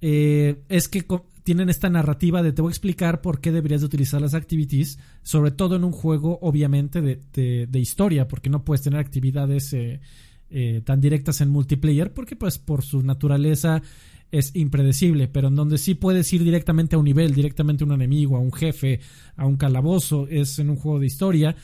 eh, 0.00 0.62
es 0.68 0.88
que 0.88 1.06
tienen 1.44 1.68
esta 1.68 1.88
narrativa 1.88 2.42
de 2.42 2.52
te 2.52 2.60
voy 2.60 2.70
a 2.70 2.72
explicar 2.72 3.20
por 3.20 3.40
qué 3.40 3.52
deberías 3.52 3.80
de 3.80 3.86
utilizar 3.86 4.20
las 4.20 4.34
activities, 4.34 4.98
sobre 5.22 5.52
todo 5.52 5.76
en 5.76 5.84
un 5.84 5.92
juego 5.92 6.38
obviamente 6.42 7.00
de, 7.00 7.66
de, 7.66 7.78
historia, 7.78 8.26
porque 8.26 8.50
no 8.50 8.64
puedes 8.64 8.82
tener 8.82 8.98
actividades 8.98 9.72
eh, 9.72 10.82
tan 10.84 11.00
directas 11.00 11.40
en 11.40 11.50
multiplayer 11.50 12.14
porque 12.14 12.36
pues 12.36 12.58
por 12.58 12.82
su 12.82 13.02
naturaleza 13.02 13.82
es 14.30 14.54
impredecible, 14.54 15.28
pero 15.28 15.48
en 15.48 15.56
donde 15.56 15.78
sí 15.78 15.94
puedes 15.94 16.32
ir 16.32 16.42
directamente 16.44 16.96
a 16.96 16.98
un 16.98 17.04
nivel, 17.04 17.34
directamente 17.34 17.84
a 17.84 17.86
un 17.86 17.92
enemigo, 17.92 18.36
a 18.36 18.40
un 18.40 18.52
jefe, 18.52 19.00
a 19.36 19.46
un 19.46 19.56
calabozo, 19.56 20.26
es 20.28 20.58
en 20.58 20.70
un 20.70 20.76
juego 20.76 20.98
de 20.98 21.06
historia. 21.06 21.56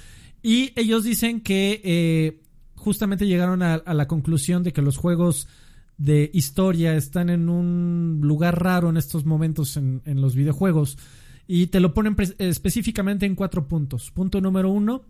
Y 0.42 0.72
ellos 0.76 1.04
dicen 1.04 1.40
que 1.40 2.40
justamente 2.82 3.26
llegaron 3.26 3.62
a, 3.62 3.82
la 3.86 4.08
conclusión 4.08 4.62
de 4.62 4.72
que 4.72 4.82
los 4.82 4.96
juegos 4.96 5.48
de 5.98 6.30
historia 6.34 6.96
están 6.96 7.30
en 7.30 7.48
un 7.48 8.20
lugar 8.22 8.62
raro 8.62 8.90
en 8.90 8.96
estos 8.96 9.24
momentos 9.24 9.76
en, 9.76 10.02
en 10.04 10.20
los 10.20 10.34
videojuegos. 10.34 10.98
Y 11.46 11.68
te 11.68 11.80
lo 11.80 11.94
ponen 11.94 12.16
específicamente 12.38 13.26
en 13.26 13.34
cuatro 13.34 13.68
puntos. 13.68 14.10
Punto 14.10 14.40
número 14.40 14.70
uno, 14.70 15.02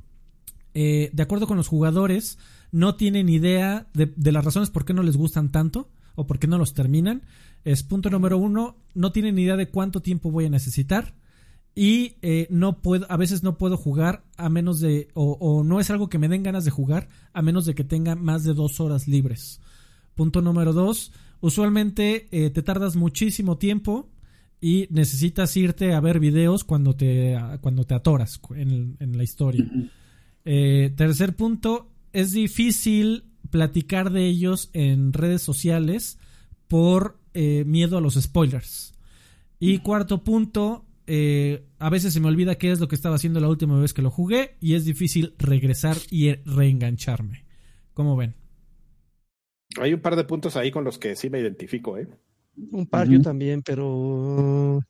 eh, 0.75 1.11
de 1.13 1.23
acuerdo 1.23 1.47
con 1.47 1.57
los 1.57 1.69
jugadores, 1.69 2.39
no 2.71 2.95
tienen 2.97 3.29
idea 3.29 3.87
de, 3.95 4.13
de, 4.17 4.33
las 4.33 4.45
razones 4.45 4.71
por 4.71 4.85
qué 4.85 4.95
no 4.95 5.03
les 5.03 5.17
gustan 5.17 5.51
tanto 5.51 5.89
o 6.15 6.27
por 6.27 6.39
qué 6.39 6.47
no 6.47 6.59
los 6.59 6.75
terminan. 6.75 7.23
Es 7.65 7.83
punto 7.83 8.11
número 8.11 8.39
uno, 8.39 8.77
no 8.95 9.13
tienen 9.13 9.39
idea 9.39 9.57
de 9.57 9.69
cuánto 9.69 10.03
tiempo 10.03 10.31
voy 10.31 10.47
a 10.47 10.51
necesitar 10.51 11.15
y 11.75 12.17
eh, 12.21 12.47
no 12.51 12.83
puedo, 12.83 13.07
a 13.09 13.17
veces 13.17 13.43
no 13.43 13.57
puedo 13.57 13.77
jugar 13.77 14.25
a 14.37 14.49
menos 14.51 14.81
de, 14.81 15.09
o, 15.15 15.33
o, 15.41 15.65
no 15.65 15.81
es 15.81 15.91
algo 15.91 16.09
que 16.09 16.19
me 16.19 16.29
den 16.29 16.43
ganas 16.43 16.65
de 16.65 16.71
jugar 16.71 17.09
a 17.33 17.41
menos 17.41 17.65
de 17.65 17.75
que 17.75 17.85
tenga 17.85 18.15
más 18.15 18.45
de 18.45 18.53
dos 18.53 18.79
horas 18.81 19.09
libres. 19.09 19.61
Punto 20.15 20.43
número 20.43 20.75
dos, 20.75 21.13
usualmente 21.41 22.27
eh, 22.31 22.51
te 22.51 22.63
tardas 22.63 22.97
muchísimo 22.97 23.57
tiempo 23.57 24.11
y 24.61 24.87
necesitas 24.91 25.57
irte 25.57 25.95
a 25.95 26.01
ver 26.01 26.21
videos 26.21 26.63
cuando 26.63 26.95
te, 26.95 27.39
cuando 27.63 27.85
te 27.85 27.95
atoras 27.95 28.41
en, 28.55 28.97
en 29.01 29.17
la 29.17 29.25
historia. 29.25 29.67
Eh, 30.45 30.93
tercer 30.95 31.35
punto, 31.35 31.91
es 32.13 32.33
difícil 32.33 33.25
platicar 33.51 34.13
de 34.13 34.27
ellos 34.27 34.69
en 34.75 35.13
redes 35.13 35.43
sociales 35.43 36.19
por 36.69 37.19
miedo 37.35 37.97
a 37.97 38.01
los 38.03 38.15
spoilers. 38.15 38.93
Y 39.59 39.79
cuarto 39.79 40.23
punto, 40.23 40.85
eh, 41.07 41.65
a 41.79 41.91
veces 41.91 42.13
se 42.13 42.21
me 42.21 42.29
olvida 42.29 42.57
qué 42.57 42.71
es 42.71 42.81
lo 42.81 42.89
que 42.89 42.95
estaba 42.95 43.17
haciendo 43.17 43.41
la 43.41 43.49
última 43.49 43.79
vez 43.81 43.93
que 43.93 44.03
lo 44.03 44.11
jugué 44.11 44.57
y 44.61 44.75
es 44.75 44.85
difícil 44.85 45.35
regresar 45.39 45.97
y 46.11 46.35
reengancharme. 46.45 47.45
¿Cómo 47.95 48.17
ven? 48.17 48.35
Hay 49.81 49.95
un 49.95 50.01
par 50.01 50.17
de 50.17 50.25
puntos 50.25 50.57
ahí 50.57 50.71
con 50.71 50.85
los 50.85 50.99
que 50.99 51.17
sí 51.17 51.31
me 51.31 51.41
identifico, 51.41 51.99
¿eh? 51.99 52.09
Un 52.71 52.87
par 52.87 53.07
uh 53.07 53.11
-huh. 53.11 53.17
yo 53.17 53.23
también, 53.23 53.63
pero... 53.63 54.81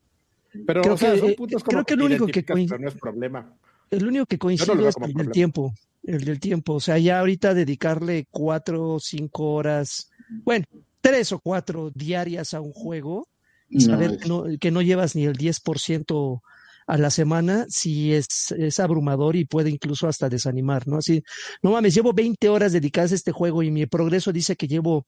Pero, 0.67 0.83
creo 0.83 0.95
o 0.95 0.99
sea, 0.99 1.15
que, 1.15 1.21
son 1.21 1.35
puntos 1.35 1.65
como 1.65 1.77
creo 1.77 1.85
que 1.85 1.95
el 1.95 2.03
único 2.03 2.27
que 2.27 2.43
pero 2.43 2.79
no 2.79 2.89
es 2.89 2.95
problema. 2.95 3.55
El 3.91 4.07
único 4.07 4.27
que 4.27 4.39
coincide 4.39 4.75
no 4.75 4.89
es 4.89 4.97
el 5.01 5.15
del 5.15 5.31
tiempo, 5.31 5.73
el 6.03 6.25
del 6.25 6.41
tiempo. 6.41 6.75
O 6.75 6.81
sea, 6.81 6.99
ya 6.99 7.21
ahorita 7.21 7.55
dedicarle 7.55 8.27
cuatro 8.31 8.91
o 8.91 9.01
cinco 9.01 9.55
horas, 9.55 10.11
bueno, 10.45 10.67
tres 11.01 11.33
o 11.33 11.39
cuatro 11.39 11.91
diarias 11.95 12.53
a 12.53 12.61
un 12.61 12.73
juego 12.73 13.29
y 13.73 13.85
no, 13.85 13.95
saber 13.95 14.13
es... 14.13 14.19
que, 14.19 14.29
no, 14.29 14.45
que, 14.61 14.71
no, 14.71 14.83
llevas 14.83 15.17
ni 15.17 15.25
el 15.25 15.37
10% 15.37 16.41
a 16.87 16.99
la 16.99 17.11
semana, 17.11 17.67
sí 17.69 18.13
es, 18.13 18.53
es, 18.53 18.81
abrumador 18.81 19.37
y 19.37 19.45
puede 19.45 19.71
incluso 19.71 20.09
hasta 20.09 20.29
desanimar, 20.29 20.87
¿no? 20.87 20.99
Así, 20.99 21.23
no 21.63 21.71
mames, 21.71 21.95
llevo 21.95 22.13
20 22.13 22.49
horas 22.49 22.73
dedicadas 22.73 23.13
a 23.13 23.15
este 23.15 23.33
juego 23.33 23.63
y 23.63 23.71
mi 23.71 23.87
progreso 23.87 24.33
dice 24.33 24.57
que 24.57 24.69
llevo 24.69 25.07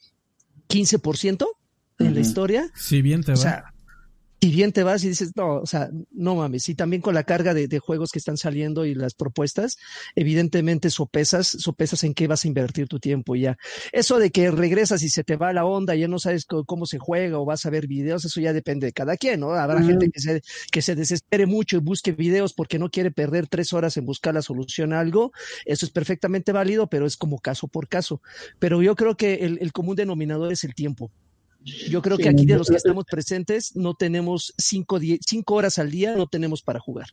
15% 0.69 1.47
en 1.99 2.07
uh 2.07 2.11
-huh. 2.11 2.15
la 2.15 2.21
historia. 2.21 2.71
Si 2.75 3.03
bien 3.03 3.23
te 3.23 3.33
va. 3.33 3.39
O 3.39 3.41
sea, 3.41 3.74
y 4.45 4.51
bien 4.51 4.72
te 4.72 4.82
vas 4.82 5.03
y 5.05 5.09
dices, 5.09 5.32
no, 5.36 5.55
o 5.55 5.66
sea, 5.66 5.88
no 6.11 6.34
mames, 6.34 6.68
y 6.68 6.74
también 6.74 7.01
con 7.01 7.14
la 7.14 7.24
carga 7.24 7.55
de, 7.55 7.66
de, 7.66 7.78
juegos 7.78 8.11
que 8.12 8.18
están 8.18 8.36
saliendo 8.36 8.84
y 8.84 8.95
las 8.95 9.14
propuestas, 9.14 9.78
evidentemente 10.16 10.90
sopesas, 10.90 11.47
sopesas 11.47 12.05
en 12.05 12.12
qué 12.12 12.26
vas 12.26 12.45
a 12.45 12.49
invertir 12.49 12.86
tu 12.86 13.01
tiempo 13.01 13.36
y 13.36 13.40
ya. 13.40 13.57
Eso 13.90 14.18
de 14.18 14.30
que 14.30 14.51
regresas 14.51 15.03
y 15.03 15.09
se 15.09 15.24
te 15.24 15.36
va 15.36 15.55
la 15.55 15.64
onda 15.64 15.95
ya 15.95 16.09
no 16.09 16.18
sabes 16.18 16.45
cómo 16.45 16.84
se 16.84 16.99
juega 16.99 17.38
o 17.38 17.47
vas 17.47 17.64
a 17.64 17.70
ver 17.70 17.86
videos, 17.86 18.26
eso 18.26 18.38
ya 18.38 18.53
depende 18.53 18.88
de 18.88 18.92
cada 18.92 19.16
quien, 19.16 19.40
¿no? 19.40 19.53
Habrá 19.53 19.82
gente 19.82 20.11
que 20.11 20.20
se, 20.20 20.42
que 20.70 20.82
se 20.82 20.95
desespere 20.95 21.47
mucho 21.47 21.78
y 21.78 21.80
busque 21.80 22.12
videos 22.12 22.53
porque 22.53 22.78
no 22.78 22.90
quiere 22.90 23.11
perder 23.11 23.47
tres 23.47 23.72
horas 23.72 23.97
en 23.97 24.05
buscar 24.05 24.34
la 24.34 24.42
solución 24.42 24.92
a 24.92 25.01
algo, 25.01 25.32
eso 25.64 25.86
es 25.86 25.90
perfectamente 25.90 26.53
válido, 26.53 26.86
pero 26.90 27.07
es 27.07 27.16
como 27.16 27.38
caso 27.38 27.66
por 27.66 27.88
caso. 27.88 28.20
Pero 28.59 28.82
yo 28.82 28.95
creo 28.95 29.16
que 29.16 29.36
el, 29.36 29.57
el 29.62 29.72
común 29.72 29.97
denominador 29.97 30.53
es 30.53 30.64
el 30.64 30.74
tiempo. 30.74 31.11
Yo 31.65 32.03
creo 32.03 32.19
que 32.19 32.29
aquí 32.29 32.45
de 32.45 32.57
los 32.57 32.69
que 32.69 32.77
estamos 32.77 33.05
presentes 33.05 33.75
no 33.75 33.95
tenemos 33.95 34.55
cinco, 34.59 34.99
diez, 34.99 35.21
cinco 35.27 35.55
horas 35.55 35.79
al 35.79 35.91
día, 35.91 36.15
no 36.17 36.27
tenemos 36.27 36.62
para 36.62 36.81
jugar. 36.81 37.07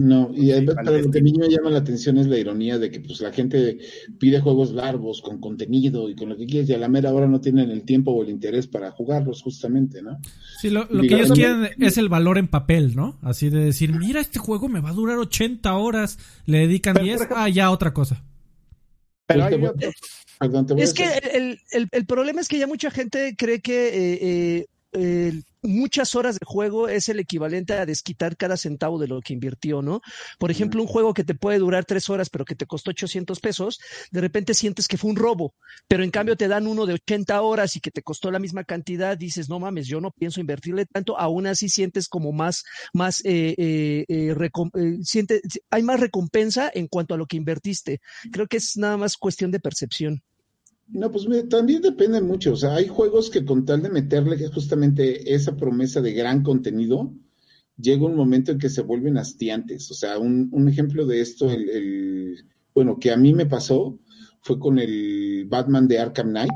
No, 0.00 0.30
y 0.32 0.52
además, 0.52 0.76
para 0.76 0.92
lo 0.92 1.10
que 1.10 1.18
a 1.18 1.22
mí 1.22 1.32
me 1.32 1.48
llama 1.48 1.70
la 1.70 1.80
atención 1.80 2.18
es 2.18 2.28
la 2.28 2.38
ironía 2.38 2.78
de 2.78 2.88
que 2.88 3.00
pues 3.00 3.20
la 3.20 3.32
gente 3.32 3.78
pide 4.20 4.40
juegos 4.40 4.70
largos, 4.70 5.20
con 5.20 5.40
contenido 5.40 6.08
y 6.08 6.14
con 6.14 6.28
lo 6.28 6.36
que 6.36 6.46
quieres, 6.46 6.70
y 6.70 6.72
a 6.72 6.78
la 6.78 6.88
mera 6.88 7.12
hora 7.12 7.26
no 7.26 7.40
tienen 7.40 7.68
el 7.72 7.82
tiempo 7.82 8.12
o 8.12 8.22
el 8.22 8.30
interés 8.30 8.68
para 8.68 8.92
jugarlos, 8.92 9.42
justamente, 9.42 10.00
¿no? 10.00 10.20
Sí, 10.60 10.70
lo, 10.70 10.86
lo 10.88 11.02
que 11.02 11.16
ellos 11.16 11.32
quieren 11.32 11.70
es 11.80 11.98
el 11.98 12.08
valor 12.08 12.38
en 12.38 12.46
papel, 12.46 12.94
¿no? 12.94 13.18
Así 13.22 13.50
de 13.50 13.58
decir, 13.58 13.92
mira, 13.92 14.20
este 14.20 14.38
juego 14.38 14.68
me 14.68 14.80
va 14.80 14.90
a 14.90 14.94
durar 14.94 15.18
80 15.18 15.74
horas, 15.74 16.20
le 16.46 16.58
dedican 16.58 16.94
Pero, 16.94 17.04
10, 17.04 17.16
ejemplo, 17.16 17.36
ah, 17.36 17.48
ya 17.48 17.72
otra 17.72 17.92
cosa. 17.92 18.22
Pero 19.26 19.44
hay 19.46 19.54
otros 19.54 19.74
Perdón, 20.38 20.66
es 20.78 20.94
que 20.94 21.04
el, 21.32 21.60
el, 21.72 21.88
el, 21.90 22.06
problema 22.06 22.40
es 22.40 22.48
que 22.48 22.58
ya 22.58 22.68
mucha 22.68 22.90
gente 22.90 23.34
cree 23.36 23.60
que 23.60 23.88
eh, 23.88 24.18
eh, 24.22 24.66
eh, 24.92 25.32
muchas 25.62 26.14
horas 26.14 26.38
de 26.38 26.46
juego 26.46 26.88
es 26.88 27.08
el 27.08 27.20
equivalente 27.20 27.74
a 27.74 27.86
desquitar 27.86 28.36
cada 28.36 28.56
centavo 28.56 28.98
de 28.98 29.08
lo 29.08 29.20
que 29.20 29.32
invirtió, 29.32 29.82
¿no? 29.82 30.00
Por 30.38 30.50
ejemplo, 30.50 30.80
un 30.80 30.88
juego 30.88 31.14
que 31.14 31.24
te 31.24 31.34
puede 31.34 31.58
durar 31.58 31.84
tres 31.84 32.08
horas, 32.08 32.30
pero 32.30 32.44
que 32.44 32.54
te 32.54 32.66
costó 32.66 32.90
800 32.90 33.40
pesos, 33.40 33.78
de 34.10 34.20
repente 34.20 34.54
sientes 34.54 34.88
que 34.88 34.96
fue 34.96 35.10
un 35.10 35.16
robo, 35.16 35.54
pero 35.88 36.04
en 36.04 36.10
cambio 36.10 36.36
te 36.36 36.48
dan 36.48 36.66
uno 36.66 36.86
de 36.86 36.94
80 36.94 37.40
horas 37.42 37.76
y 37.76 37.80
que 37.80 37.90
te 37.90 38.02
costó 38.02 38.30
la 38.30 38.38
misma 38.38 38.64
cantidad, 38.64 39.16
dices, 39.16 39.48
no 39.48 39.58
mames, 39.58 39.86
yo 39.86 40.00
no 40.00 40.10
pienso 40.10 40.40
invertirle 40.40 40.86
tanto, 40.86 41.18
aún 41.18 41.46
así 41.46 41.68
sientes 41.68 42.08
como 42.08 42.32
más, 42.32 42.64
más, 42.92 43.20
eh, 43.24 43.54
eh, 43.58 44.06
eh, 44.08 44.98
siente, 45.02 45.42
hay 45.70 45.82
más 45.82 46.00
recompensa 46.00 46.70
en 46.72 46.86
cuanto 46.88 47.14
a 47.14 47.18
lo 47.18 47.26
que 47.26 47.36
invertiste. 47.36 48.00
Creo 48.32 48.46
que 48.46 48.58
es 48.58 48.76
nada 48.76 48.96
más 48.96 49.16
cuestión 49.16 49.50
de 49.50 49.60
percepción. 49.60 50.22
No, 50.90 51.10
pues 51.10 51.26
también 51.48 51.82
depende 51.82 52.20
mucho. 52.20 52.52
O 52.52 52.56
sea, 52.56 52.74
hay 52.76 52.88
juegos 52.88 53.30
que 53.30 53.44
con 53.44 53.64
tal 53.64 53.82
de 53.82 53.90
meterle 53.90 54.48
justamente 54.48 55.34
esa 55.34 55.56
promesa 55.56 56.00
de 56.00 56.12
gran 56.12 56.42
contenido, 56.42 57.12
llega 57.76 58.06
un 58.06 58.16
momento 58.16 58.52
en 58.52 58.58
que 58.58 58.70
se 58.70 58.82
vuelven 58.82 59.18
hastiantes. 59.18 59.90
O 59.90 59.94
sea, 59.94 60.18
un, 60.18 60.68
ejemplo 60.68 61.06
de 61.06 61.20
esto, 61.20 61.50
el, 61.50 62.44
bueno, 62.74 62.98
que 62.98 63.12
a 63.12 63.16
mí 63.16 63.34
me 63.34 63.46
pasó, 63.46 63.98
fue 64.40 64.58
con 64.58 64.78
el 64.78 65.46
Batman 65.48 65.88
de 65.88 65.98
Arkham 65.98 66.30
Knight. 66.30 66.52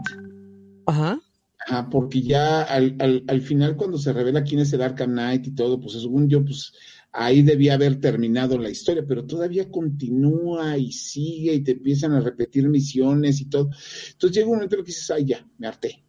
Ajá. 0.87 1.21
Ajá, 1.67 1.89
porque 1.89 2.23
ya 2.23 2.63
al, 2.63 2.97
al, 2.99 3.25
al, 3.29 3.41
final 3.41 3.77
cuando 3.77 3.99
se 3.99 4.13
revela 4.13 4.43
quién 4.43 4.61
es 4.61 4.73
el 4.73 4.83
Arkham 4.83 5.13
Knight 5.13 5.47
y 5.47 5.55
todo, 5.55 5.81
pues 5.81 6.01
según 6.01 6.29
yo, 6.29 6.45
pues 6.45 6.73
ahí 7.13 7.43
debía 7.43 7.75
haber 7.75 8.01
terminado 8.01 8.59
la 8.59 8.71
historia, 8.71 9.05
pero 9.07 9.27
todavía 9.27 9.71
continúa 9.71 10.79
y 10.79 10.93
sigue 10.93 11.55
y 11.55 11.63
te 11.63 11.73
empiezan 11.73 12.13
a 12.13 12.21
repetir 12.21 12.69
misiones 12.69 13.41
y 13.41 13.49
todo. 13.49 13.71
Entonces 14.13 14.37
llega 14.37 14.49
un 14.49 14.55
momento 14.55 14.75
en 14.75 14.81
el 14.81 14.85
que 14.87 14.93
dices, 14.93 15.11
ay, 15.11 15.25
ya, 15.27 15.47
me 15.59 15.67
harté. 15.67 16.05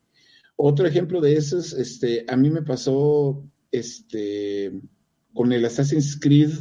Otro 0.55 0.87
ejemplo 0.87 1.19
de 1.19 1.35
eso 1.35 1.59
es, 1.59 1.73
este, 1.73 2.25
a 2.27 2.37
mí 2.37 2.49
me 2.49 2.61
pasó, 2.61 3.43
este, 3.71 4.71
con 5.33 5.51
el 5.51 5.65
Assassin's 5.65 6.17
Creed 6.19 6.51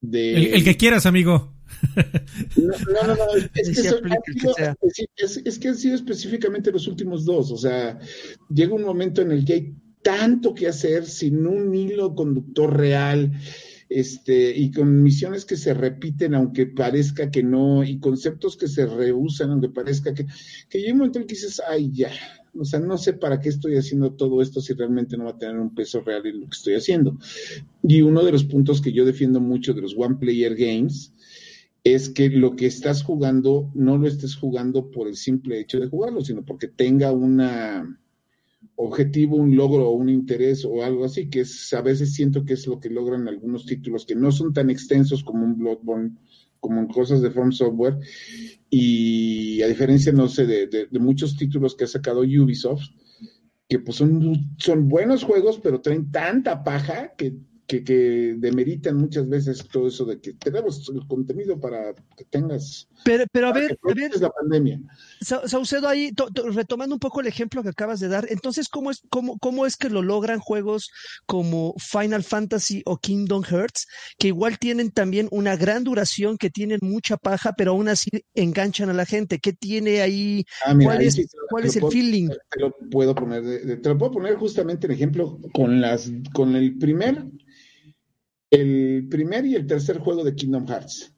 de... 0.00 0.54
El, 0.54 0.64
que 0.64 0.76
quieras, 0.76 1.06
amigo. 1.06 1.54
No, 2.56 3.06
no, 3.06 3.14
no, 3.14 3.24
es, 3.34 3.48
que 3.48 5.42
es, 5.44 5.58
que 5.58 5.68
han 5.68 5.76
sido 5.76 5.94
específicamente 5.94 6.72
los 6.72 6.86
últimos 6.86 7.24
dos, 7.24 7.50
o 7.50 7.56
sea, 7.56 7.98
llega 8.48 8.74
un 8.74 8.82
momento 8.82 9.22
en 9.22 9.32
el 9.32 9.44
que 9.44 9.52
hay 9.52 9.74
tanto 10.02 10.54
que 10.54 10.68
hacer 10.68 11.06
sin 11.06 11.46
un 11.46 11.74
hilo 11.74 12.14
conductor 12.14 12.76
real, 12.76 13.32
este, 13.88 14.56
y 14.56 14.70
con 14.70 15.02
misiones 15.02 15.44
que 15.44 15.56
se 15.56 15.74
repiten 15.74 16.34
aunque 16.34 16.66
parezca 16.66 17.30
que 17.30 17.42
no, 17.42 17.82
y 17.82 17.98
conceptos 17.98 18.56
que 18.56 18.68
se 18.68 18.86
rehusan 18.86 19.50
aunque 19.50 19.68
parezca 19.68 20.14
que, 20.14 20.26
que 20.68 20.78
llega 20.78 20.92
un 20.92 20.98
momento 20.98 21.18
en 21.18 21.26
que 21.26 21.34
dices, 21.34 21.60
ay, 21.68 21.90
ya, 21.92 22.12
o 22.58 22.64
sea, 22.64 22.80
no 22.80 22.98
sé 22.98 23.14
para 23.14 23.40
qué 23.40 23.48
estoy 23.48 23.76
haciendo 23.76 24.12
todo 24.12 24.42
esto 24.42 24.60
si 24.60 24.74
realmente 24.74 25.16
no 25.16 25.24
va 25.24 25.30
a 25.30 25.38
tener 25.38 25.58
un 25.58 25.74
peso 25.74 26.00
real 26.00 26.26
en 26.26 26.40
lo 26.40 26.46
que 26.46 26.56
estoy 26.56 26.74
haciendo. 26.74 27.18
Y 27.82 28.02
uno 28.02 28.24
de 28.24 28.32
los 28.32 28.44
puntos 28.44 28.80
que 28.80 28.92
yo 28.92 29.04
defiendo 29.04 29.40
mucho 29.40 29.72
de 29.72 29.82
los 29.82 29.94
One 29.96 30.16
Player 30.18 30.54
Games 30.56 31.12
es 31.84 32.10
que 32.10 32.28
lo 32.28 32.56
que 32.56 32.66
estás 32.66 33.02
jugando 33.02 33.70
no 33.74 33.96
lo 33.96 34.06
estés 34.06 34.36
jugando 34.36 34.90
por 34.90 35.08
el 35.08 35.16
simple 35.16 35.60
hecho 35.60 35.80
de 35.80 35.88
jugarlo, 35.88 36.22
sino 36.22 36.44
porque 36.44 36.68
tenga 36.68 37.12
una 37.12 37.98
objetivo, 38.76 39.36
un 39.36 39.56
logro 39.56 39.88
o 39.88 39.92
un 39.92 40.08
interés 40.08 40.64
o 40.64 40.82
algo 40.82 41.04
así, 41.04 41.28
que 41.28 41.40
es, 41.40 41.72
a 41.72 41.82
veces 41.82 42.14
siento 42.14 42.44
que 42.44 42.54
es 42.54 42.66
lo 42.66 42.80
que 42.80 42.90
logran 42.90 43.28
algunos 43.28 43.66
títulos 43.66 44.06
que 44.06 44.14
no 44.14 44.32
son 44.32 44.52
tan 44.52 44.70
extensos 44.70 45.22
como 45.22 45.44
un 45.44 45.56
Bloodborne, 45.56 46.16
como 46.60 46.80
en 46.80 46.88
cosas 46.88 47.22
de 47.22 47.30
From 47.30 47.52
Software, 47.52 47.98
y 48.68 49.62
a 49.62 49.66
diferencia, 49.66 50.12
no 50.12 50.28
sé, 50.28 50.46
de, 50.46 50.88
muchos 50.98 51.36
títulos 51.36 51.74
que 51.74 51.84
ha 51.84 51.88
sacado 51.88 52.20
Ubisoft, 52.20 52.88
que 53.68 53.78
pues 53.78 53.96
son, 53.98 54.54
son 54.58 54.88
buenos 54.88 55.24
juegos, 55.24 55.60
pero 55.62 55.80
traen 55.80 56.10
tanta 56.10 56.64
paja 56.64 57.14
que 57.16 57.36
que, 57.78 58.34
demeritan 58.38 58.96
muchas 58.96 59.28
veces 59.28 59.66
todo 59.70 59.88
eso 59.88 60.04
de 60.04 60.20
que 60.20 60.32
tenemos 60.34 60.90
el 60.92 61.06
contenido 61.06 61.58
para 61.60 61.94
que 62.16 62.24
tengas. 62.24 62.88
Pero, 63.04 63.24
pero 63.32 63.48
a 63.48 63.52
ver, 63.52 63.78
a 63.82 63.94
ver 63.94 64.20
la 64.20 64.30
pandemia. 64.30 64.80
Saucedo, 65.20 65.88
ahí, 65.88 66.12
retomando 66.52 66.94
un 66.94 66.98
poco 66.98 67.20
el 67.20 67.26
ejemplo 67.26 67.62
que 67.62 67.70
acabas 67.70 68.00
de 68.00 68.08
dar, 68.08 68.26
entonces, 68.30 68.68
¿cómo 68.68 68.90
es, 68.90 69.02
cómo, 69.08 69.38
¿cómo 69.38 69.66
es 69.66 69.76
que 69.76 69.88
lo 69.88 70.02
logran 70.02 70.40
juegos 70.40 70.90
como 71.26 71.74
Final 71.78 72.24
Fantasy 72.24 72.82
o 72.84 72.98
Kingdom 72.98 73.42
Hearts, 73.42 73.86
que 74.18 74.28
igual 74.28 74.58
tienen 74.58 74.90
también 74.90 75.28
una 75.30 75.56
gran 75.56 75.84
duración, 75.84 76.36
que 76.36 76.50
tienen 76.50 76.80
mucha 76.82 77.16
paja, 77.16 77.54
pero 77.56 77.72
aún 77.72 77.88
así 77.88 78.10
enganchan 78.34 78.90
a 78.90 78.94
la 78.94 79.06
gente? 79.06 79.38
¿Qué 79.38 79.52
tiene 79.52 80.00
ahí? 80.00 80.44
Ah, 80.64 80.74
¿Cuál 80.82 81.02
es, 81.02 81.20
cuál 81.48 81.64
es 81.64 81.76
el 81.76 81.84
feeling? 81.90 82.28
Te 82.28 82.60
lo 82.60 82.74
puedo 82.90 83.14
poner, 83.14 83.80
te 83.80 83.88
lo 83.88 83.98
puedo 83.98 84.12
poner 84.12 84.36
justamente 84.36 84.86
en 84.86 84.92
ejemplo 84.92 85.38
con 85.52 85.80
las, 85.80 86.10
con 86.32 86.56
el 86.56 86.78
primer 86.78 87.24
el 88.50 89.06
primer 89.08 89.46
y 89.46 89.54
el 89.54 89.66
tercer 89.66 89.98
juego 89.98 90.24
de 90.24 90.34
Kingdom 90.34 90.66
Hearts. 90.66 91.14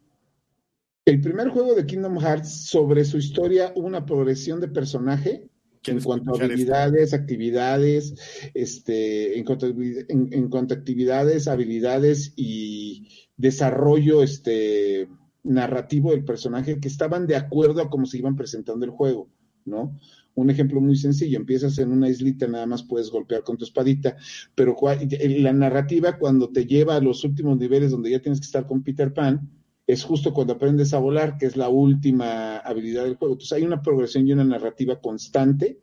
El 1.05 1.21
primer 1.21 1.49
juego 1.49 1.75
de 1.75 1.85
Kingdom 1.85 2.19
Hearts, 2.19 2.67
sobre 2.67 3.05
su 3.05 3.19
historia, 3.19 3.73
hubo 3.75 3.87
una 3.87 4.07
progresión 4.07 4.61
de 4.61 4.69
personaje 4.69 5.49
en 5.85 6.01
cuanto 6.01 6.31
a 6.31 6.45
habilidades, 6.45 7.13
actividades, 7.13 8.15
este, 8.55 9.37
en 9.37 9.45
cuanto, 9.45 9.67
a 9.67 10.79
actividades, 10.79 11.49
habilidades 11.49 12.33
y 12.37 13.09
desarrollo 13.37 14.23
este, 14.23 15.09
narrativo 15.43 16.13
del 16.13 16.25
personaje 16.25 16.79
que 16.79 16.89
estaban 16.89 17.27
de 17.27 17.37
acuerdo 17.37 17.83
a 17.83 17.91
cómo 17.91 18.07
se 18.07 18.19
iban 18.19 18.37
presentando 18.37 18.85
el 18.85 18.93
juego, 18.93 19.29
¿no? 19.65 19.99
Un 20.35 20.51
ejemplo 20.51 20.81
muy 20.81 20.97
sencillo, 20.97 21.39
empiezas 21.39 21.79
en 21.79 21.93
una 21.93 22.09
islita, 22.09 22.47
nada 22.47 22.67
más 22.67 22.83
puedes 22.83 23.11
golpear 23.11 23.43
con 23.43 23.59
tu 23.59 23.65
espadita, 23.65 24.17
pero 24.55 24.77
la 25.21 25.53
narrativa 25.53 26.19
cuando 26.19 26.51
te 26.51 26.65
lleva 26.65 26.97
a 26.97 27.01
los 27.01 27.23
últimos 27.25 27.59
niveles 27.59 27.91
donde 27.91 28.11
ya 28.11 28.21
tienes 28.21 28.41
que 28.41 28.47
estar 28.47 28.67
con 28.67 28.83
Peter 28.83 29.13
Pan, 29.13 29.51
es 29.87 30.05
justo 30.05 30.33
cuando 30.33 30.55
aprendes 30.55 30.95
a 30.95 30.99
volar, 30.99 31.37
que 31.37 31.47
es 31.47 31.57
la 31.57 31.69
última 31.69 32.59
habilidad 32.59 33.05
del 33.05 33.17
juego. 33.17 33.35
Entonces 33.35 33.53
hay 33.53 33.65
una 33.65 33.83
progresión 33.83 34.27
y 34.27 34.33
una 34.33 34.45
narrativa 34.45 35.01
constante 35.01 35.81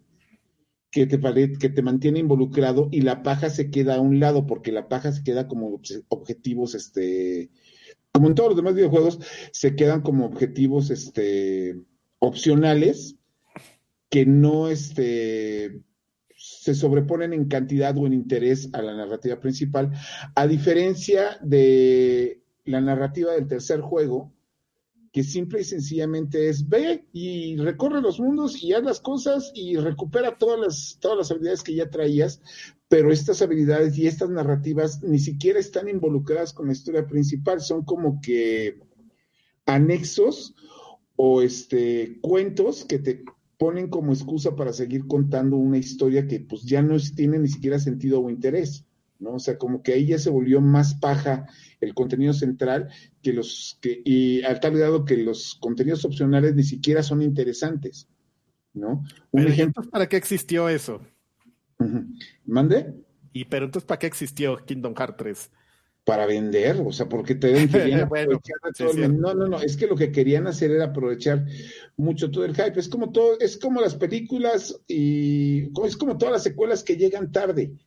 que 0.92 1.06
te, 1.06 1.20
que 1.60 1.70
te 1.70 1.82
mantiene 1.82 2.20
involucrado 2.20 2.90
y 2.92 3.02
la 3.02 3.22
paja 3.22 3.50
se 3.50 3.70
queda 3.70 3.96
a 3.96 4.02
un 4.02 4.20
lado, 4.20 4.48
porque 4.48 4.72
la 4.72 4.88
paja 4.88 5.12
se 5.12 5.24
queda 5.24 5.48
como 5.48 5.80
objetivos, 6.08 6.74
este, 6.74 7.52
como 8.12 8.28
en 8.28 8.36
todos 8.36 8.50
los 8.50 8.58
demás 8.58 8.74
videojuegos, 8.74 9.20
se 9.52 9.76
quedan 9.76 10.02
como 10.02 10.26
objetivos 10.26 10.90
este, 10.90 11.80
opcionales 12.18 13.19
que 14.10 14.26
no 14.26 14.70
este, 14.70 15.82
se 16.36 16.74
sobreponen 16.74 17.34
en 17.34 17.48
cantidad 17.48 17.98
o 17.98 18.08
en 18.08 18.14
interés 18.14 18.70
a 18.74 18.82
la 18.82 18.96
narrativa 18.96 19.40
principal, 19.40 19.92
a 20.36 20.48
diferencia 20.48 21.38
de 21.42 22.44
la 22.66 22.82
narrativa 22.82 23.34
del 23.34 23.48
tercer 23.48 23.82
juego, 23.82 24.34
que 25.12 25.24
simple 25.24 25.62
y 25.62 25.64
sencillamente 25.64 26.50
es 26.50 26.70
ve 26.70 27.08
y 27.14 27.58
recorre 27.58 28.02
los 28.02 28.20
mundos 28.20 28.62
y 28.64 28.74
haz 28.74 28.84
las 28.84 29.00
cosas 29.00 29.52
y 29.56 29.76
recupera 29.76 30.38
todas 30.38 30.60
las, 30.60 30.98
todas 31.00 31.18
las 31.18 31.32
habilidades 31.32 31.64
que 31.64 31.74
ya 31.74 31.90
traías, 31.90 32.42
pero 32.88 33.12
estas 33.12 33.42
habilidades 33.42 33.98
y 33.98 34.08
estas 34.08 34.30
narrativas 34.30 35.02
ni 35.04 35.20
siquiera 35.20 35.60
están 35.60 35.90
involucradas 35.90 36.54
con 36.54 36.68
la 36.68 36.74
historia 36.74 37.08
principal, 37.08 37.62
son 37.62 37.84
como 37.84 38.22
que 38.22 38.80
anexos 39.66 40.56
o 41.16 41.42
este 41.42 42.20
cuentos 42.22 42.86
que 42.86 43.00
te 43.00 43.24
ponen 43.60 43.90
como 43.90 44.14
excusa 44.14 44.56
para 44.56 44.72
seguir 44.72 45.06
contando 45.06 45.58
una 45.58 45.78
historia 45.78 46.28
que 46.28 46.40
pues 46.40 46.64
ya 46.64 46.82
no 46.82 46.96
tiene 47.14 47.38
ni 47.40 47.50
siquiera 47.50 47.78
sentido 47.78 48.22
o 48.22 48.30
interés, 48.30 48.86
¿no? 49.20 49.34
O 49.34 49.40
sea, 49.40 49.58
como 49.58 49.84
que 49.84 49.92
ahí 49.92 50.08
ya 50.08 50.18
se 50.18 50.30
volvió 50.30 50.62
más 50.62 50.96
paja 50.96 51.46
el 51.82 51.94
contenido 51.94 52.32
central 52.32 52.90
que 53.22 53.34
los 53.34 53.78
que, 53.82 54.02
y 54.06 54.42
al 54.44 54.62
tal 54.62 54.78
grado 54.78 55.04
que 55.04 55.18
los 55.18 55.56
contenidos 55.60 56.06
opcionales 56.06 56.56
ni 56.56 56.64
siquiera 56.64 57.04
son 57.04 57.22
interesantes, 57.22 58.08
¿no? 58.74 59.04
Un 59.32 59.48
ejemplo. 59.48 59.84
¿Para 59.92 60.08
qué 60.08 60.16
existió 60.16 60.70
eso? 60.70 61.02
¿Mande? 62.46 62.94
Y 63.34 63.44
pero 63.44 63.66
entonces, 63.66 63.86
¿para 63.86 64.00
qué 64.00 64.08
existió 64.08 64.56
Kingdom 64.66 64.96
Hearts 64.96 65.18
3? 65.18 65.52
Para 66.10 66.26
vender, 66.26 66.82
o 66.84 66.92
sea, 66.92 67.08
porque 67.08 67.36
te 67.36 67.50
den 67.50 67.70
No, 69.22 69.36
no, 69.36 69.48
no, 69.48 69.62
es 69.62 69.78
que 69.78 69.86
lo 69.86 69.96
que 69.96 70.12
querían 70.12 70.48
hacer 70.48 70.72
era 70.72 70.86
aprovechar 70.86 71.46
mucho 71.98 72.32
todo 72.32 72.46
el 72.46 72.56
hype. 72.56 72.80
Es 72.80 72.90
como 72.90 73.12
todo, 73.12 73.40
es 73.40 73.60
como 73.60 73.80
las 73.80 73.94
películas 73.94 74.82
y 74.88 75.66
es 75.86 75.98
como 75.98 76.18
todas 76.18 76.32
las 76.32 76.42
secuelas 76.42 76.84
que 76.84 76.98
llegan 76.98 77.32
tarde. 77.32 77.78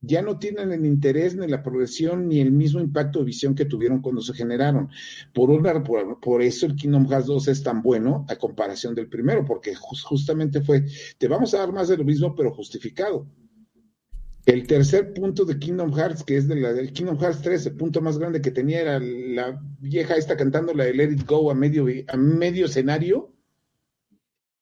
Ya 0.00 0.22
no 0.22 0.40
tienen 0.40 0.72
el 0.72 0.84
interés 0.84 1.36
ni 1.36 1.46
la 1.46 1.62
progresión 1.62 2.26
ni 2.26 2.40
el 2.40 2.50
mismo 2.50 2.80
impacto 2.80 3.20
de 3.20 3.26
visión 3.26 3.54
que 3.54 3.66
tuvieron 3.66 4.02
cuando 4.02 4.22
se 4.22 4.34
generaron. 4.34 4.88
Por, 5.32 5.50
una, 5.50 5.84
por, 5.84 6.42
eso 6.42 6.66
el 6.66 6.74
Kingdom 6.74 7.06
Hearts 7.08 7.28
2 7.28 7.46
es 7.46 7.62
tan 7.62 7.80
bueno 7.80 8.26
a 8.28 8.34
comparación 8.34 8.92
del 8.96 9.08
primero, 9.08 9.44
porque 9.44 9.76
justamente 9.76 10.62
fue, 10.62 10.84
te 11.16 11.28
vamos 11.28 11.54
a 11.54 11.58
dar 11.58 11.72
más 11.72 11.86
de 11.86 11.96
lo 11.96 12.02
mismo, 12.02 12.34
pero 12.34 12.52
justificado. 12.52 13.28
El 14.46 14.66
tercer 14.66 15.12
punto 15.12 15.44
de 15.44 15.58
Kingdom 15.58 15.92
Hearts, 15.92 16.24
que 16.24 16.36
es 16.36 16.48
de 16.48 16.56
la 16.56 16.72
del 16.72 16.92
Kingdom 16.92 17.18
Hearts 17.18 17.42
3, 17.42 17.66
el 17.66 17.76
punto 17.76 18.00
más 18.00 18.18
grande 18.18 18.40
que 18.40 18.50
tenía 18.50 18.80
era 18.80 18.98
la 18.98 19.60
vieja 19.80 20.14
esta 20.16 20.36
cantando 20.36 20.72
la 20.72 20.84
de 20.84 20.94
Let 20.94 21.12
It 21.12 21.26
Go 21.26 21.50
a 21.50 21.54
medio, 21.54 21.86
a 22.08 22.16
medio 22.16 22.66
escenario, 22.66 23.34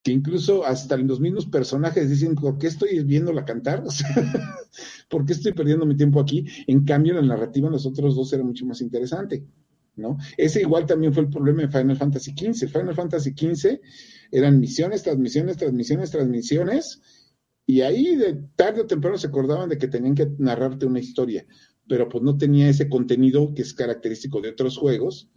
que 0.03 0.13
incluso 0.13 0.65
hasta 0.65 0.97
los 0.97 1.21
mismos 1.21 1.47
personajes 1.47 2.09
dicen, 2.09 2.35
¿por 2.35 2.59
qué 2.59 2.67
estoy 2.67 3.03
viéndola 3.05 3.45
cantar? 3.45 3.85
¿Por 5.09 5.25
qué 5.25 5.33
estoy 5.33 5.53
perdiendo 5.53 5.87
mi 5.87 5.97
tiempo 5.97 6.21
aquí? 6.21 6.47
En 6.67 6.85
cambio, 6.85 7.15
la 7.15 7.23
narrativa 7.23 7.67
en 7.69 7.73
los 7.73 7.87
otros 7.87 8.17
dos 8.17 8.33
era 8.33 8.43
mucho 8.43 8.67
más 8.67 8.81
interesante, 8.81 9.45
¿no? 9.97 10.19
Ese 10.37 10.61
igual 10.61 10.87
también 10.87 11.13
fue 11.13 11.23
el 11.25 11.31
problema 11.31 11.63
de 11.63 11.69
Final 11.69 11.97
Fantasy 11.97 12.33
XV. 12.33 12.69
Final 12.69 12.95
Fantasy 12.95 13.31
XV 13.31 13.81
eran 14.31 14.61
misiones, 14.61 15.03
transmisiones, 15.03 15.57
transmisiones, 15.57 16.11
transmisiones, 16.11 17.01
y 17.69 17.83
ahí 17.83 18.17
de 18.17 18.33
tarde 18.57 18.81
o 18.81 18.87
temprano 18.87 19.19
se 19.19 19.27
acordaban 19.27 19.69
de 19.69 19.77
que 19.77 19.89
tenían 19.89 20.15
que 20.15 20.27
narrarte 20.39 20.87
una 20.87 21.01
historia, 21.01 21.47
pero 21.87 22.09
pues 22.09 22.25
no 22.25 22.39
tenía 22.39 22.67
ese 22.71 22.89
contenido 22.89 23.53
que 23.55 23.61
es 23.61 23.75
característico 23.75 24.41
de 24.41 24.49
otros 24.49 24.79
juegos, 24.79 25.29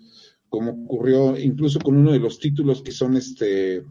como 0.47 0.71
ocurrió 0.71 1.37
incluso 1.37 1.81
con 1.81 1.97
uno 1.97 2.13
de 2.13 2.19
los 2.19 2.39
títulos 2.39 2.83
que 2.83 2.93
son 2.93 3.17
este 3.17 3.83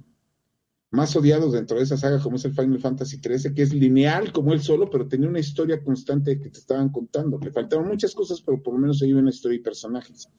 más 0.90 1.14
odiados 1.16 1.52
dentro 1.52 1.76
de 1.76 1.82
esa 1.82 1.98
saga, 1.98 2.18
como 2.18 2.36
es 2.36 2.44
el 2.46 2.54
Final 2.54 2.80
Fantasy 2.80 3.18
XIII, 3.18 3.54
que 3.54 3.60
es 3.60 3.74
lineal 3.74 4.32
como 4.32 4.54
él 4.54 4.62
solo, 4.62 4.88
pero 4.88 5.06
tenía 5.06 5.28
una 5.28 5.38
historia 5.38 5.84
constante 5.84 6.40
que 6.40 6.48
te 6.48 6.60
estaban 6.60 6.88
contando. 6.88 7.38
Le 7.38 7.52
faltaban 7.52 7.88
muchas 7.88 8.14
cosas, 8.14 8.40
pero 8.40 8.62
por 8.62 8.72
lo 8.72 8.80
menos 8.80 9.02
ahí 9.02 9.12
una 9.12 9.28
historia 9.28 9.56
y 9.56 9.62
personajes. 9.62 10.30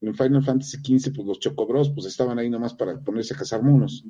En 0.00 0.14
Final 0.14 0.42
Fantasy 0.42 0.78
XV, 0.78 1.14
pues 1.14 1.28
los 1.28 1.38
Chocobros, 1.38 1.90
pues 1.90 2.06
estaban 2.06 2.38
ahí 2.38 2.48
nomás 2.48 2.72
para 2.72 2.98
ponerse 2.98 3.34
a 3.34 3.36
cazar 3.36 3.62
monos. 3.62 4.04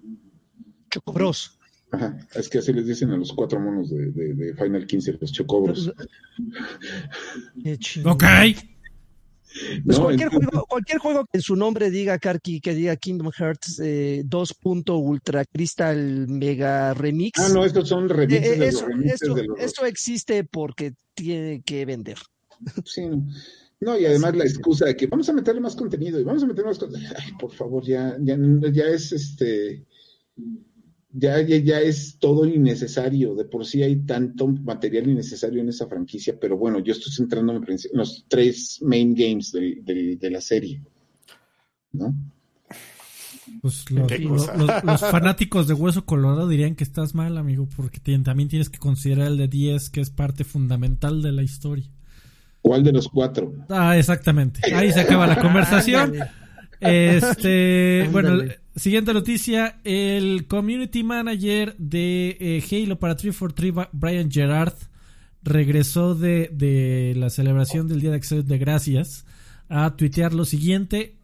Chocobros. 0.91 1.60
Ajá, 1.93 2.17
es 2.35 2.49
que 2.49 2.59
así 2.59 2.73
les 2.73 2.87
dicen 2.87 3.11
a 3.11 3.17
los 3.17 3.33
cuatro 3.33 3.59
monos 3.59 3.91
de, 3.91 4.11
de, 4.13 4.35
de 4.35 4.55
Final 4.55 4.87
15, 4.87 5.19
los 5.21 5.33
Chocobros. 5.33 5.93
Ok. 8.05 8.25
Pues 9.85 9.99
no, 9.99 10.05
cualquier, 10.05 10.29
juego, 10.29 10.67
cualquier 10.69 10.99
juego 10.99 11.25
que 11.25 11.39
en 11.39 11.43
su 11.43 11.57
nombre 11.57 11.91
diga 11.91 12.19
Karki, 12.19 12.61
que 12.61 12.73
diga 12.73 12.95
Kingdom 12.97 13.33
Hearts 13.33 13.81
eh, 13.83 14.23
2. 14.25 14.57
Ultra 14.91 15.45
Crystal 15.45 16.29
Mega 16.29 16.95
Remix. 16.95 17.41
Ah, 17.41 17.49
no, 17.53 17.65
estos 17.65 17.89
son 17.89 18.09
remixes 18.09 18.47
eh, 18.47 18.59
de 18.59 18.69
eso, 18.69 18.81
los 18.83 18.89
remixes 18.89 19.23
eso, 19.23 19.35
de 19.35 19.45
los... 19.45 19.59
eso 19.59 19.87
existe 19.87 20.45
porque 20.45 20.95
tiene 21.15 21.63
que 21.63 21.85
vender. 21.85 22.19
Sí, 22.85 23.09
no, 23.81 23.99
y 23.99 24.05
además 24.07 24.37
la 24.37 24.45
excusa 24.45 24.87
de 24.87 24.97
que 24.97 25.07
vamos 25.07 25.29
a 25.29 25.33
meterle 25.33 25.61
más 25.61 25.75
contenido 25.75 26.21
y 26.21 26.25
vamos 26.25 26.43
a 26.45 26.47
meterle 26.47 26.69
más 26.69 26.79
contenido. 26.79 27.13
Ay, 27.19 27.33
por 27.41 27.53
favor, 27.53 27.85
ya, 27.85 28.17
ya, 28.21 28.37
ya 28.73 28.85
es 28.85 29.13
este 29.13 29.85
ya, 31.13 31.41
ya, 31.41 31.57
ya, 31.57 31.81
es 31.81 32.19
todo 32.19 32.45
innecesario. 32.47 33.35
De 33.35 33.45
por 33.45 33.67
sí 33.67 33.83
hay 33.83 33.97
tanto 34.05 34.47
material 34.47 35.09
innecesario 35.09 35.61
en 35.61 35.69
esa 35.69 35.87
franquicia, 35.87 36.39
pero 36.41 36.57
bueno, 36.57 36.79
yo 36.79 36.93
estoy 36.93 37.13
centrándome 37.13 37.61
en 37.67 37.79
los 37.93 38.25
tres 38.29 38.79
main 38.83 39.15
games 39.15 39.53
de, 39.53 40.31
la 40.31 40.41
serie. 40.41 40.83
¿No? 41.93 42.15
Pues 43.61 43.91
los, 43.91 44.11
los, 44.57 44.85
los, 44.85 45.01
fanáticos 45.11 45.67
de 45.67 45.75
Hueso 45.75 46.07
Colorado 46.07 46.49
dirían 46.49 46.77
que 46.77 46.85
estás 46.85 47.15
mal, 47.15 47.37
amigo, 47.37 47.69
porque 47.77 48.01
también 48.01 48.49
tienes 48.49 48.71
que 48.71 48.79
considerar 48.79 49.27
el 49.27 49.37
de 49.37 49.49
10, 49.49 49.91
que 49.91 50.01
es 50.01 50.11
parte 50.11 50.45
fundamental 50.45 51.21
de 51.21 51.33
la 51.33 51.43
historia. 51.43 51.91
¿Cuál 52.63 52.85
de 52.85 52.93
los 52.93 53.09
cuatro? 53.09 53.53
Ah, 53.69 53.97
exactamente. 53.97 54.61
Ahí 54.75 54.93
se 54.93 55.01
acaba 55.01 55.27
la 55.27 55.37
conversación. 55.41 56.15
Este, 56.81 58.09
bueno, 58.13 58.43
siguiente 58.81 59.13
noticia, 59.13 59.79
el 59.85 60.47
community 60.47 61.03
manager 61.03 61.77
de 61.77 62.37
eh, 62.41 62.65
Halo 62.71 62.99
para 62.99 63.15
343, 63.15 63.89
Brian 63.93 64.31
Gerard, 64.31 64.73
regresó 65.43 66.15
de, 66.15 66.49
de, 66.53 67.15
la 67.17 67.29
celebración 67.29 67.89
del 67.89 68.01
Día 68.01 68.11
de 68.11 68.17
Acción 68.17 68.47
de 68.47 68.59
Gracias 68.59 69.27
a 69.69 69.97
tuitear 69.97 70.33
lo 70.33 70.47
siguiente. 70.47 71.17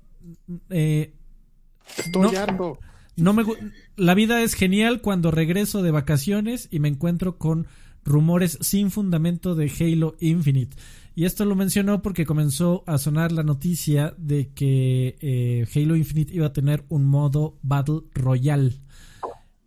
Eh, 0.69 1.15
Estoy 1.97 2.31
no, 2.59 2.79
no 3.17 3.33
me, 3.33 3.45
la 3.97 4.15
vida 4.15 4.43
es 4.43 4.53
genial 4.53 5.01
cuando 5.01 5.31
regreso 5.31 5.83
de 5.83 5.91
vacaciones 5.91 6.69
y 6.71 6.81
me 6.81 6.89
encuentro 6.89 7.39
con 7.39 7.67
rumores 8.05 8.59
sin 8.61 8.91
fundamento 8.91 9.55
de 9.55 9.73
Halo 9.81 10.15
Infinite. 10.21 10.77
Y 11.17 11.25
esto 11.25 11.47
lo 11.47 11.57
mencionó 11.57 12.03
porque 12.03 12.27
comenzó 12.27 12.85
a 12.87 12.99
sonar 12.99 13.33
la 13.33 13.43
noticia 13.43 14.15
de 14.19 14.53
que 14.53 15.17
eh, 15.19 15.67
Halo 15.75 15.97
Infinite 15.97 16.35
iba 16.35 16.49
a 16.49 16.53
tener 16.53 16.85
un 16.91 17.07
modo 17.07 17.59
Battle 17.63 18.03
Royale. 18.13 18.75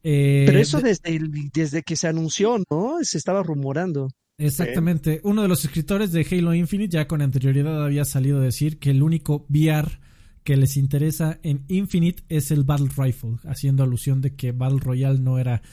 Eh, 0.03 0.43
Pero 0.45 0.59
eso 0.59 0.79
desde, 0.79 1.19
desde 1.51 1.81
que 1.81 1.95
se 1.95 2.07
anunció, 2.07 2.59
¿no? 2.69 2.97
Se 3.01 3.17
estaba 3.17 3.41
rumorando. 3.41 4.11
Exactamente. 4.37 5.21
Uno 5.23 5.41
de 5.41 5.47
los 5.47 5.65
escritores 5.65 6.11
de 6.11 6.25
Halo 6.29 6.53
Infinite 6.53 6.93
ya 6.93 7.07
con 7.07 7.23
anterioridad 7.23 7.83
había 7.83 8.05
salido 8.05 8.37
a 8.37 8.43
decir 8.43 8.77
que 8.77 8.91
el 8.91 9.01
único 9.01 9.47
VR 9.49 9.99
que 10.43 10.55
les 10.55 10.77
interesa 10.77 11.39
en 11.41 11.65
Infinite 11.67 12.23
es 12.29 12.51
el 12.51 12.63
Battle 12.63 12.89
Rifle, 12.95 13.37
haciendo 13.45 13.81
alusión 13.81 14.21
de 14.21 14.35
que 14.35 14.51
Battle 14.51 14.81
Royale 14.81 15.19
no 15.19 15.39
era 15.39 15.63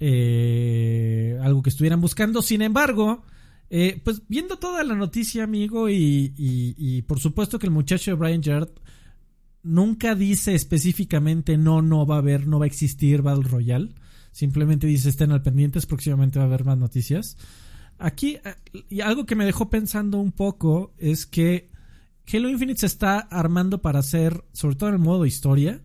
eh, 0.00 1.38
algo 1.42 1.62
que 1.62 1.70
estuvieran 1.70 2.00
buscando. 2.00 2.42
Sin 2.42 2.60
embargo, 2.60 3.22
eh, 3.74 4.02
pues 4.04 4.20
viendo 4.28 4.58
toda 4.58 4.84
la 4.84 4.94
noticia, 4.94 5.44
amigo, 5.44 5.88
y, 5.88 7.02
por 7.08 7.18
supuesto 7.18 7.58
que 7.58 7.66
el 7.66 7.72
muchacho 7.72 8.10
de 8.10 8.16
Brian 8.18 8.42
Gerard 8.42 8.68
nunca 9.62 10.14
dice 10.14 10.54
específicamente 10.54 11.56
no, 11.56 11.80
no 11.80 12.04
va 12.04 12.16
a 12.16 12.18
haber, 12.18 12.46
no 12.46 12.58
va 12.58 12.66
a 12.66 12.68
existir 12.68 13.22
Battle 13.22 13.48
Royale. 13.48 13.94
Simplemente 14.30 14.86
dice 14.86 15.08
estén 15.08 15.32
al 15.32 15.40
pendientes, 15.40 15.86
próximamente 15.86 16.38
va 16.38 16.44
a 16.44 16.48
haber 16.48 16.66
más 16.66 16.76
noticias. 16.76 17.38
Aquí, 17.98 18.36
y 18.90 19.00
algo 19.00 19.24
que 19.24 19.36
me 19.36 19.46
dejó 19.46 19.70
pensando 19.70 20.18
un 20.18 20.32
poco 20.32 20.92
es 20.98 21.24
que 21.24 21.70
Halo 22.30 22.50
Infinite 22.50 22.80
se 22.80 22.86
está 22.86 23.20
armando 23.20 23.80
para 23.80 24.00
hacer, 24.00 24.44
sobre 24.52 24.76
todo 24.76 24.90
en 24.90 24.96
el 24.96 25.00
modo 25.00 25.24
historia, 25.24 25.82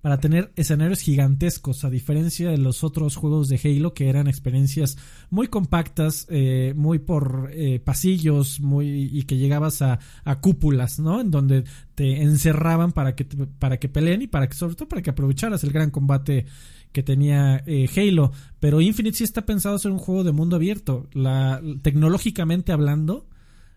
para 0.00 0.18
tener 0.18 0.50
escenarios 0.56 1.00
gigantescos, 1.00 1.84
a 1.84 1.90
diferencia 1.90 2.50
de 2.50 2.58
los 2.58 2.84
otros 2.84 3.16
juegos 3.16 3.48
de 3.48 3.60
Halo 3.62 3.92
que 3.92 4.08
eran 4.08 4.28
experiencias 4.28 4.96
muy 5.28 5.48
compactas, 5.48 6.26
eh, 6.30 6.72
muy 6.74 6.98
por 6.98 7.50
eh, 7.52 7.80
pasillos, 7.80 8.60
muy 8.60 9.10
y 9.12 9.22
que 9.24 9.36
llegabas 9.36 9.82
a, 9.82 9.98
cúpulas, 10.40 10.98
¿no? 10.98 11.20
En 11.20 11.30
donde 11.30 11.64
te 11.94 12.22
encerraban 12.22 12.92
para 12.92 13.14
que 13.14 13.24
para 13.58 13.78
que 13.78 13.88
peleen 13.88 14.22
y 14.22 14.26
para 14.26 14.48
que 14.48 14.54
sobre 14.54 14.74
todo 14.74 14.88
para 14.88 15.02
que 15.02 15.10
aprovecharas 15.10 15.64
el 15.64 15.72
gran 15.72 15.90
combate 15.90 16.46
que 16.92 17.02
tenía 17.02 17.62
eh, 17.66 17.88
Halo. 17.94 18.32
Pero 18.58 18.80
Infinite 18.80 19.18
sí 19.18 19.24
está 19.24 19.44
pensado 19.44 19.78
ser 19.78 19.92
un 19.92 19.98
juego 19.98 20.24
de 20.24 20.32
mundo 20.32 20.56
abierto. 20.56 21.08
La, 21.12 21.60
tecnológicamente 21.82 22.72
hablando, 22.72 23.28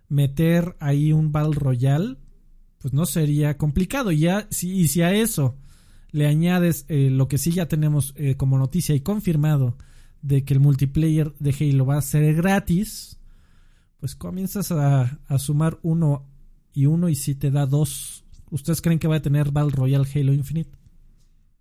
meter 0.07 0.77
ahí 0.79 1.11
un 1.11 1.33
Battle 1.33 1.55
Royale, 1.55 2.15
pues 2.77 2.93
no 2.93 3.05
sería 3.05 3.57
complicado. 3.57 4.11
Ya, 4.11 4.47
si, 4.51 4.71
y 4.71 4.87
si 4.87 5.01
a 5.01 5.13
eso 5.13 5.57
le 6.13 6.27
añades 6.27 6.85
eh, 6.87 7.09
lo 7.09 7.27
que 7.27 7.39
sí 7.39 7.51
ya 7.51 7.67
tenemos 7.67 8.13
eh, 8.15 8.37
como 8.37 8.57
noticia 8.57 8.95
y 8.95 9.01
confirmado 9.01 9.75
de 10.21 10.45
que 10.45 10.53
el 10.53 10.59
multiplayer 10.59 11.33
de 11.39 11.53
Halo 11.59 11.87
va 11.87 11.97
a 11.97 12.01
ser 12.01 12.35
gratis, 12.35 13.19
pues 13.99 14.15
comienzas 14.15 14.71
a, 14.71 15.19
sumar 15.39 15.79
uno 15.81 16.29
y 16.71 16.85
uno 16.85 17.09
y 17.09 17.15
si 17.15 17.35
te 17.35 17.49
da 17.49 17.65
dos, 17.65 18.23
¿ustedes 18.51 18.79
creen 18.79 18.99
que 18.99 19.07
va 19.07 19.17
a 19.17 19.21
tener 19.21 19.51
Battle 19.51 19.75
Royale 19.75 20.07
Halo 20.13 20.33
Infinite? 20.33 20.77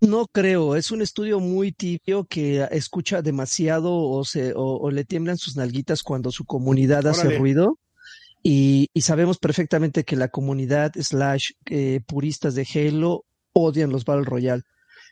No 0.01 0.27
creo, 0.27 0.75
es 0.75 0.91
un 0.91 1.01
estudio 1.01 1.39
muy 1.39 1.71
tibio 1.71 2.25
que 2.25 2.67
escucha 2.71 3.21
demasiado 3.21 3.91
o, 3.91 4.23
se, 4.23 4.53
o, 4.55 4.91
le 4.91 5.03
tiemblan 5.03 5.37
sus 5.37 5.55
nalguitas 5.55 6.03
cuando 6.03 6.31
su 6.31 6.45
comunidad 6.45 7.07
hace 7.07 7.37
ruido. 7.37 7.79
Y, 8.43 8.89
y, 8.93 9.01
sabemos 9.01 9.37
perfectamente 9.37 10.03
que 10.03 10.17
la 10.17 10.27
comunidad 10.27 10.91
slash 10.95 11.51
eh, 11.69 12.01
puristas 12.05 12.55
de 12.55 12.67
Halo 12.75 13.23
odian 13.53 13.91
los 13.91 14.05
Battle 14.05 14.25
Royale. 14.25 14.63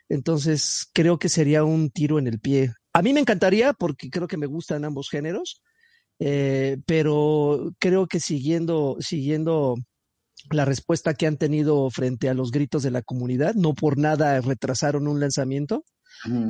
Entonces, 0.09 0.87
creo 0.93 1.19
que 1.19 1.29
sería 1.29 1.63
un 1.63 1.89
tiro 1.89 2.19
en 2.19 2.27
el 2.27 2.39
pie. 2.39 2.73
A 2.93 3.01
mí 3.01 3.13
me 3.13 3.21
encantaría 3.21 3.73
porque 3.73 4.09
creo 4.09 4.27
que 4.27 4.37
me 4.37 4.45
gustan 4.45 4.83
ambos 4.83 5.09
géneros, 5.09 5.61
eh, 6.19 6.77
pero 6.85 7.71
creo 7.79 8.07
que 8.07 8.19
siguiendo, 8.19 8.97
siguiendo 8.99 9.77
la 10.49 10.65
respuesta 10.65 11.13
que 11.13 11.27
han 11.27 11.37
tenido 11.37 11.89
frente 11.91 12.27
a 12.27 12.33
los 12.33 12.51
gritos 12.51 12.83
de 12.83 12.91
la 12.91 13.01
comunidad, 13.01 13.53
no 13.55 13.73
por 13.73 13.97
nada 13.97 14.41
retrasaron 14.41 15.07
un 15.07 15.19
lanzamiento. 15.19 15.85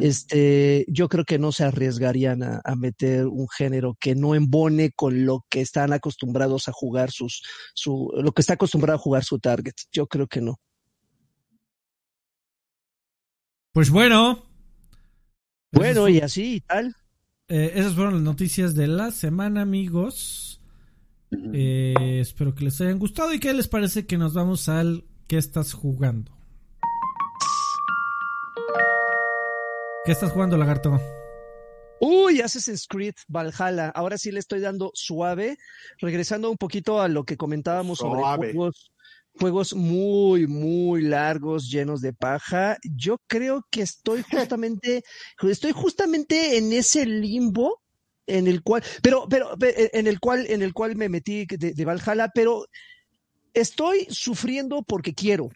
Este, 0.02 0.86
yo 0.90 1.08
creo 1.08 1.24
que 1.24 1.40
no 1.40 1.54
se 1.54 1.64
arriesgarían 1.64 2.44
a, 2.44 2.60
a, 2.66 2.76
meter 2.76 3.28
un 3.28 3.48
género 3.48 3.96
que 4.02 4.16
no 4.16 4.36
embone 4.36 4.92
con 4.92 5.26
lo 5.26 5.46
que 5.50 5.62
están 5.62 5.94
acostumbrados 5.94 6.68
a 6.68 6.74
jugar 6.74 7.10
sus, 7.10 7.42
su, 7.74 8.12
lo 8.16 8.34
que 8.34 8.42
está 8.42 8.56
acostumbrado 8.56 8.98
a 8.98 9.02
jugar 9.02 9.24
su 9.24 9.40
target. 9.40 9.76
Yo 9.94 10.08
creo 10.08 10.28
que 10.28 10.42
no. 10.42 10.58
Pues 13.74 13.90
bueno. 13.90 14.46
Bueno, 15.72 16.10
y 16.10 16.20
así 16.20 16.56
y 16.56 16.60
tal. 16.62 16.96
Eh, 17.48 17.74
esas 17.76 17.96
fueron 17.96 18.16
las 18.16 18.24
noticias 18.24 18.76
de 18.76 18.88
la 18.88 19.12
semana, 19.12 19.62
amigos. 19.62 20.62
Eh, 21.54 22.20
espero 22.20 22.54
que 22.54 22.66
les 22.66 22.80
hayan 22.82 23.00
gustado. 23.00 23.34
¿Y 23.34 23.40
qué 23.40 23.54
les 23.54 23.68
parece 23.68 24.06
que 24.06 24.18
nos 24.18 24.34
vamos 24.34 24.68
al 24.68 25.06
¿Qué 25.32 25.38
estás 25.38 25.72
jugando? 25.72 26.30
¿Qué 30.04 30.12
estás 30.12 30.34
jugando, 30.34 30.58
lagarto? 30.58 31.00
Uy, 32.02 32.42
Assassin's 32.42 32.86
Creed 32.86 33.16
Valhalla. 33.30 33.92
Ahora 33.92 34.18
sí 34.18 34.34
le 34.34 34.40
estoy 34.40 34.60
dando 34.60 34.92
suave. 34.94 35.58
Regresando 36.00 36.52
un 36.52 36.58
poquito 36.58 37.00
a 37.00 37.08
lo 37.08 37.24
que 37.24 37.38
comentábamos 37.38 38.00
sobre 38.00 38.22
juegos 38.52 38.91
juegos 39.42 39.74
muy, 39.74 40.46
muy 40.46 41.02
largos, 41.02 41.68
llenos 41.68 42.00
de 42.02 42.14
paja. 42.14 42.78
Yo 42.84 43.18
creo 43.28 43.66
que 43.72 43.82
estoy 43.82 44.22
justamente, 44.32 45.04
estoy 45.42 45.72
justamente 45.72 46.58
en 46.58 46.72
ese 46.72 47.08
limbo 47.08 47.82
en 48.28 48.48
el 48.48 48.62
cual, 48.62 48.84
pero, 49.02 49.28
pero, 49.28 49.50
en 49.60 50.06
el 50.06 50.20
cual, 50.20 50.46
en 50.48 50.62
el 50.62 50.74
cual 50.74 50.96
me 50.96 51.10
metí 51.10 51.48
de, 51.48 51.74
de 51.74 51.86
Valhalla, 51.86 52.30
pero 52.34 52.68
estoy 53.56 54.06
sufriendo 54.12 54.84
porque 54.84 55.16
quiero. 55.16 55.50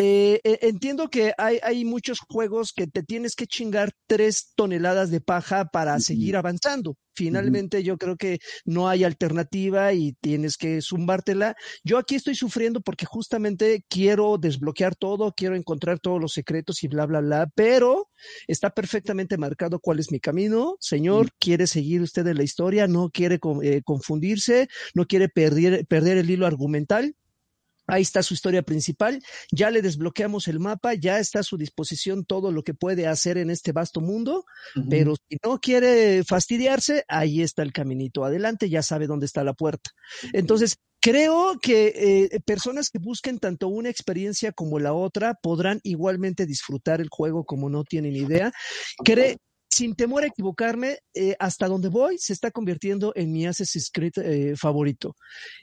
Eh, 0.00 0.40
eh, 0.44 0.58
entiendo 0.62 1.08
que 1.08 1.32
hay, 1.36 1.58
hay, 1.60 1.84
muchos 1.84 2.20
juegos 2.20 2.72
que 2.72 2.86
te 2.86 3.02
tienes 3.02 3.34
que 3.34 3.48
chingar 3.48 3.90
tres 4.06 4.52
toneladas 4.54 5.10
de 5.10 5.20
paja 5.20 5.64
para 5.64 5.98
seguir 5.98 6.36
avanzando. 6.36 6.94
Finalmente, 7.14 7.82
yo 7.82 7.98
creo 7.98 8.16
que 8.16 8.38
no 8.64 8.88
hay 8.88 9.02
alternativa 9.02 9.92
y 9.92 10.12
tienes 10.20 10.56
que 10.56 10.80
zumbártela. 10.82 11.56
Yo 11.82 11.98
aquí 11.98 12.14
estoy 12.14 12.36
sufriendo 12.36 12.80
porque 12.80 13.06
justamente 13.06 13.84
quiero 13.88 14.38
desbloquear 14.38 14.94
todo, 14.94 15.32
quiero 15.36 15.56
encontrar 15.56 15.98
todos 15.98 16.20
los 16.20 16.32
secretos 16.32 16.84
y 16.84 16.86
bla, 16.86 17.04
bla, 17.06 17.20
bla, 17.20 17.50
pero 17.56 18.08
está 18.46 18.70
perfectamente 18.70 19.36
marcado 19.36 19.80
cuál 19.80 19.98
es 19.98 20.12
mi 20.12 20.20
camino. 20.20 20.76
Señor, 20.78 21.32
quiere 21.40 21.66
seguir 21.66 22.02
usted 22.02 22.24
en 22.28 22.36
la 22.36 22.44
historia, 22.44 22.86
no 22.86 23.10
quiere 23.10 23.40
eh, 23.64 23.82
confundirse, 23.84 24.68
no 24.94 25.06
quiere 25.06 25.28
perder, 25.28 25.88
perder 25.88 26.18
el 26.18 26.30
hilo 26.30 26.46
argumental 26.46 27.16
Ahí 27.88 28.02
está 28.02 28.22
su 28.22 28.34
historia 28.34 28.62
principal, 28.62 29.20
ya 29.50 29.70
le 29.70 29.82
desbloqueamos 29.82 30.46
el 30.46 30.60
mapa, 30.60 30.94
ya 30.94 31.18
está 31.18 31.40
a 31.40 31.42
su 31.42 31.56
disposición 31.56 32.24
todo 32.24 32.52
lo 32.52 32.62
que 32.62 32.74
puede 32.74 33.06
hacer 33.06 33.38
en 33.38 33.50
este 33.50 33.72
vasto 33.72 34.00
mundo, 34.00 34.44
pero 34.90 35.14
si 35.16 35.38
no 35.42 35.58
quiere 35.58 36.22
fastidiarse, 36.22 37.04
ahí 37.08 37.42
está 37.42 37.62
el 37.62 37.72
caminito 37.72 38.24
adelante, 38.24 38.68
ya 38.68 38.82
sabe 38.82 39.06
dónde 39.06 39.26
está 39.26 39.42
la 39.42 39.54
puerta. 39.54 39.90
Entonces, 40.34 40.76
creo 41.00 41.58
que 41.60 42.28
eh, 42.34 42.40
personas 42.44 42.90
que 42.90 42.98
busquen 42.98 43.38
tanto 43.38 43.68
una 43.68 43.88
experiencia 43.88 44.52
como 44.52 44.78
la 44.78 44.92
otra 44.92 45.34
podrán 45.42 45.80
igualmente 45.82 46.44
disfrutar 46.44 47.00
el 47.00 47.08
juego 47.08 47.44
como 47.44 47.70
no 47.70 47.84
tienen 47.84 48.14
idea 48.16 48.52
sin 49.78 49.94
temor 49.94 50.24
a 50.24 50.26
equivocarme, 50.26 50.98
eh, 51.14 51.36
hasta 51.38 51.68
donde 51.68 51.88
voy 51.88 52.18
se 52.18 52.32
está 52.32 52.50
convirtiendo 52.50 53.12
en 53.14 53.30
mi 53.30 53.46
Assassin's 53.46 53.90
Creed 53.92 54.18
eh, 54.18 54.56
favorito. 54.56 55.14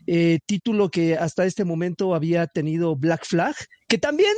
Eh, 0.08 0.40
título 0.46 0.90
que 0.90 1.18
hasta 1.18 1.46
este 1.46 1.66
momento 1.66 2.16
había 2.16 2.48
tenido 2.48 2.96
Black 2.96 3.26
Flag, 3.26 3.56
que 3.90 3.98
también 3.98 4.34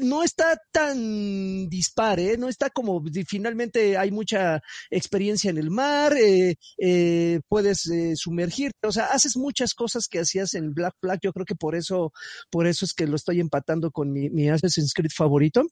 no 0.00 0.24
está 0.24 0.58
tan 0.72 1.68
dispare, 1.68 2.38
no 2.38 2.48
está 2.48 2.70
como 2.70 3.04
finalmente 3.28 3.98
hay 3.98 4.10
mucha 4.10 4.62
experiencia 4.90 5.50
en 5.50 5.58
el 5.58 5.70
mar, 5.70 6.12
puedes 7.48 7.88
sumergirte, 8.16 8.88
o 8.88 8.90
sea, 8.90 9.06
haces 9.06 9.36
muchas 9.36 9.74
cosas 9.74 10.08
que 10.08 10.18
hacías 10.20 10.54
en 10.54 10.74
Black 10.74 10.94
Flag. 11.00 11.20
Yo 11.22 11.32
creo 11.32 11.46
que 11.46 11.54
por 11.54 11.76
eso, 11.76 12.12
por 12.50 12.66
eso 12.66 12.84
es 12.84 12.94
que 12.94 13.06
lo 13.06 13.14
estoy 13.14 13.38
empatando 13.38 13.92
con 13.92 14.10
mi, 14.10 14.28
mi 14.30 14.48
Assassin's 14.48 14.92
Creed 14.92 15.12
favorito. 15.14 15.62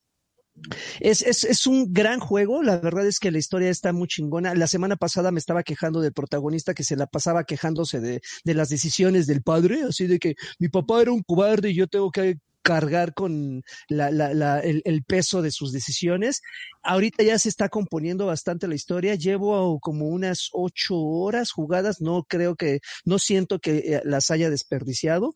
Es, 1.00 1.22
es, 1.22 1.44
es, 1.44 1.66
un 1.66 1.92
gran 1.92 2.20
juego, 2.20 2.62
la 2.62 2.78
verdad 2.78 3.06
es 3.06 3.18
que 3.18 3.30
la 3.30 3.38
historia 3.38 3.70
está 3.70 3.92
muy 3.92 4.06
chingona. 4.06 4.54
La 4.54 4.66
semana 4.66 4.96
pasada 4.96 5.30
me 5.30 5.38
estaba 5.38 5.62
quejando 5.62 6.00
del 6.00 6.12
protagonista 6.12 6.74
que 6.74 6.84
se 6.84 6.96
la 6.96 7.06
pasaba 7.06 7.44
quejándose 7.44 8.00
de, 8.00 8.20
de 8.44 8.54
las 8.54 8.68
decisiones 8.68 9.26
del 9.26 9.42
padre, 9.42 9.82
así 9.88 10.06
de 10.06 10.18
que 10.18 10.34
mi 10.58 10.68
papá 10.68 11.02
era 11.02 11.12
un 11.12 11.22
cobarde 11.22 11.70
y 11.70 11.74
yo 11.74 11.86
tengo 11.88 12.10
que 12.10 12.38
cargar 12.62 13.12
con 13.12 13.62
la, 13.88 14.10
la, 14.10 14.60
el, 14.60 14.82
el, 14.84 15.02
peso 15.02 15.42
de 15.42 15.50
sus 15.50 15.72
decisiones. 15.72 16.40
Ahorita 16.82 17.22
ya 17.22 17.38
se 17.38 17.48
está 17.48 17.68
componiendo 17.68 18.26
bastante 18.26 18.68
la 18.68 18.74
historia. 18.74 19.14
Llevo 19.16 19.78
como 19.80 20.06
unas 20.06 20.48
ocho 20.52 20.96
horas 20.96 21.50
jugadas. 21.50 22.00
No 22.00 22.24
creo 22.24 22.54
que, 22.54 22.80
no 23.04 23.18
siento 23.18 23.58
que 23.58 23.78
eh, 23.78 24.02
las 24.04 24.30
haya 24.30 24.48
desperdiciado. 24.48 25.34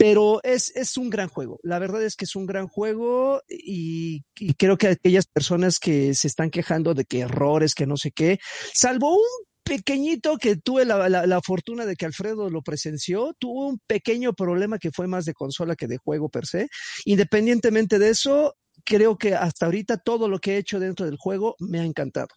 Pero 0.00 0.40
es, 0.44 0.74
es 0.76 0.96
un 0.96 1.10
gran 1.10 1.28
juego. 1.28 1.60
La 1.62 1.78
verdad 1.78 2.02
es 2.02 2.16
que 2.16 2.24
es 2.24 2.34
un 2.34 2.46
gran 2.46 2.68
juego 2.68 3.42
y, 3.46 4.22
creo 4.56 4.78
que 4.78 4.88
aquellas 4.88 5.26
personas 5.26 5.78
que 5.78 6.14
se 6.14 6.26
están 6.26 6.48
quejando 6.48 6.94
de 6.94 7.04
que 7.04 7.20
errores, 7.20 7.74
que 7.74 7.84
no 7.86 7.98
sé 7.98 8.10
qué, 8.10 8.38
salvo 8.72 9.12
un 9.16 9.44
pequeñito 9.62 10.38
que 10.38 10.56
tuve 10.56 10.86
la, 10.86 11.10
la, 11.10 11.26
la, 11.26 11.40
fortuna 11.42 11.84
de 11.84 11.96
que 11.96 12.06
Alfredo 12.06 12.48
lo 12.48 12.62
presenció, 12.62 13.34
tuvo 13.38 13.68
un 13.68 13.78
pequeño 13.86 14.32
problema 14.32 14.78
que 14.78 14.90
fue 14.90 15.06
más 15.06 15.26
de 15.26 15.34
consola 15.34 15.76
que 15.76 15.86
de 15.86 15.98
juego 15.98 16.30
per 16.30 16.46
se. 16.46 16.68
Independientemente 17.04 17.98
de 17.98 18.08
eso, 18.08 18.54
creo 18.86 19.18
que 19.18 19.34
hasta 19.34 19.66
ahorita 19.66 19.98
todo 19.98 20.30
lo 20.30 20.38
que 20.38 20.54
he 20.54 20.56
hecho 20.56 20.80
dentro 20.80 21.04
del 21.04 21.18
juego 21.18 21.56
me 21.58 21.78
ha 21.78 21.84
encantado 21.84 22.28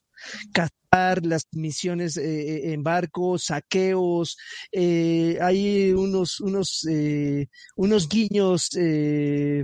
cazar 0.53 1.25
las 1.25 1.47
misiones 1.51 2.17
eh, 2.17 2.73
en 2.73 2.83
barco, 2.83 3.37
saqueos, 3.37 4.37
eh, 4.71 5.37
hay 5.41 5.91
unos, 5.91 6.39
unos, 6.39 6.85
eh, 6.89 7.47
unos 7.75 8.07
guiños, 8.07 8.69
eh, 8.77 9.63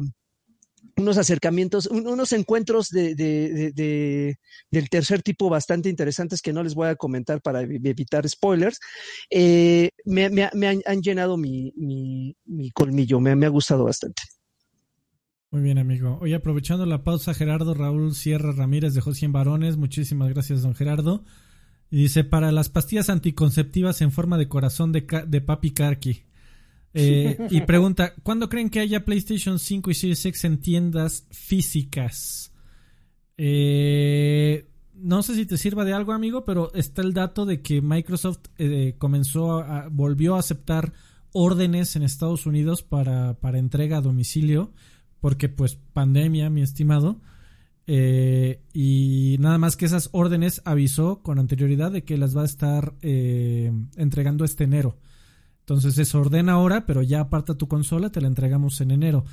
unos 0.98 1.18
acercamientos, 1.18 1.86
un, 1.88 2.07
unos 2.07 2.31
encuentros 2.34 2.90
de, 2.90 3.15
de, 3.15 3.72
de, 3.73 4.38
del 4.69 4.90
tercer 4.90 5.22
tipo 5.22 5.49
bastante 5.49 5.88
interesantes 5.90 6.41
que 6.41 6.52
no 6.52 6.64
les 6.64 6.76
voy 6.76 6.90
a 6.90 6.95
comentar 6.95 7.41
para 7.41 7.61
evitar 7.61 8.27
spoilers. 8.27 8.80
me, 10.06 10.26
han, 10.26 11.02
llenado 11.02 11.38
mi, 11.38 11.72
mi, 11.77 12.36
mi 12.45 12.72
colmillo, 12.72 13.19
me 13.19 13.45
ha 13.45 13.49
gustado 13.49 13.86
bastante. 13.86 14.23
Muy 15.51 15.63
bien, 15.63 15.80
amigo. 15.80 16.19
Hoy 16.21 16.34
aprovechando 16.34 16.85
la 16.85 17.03
pausa, 17.03 17.34
Gerardo 17.34 17.73
Raúl 17.73 18.13
Sierra 18.13 18.51
Ramírez 18.51 18.93
dejó 18.93 19.15
100 19.15 19.31
varones. 19.31 19.77
Muchísimas 19.77 20.30
gracias, 20.30 20.61
don 20.61 20.76
Gerardo. 20.76 21.23
Y 21.89 21.97
dice, 21.97 22.23
para 22.23 22.51
las 22.51 22.69
pastillas 22.69 23.09
anticonceptivas 23.09 24.01
en 24.01 24.11
forma 24.11 24.38
de 24.38 24.47
corazón 24.47 24.91
de, 24.91 25.07
de 25.27 25.41
Papi 25.41 25.71
Karki. 25.71 26.21
Eh, 26.93 27.35
y 27.49 27.61
pregunta, 27.61 28.13
¿cuándo 28.21 28.47
creen 28.47 28.69
que 28.69 28.80
haya 28.80 29.05
PlayStation 29.05 29.57
5 29.57 29.89
y 29.89 29.93
Series 29.95 30.23
X 30.23 30.43
en 30.43 30.59
tiendas 30.59 31.26
físicas? 31.31 32.53
Eh, 33.35 34.69
no 34.93 35.23
sé 35.23 35.34
si 35.34 35.47
te 35.47 35.57
sirva 35.57 35.84
de 35.84 35.93
algo, 35.93 36.13
amigo, 36.13 36.45
pero 36.45 36.71
está 36.76 37.01
el 37.01 37.13
dato 37.13 37.47
de 37.47 37.63
que 37.63 37.81
Microsoft 37.81 38.49
eh, 38.59 38.93
comenzó 38.99 39.57
a, 39.61 39.88
volvió 39.89 40.35
a 40.35 40.39
aceptar 40.39 40.93
órdenes 41.31 41.95
en 41.95 42.03
Estados 42.03 42.45
Unidos 42.45 42.84
para, 42.84 43.39
para 43.39 43.57
entrega 43.57 43.97
a 43.97 44.01
domicilio 44.01 44.73
porque 45.20 45.50
pues 45.50 45.76
pandemia, 45.94 46.50
mi 46.50 46.62
estimado. 46.62 47.20
Eh, 47.88 48.62
y 48.72 49.38
nada 49.40 49.58
más 49.58 49.76
que 49.76 49.86
esas 49.86 50.10
órdenes 50.12 50.62
avisó 50.64 51.24
con 51.24 51.40
anterioridad 51.40 51.91
de 51.91 52.04
que 52.04 52.18
las 52.18 52.38
va 52.38 52.44
a 52.44 52.46
estar 52.46 52.94
eh, 53.02 53.72
entregando 53.96 54.46
este 54.46 54.66
enero. 54.66 54.98
Entonces 55.62 56.08
se 56.08 56.18
ordena 56.18 56.54
ahora, 56.54 56.86
pero 56.86 57.02
ya 57.02 57.22
aparta 57.22 57.56
tu 57.56 57.68
consola, 57.68 58.12
te 58.12 58.22
la 58.22 58.28
entregamos 58.28 58.80
en 58.82 58.91
enero. 58.91 59.26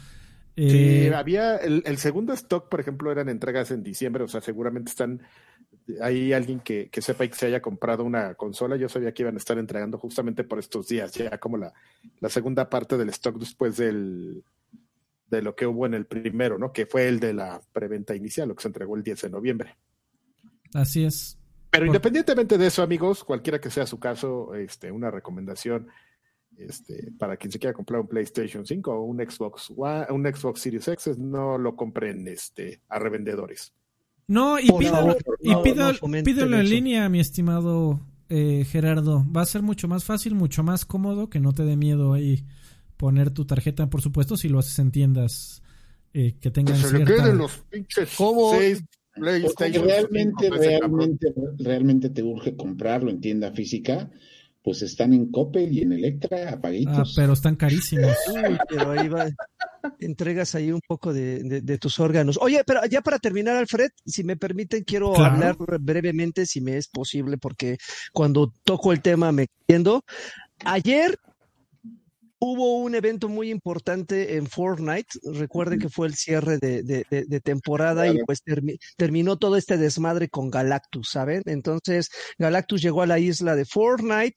Eh, 0.56 1.12
había 1.14 1.56
el, 1.56 1.82
el, 1.84 1.98
segundo 1.98 2.32
stock, 2.32 2.70
por 2.70 2.80
ejemplo, 2.80 3.12
eran 3.12 3.28
entregas 3.28 3.70
en 3.70 3.82
diciembre, 3.82 4.24
o 4.24 4.28
sea, 4.28 4.40
seguramente 4.40 4.90
están 4.90 5.20
hay 6.00 6.32
alguien 6.32 6.60
que, 6.60 6.88
que 6.88 7.02
sepa 7.02 7.24
y 7.24 7.28
que 7.28 7.36
se 7.36 7.46
haya 7.46 7.60
comprado 7.60 8.04
una 8.04 8.34
consola. 8.34 8.76
Yo 8.76 8.88
sabía 8.88 9.12
que 9.12 9.22
iban 9.22 9.34
a 9.34 9.38
estar 9.38 9.58
entregando 9.58 9.98
justamente 9.98 10.44
por 10.44 10.58
estos 10.58 10.88
días, 10.88 11.12
ya 11.12 11.38
como 11.38 11.56
la, 11.56 11.72
la 12.20 12.28
segunda 12.28 12.68
parte 12.68 12.96
del 12.96 13.10
stock 13.10 13.38
después 13.38 13.76
del, 13.76 14.42
de 15.28 15.42
lo 15.42 15.54
que 15.54 15.66
hubo 15.66 15.86
en 15.86 15.94
el 15.94 16.06
primero, 16.06 16.58
¿no? 16.58 16.72
Que 16.72 16.86
fue 16.86 17.08
el 17.08 17.20
de 17.20 17.32
la 17.32 17.60
preventa 17.72 18.14
inicial, 18.14 18.48
lo 18.48 18.54
que 18.54 18.62
se 18.62 18.68
entregó 18.68 18.96
el 18.96 19.02
10 19.02 19.22
de 19.22 19.30
noviembre. 19.30 19.76
Así 20.72 21.04
es. 21.04 21.38
Pero 21.70 21.86
independientemente 21.86 22.56
de 22.56 22.66
eso, 22.66 22.82
amigos, 22.82 23.24
cualquiera 23.24 23.60
que 23.60 23.70
sea 23.70 23.86
su 23.86 23.98
caso, 23.98 24.54
este, 24.54 24.90
una 24.90 25.10
recomendación 25.10 25.88
este, 26.56 27.12
para 27.18 27.36
quien 27.36 27.52
se 27.52 27.58
quiera 27.58 27.74
comprar 27.74 28.00
un 28.00 28.08
PlayStation 28.08 28.64
5 28.64 28.92
o 28.92 29.02
un 29.02 29.18
Xbox 29.18 29.72
One, 29.76 30.06
un 30.10 30.24
Xbox 30.24 30.60
Series 30.60 30.88
X, 30.88 31.18
no 31.18 31.58
lo 31.58 31.76
compren 31.76 32.26
este, 32.28 32.80
a 32.88 32.98
revendedores. 32.98 33.74
No, 34.28 34.58
y 34.58 34.72
pídalo, 34.72 35.16
y 35.40 35.54
pídalo, 36.22 36.58
en 36.58 36.68
línea, 36.68 37.08
mi 37.08 37.20
estimado 37.20 38.00
eh, 38.28 38.64
Gerardo. 38.68 39.24
Va 39.30 39.42
a 39.42 39.46
ser 39.46 39.62
mucho 39.62 39.86
más 39.86 40.04
fácil, 40.04 40.34
mucho 40.34 40.62
más 40.62 40.84
cómodo, 40.84 41.28
que 41.28 41.40
no 41.40 41.52
te 41.52 41.64
dé 41.64 41.76
miedo 41.76 42.12
ahí 42.12 42.44
poner 42.96 43.30
tu 43.30 43.44
tarjeta, 43.44 43.88
por 43.88 44.02
supuesto, 44.02 44.36
si 44.36 44.48
lo 44.48 44.58
haces 44.58 44.78
en 44.78 44.90
tiendas 44.90 45.62
eh, 46.14 46.34
que 46.40 46.50
tengan 46.50 46.76
se 46.76 46.88
cierta... 46.88 47.10
le 47.10 47.16
queden 47.16 47.38
los 47.38 47.58
pinches 47.70 48.14
¿Cómo? 48.16 48.50
seis 48.50 48.82
PlayStation. 49.16 49.84
Realmente, 49.86 50.50
realmente, 50.50 51.34
realmente 51.58 52.10
te 52.10 52.22
urge 52.22 52.54
comprarlo 52.54 53.10
en 53.10 53.20
tienda 53.20 53.50
física, 53.52 54.10
pues 54.62 54.82
están 54.82 55.14
en 55.14 55.30
Coppel 55.30 55.72
y 55.72 55.82
en 55.82 55.92
Electra 55.92 56.50
apagaditos. 56.52 57.10
Ah, 57.10 57.12
pero 57.16 57.32
están 57.32 57.56
carísimos. 57.56 58.14
Uy, 58.28 58.58
pero 58.68 58.90
ahí 58.92 59.08
va. 59.08 59.26
Entregas 60.00 60.54
ahí 60.54 60.72
un 60.72 60.80
poco 60.86 61.12
de, 61.12 61.42
de, 61.44 61.60
de, 61.60 61.78
tus 61.78 61.98
órganos. 62.00 62.38
Oye, 62.42 62.62
pero 62.66 62.80
ya 62.90 63.00
para 63.00 63.18
terminar, 63.18 63.56
Alfred, 63.56 63.90
si 64.04 64.24
me 64.24 64.36
permiten, 64.36 64.84
quiero 64.84 65.12
Claro. 65.12 65.34
hablar 65.34 65.56
brevemente, 65.80 66.44
si 66.44 66.60
me 66.60 66.76
es 66.76 66.88
posible, 66.88 67.38
porque 67.38 67.78
cuando 68.12 68.52
toco 68.64 68.92
el 68.92 69.00
tema 69.00 69.32
me 69.32 69.46
entiendo. 69.60 70.04
Ayer 70.64 71.18
hubo 72.38 72.78
un 72.78 72.94
evento 72.94 73.28
muy 73.28 73.50
importante 73.50 74.36
en 74.36 74.46
Fortnite. 74.46 75.18
Recuerden 75.32 75.78
que 75.78 75.88
fue 75.88 76.06
el 76.06 76.14
cierre 76.14 76.58
de, 76.58 76.82
de, 76.82 77.04
de, 77.10 77.24
de 77.24 77.40
temporada 77.40 78.04
Claro. 78.04 78.18
y 78.20 78.24
pues 78.24 78.42
termi- 78.44 78.78
terminó 78.96 79.38
todo 79.38 79.56
este 79.56 79.76
desmadre 79.78 80.28
con 80.28 80.50
Galactus, 80.50 81.10
¿saben? 81.10 81.42
Entonces, 81.46 82.10
Galactus 82.38 82.82
llegó 82.82 83.02
a 83.02 83.06
la 83.06 83.18
isla 83.18 83.56
de 83.56 83.64
Fortnite. 83.64 84.36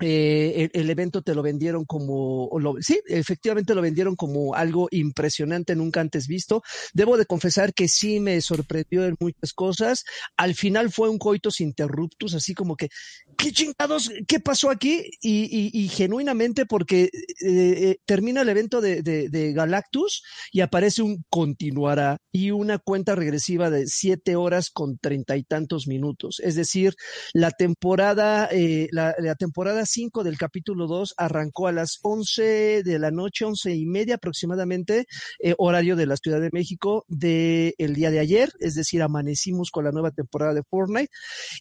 Eh, 0.00 0.70
el, 0.72 0.90
evento 0.90 1.22
te 1.22 1.34
lo 1.34 1.42
vendieron 1.42 1.84
como, 1.84 2.50
sí, 2.80 3.00
efectivamente 3.06 3.74
lo 3.74 3.82
vendieron 3.82 4.16
como 4.16 4.54
algo 4.54 4.88
impresionante, 4.90 5.76
nunca 5.76 6.00
antes 6.00 6.26
visto. 6.26 6.62
Debo 6.94 7.16
de 7.16 7.26
confesar 7.26 7.74
que 7.74 7.88
sí 7.88 8.18
me 8.20 8.40
sorprendió 8.40 9.04
en 9.04 9.16
muchas 9.20 9.52
cosas. 9.52 10.04
Al 10.36 10.54
final 10.54 10.90
fue 10.90 11.08
un 11.08 11.18
coitus 11.18 11.60
interruptus, 11.60 12.34
así 12.34 12.54
como 12.54 12.76
que, 12.76 12.88
¿qué 13.36 13.52
chingados? 13.52 14.10
¿Qué 14.26 14.40
pasó 14.40 14.70
aquí? 14.70 15.02
Y, 15.20 15.88
genuinamente 15.90 16.66
porque 16.66 17.04
eh, 17.04 17.10
eh, 17.40 17.96
termina 18.06 18.42
el 18.42 18.48
evento 18.48 18.80
de, 18.80 19.52
Galactus 19.54 20.22
y 20.52 20.60
aparece 20.60 21.02
un 21.02 21.24
continuará 21.28 22.18
y 22.32 22.50
una 22.52 22.78
cuenta 22.78 23.14
regresiva 23.14 23.70
de 23.70 23.86
siete 23.86 24.36
horas 24.36 24.70
con 24.70 24.98
treinta 24.98 25.36
y 25.36 25.42
tantos 25.42 25.86
minutos. 25.86 26.40
Es 26.40 26.54
decir, 26.54 26.94
la 27.34 27.50
temporada, 27.50 28.48
la, 28.92 29.14
la 29.18 29.34
temporada 29.34 29.84
5 29.90 30.24
del 30.24 30.38
capítulo 30.38 30.86
2 30.86 31.14
arrancó 31.16 31.66
a 31.66 31.72
las 31.72 31.98
11 32.02 32.82
de 32.82 32.98
la 32.98 33.10
noche, 33.10 33.44
once 33.44 33.74
y 33.74 33.86
media 33.86 34.16
aproximadamente, 34.16 35.06
eh, 35.38 35.54
horario 35.58 35.96
de 35.96 36.06
la 36.06 36.16
Ciudad 36.16 36.40
de 36.40 36.50
México 36.52 37.04
del 37.08 37.74
el 37.78 37.94
día 37.94 38.10
de 38.10 38.20
ayer, 38.20 38.52
es 38.60 38.74
decir, 38.74 39.02
amanecimos 39.02 39.70
con 39.70 39.84
la 39.84 39.92
nueva 39.92 40.10
temporada 40.10 40.54
de 40.54 40.62
Fortnite. 40.62 41.10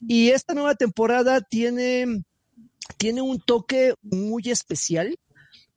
Y 0.01 0.29
esta 0.29 0.53
nueva 0.53 0.75
temporada 0.75 1.41
tiene, 1.41 2.23
tiene 2.97 3.21
un 3.21 3.39
toque 3.39 3.93
muy 4.01 4.43
especial 4.49 5.15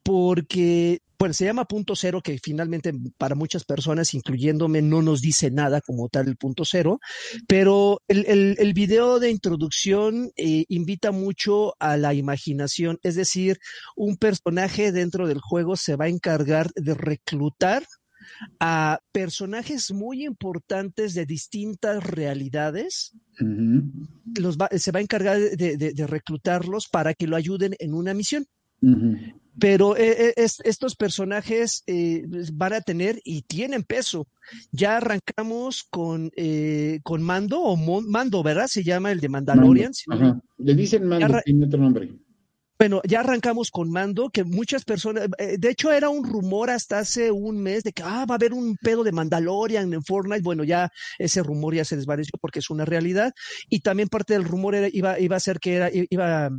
porque 0.03 1.01
bueno, 1.23 1.35
se 1.35 1.45
llama 1.45 1.67
punto 1.67 1.95
cero, 1.95 2.21
que 2.21 2.37
finalmente 2.43 2.93
para 3.17 3.37
muchas 3.37 3.65
personas, 3.65 4.13
incluyéndome, 4.13 4.83
no 4.83 5.03
nos 5.03 5.21
dice 5.21 5.53
nada 5.53 5.81
como 5.81 6.09
tal 6.09 6.27
el 6.27 6.37
punto 6.37 6.65
cero, 6.65 6.99
pero 7.47 8.01
el, 8.09 8.27
el, 8.27 8.57
el 8.59 8.75
video 8.75 9.21
de 9.21 9.31
introducción 9.31 10.33
eh, 10.35 10.65
invita 10.67 11.13
mucho 11.13 11.75
a 11.79 11.97
la 11.97 12.13
imaginación, 12.13 12.99
es 13.05 13.15
decir, 13.15 13.59
un 13.95 14.17
personaje 14.17 14.91
dentro 14.91 15.29
del 15.29 15.39
juego 15.41 15.77
se 15.77 15.95
va 15.95 16.07
a 16.07 16.09
encargar 16.09 16.73
de 16.75 16.95
reclutar 16.95 17.87
a 18.59 18.99
personajes 19.13 19.93
muy 19.93 20.25
importantes 20.25 21.15
de 21.15 21.25
distintas 21.25 22.03
realidades. 22.03 23.13
los 23.39 24.59
se 24.77 24.91
va 24.91 24.99
a 24.99 25.03
encargar 25.03 25.39
de, 25.39 25.77
de, 25.77 25.93
de, 25.93 26.07
reclutarlos 26.09 26.89
para 26.89 27.15
que 27.15 27.29
lo 27.29 27.37
ayuden 27.37 27.77
en 27.79 27.95
una 27.95 28.13
misión. 28.13 28.45
Pero 29.59 29.97
eh, 29.97 30.31
eh, 30.31 30.35
estos 30.37 30.97
personajes 30.97 31.83
eh, 31.87 32.25
van 32.53 32.73
a 32.73 32.81
tener 32.81 33.21
y 33.25 33.43
tienen 33.43 33.83
peso. 33.83 34.27
Ya 34.71 34.97
arrancamos 34.97 35.85
con, 35.85 36.31
con 37.03 37.23
Mando, 37.23 37.61
o 37.61 37.77
Mando, 38.03 38.43
¿verdad? 38.43 38.67
Se 38.67 38.83
llama 38.83 39.13
el 39.13 39.21
de 39.21 39.29
Mandalorian. 39.29 39.93
Le 40.59 40.75
dicen 40.75 41.07
Mando, 41.07 41.39
tiene 41.45 41.67
otro 41.67 41.79
nombre. 41.79 42.11
Bueno, 42.79 43.01
ya 43.07 43.21
arrancamos 43.21 43.71
con 43.71 43.91
Mando, 43.93 44.31
que 44.31 44.43
muchas 44.43 44.85
personas, 44.85 45.29
de 45.39 45.71
hecho 45.71 45.93
era 45.93 46.09
un 46.09 46.25
rumor 46.25 46.69
hasta 46.69 46.99
hace 46.99 47.31
un 47.31 47.63
mes 47.63 47.85
de 47.85 47.93
que 47.93 48.03
ah, 48.03 48.27
va 48.29 48.35
a 48.35 48.37
haber 48.37 48.53
un 48.53 48.77
pedo 48.77 49.05
de 49.05 49.13
Mandalorian 49.13 49.93
en 49.93 50.03
Fortnite. 50.03 50.43
Bueno, 50.43 50.65
ya 50.65 50.91
ese 51.19 51.45
rumor 51.45 51.77
ya 51.77 51.85
se 51.85 51.95
desvaneció 51.95 52.33
porque 52.41 52.59
es 52.59 52.71
una 52.71 52.85
realidad. 52.85 53.33
Y 53.69 53.81
también 53.81 54.09
parte 54.09 54.33
del 54.33 54.45
rumor 54.45 54.75
era, 54.75 54.89
iba, 54.91 55.21
iba 55.21 55.37
a 55.37 55.41
ser 55.41 55.61
que 55.61 55.75
era, 55.75 55.91
iba 55.93 56.51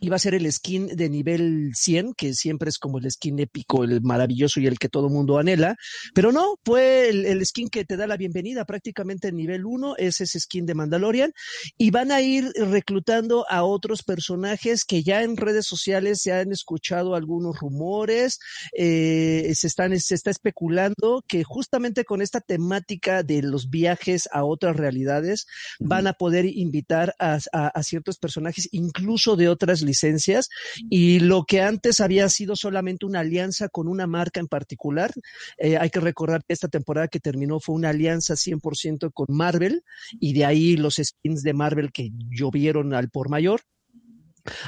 iba 0.00 0.16
a 0.16 0.18
ser 0.18 0.34
el 0.34 0.50
skin 0.50 0.88
de 0.88 1.08
nivel 1.08 1.70
100, 1.74 2.14
que 2.14 2.34
siempre 2.34 2.68
es 2.68 2.78
como 2.78 2.98
el 2.98 3.10
skin 3.10 3.38
épico, 3.38 3.84
el 3.84 4.00
maravilloso 4.02 4.60
y 4.60 4.66
el 4.66 4.78
que 4.78 4.88
todo 4.88 5.08
mundo 5.08 5.38
anhela, 5.38 5.76
pero 6.14 6.32
no, 6.32 6.56
fue 6.64 7.08
el, 7.08 7.44
skin 7.46 7.68
que 7.68 7.84
te 7.84 7.96
da 7.96 8.06
la 8.06 8.16
bienvenida 8.16 8.64
prácticamente 8.64 9.28
en 9.28 9.36
nivel 9.36 9.64
1, 9.64 9.96
es 9.98 10.20
ese 10.20 10.40
skin 10.40 10.66
de 10.66 10.74
Mandalorian, 10.74 11.32
y 11.76 11.90
van 11.90 12.10
a 12.10 12.20
ir 12.20 12.50
reclutando 12.56 13.46
a 13.48 13.64
otros 13.64 14.02
personajes 14.02 14.84
que 14.84 15.02
ya 15.02 15.22
en 15.22 15.36
redes 15.36 15.66
sociales 15.66 16.20
se 16.22 16.32
han 16.32 16.52
escuchado 16.52 17.14
algunos 17.14 17.58
rumores, 17.60 18.38
eh, 18.76 19.52
se, 19.54 19.66
están, 19.66 19.98
se 20.00 20.14
está 20.14 20.30
especulando 20.30 21.22
que 21.28 21.44
justamente 21.44 22.04
con 22.04 22.22
esta 22.22 22.40
temática 22.40 23.22
de 23.22 23.42
los 23.42 23.70
viajes 23.70 24.28
a 24.32 24.44
otras 24.44 24.76
realidades 24.76 25.46
van 25.78 26.06
a 26.06 26.14
poder 26.14 26.46
invitar 26.46 27.14
a, 27.18 27.38
a 27.52 27.82
ciertos 27.82 28.18
personajes, 28.18 28.68
incluso 28.72 29.36
de 29.36 29.48
otras 29.48 29.82
licencias 29.92 30.48
y 30.90 31.20
lo 31.20 31.44
que 31.44 31.60
antes 31.60 32.00
había 32.00 32.28
sido 32.28 32.56
solamente 32.56 33.06
una 33.06 33.20
alianza 33.20 33.68
con 33.68 33.88
una 33.88 34.06
marca 34.06 34.40
en 34.40 34.48
particular, 34.48 35.12
eh, 35.58 35.76
hay 35.76 35.90
que 35.90 36.00
recordar 36.00 36.42
que 36.46 36.54
esta 36.54 36.68
temporada 36.68 37.08
que 37.08 37.20
terminó 37.20 37.60
fue 37.60 37.74
una 37.74 37.90
alianza 37.90 38.34
100% 38.34 39.10
con 39.12 39.26
Marvel 39.28 39.82
y 40.18 40.32
de 40.32 40.44
ahí 40.44 40.76
los 40.76 40.94
skins 40.96 41.42
de 41.42 41.52
Marvel 41.52 41.92
que 41.92 42.10
llovieron 42.30 42.94
al 42.94 43.10
por 43.10 43.28
mayor. 43.28 43.60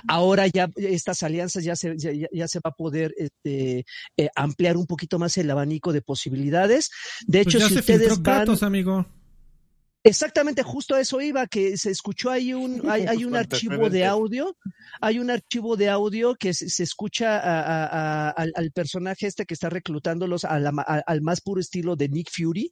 Ahora 0.06 0.46
ya 0.46 0.70
estas 0.76 1.22
alianzas 1.22 1.64
ya 1.64 1.74
se, 1.74 1.96
ya, 1.98 2.48
se 2.48 2.58
va 2.58 2.70
a 2.70 2.76
poder 2.76 3.12
este, 3.16 3.84
eh, 4.16 4.28
ampliar 4.36 4.76
un 4.76 4.86
poquito 4.86 5.18
más 5.18 5.36
el 5.36 5.50
abanico 5.50 5.92
de 5.92 6.00
posibilidades. 6.00 6.90
De 7.26 7.42
pues 7.42 7.56
hecho, 7.56 7.68
si 7.68 7.78
ustedes 7.78 8.22
van... 8.22 8.46
amigo. 8.62 9.06
Exactamente, 10.06 10.62
justo 10.62 10.94
a 10.94 11.00
eso 11.00 11.18
iba, 11.22 11.46
que 11.46 11.78
se 11.78 11.90
escuchó 11.90 12.30
ahí 12.30 12.52
un, 12.52 12.82
hay, 12.90 13.06
hay 13.06 13.24
un 13.24 13.34
archivo 13.34 13.88
de 13.88 14.04
audio, 14.04 14.54
hay 15.00 15.18
un 15.18 15.30
archivo 15.30 15.78
de 15.78 15.88
audio 15.88 16.34
que 16.34 16.52
se, 16.52 16.82
escucha 16.82 18.30
al, 18.30 18.70
personaje 18.72 19.26
este 19.26 19.46
que 19.46 19.54
está 19.54 19.70
reclutándolos 19.70 20.44
al 20.44 21.22
más 21.22 21.40
puro 21.40 21.58
estilo 21.58 21.96
de 21.96 22.10
Nick 22.10 22.28
Fury, 22.30 22.70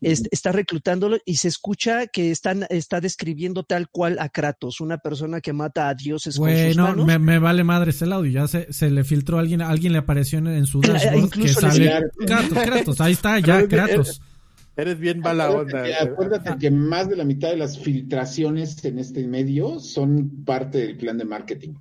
está 0.00 0.50
reclutándolo 0.50 1.18
y 1.24 1.36
se 1.36 1.46
escucha 1.46 2.08
que 2.08 2.32
están, 2.32 2.66
está 2.68 3.00
describiendo 3.00 3.62
tal 3.62 3.88
cual 3.88 4.18
a 4.18 4.28
Kratos, 4.28 4.80
una 4.80 4.98
persona 4.98 5.40
que 5.40 5.52
mata 5.52 5.88
a 5.88 5.94
dioses 5.94 6.36
con 6.36 6.50
sus 6.50 6.76
manos. 6.76 7.06
Me, 7.06 7.20
me 7.20 7.38
vale 7.38 7.62
madre 7.62 7.90
ese 7.90 8.12
audio, 8.12 8.32
ya 8.32 8.48
se, 8.48 8.72
se 8.72 8.90
le 8.90 9.04
filtró 9.04 9.36
a 9.36 9.40
alguien, 9.40 9.62
alguien 9.62 9.92
le 9.92 10.00
apareció 10.00 10.40
en, 10.40 10.66
su 10.66 10.80
dashboard 10.80 11.30
que 11.30 11.48
sale 11.48 11.92
Kratos, 12.26 12.58
Kratos, 12.58 13.00
ahí 13.00 13.12
está, 13.12 13.38
ya, 13.38 13.68
Kratos. 13.68 14.20
Eres 14.76 14.98
bien 14.98 15.20
mala 15.20 15.50
onda. 15.50 15.84
acuérdate 16.00 16.56
que 16.58 16.70
más 16.70 17.08
de 17.08 17.16
la 17.16 17.24
mitad 17.24 17.50
de 17.50 17.56
las 17.56 17.78
filtraciones 17.78 18.82
en 18.84 18.98
este 18.98 19.26
medio 19.26 19.80
son 19.80 20.44
parte 20.44 20.78
del 20.78 20.96
plan 20.96 21.18
de 21.18 21.24
marketing. 21.24 21.74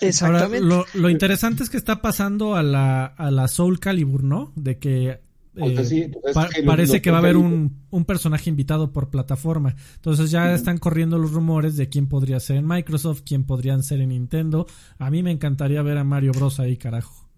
Exactamente. 0.00 0.60
lo, 0.94 1.10
interesante 1.10 1.62
es 1.62 1.70
que 1.70 1.76
está 1.76 2.02
pasando 2.02 2.54
a 2.54 2.62
la, 2.62 3.06
a 3.06 3.30
la 3.30 3.48
Soul 3.48 3.80
Calibur, 3.80 4.22
¿no? 4.22 4.52
De 4.54 4.78
que 4.78 5.20
pues 5.52 5.90
eh, 5.92 6.10
pues 6.22 6.36
parece 6.64 7.02
que 7.02 7.10
va 7.10 7.18
a 7.18 7.20
haber 7.20 7.36
un, 7.36 7.82
un, 7.90 8.04
personaje 8.04 8.48
invitado 8.48 8.92
por 8.92 9.10
plataforma. 9.10 9.74
Entonces 9.96 10.30
ya 10.30 10.54
están 10.54 10.78
corriendo 10.78 11.18
los 11.18 11.32
rumores 11.32 11.76
de 11.76 11.88
quién 11.88 12.06
podría 12.06 12.38
ser 12.38 12.56
en 12.56 12.66
Microsoft, 12.66 13.22
quién 13.26 13.44
podrían 13.44 13.82
ser 13.82 14.00
en 14.00 14.10
Nintendo. 14.10 14.66
A 14.98 15.10
mí 15.10 15.22
me 15.22 15.32
encantaría 15.32 15.82
ver 15.82 15.98
a 15.98 16.04
Mario 16.04 16.32
Bros 16.32 16.60
ahí, 16.60 16.76
carajo. 16.76 17.29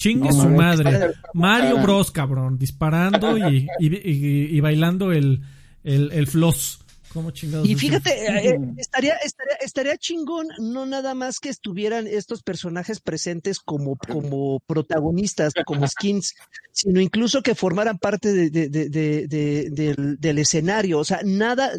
Chingue 0.00 0.32
su 0.32 0.48
madre. 0.48 1.12
Mario 1.34 1.82
Bros, 1.82 2.10
cabrón, 2.10 2.56
disparando 2.56 3.36
y, 3.36 3.68
y, 3.78 4.56
y, 4.56 4.60
bailando 4.60 5.12
el, 5.12 5.42
el, 5.84 6.10
el 6.12 6.26
floss. 6.26 6.82
¿Cómo 7.12 7.30
chingados? 7.32 7.68
Y 7.68 7.74
fíjate, 7.74 8.50
eh, 8.50 8.58
estaría, 8.76 9.14
estaría, 9.16 9.56
estaría 9.56 9.96
chingón 9.96 10.48
no 10.58 10.86
nada 10.86 11.14
más 11.14 11.40
que 11.40 11.48
estuvieran 11.48 12.06
estos 12.06 12.42
personajes 12.42 13.00
presentes 13.00 13.58
como, 13.58 13.96
como 13.96 14.60
protagonistas, 14.60 15.52
como 15.66 15.88
skins, 15.88 16.34
sino 16.72 17.00
incluso 17.00 17.42
que 17.42 17.56
formaran 17.56 17.98
parte 17.98 18.32
de, 18.32 18.50
de, 18.50 18.68
de, 18.68 19.26
del, 19.70 20.16
del, 20.20 20.38
escenario. 20.38 21.00
O 21.00 21.04
sea, 21.04 21.20
nada, 21.24 21.72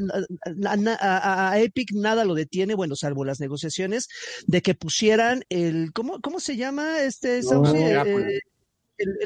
a, 1.00 1.52
a, 1.52 1.60
Epic 1.60 1.94
nada 1.94 2.26
lo 2.26 2.34
detiene, 2.34 2.76
bueno, 2.76 2.96
salvo 2.98 3.24
las 3.24 3.40
negociaciones, 3.40 4.10
de 4.48 4.62
que 4.62 4.76
pusieran 4.76 5.44
el, 5.50 5.94
¿cómo, 5.94 6.20
cómo 6.20 6.42
se 6.42 6.58
llama 6.58 7.02
este? 7.02 7.40
Eh, 7.40 8.42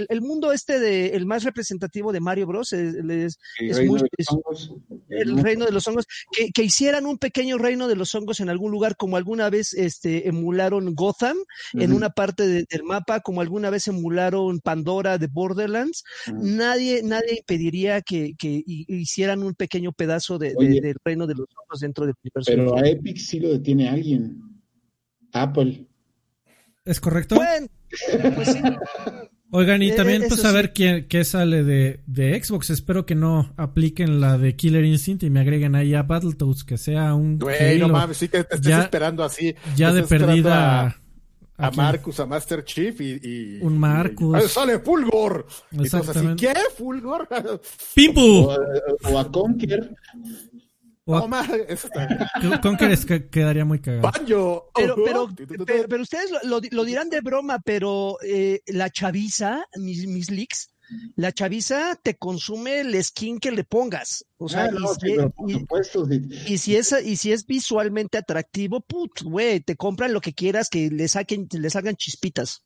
el, 0.09 0.21
mundo 0.21 0.51
este 0.51 0.79
de 0.79 1.09
el 1.09 1.25
más 1.25 1.43
representativo 1.43 2.11
de 2.11 2.19
Mario 2.19 2.47
Bros 2.47 2.73
es, 2.73 2.95
el, 2.95 3.87
muy, 3.87 4.01
el 5.09 5.37
reino 5.39 5.65
de 5.65 5.71
los 5.71 5.87
hongos 5.87 6.05
que, 6.31 6.63
hicieran 6.63 7.05
un 7.05 7.17
pequeño 7.17 7.57
reino 7.57 7.87
de 7.87 7.95
los 7.95 8.13
hongos 8.15 8.39
en 8.39 8.49
algún 8.49 8.71
lugar 8.71 8.95
como 8.97 9.17
alguna 9.17 9.49
vez 9.49 9.73
este 9.73 10.27
emularon 10.27 10.95
Gotham 10.95 11.37
en 11.73 11.93
una 11.93 12.09
parte 12.09 12.47
del 12.47 12.83
mapa 12.83 13.19
como 13.19 13.41
alguna 13.41 13.69
vez 13.69 13.87
emularon 13.87 14.59
Pandora 14.59 15.17
de 15.17 15.27
Borderlands 15.27 16.03
nadie 16.33 17.01
nadie 17.03 17.37
impediría 17.39 18.01
que, 18.01 18.35
hicieran 18.39 19.43
un 19.43 19.53
pequeño 19.53 19.91
pedazo 19.91 20.37
de, 20.37 20.53
del 20.55 20.95
reino 21.03 21.27
de 21.27 21.35
los 21.35 21.47
hongos 21.55 21.79
dentro 21.79 22.05
del 22.05 22.15
universo 22.23 22.51
pero 22.51 22.77
a 22.77 22.87
Epic 22.87 23.17
sí 23.17 23.39
lo 23.39 23.49
detiene 23.49 23.89
alguien. 23.89 24.41
Apple. 25.31 25.85
¿Es 26.85 26.99
correcto? 26.99 27.35
Bueno, 27.35 27.67
pues 28.35 28.53
sí. 28.53 28.61
Oigan, 29.55 29.81
y 29.81 29.89
eh, 29.89 29.93
también 29.93 30.25
pues 30.27 30.41
saber 30.41 30.73
quién 30.73 31.07
qué 31.07 31.23
sale 31.23 31.63
de, 31.63 32.01
de, 32.07 32.43
Xbox. 32.43 32.71
Espero 32.71 33.05
que 33.05 33.15
no 33.15 33.53
apliquen 33.55 34.19
la 34.19 34.37
de 34.37 34.53
Killer 34.57 34.83
Instinct 34.83 35.23
y 35.23 35.29
me 35.29 35.39
agreguen 35.39 35.75
ahí 35.75 35.93
a 35.93 36.03
Battletoads, 36.03 36.65
que 36.65 36.77
sea 36.77 37.13
un. 37.13 37.39
Güey, 37.39 37.79
no 37.79 37.87
mames, 37.87 38.17
sí 38.17 38.27
que 38.27 38.43
te 38.43 38.55
estés 38.55 38.79
esperando 38.79 39.23
así. 39.23 39.55
Ya 39.77 39.93
de 39.93 40.03
perdida. 40.03 40.97
A, 41.57 41.71
Marcus, 41.71 42.19
a 42.19 42.25
Master 42.25 42.65
Chief 42.65 42.99
y. 42.99 43.59
un 43.61 43.77
Marcus. 43.77 44.51
sale 44.51 44.79
Fulgor! 44.79 45.47
Exactamente. 45.79 46.47
¿qué? 46.47 46.53
¿Fulgor? 46.77 47.29
¡Pimpu! 47.95 48.49
O, 49.05 49.17
a 49.17 49.31
Conker. 49.31 49.95
O 51.07 51.15
a- 51.15 51.21
Toma, 51.21 51.47
está. 51.67 52.29
Conker 52.61 52.97
que 53.05 53.29
quedaría 53.29 53.63
muy 53.65 53.79
cagado. 53.79 54.01
Banjo. 54.11 54.71
Pero, 54.75 54.95
tu, 55.27 55.45
tu. 55.45 55.65
pero, 55.65 55.87
pero 55.87 56.01
ustedes 56.03 56.31
lo, 56.43 56.59
lo- 56.71 56.83
dirán 56.85 57.09
de 57.09 57.21
broma, 57.21 57.59
pero 57.59 58.17
eh, 58.23 58.61
la 58.67 58.89
chaviza, 58.89 59.65
mis, 59.75 60.07
mis 60.07 60.31
leaks, 60.31 60.69
la 61.15 61.31
chaviza 61.31 61.95
te 62.01 62.15
consume 62.15 62.79
el 62.81 63.03
skin 63.03 63.39
que 63.39 63.51
le 63.51 63.63
pongas. 63.63 64.25
O 64.37 64.49
sea, 64.49 64.65
Ah, 64.65 64.71
no, 64.71 64.91
y, 64.93 64.95
sí, 64.95 65.15
si, 65.15 65.29
por 65.29 65.51
supuesto, 65.51 66.05
sí. 66.07 66.21
y 66.47 66.57
si 66.57 66.75
es, 66.75 66.95
y 67.03 67.15
si 67.17 67.31
es 67.31 67.45
visualmente 67.45 68.17
atractivo, 68.17 68.81
put, 68.81 69.21
güey, 69.23 69.59
te 69.61 69.75
compran 69.75 70.11
lo 70.13 70.21
que 70.21 70.33
quieras 70.33 70.69
que 70.69 70.89
le 70.89 71.07
saquen, 71.07 71.47
le 71.51 71.69
salgan 71.69 71.95
chispitas. 71.95 72.63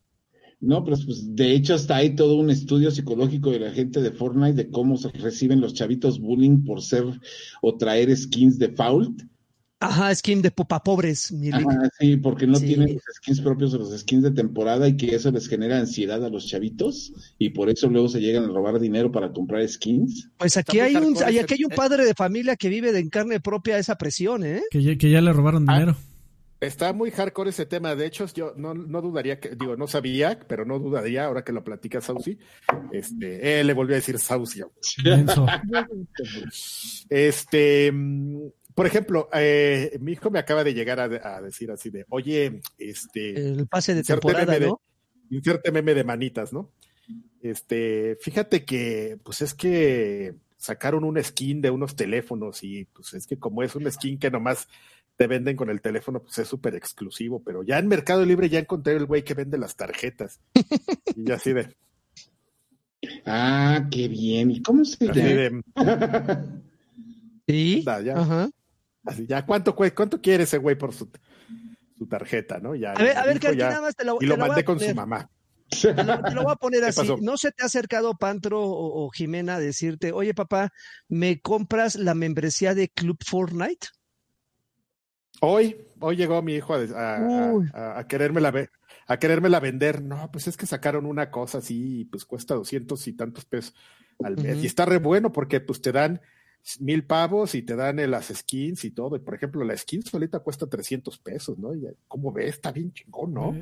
No, 0.62 0.84
pero 0.84 0.98
pues, 1.06 1.36
de 1.36 1.54
hecho 1.54 1.74
hasta 1.74 1.96
hay 1.96 2.16
todo 2.16 2.36
un 2.36 2.50
estudio 2.50 2.92
psicológico 2.92 3.52
de 3.52 3.60
la 3.60 3.72
gente 3.72 4.02
de 4.02 4.12
Fortnite 4.12 4.54
de 4.54 4.70
cómo 4.70 4.98
se 4.98 5.10
reciben 5.10 5.62
los 5.62 5.74
chavitos 5.74 6.20
bullying 6.20 6.64
por 6.66 6.82
ser 6.82 7.06
o 7.62 7.78
traer 7.78 8.16
skins 8.16 8.60
default. 8.60 9.22
Ajá, 9.82 10.14
skin 10.14 10.42
de 10.42 10.52
popa 10.52 10.84
pobres. 10.84 11.34
Ajá, 11.54 11.90
sí, 11.98 12.18
porque 12.18 12.46
no 12.46 12.56
Sí. 12.56 12.66
tienen 12.66 12.96
los 12.96 13.04
skins 13.16 13.40
propios 13.40 13.74
o 13.74 13.78
los 13.78 13.98
skins 13.98 14.24
de 14.24 14.32
temporada 14.32 14.90
y 14.90 14.98
que 14.98 15.16
eso 15.16 15.32
les 15.32 15.48
genera 15.48 15.80
ansiedad 15.80 16.22
a 16.26 16.30
los 16.30 16.46
chavitos 16.48 17.14
y 17.38 17.52
por 17.52 17.70
eso 17.70 17.88
luego 17.88 18.10
se 18.10 18.20
llegan 18.20 18.44
a 18.44 18.48
robar 18.48 18.82
dinero 18.82 19.10
para 19.10 19.32
comprar 19.32 19.66
skins. 19.70 20.30
Pues 20.38 20.58
aquí 20.58 20.82
hay 20.82 20.98
un, 20.98 21.16
hay, 21.24 21.40
aquí 21.40 21.54
hay 21.54 21.64
un 21.64 21.72
eh. 21.72 21.76
padre 21.78 22.04
de 22.04 22.14
familia 22.14 22.58
que 22.58 22.68
vive 22.68 22.92
de 22.92 23.00
en 23.00 23.10
carne 23.10 23.40
propia 23.40 23.78
esa 23.78 23.98
presión, 23.98 24.44
¿eh? 24.44 24.64
Que 24.70 24.84
ya, 24.84 24.98
que 24.98 25.10
ya 25.10 25.22
le 25.22 25.32
robaron 25.32 25.70
Ah. 25.70 25.96
Está 26.62 26.92
muy 26.92 27.10
hardcore 27.12 27.52
ese 27.52 27.66
tema. 27.66 27.96
De 27.96 28.06
hecho, 28.06 28.26
yo 28.34 28.54
no, 28.58 28.74
no 28.74 29.02
dudaría 29.02 29.40
que, 29.40 29.56
digo, 29.56 29.78
no 29.78 29.88
sabía, 29.88 30.38
pero 30.48 30.66
no 30.66 30.78
dudaría 30.80 31.26
ahora 31.26 31.44
que 31.44 31.54
lo 31.54 31.64
platica 31.64 32.02
Saucy. 32.02 32.38
Este, 32.92 33.60
él 33.62 33.68
le 33.68 33.74
volvió 33.74 33.96
a 33.96 34.00
decir 34.00 34.20
Saucy. 34.20 34.62
Este, 37.10 37.92
mm, 37.92 38.48
por 38.76 38.86
ejemplo, 38.86 39.30
eh, 39.34 39.98
mi 40.02 40.14
hijo 40.14 40.30
me 40.30 40.40
acaba 40.40 40.64
de 40.64 40.74
llegar 40.74 41.00
a, 41.00 41.36
a 41.38 41.42
decir 41.42 41.72
así 41.72 41.90
de, 41.90 42.06
oye, 42.10 42.62
este, 42.78 43.36
El 43.40 43.68
pase 43.68 43.96
de 43.96 44.04
temporada, 44.04 44.46
meme 44.46 44.60
de- 44.60 44.68
¿no? 44.68 44.82
inserte 45.30 45.72
meme 45.72 45.94
de 45.94 46.04
manitas, 46.04 46.54
¿no? 46.54 46.72
Este, 47.42 48.18
fíjate 48.22 48.66
que, 48.66 49.18
pues 49.24 49.42
es 49.42 49.54
que 49.54 50.36
sacaron 50.58 51.04
un 51.06 51.22
skin 51.24 51.62
de 51.62 51.70
unos 51.70 51.96
teléfonos 51.96 52.64
y 52.64 52.86
pues 52.86 53.14
es 53.14 53.26
que 53.28 53.38
como 53.38 53.64
es 53.64 53.76
un 53.76 53.90
skin 53.90 54.20
que 54.20 54.30
nomás 54.30 54.68
te 55.20 55.28
venden 55.28 55.58
con 55.58 55.70
el 55.70 55.82
teléfono, 55.82 56.24
pues 56.24 56.38
es 56.38 56.48
súper 56.48 56.76
exclusivo, 56.76 57.44
pero 57.44 57.62
ya 57.62 57.78
en 57.78 57.90
Mercado 57.90 58.26
Libre 58.26 58.48
ya 58.48 58.60
encontré 58.60 58.94
el 58.96 59.06
güey 59.06 59.22
que 59.22 59.34
vende 59.34 59.58
las 59.58 59.76
tarjetas. 59.76 60.40
Y 61.14 61.26
ya 61.26 61.36
así 61.36 61.52
de, 61.52 61.76
Ah, 63.26 63.86
qué 63.92 64.08
bien. 64.08 64.50
¿Y 64.50 64.62
cómo 64.62 64.86
se 64.86 65.10
así 65.10 65.20
llama? 65.22 65.30
de, 65.36 65.64
Sí. 67.48 67.84
ya, 67.84 68.14
Ajá. 68.18 68.50
así, 69.04 69.28
ya, 69.28 69.46
¿cuánto, 69.46 69.76
cuánto 69.76 70.22
quiere 70.22 70.44
ese 70.46 70.58
güey 70.58 70.78
por 70.78 70.94
su, 70.94 71.10
su 71.98 72.08
tarjeta, 72.08 72.62
no? 72.62 72.74
Ya, 72.76 72.94
A 72.94 73.04
ver, 73.04 73.18
a 73.18 73.26
ver, 73.26 73.42
que 73.42 73.50
aquí 73.50 73.58
ya, 73.58 73.72
nada 73.72 73.82
más 73.82 73.96
te 73.98 74.06
lo, 74.06 74.16
y 74.16 74.20
te 74.20 74.26
lo 74.28 74.38
lo 74.38 74.38
voy 74.38 74.46
a 74.46 74.48
mandé 74.48 74.64
con 74.64 74.80
su 74.80 74.96
mamá. 74.96 75.30
Te 75.82 76.02
lo, 76.02 76.22
te 76.24 76.32
lo 76.34 76.44
voy 76.44 76.54
a 76.54 76.56
poner 76.56 76.80
¿Qué 76.84 76.86
así. 76.88 77.02
pasó? 77.02 77.18
¿No 77.22 77.36
se 77.36 77.52
te 77.52 77.64
ha 77.64 77.66
acercado 77.66 78.16
Pantro 78.18 78.62
o, 78.62 79.04
o 79.06 79.10
Jimena 79.10 79.56
a 79.56 79.60
decirte, 79.60 80.14
oye 80.14 80.34
papá, 80.34 80.72
¿me 81.10 81.42
compras 81.42 81.96
la 81.96 82.14
membresía 82.14 82.74
de 82.74 82.88
Club 82.88 83.18
Fortnite? 83.26 83.88
Hoy, 85.42 85.78
hoy 86.00 86.16
llegó 86.16 86.42
mi 86.42 86.56
hijo 86.56 86.74
a, 86.74 86.80
a, 86.80 87.54
a, 87.74 88.00
a 88.00 88.08
querérmela 88.08 88.52
ve- 88.52 88.70
a 89.08 89.18
querérmela 89.18 89.60
vender. 89.60 90.02
No, 90.02 90.30
pues 90.32 90.48
es 90.48 90.58
que 90.58 90.66
sacaron 90.66 91.06
una 91.06 91.32
cosa 91.32 91.60
así, 91.60 92.02
y 92.02 92.06
pues 92.06 92.26
cuesta 92.26 92.56
doscientos 92.56 93.08
y 93.08 93.14
tantos 93.14 93.46
pesos 93.46 93.74
al 94.24 94.36
mes. 94.38 94.64
Y 94.64 94.68
está 94.68 94.86
re 94.86 94.98
bueno 94.98 95.32
porque 95.32 95.60
pues 95.62 95.82
te 95.82 95.92
dan 95.92 96.20
mil 96.82 97.04
pavos 97.06 97.56
y 97.56 97.62
te 97.62 97.76
dan 97.76 98.00
eh, 98.00 98.08
las 98.08 98.28
skins 98.28 98.84
y 98.86 98.92
todo. 98.92 99.16
Y 99.16 99.20
por 99.20 99.34
ejemplo, 99.36 99.64
la 99.64 99.76
skin 99.78 100.04
solita 100.04 100.40
cuesta 100.40 100.68
300 100.68 101.18
pesos, 101.20 101.58
¿no? 101.58 101.74
Y, 101.74 101.88
¿Cómo 102.08 102.32
ves? 102.34 102.56
Está 102.56 102.72
bien 102.72 102.92
chingón, 102.92 103.34
¿no? 103.34 103.56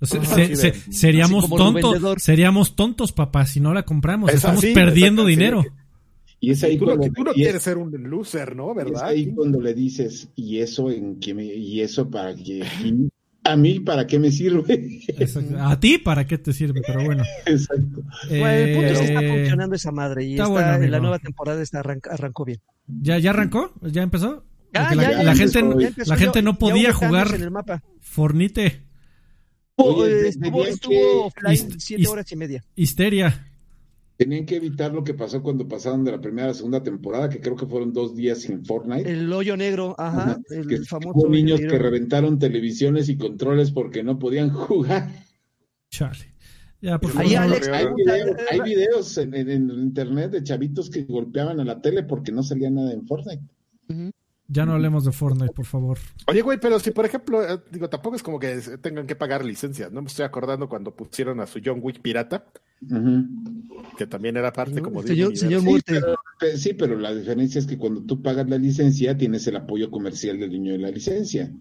O 0.00 0.06
sea, 0.06 0.20
Ajá. 0.20 0.34
se- 0.36 0.56
se- 0.56 0.92
seríamos 0.92 1.42
como 1.44 1.56
tontos, 1.56 2.22
seríamos 2.22 2.74
tontos, 2.76 3.12
papá, 3.12 3.44
si 3.46 3.60
no 3.60 3.74
la 3.74 3.82
compramos. 3.84 4.30
Es 4.30 4.36
Estamos 4.36 4.64
así, 4.64 4.72
perdiendo 4.72 5.26
sí. 5.26 5.32
Y 6.40 6.50
es 6.52 6.62
ahí 6.62 6.78
tú 6.78 6.86
no, 6.86 6.96
cuando, 6.96 7.12
tú 7.14 7.24
no 7.24 7.30
y 7.34 7.40
es- 7.40 7.46
quieres 7.46 7.62
ser 7.62 7.78
un 7.78 7.90
loser, 8.10 8.54
¿no? 8.54 8.68
y 8.68 8.78
es 8.78 8.84
¿Verdad? 8.84 9.04
ahí 9.08 9.26
cuando 9.34 9.60
le 9.60 9.74
dices, 9.74 10.28
¿y 10.36 10.58
eso 10.58 10.90
en 10.90 11.18
qué 11.18 11.34
me, 11.34 11.44
y 11.44 11.80
eso 11.80 12.08
para 12.08 12.34
qué? 12.34 12.64
y 12.84 13.08
a 13.44 13.56
mí 13.56 13.80
para 13.80 14.06
qué 14.06 14.18
me 14.18 14.30
sirve? 14.30 15.00
Exacto. 15.08 15.56
A 15.58 15.80
ti, 15.80 15.98
¿para 15.98 16.26
qué 16.26 16.38
te 16.38 16.52
sirve? 16.52 16.80
Pero 16.86 17.02
bueno. 17.04 17.24
Exacto. 17.46 18.02
Bueno, 18.28 18.46
el 18.48 18.74
punto 18.74 18.88
es 18.92 18.98
que 18.98 19.04
está 19.06 19.22
Eh, 19.22 19.28
funcionando 19.30 19.74
esa 19.76 19.90
madre 19.90 20.24
y 20.26 20.30
está 20.32 20.42
está, 20.44 20.52
bueno, 20.52 20.84
en 20.84 20.90
la 20.90 21.00
nueva 21.00 21.18
temporada 21.18 21.62
está 21.62 21.80
arranca- 21.80 22.10
arrancó 22.12 22.44
bien. 22.44 22.60
¿Ya, 22.86 23.18
¿Ya 23.18 23.30
arrancó? 23.30 23.72
¿Ya 23.82 24.02
empezó? 24.02 24.44
La, 24.72 24.94
ya, 24.94 25.10
ya 25.12 25.22
la 25.22 25.34
gente, 25.34 25.62
la 26.06 26.16
gente 26.16 26.42
no 26.42 26.58
podía 26.58 26.92
jugar 26.92 27.34
en 27.34 27.42
el 27.42 27.50
mapa. 27.50 27.82
Fornite, 28.00 28.82
Estuvo, 29.78 30.02
Oye, 30.02 30.28
estuvo, 30.28 30.64
estuvo 30.66 30.90
que- 30.92 31.06
offline 31.46 31.80
siete 31.80 32.06
horas 32.08 32.30
y 32.32 32.36
media. 32.36 32.64
histeria. 32.74 33.47
Tenían 34.18 34.44
que 34.46 34.56
evitar 34.56 34.92
lo 34.92 35.04
que 35.04 35.14
pasó 35.14 35.42
cuando 35.44 35.68
pasaron 35.68 36.04
de 36.04 36.10
la 36.10 36.20
primera 36.20 36.46
a 36.46 36.48
la 36.48 36.54
segunda 36.54 36.82
temporada, 36.82 37.28
que 37.28 37.40
creo 37.40 37.54
que 37.54 37.66
fueron 37.66 37.92
dos 37.92 38.16
días 38.16 38.40
sin 38.40 38.64
Fortnite. 38.66 39.08
El 39.08 39.32
hoyo 39.32 39.56
negro, 39.56 39.94
ajá, 39.96 40.36
el, 40.50 40.66
que 40.66 40.78
famoso 40.78 41.10
hubo 41.16 41.22
hoyo 41.28 41.30
niños 41.36 41.60
que 41.60 41.78
reventaron 41.78 42.36
televisiones 42.38 43.08
y 43.08 43.16
controles 43.16 43.70
porque 43.70 44.02
no 44.02 44.18
podían 44.18 44.50
jugar. 44.52 45.08
Chale. 45.90 46.34
Ya, 46.80 46.98
por 46.98 47.10
Ahí, 47.16 47.34
favor. 47.34 47.48
no- 47.48 47.54
Alex, 47.54 47.68
Hay 47.68 47.86
videos, 47.96 48.36
hay 48.50 48.60
videos 48.60 49.18
en, 49.18 49.34
en- 49.34 49.50
en 49.50 49.70
internet 49.70 50.30
de 50.32 50.42
chavitos 50.42 50.90
que 50.90 51.04
golpeaban 51.04 51.60
a 51.60 51.64
la 51.64 51.80
tele 51.80 52.02
porque 52.02 52.32
no 52.32 52.42
salía 52.42 52.70
nada 52.70 52.92
en 52.92 53.06
Fortnite. 53.06 53.42
Ujú. 53.88 54.10
Ya 54.48 54.64
no 54.66 54.72
hablemos 54.72 55.04
de 55.04 55.12
Fortnite, 55.12 55.52
por 55.52 55.66
favor. 55.66 55.98
Oye, 56.26 56.40
güey, 56.42 56.58
pero 56.58 56.80
si 56.80 56.90
por 56.90 57.04
ejemplo, 57.04 57.42
eh, 57.42 57.60
digo, 57.70 57.88
tampoco 57.88 58.16
es 58.16 58.22
como 58.22 58.38
que 58.38 58.56
tengan 58.80 59.06
que 59.06 59.14
pagar 59.14 59.44
licencias, 59.44 59.92
¿no? 59.92 60.00
Me 60.02 60.08
estoy 60.08 60.24
acordando 60.24 60.68
cuando 60.68 60.94
pusieron 60.96 61.38
a 61.40 61.46
su 61.46 61.60
John 61.64 61.80
Wick 61.82 62.00
pirata, 62.00 62.46
que 63.96 64.06
también 64.06 64.36
era 64.36 64.52
parte 64.52 64.80
como 64.80 65.02
de 65.02 65.08
Señor, 65.08 65.36
señor 65.36 65.60
Sí, 65.60 65.66
Muerte. 65.66 65.92
pero, 66.00 66.14
pe- 66.38 66.56
sí, 66.56 66.74
pero 66.74 66.98
la 66.98 67.14
diferencia 67.14 67.58
es 67.58 67.66
que 67.66 67.76
cuando 67.78 68.02
tú 68.02 68.22
pagas 68.22 68.48
la 68.48 68.58
licencia 68.58 69.16
tienes 69.16 69.46
el 69.46 69.56
apoyo 69.56 69.90
comercial 69.90 70.38
del 70.38 70.50
dueño 70.50 70.72
de 70.72 70.78
la 70.78 70.90
licencia. 70.90 71.52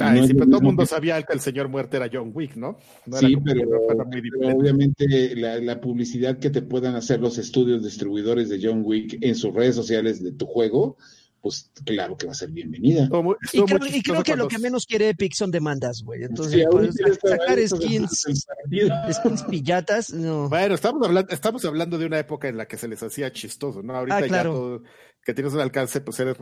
Ay, 0.00 0.20
No 0.20 0.26
sí, 0.28 0.34
pero 0.34 0.46
todo 0.46 0.58
el 0.58 0.64
mundo 0.64 0.82
que- 0.84 0.86
sabía 0.90 1.20
que 1.22 1.32
el 1.32 1.40
señor 1.40 1.68
muerte 1.68 1.96
era 1.96 2.08
John 2.12 2.30
Wick, 2.32 2.54
¿no? 2.54 2.78
No 3.06 3.16
sí, 3.16 3.34
pero, 3.44 3.68
pero 3.88 4.56
obviamente 4.56 5.34
la, 5.34 5.58
la 5.58 5.80
publicidad 5.80 6.38
que 6.38 6.50
te 6.50 6.62
puedan 6.62 6.94
hacer 6.94 7.18
los 7.20 7.36
estudios 7.38 7.82
distribuidores 7.82 8.48
de 8.48 8.60
John 8.62 8.82
Wick 8.84 9.18
en 9.22 9.34
sus 9.34 9.52
redes 9.52 9.74
sociales 9.74 10.22
de 10.22 10.30
tu 10.30 10.46
juego, 10.46 10.98
pues 11.40 11.70
claro 11.84 12.16
que 12.16 12.26
va 12.26 12.32
a 12.32 12.34
ser 12.34 12.50
bienvenida. 12.50 13.04
Estuvo 13.04 13.22
muy- 13.22 13.36
Y 13.52 13.62
creo, 13.62 13.64
y 13.64 13.68
creo 13.78 13.90
chistoso 13.90 14.22
que 14.24 14.36
lo 14.36 14.48
que 14.48 14.58
menos 14.58 14.86
quiere 14.86 15.08
Epic 15.10 15.34
son 15.34 15.50
demandas, 15.50 16.02
güey. 16.02 16.24
Entonces, 16.24 16.60
Sí, 16.60 16.66
pues, 16.70 16.96
sacar 17.22 17.58
skins, 17.68 18.26
skins 19.12 19.42
pillatas, 19.44 20.12
no. 20.12 20.48
Bueno, 20.48 20.74
estamos 20.74 21.06
hablando, 21.06 21.32
estamos 21.32 21.64
hablando 21.64 21.98
de 21.98 22.06
una 22.06 22.18
época 22.18 22.48
en 22.48 22.56
la 22.56 22.66
que 22.66 22.76
se 22.76 22.88
les 22.88 23.02
hacía 23.02 23.32
chistoso, 23.32 23.82
¿no? 23.82 23.96
Ahorita 23.96 24.16
Ah, 24.18 24.22
claro. 24.22 24.52
ya 24.52 24.58
todo, 24.58 24.82
que 25.24 25.34
tienes 25.34 25.52
un 25.52 25.60
alcance, 25.60 26.00
pues 26.00 26.18
eres 26.20 26.36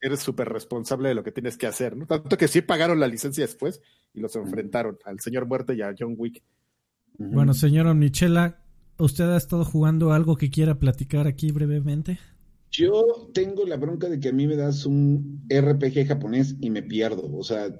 eres 0.00 0.20
súper 0.20 0.48
responsable 0.48 1.08
de 1.08 1.14
lo 1.14 1.22
que 1.24 1.32
tienes 1.32 1.56
que 1.56 1.66
hacer, 1.66 1.96
¿no? 1.96 2.06
Tanto 2.06 2.36
que 2.36 2.48
sí 2.48 2.60
pagaron 2.60 2.98
la 3.00 3.06
licencia 3.08 3.44
después 3.44 3.80
y 4.14 4.20
los 4.20 4.34
enfrentaron 4.36 4.98
al 5.04 5.20
señor 5.20 5.46
muerte 5.46 5.74
y 5.74 5.82
a 5.82 5.94
John 5.98 6.14
Wick. 6.18 6.42
Bueno, 7.18 7.54
señor 7.54 7.86
Omnichela, 7.86 8.58
¿usted 8.98 9.24
ha 9.30 9.36
estado 9.36 9.64
jugando 9.64 10.12
algo 10.12 10.36
que 10.36 10.50
quiera 10.50 10.78
platicar 10.78 11.26
aquí 11.26 11.52
brevemente? 11.52 12.18
Yo 12.72 13.30
tengo 13.34 13.66
la 13.66 13.76
bronca 13.76 14.08
de 14.08 14.18
que 14.18 14.30
a 14.30 14.32
mí 14.32 14.46
me 14.46 14.56
das 14.56 14.86
un 14.86 15.44
RPG 15.48 16.06
japonés 16.08 16.56
y 16.60 16.70
me 16.70 16.82
pierdo. 16.82 17.30
O 17.36 17.44
sea, 17.44 17.70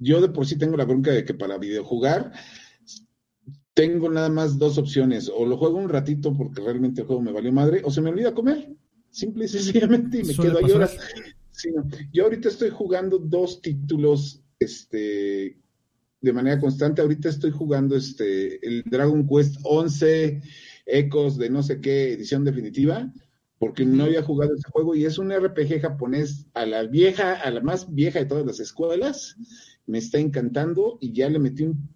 yo 0.00 0.20
de 0.22 0.30
por 0.30 0.46
sí 0.46 0.56
tengo 0.56 0.78
la 0.78 0.86
bronca 0.86 1.12
de 1.12 1.24
que 1.24 1.34
para 1.34 1.58
videojugar 1.58 2.32
tengo 3.74 4.10
nada 4.10 4.30
más 4.30 4.58
dos 4.58 4.78
opciones. 4.78 5.30
O 5.34 5.44
lo 5.44 5.58
juego 5.58 5.76
un 5.76 5.90
ratito 5.90 6.34
porque 6.34 6.62
realmente 6.62 7.02
el 7.02 7.06
juego 7.06 7.22
me 7.22 7.32
valió 7.32 7.52
madre, 7.52 7.82
o 7.84 7.90
se 7.90 8.00
me 8.00 8.08
olvida 8.08 8.34
comer. 8.34 8.74
Simple 9.10 9.44
y 9.44 9.48
sencillamente 9.48 10.20
y 10.20 10.24
me 10.24 10.34
quedo 10.34 10.58
ahí 10.58 10.70
horas. 10.70 10.96
Sí, 11.50 11.70
no. 11.74 11.86
Yo 12.12 12.24
ahorita 12.24 12.48
estoy 12.48 12.70
jugando 12.70 13.18
dos 13.18 13.60
títulos 13.60 14.42
este, 14.58 15.58
de 16.20 16.32
manera 16.32 16.58
constante. 16.58 17.02
Ahorita 17.02 17.28
estoy 17.28 17.50
jugando 17.50 17.94
este, 17.94 18.66
el 18.66 18.84
Dragon 18.86 19.26
Quest 19.28 19.56
11 19.64 20.42
Ecos 20.86 21.36
de 21.36 21.50
no 21.50 21.62
sé 21.62 21.80
qué 21.80 22.14
edición 22.14 22.44
definitiva, 22.44 23.12
porque 23.60 23.84
no 23.84 24.04
había 24.04 24.22
jugado 24.22 24.54
ese 24.54 24.68
juego 24.72 24.94
y 24.96 25.04
es 25.04 25.18
un 25.18 25.30
RPG 25.30 25.82
japonés 25.82 26.46
a 26.54 26.64
la 26.64 26.82
vieja, 26.84 27.34
a 27.34 27.50
la 27.50 27.60
más 27.60 27.94
vieja 27.94 28.18
de 28.18 28.24
todas 28.24 28.46
las 28.46 28.58
escuelas. 28.58 29.36
Me 29.86 29.98
está 29.98 30.18
encantando 30.18 30.96
y 31.00 31.12
ya 31.12 31.28
le 31.28 31.38
metí 31.38 31.64
un 31.64 31.88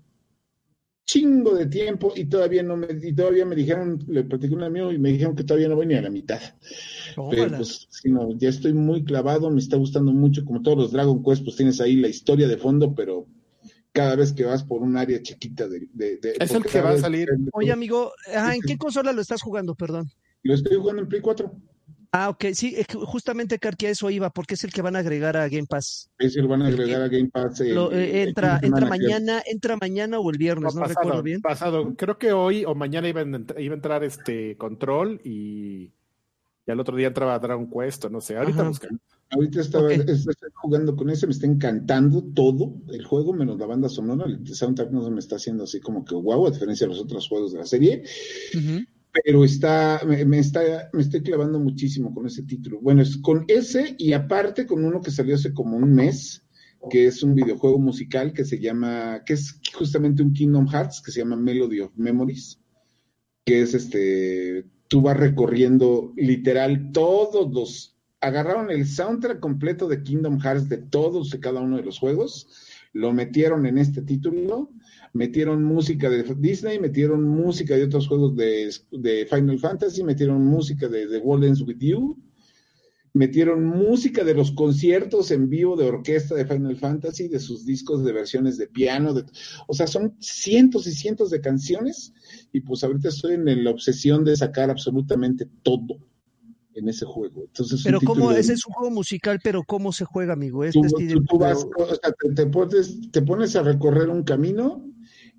chingo 1.06 1.54
de 1.54 1.66
tiempo 1.66 2.12
y 2.14 2.26
todavía 2.26 2.62
no 2.62 2.76
me, 2.76 2.88
y 3.02 3.14
todavía 3.14 3.46
me 3.46 3.56
dijeron, 3.56 3.98
le 4.08 4.24
platicé 4.24 4.52
a 4.52 4.56
un 4.58 4.62
amigo 4.64 4.92
y 4.92 4.98
me 4.98 5.10
dijeron 5.10 5.34
que 5.36 5.44
todavía 5.44 5.68
no 5.68 5.76
voy 5.76 5.86
ni 5.86 5.94
a 5.94 6.02
la 6.02 6.10
mitad. 6.10 6.40
Pero 7.30 7.56
pues, 7.56 7.86
sí, 7.90 8.10
no, 8.10 8.36
ya 8.36 8.50
estoy 8.50 8.74
muy 8.74 9.04
clavado, 9.04 9.50
me 9.50 9.60
está 9.60 9.78
gustando 9.78 10.12
mucho, 10.12 10.44
como 10.44 10.60
todos 10.62 10.76
los 10.78 10.92
Dragon 10.92 11.22
Quest, 11.22 11.44
pues 11.44 11.56
tienes 11.56 11.80
ahí 11.80 11.96
la 11.96 12.08
historia 12.08 12.46
de 12.46 12.58
fondo, 12.58 12.94
pero 12.94 13.26
cada 13.92 14.16
vez 14.16 14.32
que 14.34 14.44
vas 14.44 14.64
por 14.64 14.82
un 14.82 14.96
área 14.98 15.22
chiquita 15.22 15.68
de... 15.68 15.88
de- 15.92 16.16
de- 16.18 16.36
Es 16.40 16.50
el 16.50 16.64
que 16.64 16.80
va 16.80 16.90
a 16.90 16.98
salir. 16.98 17.28
Oye, 17.52 17.72
amigo, 17.72 18.12
ajá, 18.34 18.54
¿en 18.54 18.62
qué 18.62 18.76
consola 18.76 19.12
lo 19.12 19.22
estás 19.22 19.40
jugando, 19.40 19.74
perdón? 19.74 20.10
Lo 20.44 20.54
estoy 20.54 20.76
jugando 20.76 21.02
en 21.02 21.08
Play 21.08 21.20
4. 21.22 21.52
Ah, 22.16 22.28
ok, 22.28 22.44
sí, 22.52 22.76
justamente 23.06 23.58
Karki 23.58 23.86
a 23.86 23.90
eso 23.90 24.08
iba, 24.08 24.30
porque 24.30 24.54
es 24.54 24.62
el 24.62 24.72
que 24.72 24.82
van 24.82 24.94
a 24.94 25.00
agregar 25.00 25.36
a 25.36 25.48
Game 25.48 25.66
Pass. 25.66 26.10
Es 26.16 26.36
el 26.36 26.46
van 26.46 26.62
a 26.62 26.68
agregar 26.68 27.02
a 27.02 27.08
Game 27.08 27.28
Pass. 27.28 27.60
Eh, 27.62 28.22
entra, 28.22 28.60
entra 28.62 28.86
mañana, 28.86 29.42
entra 29.44 29.76
mañana 29.76 30.20
o 30.20 30.30
el 30.30 30.38
viernes, 30.38 30.76
no, 30.76 30.84
recuerdo 30.84 31.22
bien. 31.24 31.40
Pasado, 31.40 31.96
creo 31.96 32.16
que 32.16 32.32
hoy 32.32 32.64
o 32.64 32.76
mañana 32.76 33.08
iba 33.08 33.22
a, 33.22 33.60
iba 33.60 33.74
a 33.74 33.76
entrar 33.76 34.04
este 34.04 34.56
control 34.56 35.20
y, 35.24 35.92
y, 36.64 36.70
al 36.70 36.78
otro 36.78 36.96
día 36.96 37.08
entraba 37.08 37.36
Dragon 37.40 37.68
Quest, 37.68 38.04
no 38.04 38.20
sé, 38.20 38.36
ahorita 38.36 38.62
buscando. 38.62 39.00
Ahorita 39.30 39.60
estaba 39.60 39.92
estoy 39.92 40.50
jugando 40.54 40.94
con 40.94 41.10
ese, 41.10 41.26
me 41.26 41.32
está 41.32 41.46
encantando 41.46 42.22
todo 42.32 42.76
el 42.90 43.04
juego, 43.04 43.32
menos 43.32 43.58
la 43.58 43.66
banda 43.66 43.88
sonora. 43.88 44.26
El 44.26 44.46
soundtrack 44.46 44.92
no 44.92 45.02
se 45.02 45.10
me 45.10 45.18
está 45.18 45.34
haciendo 45.34 45.64
así 45.64 45.80
como 45.80 46.04
que 46.04 46.14
wow, 46.14 46.46
a 46.46 46.50
diferencia 46.52 46.86
de 46.86 46.92
los 46.92 47.02
otros 47.02 47.28
juegos 47.28 47.52
de 47.52 47.58
la 47.58 47.66
serie 47.66 48.04
pero 49.22 49.44
está 49.44 50.00
me, 50.04 50.38
está, 50.38 50.90
me 50.92 51.02
estoy 51.02 51.22
clavando 51.22 51.60
muchísimo 51.60 52.12
con 52.12 52.26
ese 52.26 52.42
título. 52.42 52.80
Bueno, 52.80 53.00
es 53.02 53.16
con 53.16 53.44
ese 53.46 53.94
y 53.96 54.12
aparte 54.12 54.66
con 54.66 54.84
uno 54.84 55.00
que 55.00 55.12
salió 55.12 55.36
hace 55.36 55.54
como 55.54 55.76
un 55.76 55.94
mes, 55.94 56.44
que 56.90 57.06
es 57.06 57.22
un 57.22 57.34
videojuego 57.34 57.78
musical 57.78 58.32
que 58.32 58.44
se 58.44 58.58
llama, 58.58 59.22
que 59.24 59.34
es 59.34 59.60
justamente 59.72 60.22
un 60.22 60.32
Kingdom 60.32 60.66
Hearts, 60.66 61.00
que 61.00 61.12
se 61.12 61.20
llama 61.20 61.36
Melody 61.36 61.80
of 61.80 61.92
Memories, 61.94 62.60
que 63.46 63.62
es 63.62 63.74
este, 63.74 64.66
tú 64.88 65.00
vas 65.00 65.16
recorriendo 65.16 66.12
literal 66.16 66.90
todos 66.90 67.52
los, 67.52 67.96
agarraron 68.20 68.72
el 68.72 68.84
soundtrack 68.86 69.38
completo 69.38 69.86
de 69.86 70.02
Kingdom 70.02 70.40
Hearts 70.40 70.68
de 70.68 70.78
todos 70.78 71.32
y 71.34 71.38
cada 71.38 71.60
uno 71.60 71.76
de 71.76 71.84
los 71.84 72.00
juegos, 72.00 72.48
lo 72.94 73.12
metieron 73.12 73.66
en 73.66 73.76
este 73.76 74.00
título 74.00 74.70
metieron 75.14 75.64
música 75.64 76.10
de 76.10 76.22
Disney, 76.36 76.78
metieron 76.78 77.26
música 77.26 77.76
de 77.76 77.84
otros 77.84 78.08
juegos 78.08 78.36
de, 78.36 79.26
Final 79.30 79.58
Fantasy, 79.58 80.02
metieron 80.02 80.44
música 80.44 80.88
de 80.88 81.06
The 81.06 81.18
World 81.18 81.62
With 81.62 81.78
You, 81.78 82.18
metieron 83.12 83.64
música 83.64 84.24
de 84.24 84.34
los 84.34 84.50
conciertos 84.50 85.30
en 85.30 85.48
vivo 85.48 85.76
de 85.76 85.86
orquesta 85.86 86.34
de 86.34 86.44
Final 86.44 86.76
Fantasy, 86.76 87.28
de 87.28 87.38
sus 87.38 87.64
discos 87.64 88.04
de 88.04 88.12
versiones 88.12 88.58
de 88.58 88.66
piano, 88.66 89.14
o 89.68 89.72
sea, 89.72 89.86
son 89.86 90.16
cientos 90.18 90.88
y 90.88 90.92
cientos 90.92 91.30
de 91.30 91.40
canciones 91.40 92.12
y 92.52 92.60
pues 92.60 92.82
ahorita 92.82 93.08
estoy 93.08 93.34
en 93.34 93.64
la 93.64 93.70
obsesión 93.70 94.24
de 94.24 94.36
sacar 94.36 94.68
absolutamente 94.68 95.46
todo 95.62 96.00
en 96.74 96.88
ese 96.88 97.04
juego. 97.04 97.44
Entonces, 97.44 97.82
pero 97.84 98.00
cómo, 98.00 98.32
ese 98.32 98.54
es 98.54 98.66
un 98.66 98.72
juego 98.72 98.94
musical, 98.94 99.40
pero 99.42 99.62
cómo 99.62 99.92
se 99.92 100.04
juega, 100.04 100.32
amigo. 100.32 100.64
Este 100.64 100.80
tú, 101.28 101.38
vas, 101.38 101.66
te, 102.34 102.46
te, 103.10 103.22
pones 103.22 103.56
a 103.56 103.62
recorrer 103.62 104.08
un 104.08 104.22
camino 104.22 104.84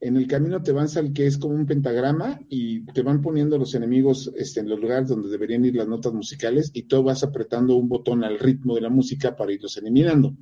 en 0.02 0.18
el 0.18 0.28
camino 0.28 0.62
te 0.62 0.72
van 0.72 0.88
al 0.98 1.14
que 1.14 1.26
es 1.26 1.38
como 1.38 1.56
un 1.56 1.66
pentagrama 1.66 2.40
y 2.50 2.86
te 2.94 3.02
van 3.02 3.22
poniendo 3.22 3.58
los 3.58 3.74
enemigos 3.76 4.32
este, 4.36 4.60
en 4.60 4.70
los 4.70 4.80
lugares 4.80 5.08
donde 5.08 5.30
deberían 5.30 5.66
ir 5.66 5.76
las 5.76 5.88
notas 5.88 6.14
musicales 6.14 6.70
y 6.74 6.84
tú 6.84 7.02
vas 7.02 7.24
apretando 7.24 7.76
un 7.76 7.88
botón 7.88 8.24
al 8.24 8.38
ritmo 8.38 8.76
de 8.76 8.82
la 8.82 8.90
música 8.90 9.36
para 9.36 9.54
irlos 9.54 9.78
eliminando. 9.78 10.36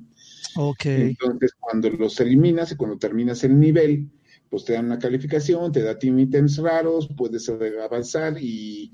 Ok. 0.56 0.86
Entonces, 0.86 1.52
cuando 1.58 1.88
los 1.90 2.18
eliminas 2.20 2.72
y 2.72 2.76
cuando 2.76 2.98
terminas 2.98 3.44
el 3.44 3.58
nivel, 3.58 4.10
pues 4.50 4.64
te 4.64 4.74
dan 4.74 4.86
una 4.86 4.98
calificación, 4.98 5.72
te 5.72 5.82
da 5.82 5.96
ítems 6.00 6.58
raros, 6.58 7.08
puedes 7.16 7.48
avanzar 7.48 8.36
y 8.40 8.92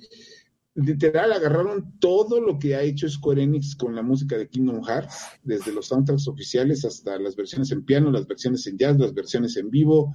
literal 0.74 1.32
agarraron 1.32 1.98
todo 1.98 2.40
lo 2.40 2.58
que 2.58 2.74
ha 2.76 2.82
hecho 2.82 3.08
Square 3.08 3.42
Enix 3.42 3.74
con 3.74 3.94
la 3.94 4.02
música 4.02 4.38
de 4.38 4.48
Kingdom 4.48 4.82
Hearts, 4.82 5.14
desde 5.42 5.72
los 5.72 5.86
soundtracks 5.86 6.28
oficiales 6.28 6.84
hasta 6.84 7.18
las 7.18 7.34
versiones 7.36 7.72
en 7.72 7.84
piano, 7.84 8.10
las 8.10 8.26
versiones 8.26 8.66
en 8.66 8.78
jazz, 8.78 8.98
las 8.98 9.12
versiones 9.12 9.56
en 9.56 9.70
vivo, 9.70 10.14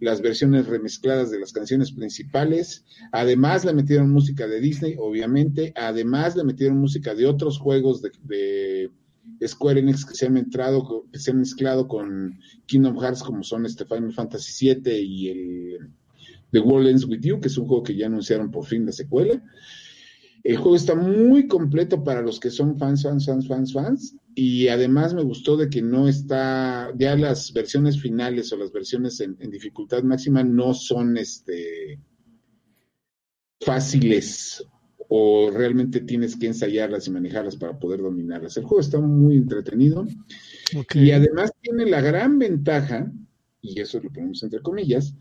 las 0.00 0.20
versiones 0.20 0.66
remezcladas 0.66 1.30
de 1.30 1.40
las 1.40 1.52
canciones 1.52 1.92
principales. 1.92 2.84
Además 3.12 3.64
le 3.64 3.72
metieron 3.72 4.12
música 4.12 4.46
de 4.46 4.60
Disney, 4.60 4.96
obviamente. 4.98 5.72
Además 5.76 6.36
le 6.36 6.44
metieron 6.44 6.78
música 6.78 7.14
de 7.14 7.26
otros 7.26 7.58
juegos 7.58 8.02
de, 8.02 8.90
Square 9.46 9.80
Enix 9.80 10.04
que 10.04 10.14
se 10.14 10.26
han 10.26 10.36
entrado, 10.36 11.06
que 11.10 11.18
se 11.18 11.30
han 11.30 11.38
mezclado 11.38 11.88
con 11.88 12.38
Kingdom 12.66 12.98
Hearts, 12.98 13.22
como 13.22 13.42
son 13.42 13.64
este 13.64 13.86
Final 13.86 14.12
Fantasy 14.12 14.74
VII 14.74 14.98
y 14.98 15.28
el 15.28 15.90
The 16.54 16.60
World 16.60 16.86
Ends 16.86 17.04
With 17.04 17.20
You, 17.22 17.40
que 17.40 17.48
es 17.48 17.58
un 17.58 17.66
juego 17.66 17.82
que 17.82 17.96
ya 17.96 18.06
anunciaron 18.06 18.50
por 18.50 18.64
fin 18.64 18.86
la 18.86 18.92
secuela. 18.92 19.42
El 20.44 20.58
juego 20.58 20.76
está 20.76 20.94
muy 20.94 21.48
completo 21.48 22.04
para 22.04 22.20
los 22.20 22.38
que 22.38 22.50
son 22.50 22.78
fans, 22.78 23.02
fans, 23.02 23.24
fans, 23.24 23.48
fans, 23.48 23.72
fans. 23.72 24.16
Y 24.34 24.68
además 24.68 25.14
me 25.14 25.22
gustó 25.22 25.56
de 25.56 25.70
que 25.70 25.80
no 25.80 26.06
está, 26.06 26.92
ya 26.98 27.16
las 27.16 27.50
versiones 27.54 27.98
finales 27.98 28.52
o 28.52 28.58
las 28.58 28.70
versiones 28.70 29.20
en, 29.20 29.38
dificultad 29.50 30.02
máxima 30.02 30.44
no 30.44 30.74
son 30.74 31.16
este 31.16 31.98
fáciles 33.60 34.62
o 35.08 35.50
realmente 35.50 36.00
tienes 36.00 36.36
que 36.36 36.48
ensayarlas 36.48 37.06
y 37.06 37.10
manejarlas 37.10 37.56
para 37.56 37.78
poder 37.78 38.02
dominarlas. 38.02 38.58
El 38.58 38.64
juego 38.64 38.80
está 38.80 39.00
muy 39.00 39.36
entretenido 39.36 40.06
y 40.92 41.10
además 41.12 41.52
tiene 41.62 41.86
la 41.86 42.02
gran 42.02 42.38
ventaja, 42.38 43.10
y 43.62 43.80
eso 43.80 43.98
lo 44.00 44.12
ponemos 44.12 44.42
entre 44.42 44.60
comillas, 44.60 45.14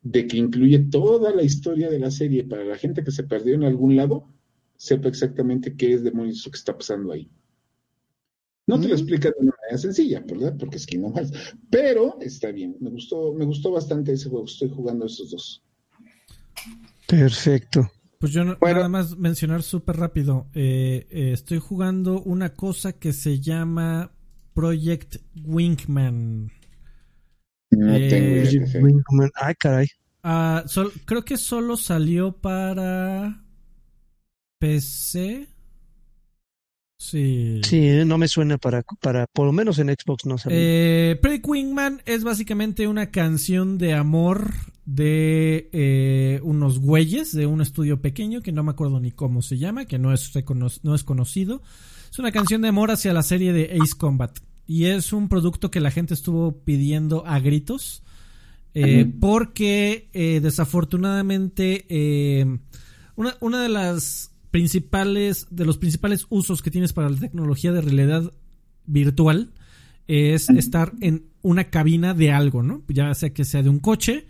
de 0.00 0.26
que 0.26 0.38
incluye 0.38 0.78
toda 0.78 1.34
la 1.34 1.42
historia 1.42 1.90
de 1.90 1.98
la 1.98 2.10
serie 2.10 2.44
para 2.44 2.64
la 2.64 2.78
gente 2.78 3.04
que 3.04 3.10
se 3.10 3.24
perdió 3.24 3.54
en 3.54 3.64
algún 3.64 3.96
lado 3.96 4.32
sepa 4.82 5.08
exactamente 5.08 5.76
qué 5.76 5.94
es 5.94 6.02
demonios 6.02 6.44
lo 6.44 6.50
que 6.50 6.58
está 6.58 6.76
pasando 6.76 7.12
ahí. 7.12 7.30
No 8.66 8.80
te 8.80 8.88
lo 8.88 8.94
mm. 8.94 8.98
explica 8.98 9.28
de 9.28 9.36
una 9.38 9.52
manera 9.60 9.78
sencilla, 9.78 10.24
¿verdad? 10.26 10.56
Porque 10.58 10.76
es 10.76 10.86
Kingdom 10.86 11.14
Hearts. 11.14 11.54
Pero 11.70 12.18
está 12.20 12.50
bien. 12.50 12.76
Me 12.80 12.90
gustó, 12.90 13.32
me 13.32 13.44
gustó 13.44 13.70
bastante 13.70 14.12
ese 14.12 14.28
juego. 14.28 14.46
Estoy 14.46 14.70
jugando 14.70 15.06
esos 15.06 15.30
dos. 15.30 15.64
Perfecto. 17.06 17.92
Pues 18.18 18.32
yo 18.32 18.44
nada 18.44 18.88
más 18.88 19.16
mencionar 19.16 19.62
súper 19.62 19.96
rápido. 19.98 20.48
Eh, 20.52 21.06
eh, 21.10 21.30
estoy 21.32 21.60
jugando 21.60 22.20
una 22.20 22.54
cosa 22.54 22.92
que 22.92 23.12
se 23.12 23.38
llama 23.38 24.10
Project 24.52 25.16
Wingman. 25.44 26.50
No 27.70 27.92
tengo 27.94 28.36
eh, 28.36 28.82
Wingman. 28.82 29.30
Ay, 29.36 29.54
caray. 29.54 29.86
Ah, 30.24 30.64
creo 31.04 31.24
que 31.24 31.36
solo 31.36 31.76
salió 31.76 32.32
para 32.32 33.42
PC. 34.62 35.48
Sí. 36.96 37.60
Sí, 37.64 37.88
eh, 37.88 38.04
no 38.04 38.16
me 38.16 38.28
suena 38.28 38.58
para, 38.58 38.84
para, 39.00 39.26
por 39.26 39.46
lo 39.46 39.52
menos 39.52 39.80
en 39.80 39.88
Xbox 39.88 40.24
no 40.24 40.38
sale. 40.38 40.54
Eh, 41.10 41.16
Pretty 41.16 41.42
Wingman 41.44 42.00
es 42.06 42.22
básicamente 42.22 42.86
una 42.86 43.10
canción 43.10 43.76
de 43.76 43.94
amor 43.94 44.52
de 44.84 45.68
eh, 45.72 46.38
unos 46.44 46.78
güeyes 46.78 47.32
de 47.32 47.46
un 47.46 47.60
estudio 47.60 48.00
pequeño 48.00 48.40
que 48.40 48.52
no 48.52 48.62
me 48.62 48.70
acuerdo 48.70 49.00
ni 49.00 49.10
cómo 49.10 49.42
se 49.42 49.58
llama, 49.58 49.86
que 49.86 49.98
no 49.98 50.12
es, 50.12 50.30
no 50.84 50.94
es 50.94 51.02
conocido. 51.02 51.60
Es 52.12 52.20
una 52.20 52.30
canción 52.30 52.62
de 52.62 52.68
amor 52.68 52.92
hacia 52.92 53.12
la 53.12 53.24
serie 53.24 53.52
de 53.52 53.76
Ace 53.82 53.96
Combat. 53.98 54.38
Y 54.68 54.84
es 54.84 55.12
un 55.12 55.28
producto 55.28 55.72
que 55.72 55.80
la 55.80 55.90
gente 55.90 56.14
estuvo 56.14 56.62
pidiendo 56.62 57.26
a 57.26 57.40
gritos. 57.40 58.04
Eh, 58.74 59.12
porque 59.20 60.08
desafortunadamente 60.40 61.84
una, 63.16 63.36
una 63.40 63.60
de 63.60 63.68
las 63.68 64.31
principales, 64.52 65.48
de 65.50 65.64
los 65.64 65.78
principales 65.78 66.26
usos 66.28 66.62
que 66.62 66.70
tienes 66.70 66.92
para 66.92 67.10
la 67.10 67.18
tecnología 67.18 67.72
de 67.72 67.80
realidad 67.80 68.32
virtual 68.86 69.50
es 70.06 70.50
estar 70.50 70.92
en 71.00 71.24
una 71.40 71.70
cabina 71.70 72.12
de 72.14 72.32
algo, 72.32 72.62
¿no? 72.62 72.82
Ya 72.88 73.12
sea 73.14 73.32
que 73.32 73.44
sea 73.44 73.62
de 73.62 73.70
un 73.70 73.80
coche 73.80 74.26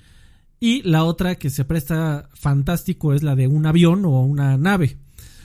y 0.61 0.81
la 0.83 1.05
otra 1.05 1.35
que 1.35 1.51
se 1.51 1.65
presta 1.65 2.31
fantástico 2.35 3.13
es 3.13 3.23
la 3.23 3.35
de 3.35 3.49
un 3.49 3.67
avión 3.67 4.05
o 4.05 4.21
una 4.23 4.57
nave. 4.57 4.97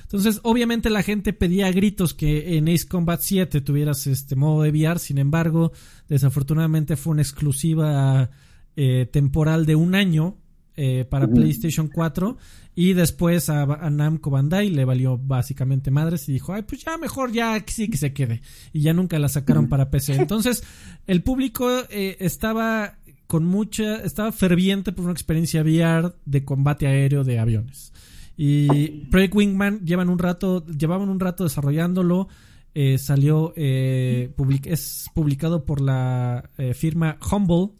Entonces, 0.03 0.39
obviamente 0.43 0.89
la 0.89 1.01
gente 1.01 1.33
pedía 1.33 1.71
gritos 1.71 2.13
que 2.13 2.57
en 2.57 2.69
Ace 2.69 2.87
Combat 2.87 3.19
7 3.19 3.59
tuvieras 3.61 4.05
este 4.05 4.35
modo 4.35 4.61
de 4.61 4.69
VR, 4.69 4.99
sin 4.99 5.17
embargo, 5.17 5.71
desafortunadamente 6.07 6.95
fue 6.95 7.11
una 7.11 7.23
exclusiva 7.23 8.29
eh, 8.75 9.09
temporal 9.11 9.65
de 9.65 9.75
un 9.75 9.95
año 9.95 10.37
eh, 10.79 11.05
para 11.09 11.27
PlayStation 11.27 11.87
4 11.87 12.37
y 12.75 12.93
después 12.93 13.49
a, 13.49 13.65
Namco 13.89 14.29
Bandai 14.29 14.69
le 14.69 14.85
valió 14.85 15.17
básicamente 15.17 15.89
madres 15.89 16.29
y 16.29 16.33
dijo, 16.33 16.53
ay, 16.53 16.61
pues 16.61 16.83
ya 16.85 16.99
mejor 16.99 17.31
ya 17.31 17.59
sí 17.65 17.89
que 17.89 17.97
se 17.97 18.13
quede. 18.13 18.41
Y 18.73 18.81
ya 18.81 18.93
nunca 18.93 19.17
la 19.17 19.27
sacaron 19.27 19.69
para 19.69 19.89
PC. 19.89 20.13
Entonces, 20.13 20.63
el 21.07 21.23
público 21.23 21.67
eh, 21.89 22.17
estaba 22.19 22.99
con 23.25 23.43
mucha, 23.43 23.95
estaba 24.03 24.31
ferviente 24.31 24.91
por 24.91 25.05
una 25.05 25.13
experiencia 25.13 25.63
VR 25.63 26.13
de 26.25 26.45
combate 26.45 26.85
aéreo 26.85 27.23
de 27.23 27.39
aviones. 27.39 27.91
Y 28.37 29.07
Project 29.09 29.33
Wingman 29.33 29.83
llevan 29.83 30.09
un 30.09 30.19
rato, 30.19 30.63
llevaban 30.67 31.09
un 31.09 31.19
rato 31.19 31.43
desarrollándolo. 31.43 32.27
Eh, 32.75 32.99
salió, 32.99 33.51
es 33.55 35.09
publicado 35.15 35.65
por 35.65 35.81
la 35.81 36.51
firma 36.75 37.17
Humble. 37.31 37.71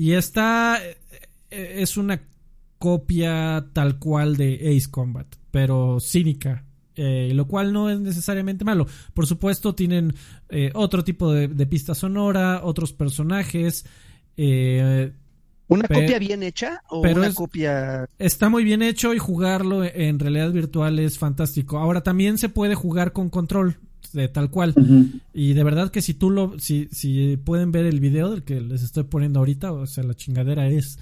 Y 0.00 0.14
esta 0.14 0.78
eh, 0.82 0.96
es 1.50 1.98
una 1.98 2.22
copia 2.78 3.66
tal 3.74 3.98
cual 3.98 4.34
de 4.34 4.74
Ace 4.74 4.90
Combat, 4.90 5.26
pero 5.50 6.00
cínica. 6.00 6.64
Eh, 6.96 7.32
lo 7.34 7.46
cual 7.46 7.74
no 7.74 7.90
es 7.90 8.00
necesariamente 8.00 8.64
malo. 8.64 8.86
Por 9.12 9.26
supuesto, 9.26 9.74
tienen 9.74 10.14
eh, 10.48 10.70
otro 10.72 11.04
tipo 11.04 11.34
de, 11.34 11.66
pista 11.66 11.94
sonora, 11.94 12.62
otros 12.64 12.94
personajes. 12.94 13.84
¿Una 14.38 15.86
copia 15.86 16.18
bien 16.18 16.44
hecha 16.44 16.80
o 16.88 17.00
una 17.00 17.34
copia...? 17.34 18.08
Está 18.18 18.48
muy 18.48 18.64
bien 18.64 18.80
hecho 18.80 19.12
y 19.12 19.18
jugarlo 19.18 19.84
en 19.84 20.18
realidad 20.18 20.50
virtual 20.50 20.98
es 20.98 21.18
fantástico. 21.18 21.76
Ahora 21.76 22.02
también 22.02 22.38
se 22.38 22.48
puede 22.48 22.74
jugar 22.74 23.12
con 23.12 23.28
control, 23.28 23.76
de 24.12 24.28
tal 24.28 24.50
cual. 24.50 24.74
Y 25.32 25.52
de 25.52 25.64
verdad 25.64 25.90
que 25.90 26.02
si 26.02 26.14
tú 26.14 26.30
lo... 26.30 26.58
Si, 26.58 26.88
si 26.92 27.36
pueden 27.36 27.72
ver 27.72 27.86
el 27.86 28.00
video 28.00 28.30
del 28.30 28.42
que 28.42 28.60
les 28.60 28.82
estoy 28.82 29.04
poniendo 29.04 29.38
ahorita, 29.38 29.72
o 29.72 29.86
sea, 29.86 30.04
la 30.04 30.14
chingadera 30.14 30.68
es, 30.68 30.98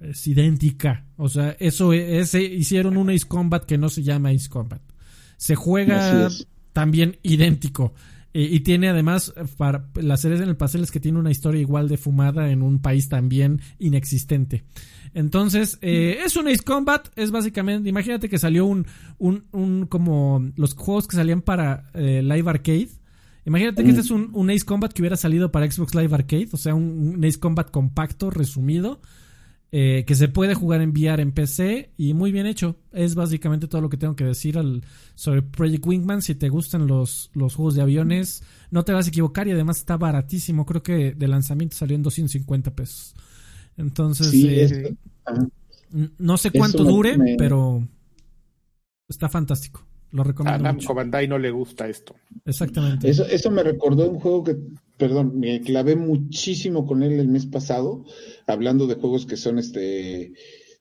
es 0.00 0.26
idéntica. 0.26 1.06
O 1.16 1.28
sea, 1.28 1.56
eso 1.58 1.92
es, 1.92 2.34
hicieron 2.34 2.96
un 2.96 3.10
Ace 3.10 3.26
Combat 3.26 3.64
que 3.64 3.78
no 3.78 3.88
se 3.88 4.02
llama 4.02 4.30
Ace 4.30 4.48
Combat. 4.48 4.82
Se 5.36 5.54
juega 5.54 6.28
también 6.72 7.18
idéntico. 7.22 7.94
Y, 8.32 8.60
tiene 8.60 8.88
además, 8.88 9.34
para 9.56 9.88
las 9.94 10.20
series 10.20 10.40
en 10.40 10.48
el 10.48 10.56
pastel 10.56 10.82
es 10.82 10.92
que 10.92 11.00
tiene 11.00 11.18
una 11.18 11.32
historia 11.32 11.60
igual 11.60 11.88
de 11.88 11.96
fumada 11.96 12.50
en 12.50 12.62
un 12.62 12.78
país 12.80 13.08
también 13.08 13.60
inexistente. 13.80 14.62
Entonces, 15.14 15.78
eh, 15.82 16.18
es 16.24 16.36
un 16.36 16.48
Ace 16.48 16.62
Combat, 16.64 17.08
es 17.16 17.30
básicamente, 17.30 17.88
imagínate 17.88 18.28
que 18.28 18.38
salió 18.38 18.66
un, 18.66 18.86
un, 19.18 19.44
un 19.52 19.86
como 19.86 20.50
los 20.56 20.74
juegos 20.74 21.08
que 21.08 21.16
salían 21.16 21.42
para 21.42 21.90
eh, 21.94 22.22
Live 22.22 22.48
Arcade. 22.48 22.88
Imagínate 23.44 23.82
que 23.82 23.90
este 23.90 24.02
es 24.02 24.10
un, 24.10 24.30
un, 24.34 24.50
Ace 24.50 24.64
Combat 24.64 24.92
que 24.92 25.02
hubiera 25.02 25.16
salido 25.16 25.50
para 25.50 25.70
Xbox 25.70 25.94
Live 25.94 26.14
Arcade, 26.14 26.48
o 26.52 26.56
sea, 26.56 26.74
un, 26.74 27.14
un 27.16 27.24
Ace 27.24 27.40
Combat 27.40 27.70
compacto, 27.70 28.30
resumido, 28.30 29.00
eh, 29.72 30.04
que 30.04 30.16
se 30.16 30.26
puede 30.26 30.54
jugar 30.54 30.80
en 30.80 30.90
VR 30.90 31.22
en 31.22 31.30
PC 31.30 31.92
y 31.96 32.12
muy 32.12 32.32
bien 32.32 32.46
hecho. 32.46 32.76
Es 32.92 33.14
básicamente 33.14 33.68
todo 33.68 33.80
lo 33.80 33.88
que 33.88 33.96
tengo 33.96 34.16
que 34.16 34.24
decir 34.24 34.58
al, 34.58 34.82
sobre 35.14 35.42
Project 35.42 35.86
Wingman. 35.86 36.22
Si 36.22 36.34
te 36.34 36.48
gustan 36.48 36.86
los, 36.86 37.30
los 37.34 37.54
juegos 37.54 37.74
de 37.76 37.82
aviones, 37.82 38.42
no 38.70 38.84
te 38.84 38.92
vas 38.92 39.06
a 39.06 39.08
equivocar 39.08 39.46
y 39.46 39.52
además 39.52 39.78
está 39.78 39.96
baratísimo. 39.96 40.66
Creo 40.66 40.82
que 40.82 41.12
de 41.12 41.28
lanzamiento 41.28 41.76
salió 41.76 41.94
en 41.96 42.02
250 42.02 42.74
pesos. 42.74 43.14
Entonces, 43.80 44.32
eh, 44.34 44.94
no 46.18 46.36
sé 46.36 46.50
cuánto 46.50 46.84
dure, 46.84 47.16
pero 47.38 47.82
está 49.08 49.28
fantástico. 49.28 49.86
Lo 50.12 50.24
recomiendo. 50.24 50.68
A 50.68 50.72
Namco 50.72 50.92
Bandai 50.92 51.28
no 51.28 51.38
le 51.38 51.50
gusta 51.50 51.88
esto. 51.88 52.14
Exactamente. 52.44 53.08
Eso, 53.08 53.24
eso 53.26 53.50
me 53.50 53.62
recordó 53.62 54.10
un 54.10 54.18
juego 54.18 54.44
que, 54.44 54.56
perdón, 54.96 55.38
me 55.38 55.60
clavé 55.60 55.96
muchísimo 55.96 56.84
con 56.84 57.02
él 57.02 57.12
el 57.12 57.28
mes 57.28 57.46
pasado, 57.46 58.04
hablando 58.46 58.86
de 58.86 58.96
juegos 58.96 59.24
que 59.24 59.36
son 59.36 59.58
este 59.58 60.32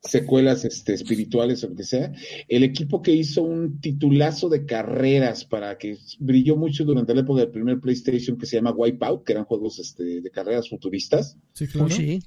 secuelas 0.02 0.66
este, 0.66 0.94
espirituales 0.94 1.64
o 1.64 1.70
lo 1.70 1.76
que 1.76 1.84
sea, 1.84 2.12
el 2.48 2.64
equipo 2.64 3.02
que 3.02 3.14
hizo 3.14 3.44
un 3.44 3.80
titulazo 3.82 4.50
de 4.50 4.66
carreras 4.66 5.46
para 5.46 5.78
que 5.78 5.98
brilló 6.20 6.56
mucho 6.56 6.86
durante 6.86 7.14
la 7.14 7.22
época 7.22 7.42
del 7.42 7.52
primer 7.52 7.80
PlayStation 7.80 8.38
que 8.38 8.46
se 8.46 8.58
llama 8.58 8.72
Wipeout, 8.72 9.24
que 9.24 9.34
eran 9.34 9.46
juegos 9.46 9.80
este, 9.80 10.22
de 10.22 10.32
carreras 10.32 10.70
futuristas. 10.70 11.38
Sí, 11.54 11.68
claro. 11.68 11.90
Sí 11.90 12.22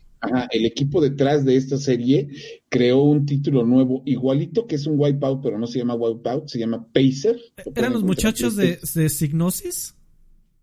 el 0.50 0.66
equipo 0.66 1.00
detrás 1.00 1.44
de 1.44 1.56
esta 1.56 1.76
serie 1.76 2.28
creó 2.68 3.02
un 3.02 3.26
título 3.26 3.64
nuevo, 3.64 4.02
igualito 4.06 4.66
que 4.66 4.76
es 4.76 4.86
un 4.86 4.98
Wipeout, 4.98 5.42
pero 5.42 5.58
no 5.58 5.66
se 5.66 5.78
llama 5.78 5.94
Wipeout, 5.94 6.48
se 6.48 6.58
llama 6.58 6.86
Pacer. 6.92 7.40
¿Eran 7.74 7.92
los 7.92 8.04
muchachos 8.04 8.56
de, 8.56 8.78
de 8.94 9.08
Signosis? 9.08 9.94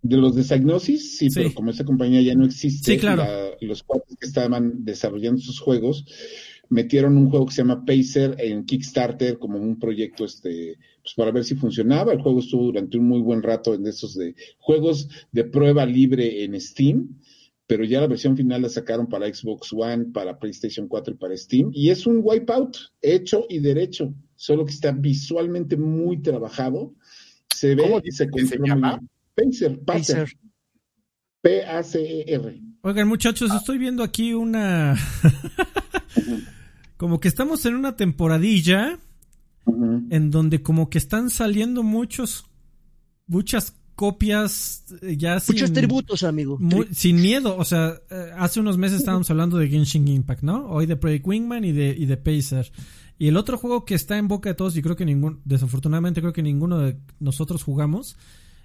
De 0.01 0.15
los 0.15 0.33
de 0.35 0.43
Signosis, 0.43 1.17
sí, 1.17 1.27
pero 1.33 1.53
como 1.53 1.71
esta 1.71 1.83
compañía 1.83 2.21
ya 2.21 2.33
no 2.33 2.45
existe, 2.45 2.97
claro. 2.97 3.25
los 3.59 3.83
cuatro 3.83 4.15
que 4.17 4.27
estaban 4.27 4.85
desarrollando 4.85 5.41
sus 5.41 5.59
juegos 5.59 6.05
metieron 6.69 7.17
un 7.17 7.29
juego 7.29 7.47
que 7.47 7.53
se 7.53 7.61
llama 7.61 7.83
Pacer 7.85 8.35
en 8.39 8.65
Kickstarter 8.65 9.37
como 9.37 9.59
un 9.59 9.79
proyecto 9.79 10.25
este 10.25 10.77
pues 11.01 11.13
para 11.15 11.31
ver 11.31 11.43
si 11.43 11.55
funcionaba. 11.55 12.13
El 12.13 12.21
juego 12.21 12.39
estuvo 12.39 12.65
durante 12.65 12.97
un 12.97 13.07
muy 13.07 13.21
buen 13.21 13.41
rato 13.41 13.73
en 13.73 13.85
esos 13.87 14.15
de 14.15 14.35
juegos 14.57 15.09
de 15.31 15.43
prueba 15.45 15.85
libre 15.85 16.43
en 16.43 16.59
Steam 16.59 17.19
pero 17.69 17.83
ya 17.83 18.01
la 18.01 18.07
versión 18.07 18.35
final 18.35 18.63
la 18.63 18.69
sacaron 18.69 19.07
para 19.07 19.31
Xbox 19.31 19.71
One, 19.71 20.05
para 20.05 20.39
PlayStation 20.39 20.87
4 20.87 21.13
y 21.13 21.17
para 21.17 21.37
Steam, 21.37 21.69
y 21.71 21.91
es 21.91 22.07
un 22.07 22.21
wipeout 22.23 22.75
hecho 22.99 23.45
y 23.47 23.59
derecho, 23.59 24.11
solo 24.35 24.65
que 24.65 24.71
está 24.71 24.91
visualmente 24.91 25.77
muy 25.77 26.19
trabajado, 26.19 26.95
se 27.53 27.75
ve 27.75 27.83
¿Cómo 27.83 28.01
dice 28.01 28.27
que 28.27 28.47
se 28.47 28.57
llama? 28.57 28.99
Pacer, 29.35 29.79
Pacer. 29.85 30.29
P-A-C-E-R. 31.41 32.59
Oigan, 32.81 33.07
muchachos, 33.07 33.51
estoy 33.53 33.77
viendo 33.77 34.01
aquí 34.01 34.33
una. 34.33 34.95
como 36.99 37.21
que 37.21 37.29
estamos 37.29 37.65
en 37.65 37.75
una 37.75 37.95
temporadilla 37.95 38.99
en 39.65 40.31
donde, 40.31 40.61
como 40.61 40.89
que 40.89 40.97
están 40.97 41.29
saliendo 41.29 41.81
muchos. 41.81 42.45
Muchas 43.25 43.73
copias 43.95 44.83
eh, 45.01 45.15
ya 45.15 45.39
sin... 45.39 45.55
Muchos 45.55 45.71
tributos, 45.71 46.23
amigo. 46.23 46.59
sin 46.91 47.21
miedo, 47.21 47.55
o 47.55 47.63
sea, 47.63 47.93
eh, 48.09 48.31
hace 48.37 48.59
unos 48.59 48.77
meses 48.77 48.99
estábamos 48.99 49.29
hablando 49.29 49.57
de 49.57 49.69
Genshin 49.69 50.09
Impact, 50.09 50.43
¿no? 50.43 50.67
Hoy 50.67 50.87
de 50.87 50.97
Project 50.97 51.25
Wingman 51.25 51.63
y 51.63 51.71
de, 51.71 51.95
y 51.97 52.05
de 52.05 52.17
Pacer. 52.17 52.69
Y 53.17 53.29
el 53.29 53.37
otro 53.37 53.57
juego 53.57 53.85
que 53.85 53.95
está 53.95 54.17
en 54.17 54.27
boca 54.27 54.49
de 54.49 54.55
todos 54.55 54.75
y 54.75 54.81
creo 54.81 54.97
que 54.97 55.05
ningún, 55.05 55.39
desafortunadamente 55.45 56.19
creo 56.19 56.33
que 56.33 56.43
ninguno 56.43 56.79
de 56.79 56.97
nosotros 57.21 57.63
jugamos, 57.63 58.17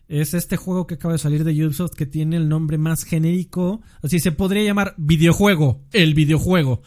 es 0.09 0.35
este 0.35 0.57
juego 0.57 0.89
que 0.89 0.95
acaba 0.95 1.13
de 1.13 1.19
salir 1.19 1.45
de 1.45 1.53
Ubisoft 1.65 1.95
que 1.95 2.07
tiene 2.07 2.37
el 2.37 2.49
nombre 2.49 2.79
más 2.79 3.05
genérico, 3.05 3.81
así 4.03 4.19
se 4.19 4.33
podría 4.33 4.65
llamar 4.65 4.97
videojuego, 4.99 5.83
el 5.93 6.15
videojuego. 6.15 6.83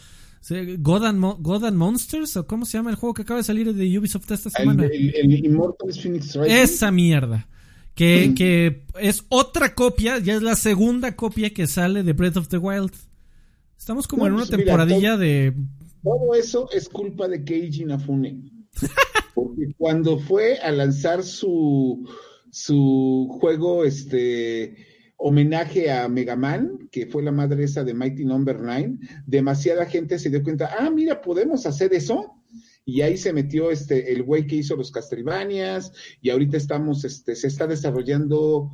God 0.80 1.04
and, 1.04 1.76
Monsters, 1.76 2.38
o 2.38 2.48
cómo 2.48 2.66
se 2.66 2.78
llama 2.78 2.90
el 2.90 2.96
juego 2.96 3.14
que 3.14 3.24
acaba 3.24 3.40
de 3.40 3.44
salir 3.44 3.74
de 3.74 4.00
Ubisoft 4.00 4.32
esta 4.32 4.50
semana. 4.50 4.86
El, 4.86 5.46
Immortal 5.46 5.94
Phoenix 5.94 6.36
Rising. 6.36 6.52
Esa 6.52 6.92
mierda. 6.92 7.48
Que, 7.96 8.34
que 8.36 8.84
es 9.00 9.26
otra 9.28 9.74
copia, 9.74 10.20
ya 10.20 10.36
es 10.36 10.44
la 10.44 10.56
segunda 10.56 11.16
copia 11.16 11.52
que 11.52 11.66
sale 11.66 12.04
de 12.04 12.14
Breath 12.14 12.38
of 12.38 12.48
the 12.48 12.58
Wild. 12.58 12.92
Estamos 13.78 14.08
como 14.08 14.28
en 14.28 14.34
una 14.34 14.46
pues 14.46 14.52
temporadilla 14.52 15.18
de. 15.18 15.54
Todo 16.04 16.36
eso 16.36 16.70
es 16.72 16.90
culpa 16.90 17.28
de 17.28 17.44
Keiji 17.44 17.82
Inafune. 17.84 18.52
Porque 19.34 19.74
cuando 19.78 20.20
fue 20.20 20.60
a 20.60 20.72
lanzar 20.72 21.24
su, 21.24 22.08
su 22.52 23.38
juego, 23.40 23.84
este 23.84 24.76
homenaje 25.18 25.92
a 25.92 26.08
Mega 26.08 26.36
Man, 26.36 26.88
que 26.92 27.08
fue 27.08 27.24
la 27.24 27.32
madre 27.32 27.64
esa 27.64 27.84
de 27.84 27.94
Mighty 27.94 28.24
Number 28.24 28.58
no. 28.58 28.66
9, 28.66 28.98
demasiada 29.26 29.86
gente 29.86 30.20
se 30.20 30.30
dio 30.30 30.44
cuenta, 30.44 30.70
ah, 30.80 30.90
mira, 30.90 31.22
podemos 31.22 31.66
hacer 31.66 31.94
eso 31.94 32.36
y 32.86 33.02
ahí 33.02 33.18
se 33.18 33.34
metió 33.34 33.70
este 33.70 34.14
el 34.14 34.24
güey 34.24 34.48
que 34.48 34.56
hizo 34.56 34.76
los 34.78 34.92
Castlevanias 34.92 35.92
y 36.22 36.30
ahorita 36.30 36.56
estamos 36.56 37.04
este 37.04 37.36
se 37.36 37.48
está 37.48 37.68
desarrollando 37.68 38.72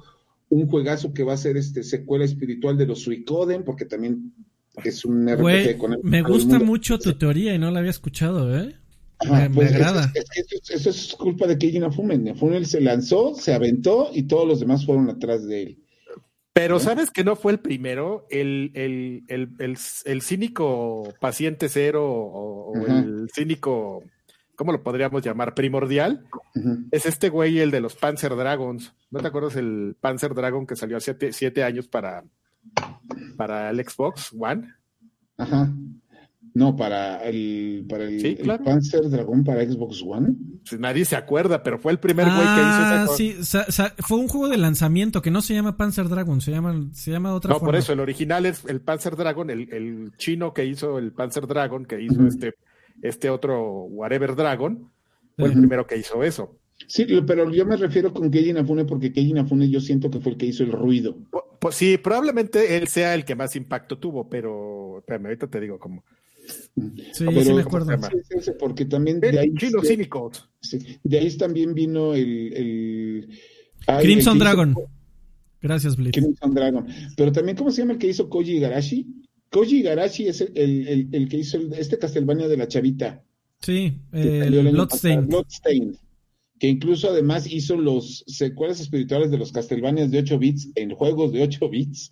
un 0.49 0.67
juegazo 0.67 1.13
que 1.13 1.23
va 1.23 1.33
a 1.33 1.37
ser 1.37 1.57
este 1.57 1.81
secuela 1.81 2.23
espiritual 2.23 2.77
de 2.77 2.85
los 2.85 2.99
Suicoden 2.99 3.63
porque 3.63 3.85
también 3.85 4.31
es 4.83 5.03
un 5.03 5.27
RPG 5.27 5.77
con 5.77 5.93
el 5.93 6.03
Me 6.03 6.21
gusta 6.21 6.59
mucho 6.59 6.99
tu 6.99 7.13
teoría 7.17 7.55
y 7.55 7.59
no 7.59 7.71
la 7.71 7.79
había 7.79 7.91
escuchado, 7.91 8.55
¿eh? 8.55 8.75
me, 9.29 9.49
pues, 9.49 9.73
agrada. 9.73 10.11
eso, 10.69 10.89
es 10.89 11.15
culpa 11.17 11.47
de 11.47 11.57
Keiji 11.57 11.79
Nafume. 11.79 12.17
Nafume 12.17 12.65
se 12.65 12.81
lanzó, 12.81 13.35
se 13.35 13.53
aventó 13.53 14.09
y 14.13 14.23
todos 14.23 14.47
los 14.47 14.59
demás 14.59 14.85
fueron 14.85 15.09
atrás 15.09 15.45
de 15.47 15.63
él. 15.63 15.82
Pero 16.53 16.79
sabes 16.79 17.09
que 17.09 17.23
no 17.23 17.35
fue 17.35 17.51
el 17.51 17.59
primero, 17.59 18.27
el, 18.29 18.71
el, 18.75 19.23
el, 19.27 19.77
el, 20.05 20.21
cínico 20.21 21.11
paciente 21.19 21.67
cero 21.67 22.05
o, 22.05 22.73
el 22.87 23.27
cínico, 23.33 24.03
¿cómo 24.55 24.71
lo 24.71 24.83
podríamos 24.83 25.23
llamar? 25.23 25.55
Primordial. 25.55 26.27
Es 26.91 27.07
este 27.07 27.29
güey, 27.29 27.59
el 27.59 27.71
de 27.71 27.81
los 27.81 27.95
Panzer 27.95 28.35
Dragons. 28.35 28.93
¿No 29.09 29.19
te 29.19 29.27
acuerdas 29.27 29.55
el 29.55 29.95
Panzer 29.99 30.35
Dragon 30.35 30.67
que 30.67 30.75
salió 30.75 30.97
hace 30.97 31.15
siete, 31.31 31.63
años 31.63 31.87
para, 31.87 32.23
para 33.35 33.71
el 33.71 33.83
Xbox 33.83 34.31
One? 34.37 34.75
Ajá. 35.37 35.73
No, 36.55 36.75
para 36.75 37.23
el, 37.23 37.85
para 37.89 38.03
el, 38.03 38.61
Panzer 38.63 39.09
Dragon 39.09 39.43
para 39.43 39.65
Xbox 39.65 40.03
One. 40.05 40.35
nadie 40.77 41.03
se 41.03 41.15
acuerda, 41.15 41.63
pero 41.63 41.79
fue 41.79 41.91
el 41.91 41.97
primer 41.97 42.27
güey 42.27 42.37
que 42.37 42.61
hizo 42.61 42.81
esa 42.81 43.03
ah, 43.03 43.07
Sí, 43.07 43.35
fue 44.03 44.19
un 44.19 44.27
juego 44.27 44.49
de 44.49 44.57
lanzamiento 44.57 45.23
que 45.23 45.31
no 45.31 45.41
se 45.41 45.55
llama 45.55 45.77
Panzer 45.77 46.09
Dragon, 46.09 46.41
se 46.41 46.51
llama, 46.51 46.89
se 46.93 47.09
llama 47.09 47.33
otra 47.33 47.53
No, 47.53 47.59
por 47.59 47.75
eso, 47.75 47.93
el 47.93 47.99
original 47.99 48.45
es 48.45 48.65
el 48.65 48.81
Panzer 48.81 49.15
Dragon, 49.15 49.49
el, 49.49 50.11
chino 50.17 50.53
que 50.53 50.65
hizo 50.65 50.99
el 50.99 51.11
Panzer 51.11 51.47
Dragon, 51.47 51.85
que 51.85 51.99
hizo 51.99 52.27
este, 52.27 52.53
este 53.01 53.31
otro 53.31 53.85
Whatever 53.85 54.35
Dragon, 54.35 54.91
fue 55.35 55.47
el 55.47 55.53
primero 55.53 55.87
que 55.87 55.97
hizo 55.97 56.23
eso. 56.23 56.59
Sí, 56.87 57.05
pero 57.25 57.49
yo 57.49 57.65
me 57.65 57.77
refiero 57.77 58.13
con 58.13 58.29
Keiji 58.29 58.51
Inafune 58.51 58.85
porque 58.85 59.11
Keiji 59.11 59.31
Inafune 59.31 59.69
yo 59.69 59.79
siento 59.79 60.11
que 60.11 60.19
fue 60.19 60.33
el 60.33 60.37
que 60.37 60.45
hizo 60.45 60.63
el 60.63 60.71
ruido. 60.71 61.17
Pues, 61.59 61.75
sí, 61.75 61.97
probablemente 61.97 62.77
él 62.77 62.87
sea 62.87 63.15
el 63.15 63.25
que 63.25 63.35
más 63.35 63.55
impacto 63.55 63.97
tuvo, 63.97 64.29
pero 64.29 64.99
espérame, 64.99 65.25
ahorita 65.25 65.47
te 65.47 65.59
digo 65.59 65.79
cómo. 65.79 66.03
Sí, 67.13 67.25
sí 67.43 67.53
me 67.53 67.61
acuerdo. 67.61 67.91
porque 68.59 68.85
también 68.85 69.19
de 69.19 69.39
ahí, 69.39 69.49
de, 69.49 70.99
de 71.03 71.19
ahí 71.19 71.37
también 71.37 71.73
vino 71.73 72.13
el, 72.13 72.53
el 72.53 73.29
Crimson 74.01 74.39
Dragon. 74.39 74.75
Gracias, 75.61 75.95
Blitz. 75.95 76.13
Crimson 76.13 76.53
Dragon. 76.53 76.87
Pero 77.15 77.31
también, 77.31 77.55
¿cómo 77.57 77.71
se 77.71 77.81
llama 77.81 77.93
el 77.93 77.99
que 77.99 78.07
hizo 78.07 78.29
Koji 78.29 78.57
Igarashi? 78.57 79.07
Koji 79.49 79.79
Igarashi 79.79 80.27
es 80.27 80.41
el, 80.41 80.87
el, 80.87 81.09
el 81.11 81.29
que 81.29 81.37
hizo 81.37 81.59
este 81.77 81.97
Castlevania 81.97 82.47
de 82.47 82.57
la 82.57 82.67
chavita. 82.67 83.23
Sí, 83.61 83.93
el 84.11 84.71
Bloodstained. 84.71 85.95
Que 86.59 86.67
incluso 86.67 87.09
además 87.09 87.51
hizo 87.51 87.77
los 87.77 88.23
secuelas 88.27 88.79
espirituales 88.79 89.31
de 89.31 89.37
los 89.37 89.51
Castlevanias 89.51 90.11
de 90.11 90.19
8 90.19 90.39
bits 90.39 90.69
en 90.75 90.91
juegos 90.91 91.31
de 91.33 91.43
8 91.43 91.69
bits 91.69 92.11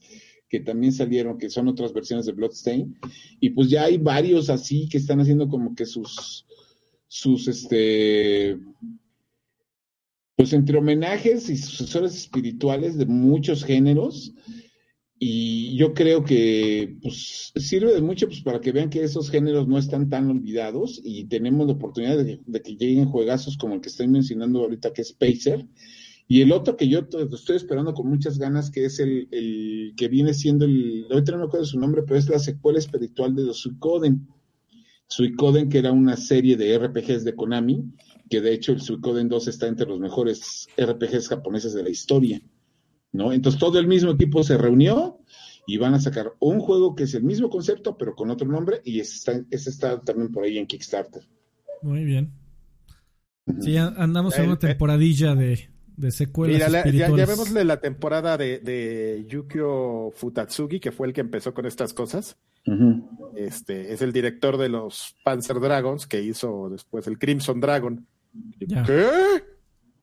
que 0.51 0.59
también 0.59 0.91
salieron, 0.91 1.37
que 1.37 1.49
son 1.49 1.69
otras 1.69 1.93
versiones 1.93 2.25
de 2.25 2.33
Bloodstain, 2.33 2.97
y 3.39 3.51
pues 3.51 3.69
ya 3.69 3.85
hay 3.85 3.97
varios 3.97 4.49
así 4.49 4.89
que 4.89 4.97
están 4.97 5.21
haciendo 5.21 5.47
como 5.47 5.73
que 5.73 5.85
sus, 5.85 6.45
sus, 7.07 7.47
este, 7.47 8.59
pues 10.35 10.51
entre 10.51 10.77
homenajes 10.77 11.49
y 11.49 11.55
sucesores 11.55 12.17
espirituales 12.17 12.97
de 12.97 13.05
muchos 13.05 13.63
géneros, 13.63 14.33
y 15.23 15.77
yo 15.77 15.93
creo 15.93 16.25
que 16.25 16.97
pues, 17.01 17.53
sirve 17.55 17.93
de 17.93 18.01
mucho 18.01 18.27
pues, 18.27 18.41
para 18.41 18.59
que 18.59 18.73
vean 18.73 18.89
que 18.89 19.03
esos 19.03 19.29
géneros 19.29 19.67
no 19.67 19.77
están 19.77 20.09
tan 20.09 20.27
olvidados. 20.31 20.99
Y 21.03 21.25
tenemos 21.25 21.67
la 21.67 21.73
oportunidad 21.73 22.17
de, 22.17 22.39
de 22.43 22.61
que 22.63 22.75
lleguen 22.75 23.05
juegazos 23.05 23.55
como 23.55 23.75
el 23.75 23.81
que 23.81 23.89
estoy 23.89 24.07
mencionando 24.07 24.61
ahorita, 24.61 24.93
que 24.93 25.03
es 25.03 25.13
Pacer, 25.13 25.67
y 26.31 26.41
el 26.41 26.53
otro 26.53 26.77
que 26.77 26.87
yo 26.87 26.99
estoy 27.33 27.57
esperando 27.57 27.93
con 27.93 28.07
muchas 28.07 28.37
ganas, 28.37 28.71
que 28.71 28.85
es 28.85 29.01
el, 29.01 29.27
el 29.31 29.93
que 29.97 30.07
viene 30.07 30.33
siendo 30.33 30.63
el, 30.63 31.05
ahorita 31.11 31.33
no 31.33 31.39
me 31.39 31.43
acuerdo 31.43 31.65
su 31.65 31.77
nombre, 31.77 32.03
pero 32.03 32.17
es 32.17 32.29
la 32.29 32.39
secuela 32.39 32.79
espiritual 32.79 33.35
de 33.35 33.43
los 33.43 33.57
Suicoden. 33.57 34.29
Suicoden, 35.07 35.67
que 35.67 35.79
era 35.79 35.91
una 35.91 36.15
serie 36.15 36.55
de 36.55 36.79
RPGs 36.79 37.25
de 37.25 37.35
Konami, 37.35 37.83
que 38.29 38.39
de 38.39 38.53
hecho 38.53 38.71
el 38.71 38.79
Suicoden 38.79 39.27
2 39.27 39.49
está 39.49 39.67
entre 39.67 39.85
los 39.87 39.99
mejores 39.99 40.69
RPGs 40.77 41.27
japoneses 41.27 41.73
de 41.73 41.83
la 41.83 41.89
historia. 41.89 42.41
¿no? 43.11 43.33
Entonces 43.33 43.59
todo 43.59 43.77
el 43.77 43.87
mismo 43.87 44.11
equipo 44.11 44.41
se 44.41 44.57
reunió 44.57 45.19
y 45.67 45.79
van 45.79 45.95
a 45.95 45.99
sacar 45.99 46.31
un 46.39 46.61
juego 46.61 46.95
que 46.95 47.03
es 47.03 47.13
el 47.13 47.23
mismo 47.23 47.49
concepto, 47.49 47.97
pero 47.97 48.15
con 48.15 48.31
otro 48.31 48.47
nombre, 48.47 48.79
y 48.85 49.01
ese 49.01 49.15
está, 49.15 49.45
ese 49.51 49.69
está 49.69 49.99
también 49.99 50.31
por 50.31 50.45
ahí 50.45 50.57
en 50.57 50.65
Kickstarter. 50.65 51.23
Muy 51.81 52.05
bien. 52.05 52.31
Sí, 53.59 53.75
andamos 53.75 54.39
en 54.39 54.45
una 54.45 54.59
temporadilla 54.59 55.35
de, 55.35 55.71
de 56.01 56.11
secuelas 56.11 56.69
Mira, 56.69 56.83
ya, 56.91 57.15
ya, 57.15 57.25
vemos 57.25 57.51
la 57.51 57.79
temporada 57.79 58.37
de, 58.37 58.59
de, 58.59 59.25
Yukio 59.27 60.11
Futatsugi, 60.15 60.79
que 60.79 60.91
fue 60.91 61.07
el 61.07 61.13
que 61.13 61.21
empezó 61.21 61.53
con 61.53 61.65
estas 61.65 61.93
cosas. 61.93 62.37
Uh 62.65 62.71
-huh. 62.71 63.31
Este 63.37 63.93
es 63.93 64.01
el 64.01 64.11
director 64.11 64.57
de 64.57 64.69
los 64.69 65.15
Panzer 65.23 65.59
Dragons, 65.59 66.07
que 66.07 66.21
hizo 66.21 66.69
después 66.69 67.07
el 67.07 67.19
Crimson 67.19 67.61
Dragon. 67.61 68.05
Ya. 68.59 68.83
¿Qué? 68.83 69.07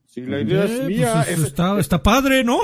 Si 0.06 0.22
la 0.22 0.40
idea 0.40 0.64
es 0.64 0.84
mía. 0.84 1.24
Pues, 1.26 1.40
está, 1.40 1.78
está 1.78 2.02
padre, 2.02 2.44
¿no? 2.44 2.58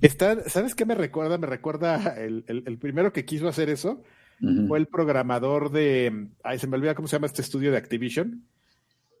Está, 0.00 0.48
¿Sabes 0.48 0.74
qué 0.74 0.84
me 0.84 0.94
recuerda? 0.94 1.38
Me 1.38 1.46
recuerda 1.46 2.14
el, 2.16 2.44
el, 2.46 2.62
el 2.66 2.78
primero 2.78 3.12
que 3.12 3.24
quiso 3.24 3.48
hacer 3.48 3.70
eso. 3.70 4.02
Uh 4.40 4.46
-huh. 4.46 4.68
Fue 4.68 4.78
el 4.78 4.86
programador 4.86 5.70
de. 5.72 6.28
Ay, 6.44 6.58
se 6.58 6.66
me 6.66 6.76
olvida 6.76 6.94
cómo 6.94 7.08
se 7.08 7.16
llama 7.16 7.26
este 7.26 7.42
estudio 7.42 7.72
de 7.72 7.78
Activision 7.78 8.44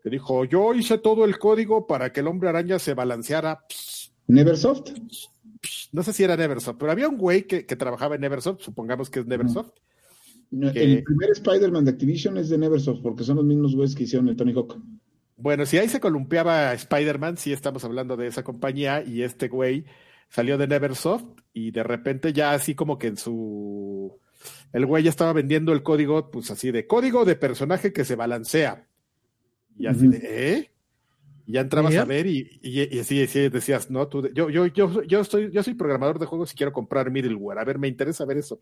que 0.02 0.10
dijo, 0.10 0.44
yo 0.44 0.74
hice 0.74 0.98
todo 0.98 1.24
el 1.24 1.38
código 1.38 1.86
para 1.86 2.12
que 2.12 2.20
el 2.20 2.26
hombre 2.26 2.48
araña 2.48 2.78
se 2.78 2.94
balanceara. 2.94 3.64
Neversoft. 4.26 4.92
No 5.92 6.02
sé 6.02 6.12
si 6.12 6.24
era 6.24 6.36
Neversoft, 6.36 6.78
pero 6.78 6.92
había 6.92 7.08
un 7.08 7.18
güey 7.18 7.46
que, 7.46 7.66
que 7.66 7.76
trabajaba 7.76 8.14
en 8.14 8.22
Neversoft, 8.22 8.62
supongamos 8.62 9.10
que 9.10 9.20
es 9.20 9.26
Neversoft. 9.26 9.72
No, 10.50 10.72
que... 10.72 10.82
El 10.82 11.04
primer 11.04 11.30
Spider-Man 11.30 11.84
de 11.84 11.90
Activision 11.90 12.36
es 12.38 12.48
de 12.48 12.58
Neversoft, 12.58 13.02
porque 13.02 13.24
son 13.24 13.36
los 13.36 13.44
mismos 13.44 13.74
güeyes 13.74 13.94
que 13.94 14.04
hicieron 14.04 14.28
el 14.28 14.36
Tony 14.36 14.52
Hawk. 14.52 14.78
Bueno, 15.36 15.66
si 15.66 15.78
ahí 15.78 15.88
se 15.88 16.00
columpiaba 16.00 16.72
Spider-Man, 16.74 17.36
sí 17.36 17.52
estamos 17.52 17.84
hablando 17.84 18.16
de 18.16 18.26
esa 18.26 18.42
compañía, 18.42 19.02
y 19.02 19.22
este 19.22 19.48
güey 19.48 19.84
salió 20.28 20.56
de 20.58 20.66
Neversoft, 20.66 21.24
y 21.52 21.70
de 21.72 21.82
repente 21.82 22.32
ya 22.32 22.52
así 22.52 22.74
como 22.74 22.98
que 22.98 23.08
en 23.08 23.16
su... 23.16 24.18
El 24.72 24.86
güey 24.86 25.02
ya 25.02 25.10
estaba 25.10 25.32
vendiendo 25.32 25.72
el 25.72 25.82
código, 25.82 26.30
pues 26.30 26.50
así 26.50 26.70
de 26.70 26.86
código 26.86 27.24
de 27.24 27.36
personaje 27.36 27.92
que 27.92 28.04
se 28.04 28.16
balancea 28.16 28.86
y 29.78 29.86
así 29.86 30.06
uh 30.06 30.10
-huh. 30.10 30.20
de, 30.20 30.52
¿eh? 30.54 30.70
Y 31.46 31.54
ya 31.54 31.62
entrabas 31.62 31.96
a 31.96 32.04
ver 32.04 32.26
y, 32.26 32.60
y, 32.62 32.96
y 32.96 33.00
así, 33.00 33.22
así, 33.22 33.48
decías, 33.48 33.90
no, 33.90 34.06
tú, 34.06 34.28
yo, 34.32 34.50
yo, 34.50 34.66
yo, 34.66 35.02
yo, 35.02 35.20
estoy, 35.20 35.50
yo 35.50 35.62
soy 35.62 35.74
programador 35.74 36.18
de 36.18 36.26
juegos 36.26 36.52
y 36.52 36.56
quiero 36.56 36.72
comprar 36.72 37.10
middleware. 37.10 37.58
A 37.58 37.64
ver, 37.64 37.78
me 37.78 37.88
interesa 37.88 38.24
ver 38.24 38.38
eso. 38.38 38.60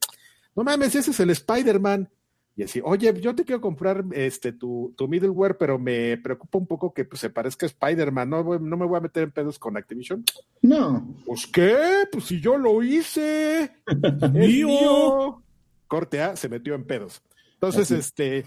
No 0.57 0.65
mames, 0.65 0.95
ese 0.95 1.11
es 1.11 1.21
el 1.21 1.31
Spider-Man. 1.31 2.09
Y 2.57 2.65
así, 2.65 2.81
oye, 2.83 3.15
yo 3.21 3.35
te 3.35 3.45
quiero 3.45 3.61
comprar 3.61 4.05
este 4.13 4.53
tu, 4.53 4.93
tu 4.97 5.07
middleware, 5.07 5.57
pero 5.57 5.79
me 5.79 6.17
preocupa 6.17 6.59
un 6.59 6.67
poco 6.67 6.93
que 6.93 7.05
pues, 7.05 7.21
se 7.21 7.31
parezca 7.31 7.67
a 7.67 7.69
Spider-Man. 7.69 8.31
No, 8.31 8.43
no 8.59 8.77
me 8.77 8.87
voy 8.87 8.97
a 8.97 9.01
meter 9.01 9.23
en 9.23 9.31
pedos 9.31 9.59
con 9.59 9.77
Activision. 9.77 10.25
No. 10.63 11.15
Pues 11.25 11.47
qué, 11.47 11.77
pues 12.11 12.25
si 12.25 12.41
yo 12.41 12.57
lo 12.57 12.83
hice. 12.83 13.71
mío. 14.33 15.43
Corte 15.87 16.21
A 16.21 16.37
se 16.37 16.49
metió 16.49 16.75
en 16.75 16.85
pedos. 16.85 17.23
Entonces, 17.55 17.93
así. 17.93 17.95
este 17.95 18.47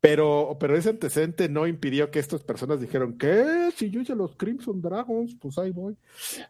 pero, 0.00 0.56
pero 0.60 0.76
ese 0.76 0.90
antecedente 0.90 1.48
no 1.48 1.66
impidió 1.66 2.10
que 2.10 2.18
estas 2.18 2.42
personas 2.42 2.80
dijeron, 2.80 3.16
¿qué? 3.18 3.70
Si 3.76 3.90
yo 3.90 4.00
hice 4.00 4.14
los 4.14 4.36
Crimson 4.36 4.80
Dragons, 4.80 5.36
pues 5.40 5.58
ahí 5.58 5.72
voy. 5.72 5.96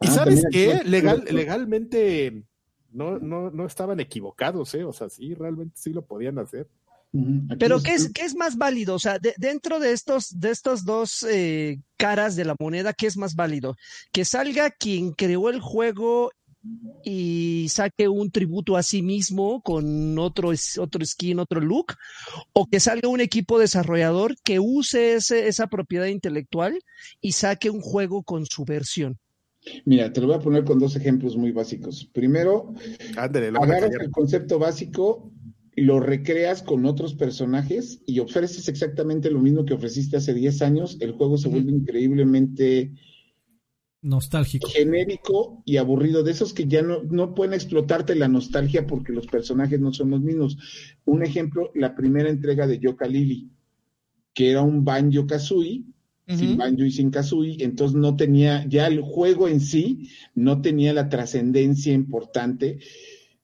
¿Y 0.00 0.08
ah, 0.08 0.10
sabes 0.10 0.44
qué? 0.50 0.82
Legal, 0.84 1.24
legalmente 1.30 2.44
no, 2.92 3.18
no, 3.18 3.50
no 3.50 3.66
estaban 3.66 4.00
equivocados, 4.00 4.74
¿eh? 4.74 4.84
O 4.84 4.92
sea, 4.92 5.08
sí, 5.08 5.34
realmente 5.34 5.76
sí 5.76 5.92
lo 5.92 6.02
podían 6.02 6.38
hacer. 6.38 6.68
Pero 7.58 7.80
¿qué 7.80 7.94
es, 7.94 8.12
¿qué 8.12 8.22
es 8.22 8.34
más 8.34 8.56
válido? 8.56 8.94
O 8.94 8.98
sea, 8.98 9.18
de, 9.18 9.34
dentro 9.38 9.78
de 9.78 9.92
estos, 9.92 10.38
de 10.38 10.50
estos 10.50 10.84
dos 10.84 11.22
eh, 11.22 11.80
caras 11.96 12.36
de 12.36 12.44
la 12.44 12.56
moneda, 12.58 12.92
¿qué 12.92 13.06
es 13.06 13.16
más 13.16 13.34
válido? 13.34 13.76
Que 14.12 14.24
salga 14.24 14.70
quien 14.70 15.12
creó 15.12 15.48
el 15.48 15.60
juego 15.60 16.30
y 17.04 17.68
saque 17.68 18.08
un 18.08 18.30
tributo 18.30 18.76
a 18.76 18.82
sí 18.82 19.02
mismo 19.02 19.62
con 19.62 20.18
otro, 20.18 20.50
otro 20.80 21.04
skin, 21.04 21.38
otro 21.38 21.60
look, 21.60 21.94
o 22.52 22.66
que 22.66 22.80
salga 22.80 23.08
un 23.08 23.20
equipo 23.20 23.58
desarrollador 23.58 24.34
que 24.42 24.58
use 24.58 25.14
ese, 25.14 25.48
esa 25.48 25.68
propiedad 25.68 26.06
intelectual 26.06 26.78
y 27.20 27.32
saque 27.32 27.70
un 27.70 27.80
juego 27.80 28.22
con 28.22 28.46
su 28.46 28.64
versión. 28.64 29.18
Mira, 29.84 30.12
te 30.12 30.20
lo 30.20 30.28
voy 30.28 30.36
a 30.36 30.40
poner 30.40 30.64
con 30.64 30.78
dos 30.78 30.96
ejemplos 30.96 31.36
muy 31.36 31.52
básicos. 31.52 32.08
Primero, 32.12 32.74
Ándale, 33.16 33.48
agarras 33.48 33.92
el 34.00 34.10
concepto 34.10 34.58
básico, 34.58 35.32
lo 35.74 36.00
recreas 36.00 36.62
con 36.62 36.86
otros 36.86 37.14
personajes 37.14 38.00
y 38.06 38.20
ofreces 38.20 38.68
exactamente 38.68 39.30
lo 39.30 39.40
mismo 39.40 39.64
que 39.64 39.74
ofreciste 39.74 40.16
hace 40.16 40.34
10 40.34 40.62
años, 40.62 40.96
el 41.00 41.12
juego 41.12 41.36
se 41.36 41.48
vuelve 41.48 41.72
increíblemente 41.72 42.92
nostálgico. 44.06 44.68
Genérico 44.68 45.62
y 45.64 45.76
aburrido, 45.76 46.22
de 46.22 46.30
esos 46.30 46.54
que 46.54 46.66
ya 46.66 46.82
no, 46.82 47.02
no 47.02 47.34
pueden 47.34 47.54
explotarte 47.54 48.14
la 48.14 48.28
nostalgia 48.28 48.86
porque 48.86 49.12
los 49.12 49.26
personajes 49.26 49.80
no 49.80 49.92
son 49.92 50.10
los 50.10 50.20
mismos. 50.20 50.56
Un 51.04 51.24
ejemplo, 51.24 51.70
la 51.74 51.94
primera 51.94 52.30
entrega 52.30 52.66
de 52.66 52.78
Yoka 52.78 53.06
Lili, 53.06 53.50
que 54.32 54.50
era 54.50 54.62
un 54.62 54.84
Banjo 54.84 55.26
Kazooie, 55.26 55.84
uh 56.28 56.32
-huh. 56.32 56.38
sin 56.38 56.56
Banjo 56.56 56.84
y 56.84 56.92
sin 56.92 57.10
Kazooie, 57.10 57.56
entonces 57.64 57.96
no 57.96 58.16
tenía, 58.16 58.64
ya 58.68 58.86
el 58.86 59.00
juego 59.00 59.48
en 59.48 59.60
sí 59.60 60.08
no 60.34 60.62
tenía 60.62 60.92
la 60.92 61.08
trascendencia 61.08 61.92
importante. 61.92 62.78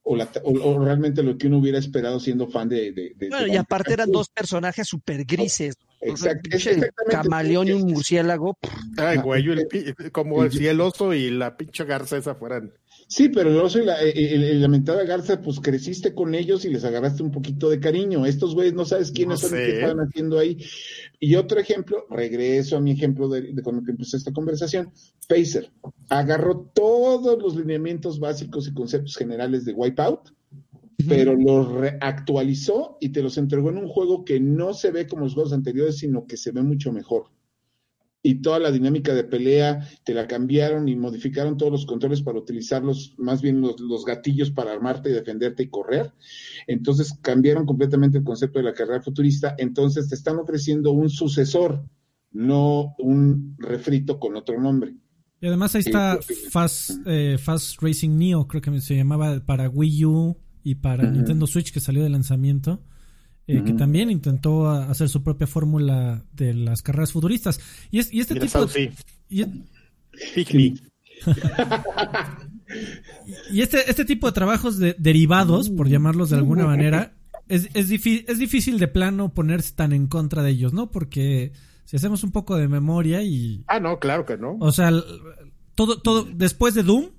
O, 0.05 0.17
la, 0.17 0.29
o, 0.43 0.51
o, 0.51 0.83
realmente 0.83 1.23
lo 1.23 1.37
que 1.37 1.47
uno 1.47 1.59
hubiera 1.59 1.77
esperado 1.77 2.19
siendo 2.19 2.47
fan 2.47 2.67
de. 2.67 2.91
de, 2.91 3.13
de 3.15 3.29
bueno, 3.29 3.45
de 3.45 3.53
y 3.53 3.55
aparte 3.55 3.93
eran 3.93 4.11
dos 4.11 4.27
personajes 4.27 4.85
súper 4.85 5.23
grises. 5.23 5.77
Sea, 6.15 6.39
camaleón 7.09 7.67
y 7.67 7.71
un 7.71 7.91
murciélago. 7.91 8.57
Ay, 8.97 9.17
güey, 9.17 9.45
el, 9.49 10.11
como 10.11 10.49
si 10.49 10.67
el 10.67 10.81
oso 10.81 11.13
y 11.13 11.29
la 11.31 11.57
pinche 11.57 11.85
garza 11.85 12.17
esa 12.17 12.35
fueran. 12.35 12.73
Sí, 13.07 13.29
pero 13.29 13.49
el 13.49 13.57
oso 13.57 13.79
y 13.79 13.85
la, 13.85 14.01
el, 14.01 14.43
el, 14.43 14.61
lamentada 14.61 15.03
garza, 15.03 15.41
pues 15.41 15.59
creciste 15.59 16.15
con 16.15 16.33
ellos 16.33 16.65
y 16.65 16.69
les 16.69 16.83
agarraste 16.83 17.21
un 17.21 17.31
poquito 17.31 17.69
de 17.69 17.79
cariño. 17.79 18.25
Estos 18.25 18.55
güeyes 18.55 18.73
no 18.73 18.85
sabes 18.85 19.11
quiénes 19.11 19.41
no 19.43 19.49
son 19.49 19.57
sé. 19.57 19.63
y 19.63 19.65
qué 19.65 19.73
estaban 19.75 19.99
haciendo 19.99 20.39
ahí. 20.39 20.57
Y 21.19 21.35
otro 21.35 21.59
ejemplo, 21.59 22.05
regreso 22.09 22.77
a 22.77 22.81
mi 22.81 22.91
ejemplo 22.91 23.29
de, 23.29 23.53
de 23.53 23.61
cuando 23.61 23.89
empecé 23.89 24.17
esta 24.17 24.33
conversación, 24.33 24.91
Pacer 25.27 25.71
agarró 26.09 26.71
todos 26.73 27.41
los 27.41 27.55
lineamientos 27.55 28.19
básicos 28.19 28.67
y 28.67 28.73
conceptos 28.73 29.15
generales 29.15 29.65
de 29.65 29.73
Wipeout, 29.73 30.31
pero 31.07 31.35
los 31.35 31.71
reactualizó 31.71 32.97
y 32.99 33.09
te 33.09 33.21
los 33.21 33.37
entregó 33.37 33.69
en 33.69 33.77
un 33.77 33.87
juego 33.87 34.25
que 34.25 34.39
no 34.39 34.73
se 34.73 34.91
ve 34.91 35.07
como 35.07 35.23
los 35.23 35.33
juegos 35.33 35.53
anteriores, 35.53 35.97
sino 35.97 36.25
que 36.25 36.37
se 36.37 36.51
ve 36.51 36.61
mucho 36.61 36.91
mejor. 36.91 37.25
Y 38.25 38.35
toda 38.35 38.57
la 38.59 38.71
dinámica 38.71 39.13
de 39.13 39.25
pelea 39.25 39.85
te 40.05 40.13
la 40.13 40.27
cambiaron 40.27 40.87
y 40.87 40.95
modificaron 40.95 41.57
todos 41.57 41.73
los 41.73 41.85
controles 41.85 42.21
para 42.21 42.39
utilizarlos, 42.39 43.15
más 43.17 43.41
bien 43.41 43.59
los, 43.59 43.81
los 43.81 44.05
gatillos 44.05 44.49
para 44.49 44.71
armarte 44.71 45.09
y 45.09 45.13
defenderte 45.13 45.63
y 45.63 45.69
correr. 45.69 46.13
Entonces 46.65 47.19
cambiaron 47.21 47.65
completamente 47.65 48.19
el 48.19 48.23
concepto 48.23 48.59
de 48.59 48.65
la 48.65 48.73
carrera 48.73 49.01
futurista. 49.01 49.55
Entonces 49.57 50.07
te 50.07 50.15
están 50.15 50.37
ofreciendo 50.37 50.93
un 50.93 51.09
sucesor, 51.09 51.83
no 52.31 52.95
un 52.97 53.55
refrito 53.59 54.19
con 54.19 54.37
otro 54.37 54.59
nombre. 54.59 54.95
Y 55.41 55.47
además 55.47 55.75
ahí 55.75 55.81
está 55.85 56.17
Fast, 56.49 56.91
eh, 57.05 57.37
Fast 57.37 57.81
Racing 57.81 58.17
Neo, 58.17 58.47
creo 58.47 58.61
que 58.61 58.79
se 58.79 58.95
llamaba 58.95 59.41
para 59.45 59.67
Wii 59.67 60.05
U 60.05 60.37
y 60.63 60.75
para 60.75 61.03
uh 61.03 61.07
-huh. 61.07 61.11
Nintendo 61.11 61.47
Switch 61.47 61.71
que 61.71 61.79
salió 61.79 62.03
de 62.03 62.09
lanzamiento, 62.09 62.81
eh, 63.47 63.57
uh 63.57 63.61
-huh. 63.61 63.65
que 63.65 63.73
también 63.73 64.09
intentó 64.09 64.69
hacer 64.69 65.09
su 65.09 65.23
propia 65.23 65.47
fórmula 65.47 66.23
de 66.33 66.53
las 66.53 66.81
carreras 66.81 67.11
futuristas. 67.11 67.59
Y, 67.91 67.99
es, 67.99 68.13
y 68.13 68.19
este 68.19 68.35
Mira, 68.35 68.47
tipo... 68.47 68.67
Sí. 68.67 68.89
Y, 69.29 69.43
y 73.51 73.61
este, 73.61 73.89
este 73.89 74.05
tipo 74.05 74.27
de 74.27 74.33
trabajos 74.33 74.77
de, 74.77 74.95
derivados, 74.97 75.69
por 75.69 75.87
llamarlos 75.87 76.29
de 76.29 76.37
alguna 76.37 76.65
manera, 76.65 77.13
es, 77.47 77.69
es, 77.73 77.91
es 77.91 78.39
difícil 78.39 78.79
de 78.79 78.87
plano 78.87 79.33
ponerse 79.33 79.73
tan 79.73 79.93
en 79.93 80.07
contra 80.07 80.43
de 80.43 80.51
ellos, 80.51 80.73
¿no? 80.73 80.91
Porque 80.91 81.51
si 81.85 81.95
hacemos 81.95 82.23
un 82.23 82.31
poco 82.31 82.57
de 82.57 82.67
memoria 82.67 83.23
y... 83.23 83.63
Ah, 83.67 83.79
no, 83.79 83.99
claro 83.99 84.25
que 84.25 84.37
no. 84.37 84.57
O 84.59 84.71
sea, 84.71 84.91
todo, 85.75 85.99
todo, 85.99 86.23
después 86.23 86.73
de 86.73 86.83
Doom, 86.83 87.09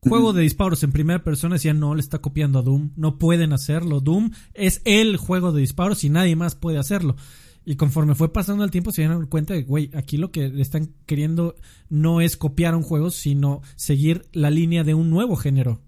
juego 0.00 0.32
de 0.32 0.42
disparos 0.42 0.82
en 0.82 0.92
primera 0.92 1.22
persona, 1.24 1.54
decían, 1.54 1.80
no, 1.80 1.94
le 1.94 2.00
está 2.00 2.20
copiando 2.20 2.58
a 2.58 2.62
Doom, 2.62 2.90
no 2.96 3.18
pueden 3.18 3.52
hacerlo. 3.52 4.00
Doom 4.00 4.30
es 4.54 4.80
el 4.84 5.16
juego 5.16 5.52
de 5.52 5.60
disparos 5.60 6.04
y 6.04 6.10
nadie 6.10 6.36
más 6.36 6.54
puede 6.54 6.78
hacerlo. 6.78 7.16
Y 7.64 7.76
conforme 7.76 8.14
fue 8.14 8.32
pasando 8.32 8.64
el 8.64 8.70
tiempo 8.70 8.92
se 8.92 9.02
dieron 9.02 9.26
cuenta 9.26 9.52
de, 9.54 9.62
güey, 9.62 9.90
aquí 9.94 10.16
lo 10.16 10.30
que 10.30 10.48
le 10.48 10.62
están 10.62 10.94
queriendo 11.04 11.54
no 11.90 12.20
es 12.20 12.36
copiar 12.36 12.74
un 12.74 12.82
juego, 12.82 13.10
sino 13.10 13.60
seguir 13.76 14.24
la 14.32 14.50
línea 14.50 14.84
de 14.84 14.94
un 14.94 15.10
nuevo 15.10 15.36
género. 15.36 15.82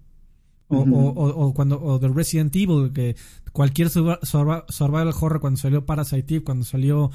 O, 0.67 0.83
o, 0.83 1.47
o, 1.47 1.53
cuando 1.53 1.81
o 1.81 1.99
de 1.99 2.07
Resident 2.07 2.55
Evil, 2.55 2.93
que 2.93 3.15
cualquier 3.51 3.89
survival 3.89 5.13
horror, 5.19 5.41
cuando 5.41 5.59
salió 5.59 5.85
Parasite 5.85 6.35
Eve, 6.35 6.43
cuando 6.45 6.63
salió 6.63 7.11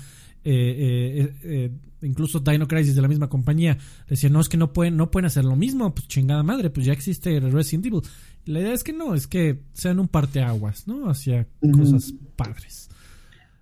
eh, 0.48 1.24
eh, 1.24 1.34
eh, 1.42 1.70
incluso 2.02 2.38
Dino 2.38 2.68
Crisis 2.68 2.94
de 2.94 3.02
la 3.02 3.08
misma 3.08 3.28
compañía, 3.28 3.78
decían, 4.08 4.32
no, 4.32 4.40
es 4.40 4.48
que 4.48 4.56
no 4.56 4.72
pueden, 4.72 4.96
no 4.96 5.10
pueden 5.10 5.26
hacer 5.26 5.44
lo 5.44 5.56
mismo, 5.56 5.92
pues 5.92 6.06
chingada 6.06 6.44
madre, 6.44 6.70
pues 6.70 6.86
ya 6.86 6.92
existe 6.92 7.40
Resident 7.40 7.86
Evil. 7.86 8.02
La 8.44 8.60
idea 8.60 8.72
es 8.72 8.84
que 8.84 8.92
no, 8.92 9.16
es 9.16 9.26
que 9.26 9.58
sean 9.72 9.98
un 9.98 10.06
parteaguas, 10.06 10.86
¿no? 10.86 11.10
Hacia 11.10 11.48
cosas 11.72 12.14
padres. 12.36 12.88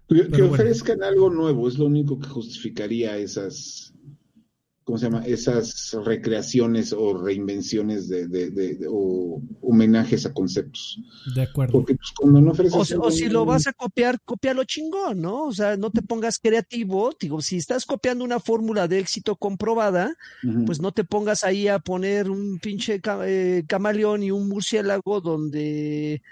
Que, 0.09 0.43
ofrezcan 0.43 1.02
algo 1.02 1.31
nuevo, 1.31 1.69
es 1.69 1.78
lo 1.78 1.86
único 1.86 2.19
que 2.20 2.28
justificaría 2.28 3.16
esas, 3.16 3.94
¿cómo 4.85 4.98
se 4.98 5.06
llama? 5.06 5.24
Esas 5.27 5.97
recreaciones 6.05 6.93
o 6.93 7.16
reinvenciones 7.16 8.09
de, 8.09 8.28
de, 8.28 8.51
de, 8.51 8.86
o 8.89 9.40
homenajes 9.62 10.27
a 10.27 10.32
conceptos. 10.32 11.01
De 11.35 11.43
acuerdo. 11.43 11.73
Porque 11.73 11.94
pues, 11.94 12.11
cuando 12.12 12.40
no 12.40 12.52
ofreces... 12.52 12.93
O, 12.93 13.02
o 13.02 13.11
si 13.11 13.28
lo 13.28 13.44
vas 13.44 13.66
a 13.66 13.73
copiar, 13.73 14.20
copialo 14.24 14.65
chingón, 14.65 15.23
¿no? 15.23 15.44
O 15.44 15.52
sea, 15.52 15.77
no 15.77 15.90
te 15.90 16.02
pongas 16.02 16.39
creativo. 16.39 17.12
Digo, 17.19 17.40
si 17.40 17.56
estás 17.56 17.86
copiando 17.86 18.24
una 18.24 18.40
fórmula 18.40 18.86
de 18.86 18.98
éxito 18.98 19.36
comprobada, 19.36 20.15
pues 20.66 20.81
no 20.81 20.93
te 20.93 21.05
pongas 21.05 21.44
ahí 21.44 21.69
a 21.69 21.78
poner 21.78 22.31
un 22.31 22.59
pinche 22.59 23.01
eh, 23.24 23.65
camaleón 23.66 24.23
y 24.23 24.31
un 24.31 24.48
murciélago 24.48 25.20
donde 25.20 26.23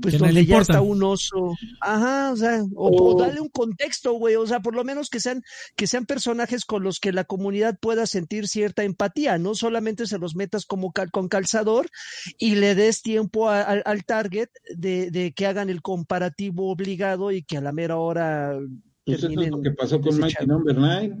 pues 0.00 0.18
donde 0.18 0.44
ya 0.44 0.58
está 0.58 0.80
un 0.80 1.02
oso. 1.02 1.54
Ajá, 1.80 2.32
o 2.32 2.36
sea, 2.36 2.62
o, 2.74 3.18
darle 3.18 3.40
un 3.40 3.48
contexto, 3.48 4.12
güey, 4.14 4.36
o 4.36 4.46
sea, 4.46 4.60
por 4.60 4.74
lo 4.74 4.84
menos 4.84 5.10
que 5.10 5.20
sean, 5.20 5.42
que 5.74 5.86
sean 5.86 6.06
personajes 6.06 6.64
con 6.64 6.82
los 6.82 7.00
que 7.00 7.12
la 7.12 7.24
comunidad 7.24 7.78
pueda 7.78 8.06
sentir 8.06 8.48
cierta 8.48 8.84
empatía, 8.84 9.38
no 9.38 9.54
solamente 9.54 10.06
se 10.06 10.18
los 10.18 10.36
metas 10.36 10.66
como 10.66 10.92
con 11.12 11.28
calzador 11.28 11.90
y 12.38 12.56
le 12.56 12.74
des 12.74 13.02
tiempo 13.02 13.48
al 13.50 14.04
target 14.04 14.48
de, 14.74 15.10
de, 15.10 15.32
que 15.32 15.46
hagan 15.46 15.70
el 15.70 15.82
comparativo 15.82 16.70
obligado 16.70 17.32
y 17.32 17.42
que 17.42 17.58
a 17.58 17.60
la 17.60 17.72
mera 17.72 17.96
hora 17.96 18.58
pues 19.06 19.18
eso 19.18 19.28
es 19.28 19.50
lo 19.50 19.62
que 19.62 19.70
pasó 19.70 20.00
con 20.00 20.18
Mighty 20.18 20.46
Number 20.46 20.76
9. 20.76 21.16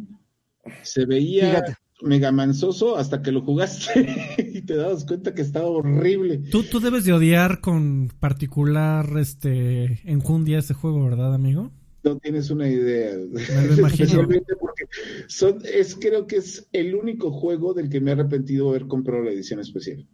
Se 0.82 1.06
veía 1.06 1.64
mega 2.02 2.32
mansoso 2.32 2.96
hasta 2.96 3.22
que 3.22 3.30
lo 3.30 3.42
jugaste 3.42 4.55
te 4.66 4.76
das 4.76 5.04
cuenta 5.04 5.34
que 5.34 5.42
estaba 5.42 5.66
horrible. 5.66 6.38
Tú, 6.50 6.64
tú 6.64 6.80
debes 6.80 7.04
de 7.04 7.12
odiar 7.12 7.60
con 7.60 8.12
particular 8.20 9.08
este 9.18 10.00
enjundia 10.04 10.58
ese 10.58 10.74
juego, 10.74 11.04
¿verdad, 11.04 11.34
amigo? 11.34 11.70
No 12.02 12.18
tienes 12.18 12.50
una 12.50 12.68
idea. 12.68 13.16
Me 13.30 13.66
lo 13.66 13.74
imagino. 13.78 14.28
porque 14.60 14.84
son, 15.28 15.58
es, 15.64 15.96
creo 15.96 16.26
que 16.26 16.36
es 16.36 16.68
el 16.72 16.94
único 16.94 17.30
juego 17.30 17.74
del 17.74 17.88
que 17.88 18.00
me 18.00 18.10
he 18.10 18.14
arrepentido 18.14 18.66
de 18.70 18.76
haber 18.76 18.88
comprado 18.88 19.24
la 19.24 19.30
edición 19.30 19.60
especial. 19.60 20.06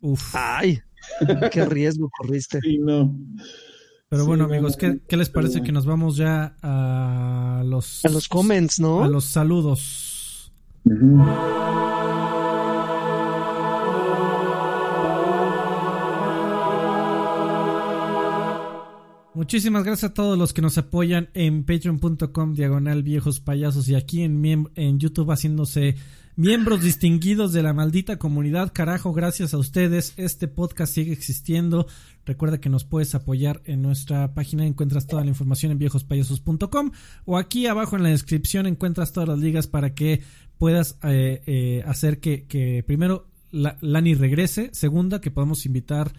Uf. 0.00 0.34
Ay, 0.34 0.80
qué 1.52 1.64
riesgo 1.64 2.10
corriste. 2.16 2.60
Sí, 2.60 2.78
no. 2.78 3.16
Pero 4.08 4.26
bueno, 4.26 4.44
amigos, 4.44 4.76
¿qué, 4.76 5.00
¿qué, 5.08 5.16
les 5.16 5.30
parece 5.30 5.62
que 5.62 5.72
nos 5.72 5.86
vamos 5.86 6.16
ya 6.16 6.56
a 6.60 7.62
los... 7.64 8.04
A 8.04 8.10
los 8.10 8.28
comments, 8.28 8.78
¿no? 8.78 9.02
A 9.02 9.08
los 9.08 9.24
saludos. 9.24 10.52
Muchísimas 19.42 19.82
gracias 19.82 20.12
a 20.12 20.14
todos 20.14 20.38
los 20.38 20.52
que 20.52 20.62
nos 20.62 20.78
apoyan 20.78 21.28
en 21.34 21.64
patreon.com 21.64 22.54
diagonal 22.54 23.02
viejos 23.02 23.40
payasos 23.40 23.88
y 23.88 23.96
aquí 23.96 24.22
en, 24.22 24.70
en 24.76 25.00
YouTube 25.00 25.32
haciéndose 25.32 25.96
miembros 26.36 26.80
distinguidos 26.84 27.52
de 27.52 27.64
la 27.64 27.72
maldita 27.72 28.20
comunidad. 28.20 28.72
Carajo, 28.72 29.12
gracias 29.12 29.52
a 29.52 29.58
ustedes. 29.58 30.14
Este 30.16 30.46
podcast 30.46 30.94
sigue 30.94 31.12
existiendo. 31.12 31.88
Recuerda 32.24 32.60
que 32.60 32.68
nos 32.68 32.84
puedes 32.84 33.16
apoyar 33.16 33.62
en 33.64 33.82
nuestra 33.82 34.32
página. 34.32 34.64
Encuentras 34.64 35.08
toda 35.08 35.24
la 35.24 35.30
información 35.30 35.72
en 35.72 35.78
viejospayasos.com 35.78 36.92
o 37.24 37.36
aquí 37.36 37.66
abajo 37.66 37.96
en 37.96 38.04
la 38.04 38.10
descripción 38.10 38.68
encuentras 38.68 39.10
todas 39.10 39.28
las 39.28 39.40
ligas 39.40 39.66
para 39.66 39.92
que 39.92 40.22
puedas 40.56 40.98
eh, 41.02 41.42
eh, 41.46 41.82
hacer 41.84 42.20
que, 42.20 42.84
primero 42.86 43.26
Lani 43.50 44.14
regrese, 44.14 44.70
segunda 44.72 45.20
que 45.20 45.32
podamos 45.32 45.66
invitar, 45.66 46.12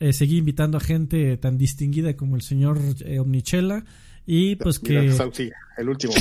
eh, 0.00 0.12
seguir 0.12 0.38
invitando 0.38 0.78
a 0.78 0.80
gente 0.80 1.36
tan 1.36 1.58
distinguida 1.58 2.16
como 2.16 2.36
el 2.36 2.42
señor 2.42 2.80
Omnichela 3.18 3.84
y 4.26 4.56
pues 4.56 4.78
que 4.78 4.96
el 5.78 5.88
último 5.88 6.12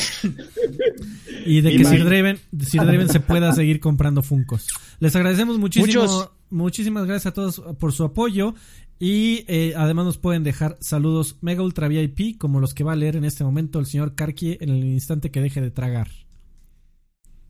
y 1.45 1.61
de 1.61 1.71
que 1.77 1.85
Sir 1.85 2.05
Draven, 2.05 2.39
Sir 2.59 2.81
Draven 2.81 3.09
se 3.09 3.19
pueda 3.19 3.51
seguir 3.53 3.79
comprando 3.79 4.23
Funcos. 4.23 4.67
Les 4.99 5.15
agradecemos 5.15 5.59
muchísimo, 5.59 6.31
muchísimas 6.49 7.05
gracias 7.05 7.27
a 7.27 7.33
todos 7.33 7.61
por 7.77 7.91
su 7.91 8.03
apoyo 8.03 8.55
y 8.99 9.45
además 9.75 10.05
nos 10.05 10.17
pueden 10.17 10.43
dejar 10.43 10.77
saludos 10.79 11.37
mega 11.41 11.61
ultra 11.61 11.87
VIP 11.87 12.37
como 12.37 12.59
los 12.59 12.73
que 12.73 12.83
va 12.83 12.93
a 12.93 12.95
leer 12.95 13.15
en 13.15 13.25
este 13.25 13.43
momento 13.43 13.79
el 13.79 13.85
señor 13.85 14.15
Karki 14.15 14.57
en 14.59 14.69
el 14.69 14.83
instante 14.83 15.31
que 15.31 15.41
deje 15.41 15.61
de 15.61 15.71
tragar. 15.71 16.09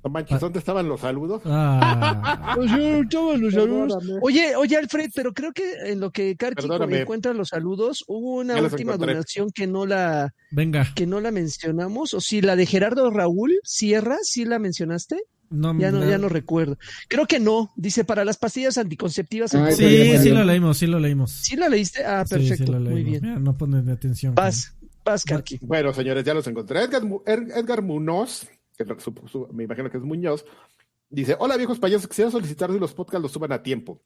No 0.04 0.10
manches. 0.10 0.40
¿dónde 0.40 0.60
estaban 0.60 0.88
los 0.88 1.02
saludos? 1.02 1.42
Ah. 1.46 2.54
Pues 2.56 2.72
los 2.72 3.54
saludos. 3.54 4.04
Oye, 4.22 4.56
oye, 4.56 4.78
Alfred, 4.78 5.12
pero 5.14 5.34
creo 5.34 5.52
que 5.52 5.64
en 5.86 6.00
lo 6.00 6.12
que 6.12 6.36
Karki 6.36 6.68
encuentra 6.92 7.34
los 7.34 7.50
saludos, 7.50 8.04
hubo 8.08 8.36
una 8.36 8.62
última 8.62 8.98
donación 8.98 9.52
que 9.52 9.68
no 9.68 9.86
la 9.86 10.34
Venga. 10.52 10.88
que 10.96 11.06
no 11.06 11.20
la 11.20 11.32
mencionamos. 11.32 12.14
O 12.14 12.22
si 12.22 12.42
la 12.42 12.56
de 12.56 12.66
Gerardo 12.66 13.10
Raúl 13.12 13.60
Sierra, 13.64 14.18
¿sí 14.22 14.46
la 14.46 14.60
mencionaste? 14.60 15.18
No, 15.50 15.78
ya 15.80 15.92
no, 15.92 16.08
ya 16.08 16.18
no 16.18 16.30
recuerdo. 16.30 16.78
Creo 17.08 17.26
que 17.26 17.40
no. 17.40 17.74
Dice 17.76 18.04
para 18.04 18.24
las 18.24 18.38
pastillas 18.38 18.78
anticonceptivas. 18.78 19.52
sí, 19.52 20.18
sí 20.18 20.30
lo 20.30 20.44
leímos, 20.44 20.78
sí 20.78 20.88
lo 20.88 21.00
leímos. 21.00 21.32
¿Sí 21.32 21.56
la 21.56 21.68
leíste? 21.68 22.06
Ah, 22.06 22.24
perfecto. 22.30 22.72
Muy 22.72 23.04
bien. 23.04 23.44
no 23.44 23.58
ponen 23.58 23.90
atención. 23.90 24.36
Paz, 24.36 24.76
paz, 25.04 25.24
Karki. 25.26 25.60
Bueno, 25.62 25.94
señores, 25.94 26.24
ya 26.24 26.34
los 26.34 26.46
encontré. 26.48 26.84
Edgar, 26.84 27.04
Edgar 27.26 27.82
Munoz 27.82 28.48
me 29.52 29.64
imagino 29.64 29.90
que 29.90 29.98
es 29.98 30.04
Muñoz, 30.04 30.46
dice, 31.10 31.36
hola 31.40 31.58
viejos 31.58 31.80
payasos, 31.80 32.08
quisiera 32.08 32.32
solicitar 32.32 32.72
si 32.72 32.80
los 32.80 32.94
podcasts 32.94 33.22
los 33.22 33.32
suban 33.32 33.52
a 33.52 33.62
tiempo. 33.62 34.02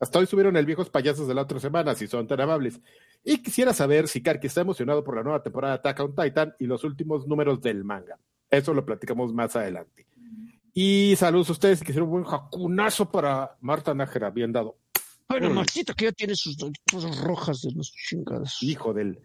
Hasta 0.00 0.18
hoy 0.20 0.26
subieron 0.26 0.56
el 0.56 0.64
viejos 0.64 0.90
payasos 0.90 1.26
de 1.26 1.34
la 1.34 1.42
otra 1.42 1.58
semana, 1.58 1.94
si 1.94 2.06
son 2.06 2.26
tan 2.28 2.40
amables. 2.40 2.80
Y 3.24 3.42
quisiera 3.42 3.72
saber 3.74 4.06
si 4.06 4.22
Karki 4.22 4.46
está 4.46 4.60
emocionado 4.60 5.02
por 5.02 5.16
la 5.16 5.24
nueva 5.24 5.42
temporada 5.42 5.74
de 5.74 5.78
Attack 5.80 6.00
on 6.00 6.14
Titan 6.14 6.54
y 6.60 6.66
los 6.66 6.84
últimos 6.84 7.26
números 7.26 7.60
del 7.60 7.82
manga. 7.82 8.16
Eso 8.48 8.72
lo 8.72 8.86
platicamos 8.86 9.32
más 9.32 9.56
adelante. 9.56 10.06
Y 10.72 11.14
saludos 11.16 11.48
a 11.48 11.52
ustedes, 11.52 11.80
quisiera 11.80 12.04
un 12.04 12.10
buen 12.10 12.24
jacunazo 12.24 13.10
para 13.10 13.56
Marta 13.60 13.92
Nájera, 13.92 14.30
bien 14.30 14.52
dado. 14.52 14.76
Bueno, 15.28 15.50
Martita, 15.50 15.92
que 15.94 16.04
ya 16.04 16.12
tiene 16.12 16.36
sus 16.36 16.56
cosas 16.90 17.18
rojas 17.20 17.62
de 17.62 17.72
los 17.72 17.92
chingados. 17.92 18.62
Hijo 18.62 18.94
del... 18.94 19.18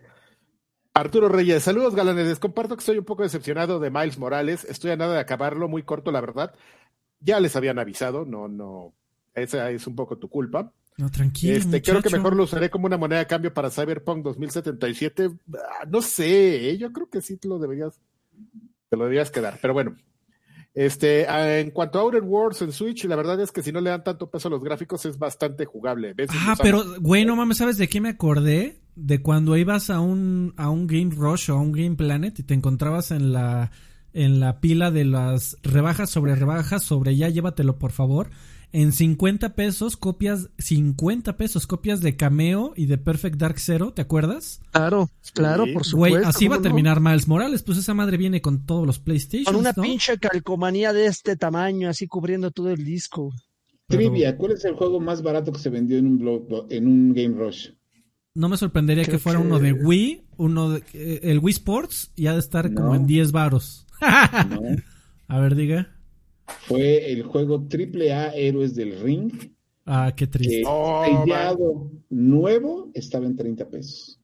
Arturo 0.94 1.28
Reyes, 1.28 1.64
saludos 1.64 1.96
galanes. 1.96 2.28
Les 2.28 2.40
comparto 2.40 2.76
que 2.76 2.82
estoy 2.82 3.00
un 3.00 3.06
poco 3.06 3.24
decepcionado 3.24 3.80
de 3.80 3.90
Miles 3.90 4.20
Morales. 4.20 4.64
Estoy 4.66 4.92
a 4.92 4.96
nada 4.96 5.16
de 5.16 5.20
acabarlo, 5.20 5.68
muy 5.68 5.84
corto, 5.84 6.12
la 6.12 6.22
verdad. 6.22 6.54
Ya 7.20 7.40
les 7.40 7.56
habían 7.56 7.80
avisado, 7.80 8.26
no, 8.26 8.48
no. 8.48 8.94
Esa 9.34 9.72
es 9.72 9.88
un 9.88 9.96
poco 9.96 10.18
tu 10.18 10.30
culpa. 10.30 10.72
No, 10.98 11.10
tranquilo. 11.10 11.56
Este, 11.56 11.82
creo 11.82 12.04
que 12.04 12.12
mejor 12.12 12.36
lo 12.36 12.44
usaré 12.44 12.70
como 12.70 12.86
una 12.86 12.98
moneda 12.98 13.20
de 13.20 13.28
cambio 13.28 13.52
para 13.52 13.72
Cyberpunk 13.72 14.24
2077. 14.24 15.32
Ah, 15.56 15.86
no 15.90 16.02
sé, 16.04 16.70
¿eh? 16.70 16.78
yo 16.78 16.92
creo 16.94 17.10
que 17.10 17.22
sí 17.22 17.38
te 17.38 17.48
lo 17.48 17.58
deberías, 17.58 18.00
te 18.90 18.96
lo 18.96 19.06
deberías 19.06 19.32
quedar. 19.32 19.58
Pero 19.60 19.74
bueno, 19.74 19.96
este, 20.76 21.26
ah, 21.28 21.60
en 21.60 21.72
cuanto 21.72 21.98
a 21.98 22.04
Outer 22.04 22.22
Worlds 22.22 22.62
en 22.62 22.72
Switch, 22.72 23.06
la 23.06 23.16
verdad 23.16 23.42
es 23.42 23.52
que 23.52 23.64
si 23.64 23.72
no 23.72 23.82
le 23.82 23.90
dan 23.90 24.04
tanto 24.04 24.30
peso 24.30 24.50
a 24.50 24.52
los 24.52 24.64
gráficos 24.64 25.04
es 25.08 25.18
bastante 25.18 25.66
jugable. 25.66 26.14
Ah, 26.30 26.56
pero 26.62 26.84
bueno, 27.00 27.36
mames, 27.36 27.58
¿sabes 27.58 27.78
de 27.78 27.88
qué 27.88 28.00
me 28.00 28.10
acordé? 28.10 28.83
De 28.96 29.22
cuando 29.22 29.58
ibas 29.58 29.90
a 29.90 30.00
un, 30.00 30.54
a 30.58 30.70
un 30.70 30.88
Game 30.88 31.12
Rush 31.16 31.50
o 31.52 31.58
a 31.58 31.62
un 31.62 31.72
Game 31.72 31.96
Planet 31.96 32.38
y 32.40 32.44
te 32.44 32.54
encontrabas 32.54 33.12
en 33.12 33.34
la, 33.34 33.72
en 34.14 34.40
la 34.40 34.60
pila 34.60 34.92
de 34.92 35.06
las 35.06 35.58
rebajas 35.64 36.10
sobre 36.10 36.36
rebajas 36.36 36.84
sobre 36.84 37.16
ya 37.16 37.30
llévatelo 37.30 37.80
por 37.80 37.92
favor 37.92 38.30
en 38.74 38.92
50 38.92 39.54
pesos 39.54 39.96
copias, 39.96 40.50
50 40.58 41.38
pesos 41.38 41.68
copias 41.68 42.02
de 42.02 42.18
Cameo 42.18 42.74
y 42.76 42.88
de 42.88 42.98
Perfect 42.98 43.38
Dark 43.38 43.60
Zero, 43.60 43.94
¿te 43.94 44.02
acuerdas? 44.02 44.62
Claro, 44.72 45.10
claro, 45.36 45.66
por 45.72 45.86
supuesto. 45.86 46.18
Güey, 46.18 46.28
así 46.28 46.48
va 46.48 46.56
a 46.56 46.62
terminar 46.62 47.00
Miles 47.00 47.28
Morales, 47.28 47.62
pues 47.62 47.78
esa 47.78 47.94
madre 47.94 48.18
viene 48.18 48.42
con 48.42 48.66
todos 48.66 48.88
los 48.88 48.98
PlayStation. 48.98 49.46
Con 49.46 49.58
una 49.58 49.74
pinche 49.74 50.18
calcomanía 50.18 50.92
de 50.92 51.06
este 51.06 51.36
tamaño, 51.36 51.88
así 51.88 52.08
cubriendo 52.08 52.50
todo 52.50 52.72
el 52.72 52.84
disco. 52.84 53.32
Trivia, 53.88 54.36
¿cuál 54.38 54.54
es 54.54 54.66
el 54.66 54.74
juego 54.74 55.00
más 55.00 55.22
barato 55.22 55.52
que 55.52 55.60
se 55.60 55.70
vendió 55.70 56.00
en 56.00 56.08
un 56.08 56.18
blog, 56.18 56.66
en 56.72 56.88
un 56.88 57.14
Game 57.14 57.36
Rush? 57.38 57.70
No 58.36 58.50
me 58.50 58.58
sorprendería 58.58 59.06
que 59.06 59.20
fuera 59.20 59.40
uno 59.40 59.60
de 59.60 59.74
Wii, 59.74 60.24
uno 60.38 60.72
de, 60.72 60.84
eh, 60.94 61.20
el 61.24 61.40
Wii 61.40 61.54
Sports, 61.54 62.12
y 62.16 62.28
ha 62.28 62.34
de 62.34 62.40
estar 62.40 62.74
como 62.74 62.96
en 62.96 63.06
10 63.06 63.32
varos. 63.32 63.86
A 65.28 65.40
ver, 65.40 65.56
diga 65.56 65.94
fue 66.46 67.12
el 67.12 67.24
juego 67.24 67.68
AAA 67.70 68.36
Héroes 68.36 68.76
del 68.76 69.00
Ring 69.00 69.32
Ah, 69.86 70.14
qué 70.16 70.28
triste. 70.28 70.62
que 70.62 70.64
Oh, 70.66 71.04
sellado 71.26 71.92
nuevo 72.10 72.90
estaba 72.94 73.26
en 73.26 73.36
30 73.36 73.68
pesos. 73.68 74.20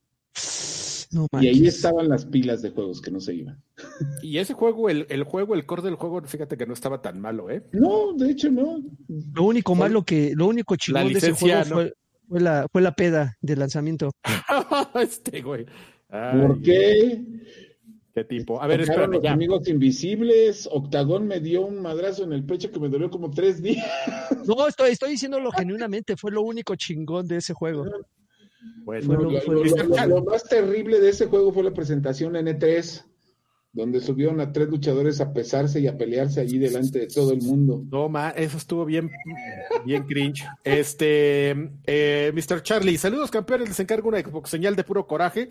No 1.11 1.27
Y 1.41 1.48
ahí 1.48 1.68
estaban 1.68 2.07
las 2.07 2.23
pilas 2.23 2.61
de 2.61 2.69
juegos 2.69 3.02
que 3.02 3.11
no 3.11 3.19
se 3.19 3.34
iban. 3.34 3.61
Y 4.23 4.38
ese 4.38 4.53
juego, 4.53 4.90
el, 4.90 5.06
el 5.10 5.23
juego, 5.23 5.56
el 5.56 5.65
core 5.65 5.81
del 5.81 5.95
juego, 5.95 6.22
fíjate 6.22 6.56
que 6.56 6.65
no 6.65 6.73
estaba 6.73 7.02
tan 7.02 7.19
malo, 7.19 7.49
¿eh? 7.49 7.64
No, 7.73 8.14
de 8.14 8.31
hecho 8.31 8.49
no. 8.49 8.81
Lo 9.34 9.44
único 9.44 9.76
malo 9.76 10.03
que, 10.03 10.34
lo 10.34 10.48
único 10.48 10.77
chingón 10.77 11.07
de 11.07 11.18
ese 11.18 11.31
licencia, 11.31 11.65
juego 11.65 11.76
fue, 11.76 11.94
fue 12.30 12.39
la, 12.39 12.68
fue 12.72 12.81
la 12.81 12.93
peda 12.95 13.35
de 13.41 13.56
lanzamiento. 13.56 14.11
este 15.01 15.41
güey. 15.41 15.65
Ay, 16.10 16.39
¿Por 16.41 16.61
qué? 16.61 17.22
¿Qué 18.14 18.23
tipo? 18.23 18.61
A 18.61 18.68
ver, 18.68 18.81
espérame, 18.81 19.14
los 19.14 19.23
ya. 19.23 19.31
amigos 19.34 19.68
invisibles. 19.68 20.68
Octagón 20.72 21.27
me 21.27 21.39
dio 21.39 21.65
un 21.65 21.81
madrazo 21.81 22.23
en 22.23 22.34
el 22.34 22.43
pecho 22.43 22.72
que 22.72 22.80
me 22.80 22.89
dolió 22.89 23.10
como 23.10 23.30
tres 23.31 23.61
días. 23.61 23.85
No, 24.45 24.68
estoy, 24.68 24.91
estoy 24.91 25.11
diciéndolo 25.11 25.51
genuinamente, 25.51 26.15
fue 26.18 26.31
lo 26.31 26.41
único 26.41 26.76
chingón 26.76 27.27
de 27.27 27.38
ese 27.38 27.53
juego. 27.53 27.85
Bueno, 28.84 29.06
Fue 29.06 29.15
Lo, 29.15 29.23
lo- 29.23 29.31
lo- 29.31 29.41
fue 29.41 29.56
lo- 29.56 29.61
Mr. 29.64 29.85
lo- 29.88 29.95
Chal. 29.95 30.10
lo 30.10 30.23
más 30.23 30.43
terrible 30.45 30.99
de 30.99 31.10
ese 31.10 31.27
juego 31.27 31.53
fue 31.53 31.64
la 31.64 31.72
presentación 31.72 32.35
en 32.35 32.47
E3, 32.47 33.03
donde 33.72 34.00
subieron 34.02 34.41
a 34.41 34.52
tres 34.52 34.68
luchadores 34.68 35.22
a 35.22 35.32
pesarse 35.32 35.80
y 35.80 35.86
a 35.88 35.96
pelearse 35.98 36.41
allí 36.41 36.58
delante 36.58 37.00
de 37.00 37.08
todo 37.08 37.32
el 37.34 37.41
mundo. 37.41 37.84
No, 37.91 38.10
ma, 38.10 38.32
eso 38.32 38.58
estuvo 38.58 38.84
bien, 38.84 39.12
bien 39.86 40.04
cringe. 40.08 40.44
Este, 40.64 41.52
eh, 41.86 42.32
Mr. 42.34 42.64
Charlie, 42.64 42.98
saludos 42.98 43.30
campeones, 43.30 43.70
les 43.70 43.80
encargo 43.80 44.10
una 44.10 44.20
Xbox 44.22 44.50
señal 44.50 44.76
de 44.76 44.84
puro 44.84 45.06
coraje. 45.06 45.50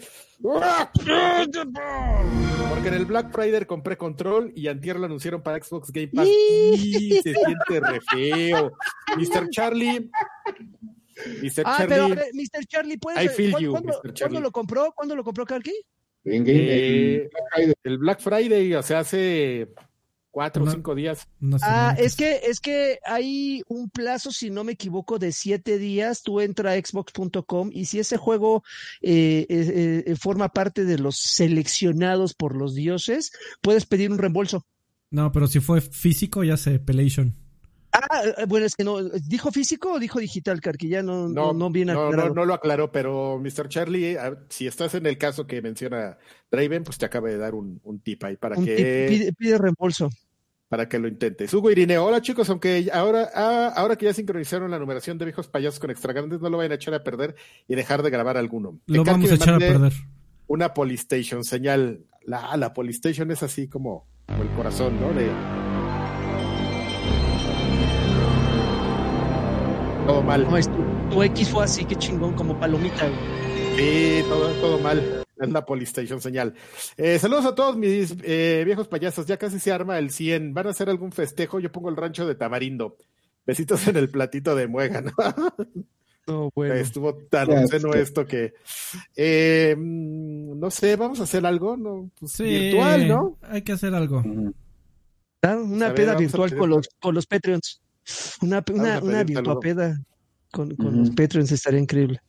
Porque 2.68 2.88
en 2.88 2.94
el 2.94 3.06
Black 3.06 3.32
Friday 3.32 3.64
compré 3.66 3.96
Control 3.96 4.52
y 4.54 4.68
antier 4.68 4.98
lo 4.98 5.06
anunciaron 5.06 5.42
para 5.42 5.62
Xbox 5.62 5.90
Game 5.92 6.08
Pass. 6.08 6.26
Y 6.72 7.12
se 7.22 7.34
siente 7.34 7.80
re 7.80 8.00
feo. 8.00 8.72
Mr. 9.16 9.48
Charlie, 9.50 10.10
Mr. 11.42 11.62
Ah, 11.64 11.76
pero 11.88 12.08
Charlie, 12.08 12.14
ver, 12.16 12.26
Mr. 12.34 12.66
Charlie, 12.66 12.98
¿puedes 12.98 13.24
I 13.24 13.28
feel 13.28 13.50
¿cuándo, 13.52 13.66
you, 13.66 13.72
cuándo- 13.72 13.88
Mr. 13.88 14.00
cuándo 14.00 14.14
Charlie. 14.14 14.40
lo 14.40 14.50
compró? 14.52 14.92
¿Cuándo 14.94 15.16
lo 15.16 15.24
compró 15.24 15.44
Karki? 15.44 15.72
En 16.30 16.44
Game- 16.44 16.58
Eh, 16.60 17.22
en 17.22 17.28
Black 17.30 17.50
Friday. 17.54 17.74
el 17.84 17.98
Black 17.98 18.20
Friday, 18.20 18.74
o 18.74 18.82
sea, 18.82 19.00
hace 19.00 19.68
cuatro 20.30 20.62
o 20.62 20.66
No. 20.66 20.72
cinco 20.72 20.94
días. 20.94 21.26
Ah, 21.62 21.96
es 21.98 22.14
que, 22.14 22.42
es 22.44 22.60
que 22.60 22.98
hay 23.04 23.62
un 23.66 23.90
plazo, 23.90 24.30
si 24.30 24.50
no 24.50 24.62
me 24.62 24.72
equivoco, 24.72 25.18
de 25.18 25.32
siete 25.32 25.78
días. 25.78 26.22
Tú 26.22 26.40
entra 26.40 26.72
a 26.72 26.76
xbox.com 26.80 27.70
y 27.72 27.86
si 27.86 27.98
ese 27.98 28.16
juego 28.18 28.62
eh, 29.02 29.46
eh, 29.48 30.04
eh, 30.06 30.16
forma 30.16 30.50
parte 30.50 30.84
de 30.84 30.98
los 30.98 31.16
seleccionados 31.18 32.34
por 32.34 32.54
los 32.56 32.74
dioses, 32.74 33.32
puedes 33.62 33.84
pedir 33.86 34.10
un 34.12 34.18
reembolso. 34.18 34.64
No, 35.10 35.32
pero 35.32 35.46
si 35.48 35.58
fue 35.60 35.80
físico, 35.80 36.44
ya 36.44 36.56
sé, 36.56 36.78
Pelation. 36.78 37.34
Ah, 38.10 38.22
eh, 38.24 38.44
bueno, 38.46 38.66
es 38.66 38.74
que 38.76 38.84
no, 38.84 39.02
¿dijo 39.02 39.50
físico 39.50 39.92
o 39.92 39.98
dijo 39.98 40.18
digital? 40.20 40.60
Ya 40.80 41.02
no, 41.02 41.28
no, 41.28 41.28
No, 41.28 41.52
no 41.52 41.70
viene 41.70 41.92
no, 41.92 42.06
aclarado. 42.06 42.28
no, 42.28 42.34
no 42.34 42.44
lo 42.44 42.54
aclaró, 42.54 42.92
pero 42.92 43.38
Mr. 43.38 43.68
Charlie, 43.68 44.16
si 44.48 44.66
estás 44.66 44.94
en 44.94 45.06
el 45.06 45.18
caso 45.18 45.46
que 45.46 45.60
menciona 45.62 46.18
Draven, 46.50 46.84
pues 46.84 46.98
te 46.98 47.06
acaba 47.06 47.28
de 47.28 47.38
dar 47.38 47.54
un, 47.54 47.80
un 47.84 48.00
tip 48.00 48.22
ahí 48.24 48.36
para 48.36 48.56
Un 48.56 48.64
que, 48.64 48.76
tip, 48.76 49.18
pide, 49.18 49.32
pide 49.32 49.58
reembolso. 49.58 50.10
para 50.68 50.88
que 50.88 50.98
lo 50.98 51.08
intentes. 51.08 51.52
Hugo 51.54 51.70
Irineo, 51.70 52.04
hola 52.04 52.20
chicos, 52.20 52.48
aunque 52.50 52.88
ahora, 52.92 53.30
ah, 53.34 53.72
ahora 53.74 53.96
que 53.96 54.04
ya 54.06 54.12
sincronizaron 54.14 54.70
la 54.70 54.78
numeración 54.78 55.16
de 55.18 55.24
viejos 55.24 55.48
payasos 55.48 55.80
con 55.80 55.90
extra 55.90 56.12
grandes, 56.12 56.40
no 56.40 56.50
lo 56.50 56.58
vayan 56.58 56.72
a 56.72 56.76
echar 56.76 56.94
a 56.94 57.02
perder 57.02 57.34
y 57.66 57.74
dejar 57.74 58.02
de 58.02 58.10
grabar 58.10 58.36
alguno. 58.36 58.78
Lo 58.86 59.02
vamos 59.04 59.30
a 59.30 59.34
echar 59.34 59.54
a 59.54 59.58
perder. 59.58 59.92
Una 60.46 60.72
Polystation, 60.74 61.42
señal. 61.44 62.04
La, 62.22 62.56
la 62.58 62.74
Polystation 62.74 63.30
es 63.30 63.42
así 63.42 63.68
como, 63.68 64.06
como 64.26 64.42
el 64.42 64.50
corazón, 64.50 65.00
¿no? 65.00 65.12
De... 65.14 65.67
Todo 70.08 70.22
mal. 70.22 70.42
No, 70.48 70.56
es 70.56 70.66
tu, 70.68 70.82
tu 71.10 71.22
X 71.22 71.50
fue 71.50 71.64
así, 71.64 71.84
que 71.84 71.94
chingón, 71.94 72.32
como 72.32 72.58
palomita. 72.58 73.06
güey. 73.06 73.76
Sí, 73.76 74.22
todo, 74.26 74.48
todo 74.54 74.78
mal. 74.78 75.22
Es 75.36 75.50
la 75.50 75.66
Polystation 75.66 76.18
señal. 76.22 76.54
Eh, 76.96 77.18
saludos 77.18 77.44
a 77.44 77.54
todos 77.54 77.76
mis 77.76 78.16
eh, 78.22 78.62
viejos 78.64 78.88
payasos. 78.88 79.26
Ya 79.26 79.36
casi 79.36 79.58
se 79.60 79.70
arma 79.70 79.98
el 79.98 80.08
100. 80.10 80.54
¿Van 80.54 80.66
a 80.66 80.70
hacer 80.70 80.88
algún 80.88 81.12
festejo? 81.12 81.60
Yo 81.60 81.70
pongo 81.70 81.90
el 81.90 81.96
rancho 81.96 82.26
de 82.26 82.34
Tamarindo. 82.34 82.96
Besitos 83.44 83.86
en 83.86 83.98
el 83.98 84.08
platito 84.08 84.56
de 84.56 84.66
muega, 84.66 85.02
¿no? 85.02 85.12
No, 86.26 86.50
bueno. 86.54 86.74
Estuvo 86.74 87.14
tan 87.14 87.50
obsceno 87.50 87.92
sé. 87.92 88.00
esto 88.02 88.26
que... 88.26 88.52
eh, 89.16 89.74
mm, 89.78 90.58
no 90.58 90.70
sé, 90.70 90.96
vamos 90.96 91.20
a 91.20 91.24
hacer 91.24 91.44
algo, 91.46 91.74
¿no? 91.76 92.10
Pues, 92.18 92.32
Sí, 92.32 92.44
virtual, 92.44 93.08
¿no? 93.08 93.38
Hay 93.42 93.62
que 93.62 93.72
hacer 93.72 93.94
algo. 93.94 94.22
Una 95.42 95.94
peda 95.94 96.14
virtual 96.16 96.54
con 96.54 96.70
los, 96.70 96.88
con 97.00 97.14
los 97.14 97.26
Patreons. 97.26 97.80
Una, 98.42 98.64
una, 98.72 99.00
una 99.02 99.24
virtuapeda 99.24 100.00
con, 100.50 100.74
los 100.78 101.10
Patreons 101.10 101.52
estaría 101.52 101.80
increíble. 101.80 102.20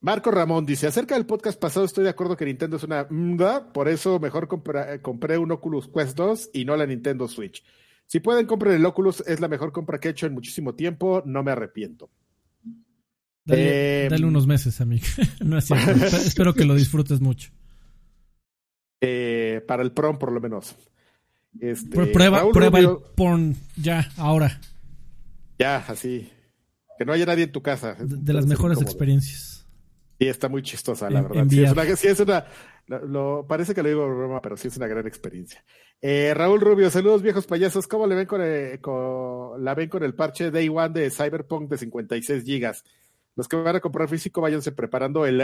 Marco 0.00 0.30
Ramón 0.30 0.66
dice, 0.66 0.86
acerca 0.86 1.14
del 1.14 1.24
podcast 1.26 1.58
pasado 1.58 1.86
estoy 1.86 2.04
de 2.04 2.10
acuerdo 2.10 2.36
que 2.36 2.44
Nintendo 2.44 2.76
es 2.76 2.82
una 2.82 3.06
mda, 3.08 3.72
por 3.72 3.88
eso 3.88 4.20
mejor 4.20 4.46
compra- 4.48 4.94
eh, 4.94 5.00
compré 5.00 5.38
un 5.38 5.50
Oculus 5.50 5.88
Quest 5.88 6.16
2 6.16 6.50
y 6.52 6.64
no 6.66 6.76
la 6.76 6.86
Nintendo 6.86 7.26
Switch. 7.26 7.64
Si 8.06 8.20
pueden, 8.20 8.44
compren 8.46 8.74
el 8.74 8.84
Oculus, 8.84 9.22
es 9.26 9.40
la 9.40 9.48
mejor 9.48 9.72
compra 9.72 9.98
que 9.98 10.08
he 10.08 10.10
hecho 10.10 10.26
en 10.26 10.34
muchísimo 10.34 10.74
tiempo, 10.74 11.22
no 11.24 11.42
me 11.42 11.52
arrepiento. 11.52 12.10
Dale, 13.46 14.04
Eh, 14.04 14.08
dale 14.10 14.26
unos 14.26 14.46
meses, 14.46 14.80
amigo. 14.82 15.06
no 15.44 15.56
es 15.58 15.64
cierto. 15.64 15.90
Espero- 16.16 16.52
que 16.54 16.64
lo 16.66 16.74
disfrutes 16.74 17.20
mucho. 17.22 17.50
Eh, 19.00 19.62
para 19.66 19.82
el 19.82 19.92
prom, 19.92 20.18
por 20.18 20.32
lo 20.32 20.40
menos. 20.40 20.76
Este, 21.60 21.96
Pr- 21.96 22.12
prueba 22.12 22.38
Raúl 22.40 22.52
prueba 22.52 22.78
el 22.78 22.88
porn 23.16 23.56
ya, 23.76 24.10
ahora. 24.16 24.60
Ya, 25.58 25.76
así. 25.88 26.30
Que 26.98 27.04
no 27.04 27.12
haya 27.12 27.26
nadie 27.26 27.44
en 27.44 27.52
tu 27.52 27.62
casa. 27.62 27.94
De, 27.94 28.16
de 28.18 28.32
las 28.32 28.46
mejores 28.46 28.80
experiencias. 28.80 29.66
Sí, 30.18 30.28
está 30.28 30.48
muy 30.48 30.62
chistosa, 30.62 31.10
la 31.10 31.20
En- 31.20 31.28
verdad. 31.28 31.46
Sí, 31.50 31.62
es 31.64 31.72
una, 31.72 31.96
sí 31.96 32.08
es 32.08 32.20
una- 32.20 32.46
lo, 32.86 33.46
parece 33.48 33.74
que 33.74 33.82
lo 33.82 33.88
digo 33.88 34.06
broma, 34.06 34.40
pero 34.42 34.56
sí 34.56 34.68
es 34.68 34.76
una 34.76 34.86
gran 34.86 35.06
experiencia. 35.06 35.64
Eh, 36.00 36.32
Raúl 36.34 36.60
Rubio, 36.60 36.90
saludos 36.90 37.22
viejos 37.22 37.46
payasos. 37.46 37.86
¿Cómo 37.88 38.06
le 38.06 38.14
ven 38.14 38.26
con, 38.26 38.40
eh, 38.44 38.78
con- 38.80 39.62
la 39.64 39.74
ven 39.74 39.88
con 39.88 40.02
el 40.04 40.14
parche 40.14 40.50
Day 40.50 40.68
One 40.68 40.90
de 40.90 41.10
Cyberpunk 41.10 41.70
de 41.70 41.78
56 41.78 42.44
gigas? 42.44 42.84
Los 43.36 43.48
que 43.48 43.56
van 43.56 43.74
a 43.76 43.80
comprar 43.80 44.08
físico, 44.08 44.40
váyanse 44.40 44.70
preparando 44.72 45.24
el. 45.26 45.40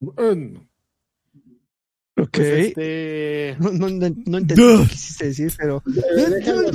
Ok. 0.00 0.62
Pues, 2.32 2.66
este, 2.68 3.56
No, 3.60 3.70
no, 3.72 3.88
no, 3.90 4.14
no 4.26 4.38
entendí 4.38 4.62
lo 4.62 4.82
que 4.84 4.88
quisiste 4.88 5.26
decir, 5.26 5.52
pero 5.58 5.82
déjalo 5.84 6.70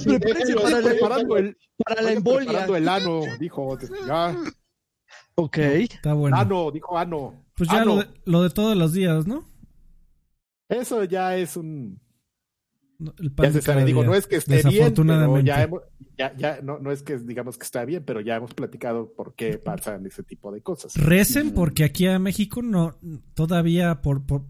para 1.02 1.18
el, 1.40 1.58
para 1.84 2.02
la 2.02 2.12
embolia. 2.14 2.46
preparando 2.48 2.76
el 2.76 2.88
ano, 2.90 3.22
dijo. 3.40 3.78
Ya, 4.08 4.38
Ok. 5.36 5.58
Está 5.58 6.14
bueno. 6.14 6.36
ano, 6.38 6.72
dijo 6.72 6.98
ano. 6.98 7.44
Pues 7.56 7.70
ya 7.70 7.82
Ano. 7.82 7.96
lo 7.96 8.02
de, 8.02 8.08
lo 8.26 8.42
de 8.44 8.50
todos 8.50 8.76
los 8.78 8.94
días, 8.94 9.26
¿no? 9.28 9.48
Eso 10.70 11.04
ya 11.04 11.36
es 11.38 11.56
un. 11.58 12.00
El 13.20 13.32
pan 13.32 13.54
Ya 13.54 13.62
se 13.62 13.86
digo, 13.86 14.04
no 14.04 14.16
es 14.16 14.26
que 14.26 14.38
esté 14.38 14.54
bien, 14.56 14.64
pero 14.64 14.72
Desafortunadamente. 14.74 15.48
ya, 15.48 15.62
hemos- 15.64 15.82
ya, 16.18 16.36
ya 16.36 16.62
no, 16.64 16.80
no 16.80 16.92
es 16.92 17.04
que 17.04 17.18
digamos 17.20 17.58
que 17.60 17.64
está 17.66 17.86
bien, 17.86 18.04
pero 18.04 18.22
ya 18.22 18.36
hemos 18.38 18.56
platicado 18.56 19.14
por 19.14 19.36
qué 19.36 19.60
pasan 19.60 20.04
ese 20.08 20.24
tipo 20.24 20.52
de 20.52 20.62
cosas. 20.62 20.96
Recen 20.96 21.52
porque 21.54 21.84
aquí 21.84 22.08
a 22.08 22.18
México 22.18 22.64
no 22.64 22.98
todavía 23.36 24.02
por, 24.02 24.26
por 24.26 24.46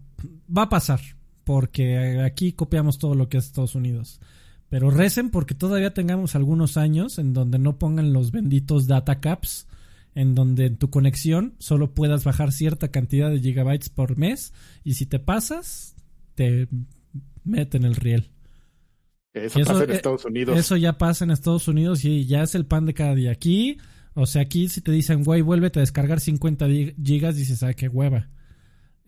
va 0.54 0.62
a 0.62 0.68
pasar 0.68 1.00
porque 1.44 2.20
aquí 2.20 2.52
copiamos 2.52 2.98
todo 2.98 3.14
lo 3.14 3.28
que 3.28 3.38
es 3.38 3.46
Estados 3.46 3.74
Unidos. 3.74 4.20
Pero 4.68 4.90
recen 4.90 5.30
porque 5.30 5.54
todavía 5.54 5.94
tengamos 5.94 6.34
algunos 6.34 6.76
años 6.76 7.18
en 7.18 7.32
donde 7.32 7.58
no 7.58 7.78
pongan 7.78 8.12
los 8.12 8.32
benditos 8.32 8.86
data 8.86 9.20
caps 9.20 9.66
en 10.14 10.34
donde 10.34 10.66
en 10.66 10.76
tu 10.76 10.90
conexión 10.90 11.54
solo 11.58 11.94
puedas 11.94 12.24
bajar 12.24 12.52
cierta 12.52 12.88
cantidad 12.88 13.30
de 13.30 13.40
gigabytes 13.40 13.88
por 13.88 14.18
mes 14.18 14.52
y 14.84 14.94
si 14.94 15.06
te 15.06 15.18
pasas 15.18 15.94
te 16.34 16.68
meten 17.44 17.84
el 17.84 17.94
riel. 17.96 18.30
Eso, 19.32 19.60
Eso, 19.60 19.70
pasa 19.72 19.84
en 19.84 19.90
eh, 19.90 19.94
Estados 19.94 20.24
Unidos. 20.24 20.58
Eso 20.58 20.76
ya 20.76 20.98
pasa 20.98 21.24
en 21.24 21.30
Estados 21.30 21.68
Unidos 21.68 22.04
y 22.04 22.26
ya 22.26 22.42
es 22.42 22.54
el 22.54 22.66
pan 22.66 22.86
de 22.86 22.94
cada 22.94 23.14
día. 23.14 23.30
Aquí, 23.30 23.78
o 24.14 24.26
sea, 24.26 24.42
aquí 24.42 24.68
si 24.68 24.80
te 24.80 24.90
dicen, 24.92 25.22
güey, 25.24 25.42
vuélvete 25.42 25.78
a 25.78 25.82
descargar 25.82 26.20
50 26.20 26.66
di- 26.66 26.94
gigas, 27.02 27.36
dices, 27.36 27.62
ah, 27.62 27.72
qué 27.74 27.88
hueva. 27.88 28.28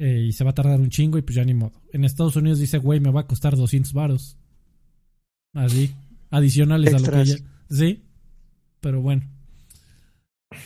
Eh, 0.03 0.29
y 0.29 0.33
se 0.33 0.45
va 0.45 0.51
a 0.51 0.55
tardar 0.55 0.81
un 0.81 0.89
chingo 0.89 1.19
y 1.19 1.23
pues 1.23 1.35
ya 1.37 1.45
ni 1.45 1.53
modo. 1.53 1.73
En 1.93 2.05
Estados 2.05 2.35
Unidos 2.35 2.59
dice, 2.59 2.79
güey, 2.79 3.01
me 3.01 3.11
va 3.11 3.21
a 3.21 3.27
costar 3.27 3.55
200 3.55 3.93
varos. 3.93 4.39
Así, 5.53 5.95
adicionales 6.31 6.95
a 6.95 6.99
lo 6.99 7.11
que 7.11 7.25
ya... 7.27 7.37
Sí, 7.69 8.03
pero 8.81 9.03
bueno. 9.03 9.23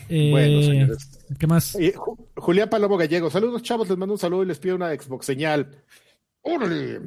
Eh, 0.09 0.31
Bueno, 0.31 0.62
señores. 0.62 1.09
¿Qué 1.39 1.47
más? 1.48 1.74
Eh, 1.74 1.94
Ju- 1.97 2.16
Julián 2.36 2.69
Palomo 2.70 2.97
Gallego, 2.97 3.28
saludos 3.28 3.62
chavos, 3.62 3.89
les 3.89 3.98
mando 3.98 4.12
un 4.15 4.19
saludo 4.20 4.44
y 4.44 4.47
les 4.47 4.59
pido 4.61 4.77
una 4.77 4.94
Xbox 4.94 5.27
señal. 5.27 5.82
¡Órale! 6.43 7.01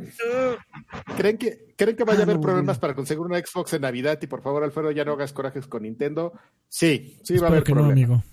¿Creen 1.16 1.38
que, 1.38 1.74
¿Creen 1.78 1.96
que 1.96 2.04
vaya 2.04 2.20
a 2.20 2.22
Ah, 2.22 2.24
haber 2.24 2.36
no, 2.38 2.42
problemas 2.42 2.78
para 2.80 2.94
conseguir 2.96 3.22
una 3.22 3.38
Xbox 3.40 3.72
en 3.74 3.84
Navidad? 3.84 4.20
Y 4.22 4.28
por 4.28 4.42
favor, 4.42 4.64
Alfredo, 4.64 4.92
ya 4.92 5.06
no 5.06 5.14
hagas 5.14 5.32
corajes 5.32 5.66
con 5.68 5.84
Nintendo. 5.84 6.34
Sí, 6.68 7.18
sí 7.24 7.38
va 7.38 7.48
a 7.48 7.50
haber 7.52 7.60
no, 7.62 7.66
problemas. 7.76 7.92
amigo. 7.94 8.24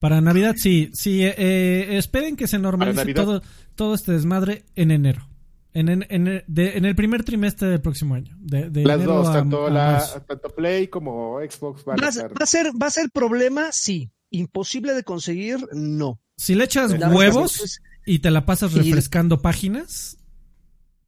Para 0.00 0.20
Navidad 0.20 0.54
sí, 0.56 0.90
sí, 0.94 1.22
eh, 1.24 1.34
eh, 1.36 1.98
esperen 1.98 2.34
que 2.34 2.48
se 2.48 2.58
normalice 2.58 3.14
todo, 3.14 3.42
todo 3.76 3.94
este 3.94 4.12
desmadre 4.12 4.64
en 4.74 4.90
enero. 4.90 5.28
En, 5.72 5.88
en, 5.88 6.04
en, 6.08 6.42
de- 6.48 6.76
en 6.78 6.84
el 6.84 6.96
primer 6.96 7.22
trimestre 7.22 7.68
del 7.68 7.80
próximo 7.80 8.14
año. 8.16 8.34
De, 8.40 8.70
de 8.70 8.82
Las 8.84 8.96
enero 8.96 9.16
dos, 9.16 9.28
a- 9.28 9.32
tanto, 9.34 9.66
a 9.66 9.70
la, 9.70 10.04
tanto 10.26 10.48
Play 10.48 10.88
como 10.88 11.38
Xbox 11.38 11.84
van 11.84 11.96
¿Va, 12.02 12.06
a- 12.06 12.08
estar. 12.08 12.32
va 12.32 12.42
a 12.42 12.46
ser, 12.46 12.72
¿Va 12.82 12.86
a 12.86 12.90
ser 12.90 13.10
problema? 13.10 13.68
Sí. 13.70 14.10
¿Imposible 14.30 14.94
de 14.94 15.04
conseguir? 15.04 15.58
No. 15.72 16.18
Si 16.36 16.54
le 16.54 16.64
echas 16.64 16.98
La 16.98 17.08
huevos 17.10 17.60
es 17.60 17.80
y 18.06 18.20
te 18.20 18.30
la 18.30 18.46
pasas 18.46 18.74
Y- 18.74 18.78
refrescando 18.78 19.42
páginas, 19.42 20.16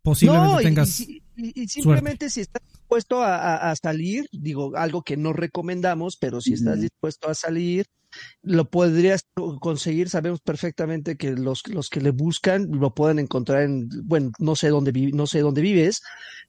posiblemente 0.02 0.52
No, 0.52 0.58
tengas... 0.60 1.00
y, 1.00 1.22
y- 1.36 1.62
y 1.62 1.68
simplemente 1.68 2.28
si 2.30 2.42
estás 2.42 2.62
dispuesto 2.70 3.22
a, 3.22 3.36
a- 3.36 3.70
a 3.70 3.76
salir, 3.76 4.26
digo, 4.32 4.76
algo 4.76 5.02
que 5.02 5.16
no 5.16 5.32
recomendamos, 5.32 6.16
pero 6.18 6.40
si 6.42 6.52
estás 6.52 6.80
dispuesto 6.80 7.28
a 7.30 7.34
salir, 7.34 7.86
lo 8.42 8.68
podrías 8.70 9.26
conseguir. 9.60 10.08
Sabemos 10.08 10.40
perfectamente 10.40 11.16
que 11.16 11.32
los, 11.32 11.66
los 11.68 11.88
que 11.88 12.00
le 12.00 12.10
buscan 12.10 12.68
lo 12.70 12.94
pueden 12.94 13.18
encontrar 13.18 13.62
en, 13.62 13.88
bueno, 14.04 14.32
no 14.38 14.56
sé 14.56 14.68
dónde 14.68 14.92
vi- 14.92 15.12
no 15.12 15.26
sé 15.26 15.40
dónde 15.40 15.60
vives, 15.62 16.02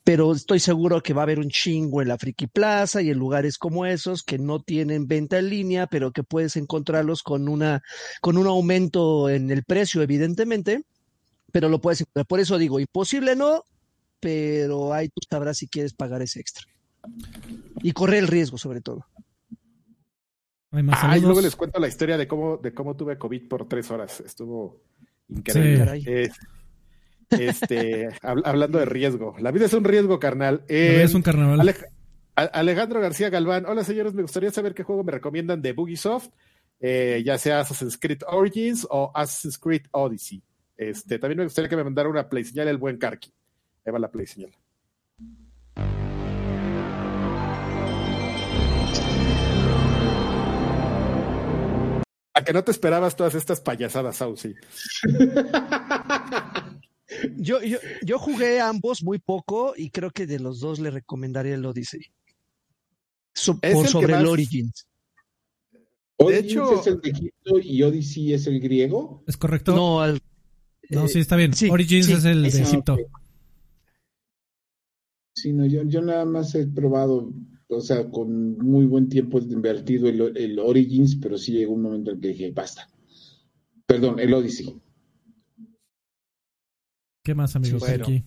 pero 0.03 0.33
estoy 0.33 0.59
seguro 0.59 1.01
que 1.01 1.13
va 1.13 1.21
a 1.21 1.23
haber 1.23 1.39
un 1.39 1.49
chingo 1.49 2.01
en 2.01 2.07
la 2.07 2.17
Friki 2.17 2.47
Plaza 2.47 3.01
y 3.01 3.09
en 3.09 3.17
lugares 3.17 3.57
como 3.57 3.85
esos 3.85 4.23
que 4.23 4.37
no 4.39 4.61
tienen 4.61 5.07
venta 5.07 5.39
en 5.39 5.49
línea, 5.49 5.87
pero 5.87 6.11
que 6.11 6.23
puedes 6.23 6.55
encontrarlos 6.55 7.23
con 7.23 7.47
una, 7.47 7.81
con 8.21 8.37
un 8.37 8.47
aumento 8.47 9.29
en 9.29 9.51
el 9.51 9.63
precio, 9.63 10.01
evidentemente 10.01 10.81
pero 11.51 11.69
lo 11.69 11.79
puedes 11.79 12.01
encontrar. 12.01 12.25
Por 12.25 12.39
eso 12.39 12.57
digo, 12.57 12.79
imposible 12.79 13.35
no, 13.35 13.63
pero 14.19 14.91
ahí 14.91 15.09
tú 15.09 15.21
sabrás 15.29 15.57
si 15.59 15.67
quieres 15.67 15.93
pagar 15.93 16.23
ese 16.23 16.39
extra. 16.39 16.65
Y 17.83 17.91
correr 17.91 18.23
el 18.23 18.27
riesgo, 18.27 18.57
sobre 18.57 18.81
todo. 18.81 19.05
Más 20.81 20.99
Ah, 21.03 21.17
y 21.17 21.21
luego 21.21 21.39
les 21.41 21.55
cuento 21.55 21.79
la 21.79 21.87
historia 21.87 22.17
de 22.17 22.27
cómo, 22.27 22.57
de 22.57 22.73
cómo 22.73 22.95
tuve 22.95 23.17
COVID 23.17 23.47
por 23.47 23.67
tres 23.67 23.91
horas. 23.91 24.19
Estuvo 24.21 24.81
increíble. 25.29 26.01
Sí. 26.01 26.09
Eh, 26.09 26.29
este, 27.29 28.09
hab- 28.21 28.41
hablando 28.45 28.79
de 28.79 28.85
riesgo. 28.85 29.35
La 29.39 29.51
vida 29.51 29.65
es 29.65 29.73
un 29.73 29.83
riesgo, 29.83 30.19
carnal. 30.19 30.63
La 30.67 30.75
vida 30.75 31.03
es 31.03 31.13
un 31.13 31.21
carnaval. 31.21 31.59
Alej- 31.59 31.85
A- 32.35 32.41
Alejandro 32.43 32.99
García 33.01 33.29
Galván. 33.29 33.65
Hola, 33.67 33.83
señores. 33.83 34.13
Me 34.13 34.23
gustaría 34.23 34.51
saber 34.51 34.73
qué 34.73 34.83
juego 34.83 35.03
me 35.03 35.11
recomiendan 35.11 35.61
de 35.61 35.73
Bugisoft, 35.73 36.29
eh, 36.79 37.21
ya 37.25 37.37
sea 37.37 37.59
Assassin's 37.59 37.97
Creed 37.97 38.21
Origins 38.27 38.87
o 38.89 39.11
Assassin's 39.13 39.57
Creed 39.59 39.83
Odyssey. 39.91 40.41
Este, 40.75 41.19
también 41.19 41.37
me 41.37 41.43
gustaría 41.43 41.69
que 41.69 41.75
me 41.75 41.83
mandara 41.83 42.09
una 42.09 42.27
play 42.27 42.43
señal 42.43 42.67
el 42.67 42.77
buen 42.77 42.97
Karki. 42.97 43.31
Ahí 43.85 43.91
va 43.93 43.99
la 43.99 44.09
play 44.11 44.25
señal. 44.25 44.51
A 52.35 52.43
que 52.43 52.51
no 52.53 52.63
te 52.63 52.71
esperabas 52.71 53.15
todas 53.15 53.35
estas 53.35 53.61
payasadas, 53.61 54.17
Saucy. 54.17 54.55
Yo, 57.37 57.61
yo, 57.61 57.77
yo 58.03 58.17
jugué 58.17 58.59
ambos 58.59 59.03
muy 59.03 59.19
poco 59.19 59.73
y 59.77 59.91
creo 59.91 60.09
que 60.09 60.25
de 60.25 60.39
los 60.39 60.59
dos 60.59 60.79
le 60.79 60.89
recomendaría 60.89 61.53
el 61.53 61.63
Odyssey. 61.65 62.01
So- 63.35 63.59
Es 63.61 63.73
por 63.73 63.81
el 63.81 63.85
que 63.85 63.91
sobre 63.91 64.13
el 64.15 64.21
más- 64.23 64.29
Origins. 64.31 64.87
Origins 66.17 66.45
hecho- 66.51 66.79
es 66.79 66.87
el 66.87 67.01
de 67.01 67.09
Egipto 67.11 67.59
y 67.59 67.83
Odyssey 67.83 68.33
es 68.33 68.47
el 68.47 68.59
griego. 68.59 69.23
¿Es 69.27 69.37
correcto? 69.37 69.75
No, 69.75 70.01
al- 70.01 70.21
No, 70.89 71.05
eh, 71.05 71.07
sí, 71.07 71.19
está 71.19 71.35
bien. 71.35 71.53
sí, 71.53 71.69
Origins 71.69 72.07
sí, 72.07 72.13
es 72.13 72.25
el 72.25 72.41
de. 72.41 72.47
Egipto. 72.47 72.97
Sí, 75.35 75.53
no, 75.53 75.65
yo, 75.67 75.83
yo 75.83 76.01
nada 76.01 76.25
más 76.25 76.55
he 76.55 76.65
probado, 76.65 77.29
o 77.77 77.81
sea, 77.81 78.09
con 78.09 78.57
muy 78.57 78.85
buen 78.85 79.09
tiempo 79.09 79.39
he 79.39 79.43
invertido 79.43 80.07
el, 80.07 80.37
el 80.37 80.59
Origins, 80.59 81.15
pero 81.15 81.37
sí 81.37 81.53
llegó 81.53 81.73
un 81.73 81.81
momento 81.81 82.11
en 82.11 82.21
que 82.21 82.29
dije, 82.29 82.51
basta. 82.51 82.89
Perdón, 83.85 84.19
el 84.19 84.33
Odyssey. 84.33 84.81
¿Qué 87.23 87.35
más, 87.35 87.55
amigos? 87.55 87.81
Bueno. 87.81 88.03
Aquí. 88.03 88.23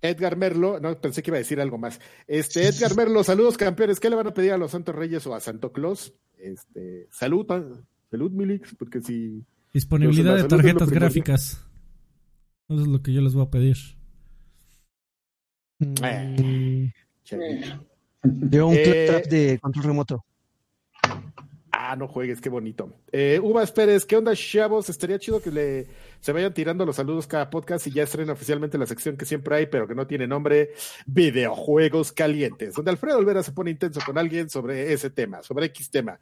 Edgar 0.00 0.36
Merlo, 0.36 0.78
no, 0.78 1.00
pensé 1.00 1.22
que 1.22 1.30
iba 1.30 1.36
a 1.36 1.40
decir 1.40 1.60
algo 1.60 1.76
más. 1.76 2.00
Este, 2.26 2.66
Edgar 2.68 2.94
Merlo, 2.94 3.24
saludos 3.24 3.56
campeones. 3.56 3.98
¿Qué 3.98 4.08
le 4.08 4.16
van 4.16 4.28
a 4.28 4.34
pedir 4.34 4.52
a 4.52 4.58
los 4.58 4.70
Santos 4.70 4.94
Reyes 4.94 5.26
o 5.26 5.34
a 5.34 5.40
Santo 5.40 5.72
Claus? 5.72 6.14
Este, 6.38 7.08
salud, 7.10 7.46
salud, 8.10 8.30
Milix, 8.30 8.76
porque 8.76 9.00
si 9.02 9.44
Disponibilidad 9.72 10.36
de 10.36 10.44
tarjetas 10.44 10.90
gráficas. 10.90 11.64
Eso 12.68 12.82
es 12.82 12.86
lo 12.86 13.02
que 13.02 13.12
yo 13.12 13.20
les 13.20 13.34
voy 13.34 13.44
a 13.44 13.50
pedir. 13.50 13.76
Mm, 15.78 16.92
Che. 17.24 17.36
Yo 18.50 18.66
un 18.68 18.74
Eh, 18.76 18.82
claptrap 19.06 19.30
de 19.30 19.58
control 19.60 19.84
remoto. 19.84 20.24
Ah, 21.70 21.94
no 21.96 22.08
juegues, 22.08 22.40
qué 22.40 22.48
bonito. 22.48 22.92
Eh, 23.12 23.38
Uvas 23.42 23.70
Pérez, 23.70 24.04
¿qué 24.04 24.16
onda, 24.16 24.34
chavos? 24.34 24.90
Estaría 24.90 25.18
chido 25.18 25.40
que 25.40 25.50
le 25.50 25.86
se 26.20 26.32
vayan 26.32 26.52
tirando 26.54 26.84
los 26.84 26.96
saludos 26.96 27.26
cada 27.26 27.50
podcast 27.50 27.86
y 27.86 27.90
ya 27.92 28.02
estrenen 28.02 28.30
oficialmente 28.30 28.78
la 28.78 28.86
sección 28.86 29.16
que 29.16 29.24
siempre 29.24 29.56
hay, 29.56 29.66
pero 29.66 29.86
que 29.88 29.94
no 29.94 30.06
tiene 30.06 30.26
nombre, 30.26 30.70
videojuegos 31.06 32.12
calientes, 32.12 32.74
donde 32.74 32.90
Alfredo 32.90 33.18
Olvera 33.18 33.42
se 33.42 33.52
pone 33.52 33.70
intenso 33.70 34.00
con 34.04 34.16
alguien 34.18 34.48
sobre 34.48 34.92
ese 34.92 35.10
tema, 35.10 35.42
sobre 35.42 35.66
X 35.66 35.90
tema. 35.90 36.18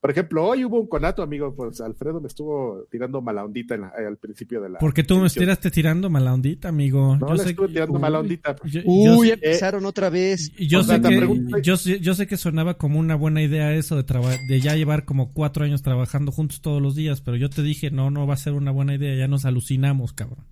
Por 0.00 0.10
ejemplo, 0.10 0.44
hoy 0.46 0.64
hubo 0.64 0.80
un 0.80 0.86
conato, 0.86 1.22
amigo, 1.22 1.54
pues 1.54 1.80
Alfredo 1.80 2.20
me 2.20 2.28
estuvo 2.28 2.86
tirando 2.90 3.20
mala 3.20 3.44
ondita 3.44 3.74
en 3.74 3.82
la- 3.82 3.92
al 4.06 4.16
principio 4.16 4.60
de 4.60 4.70
la. 4.70 4.78
Porque 4.78 5.02
tú 5.04 5.18
me 5.18 5.26
estiraste 5.26 5.70
tirando 5.70 6.08
mala 6.08 6.32
ondita, 6.34 6.68
amigo. 6.68 7.16
No, 7.16 7.34
le 7.34 7.42
estuve 7.42 7.68
tirando 7.68 7.98
mala 7.98 8.20
ondita. 8.20 8.56
Yo, 8.64 8.80
yo 8.80 8.86
Uy, 9.16 9.28
sé- 9.28 9.34
empezaron 9.34 9.84
otra 9.84 10.08
vez. 10.10 10.52
y 10.56 10.66
yo 10.68 10.82
sé 10.82 11.00
que, 11.00 11.28
yo, 11.62 11.76
sé- 11.76 12.00
yo 12.00 12.14
sé 12.14 12.26
que 12.26 12.36
sonaba 12.36 12.74
como 12.78 12.98
una 12.98 13.14
buena 13.14 13.42
idea 13.42 13.74
eso 13.74 13.96
de, 14.02 14.04
de 14.48 14.60
ya 14.60 14.74
llevar 14.74 15.04
como 15.04 15.32
cuatro 15.32 15.64
años 15.64 15.82
trabajando 15.82 16.32
juntos 16.32 16.60
todos 16.60 16.80
los 16.80 16.94
días, 16.94 17.20
pero 17.20 17.36
yo 17.36 17.50
te 17.50 17.62
dije, 17.62 17.90
no, 17.90 18.10
no 18.10 18.26
va 18.26 18.34
a 18.34 18.38
ser 18.38 18.54
una 18.54 18.70
buena 18.70 18.94
idea, 18.94 19.14
ya 19.16 19.28
nos 19.38 19.44
alucinamos, 19.46 20.12
cabrón. 20.12 20.44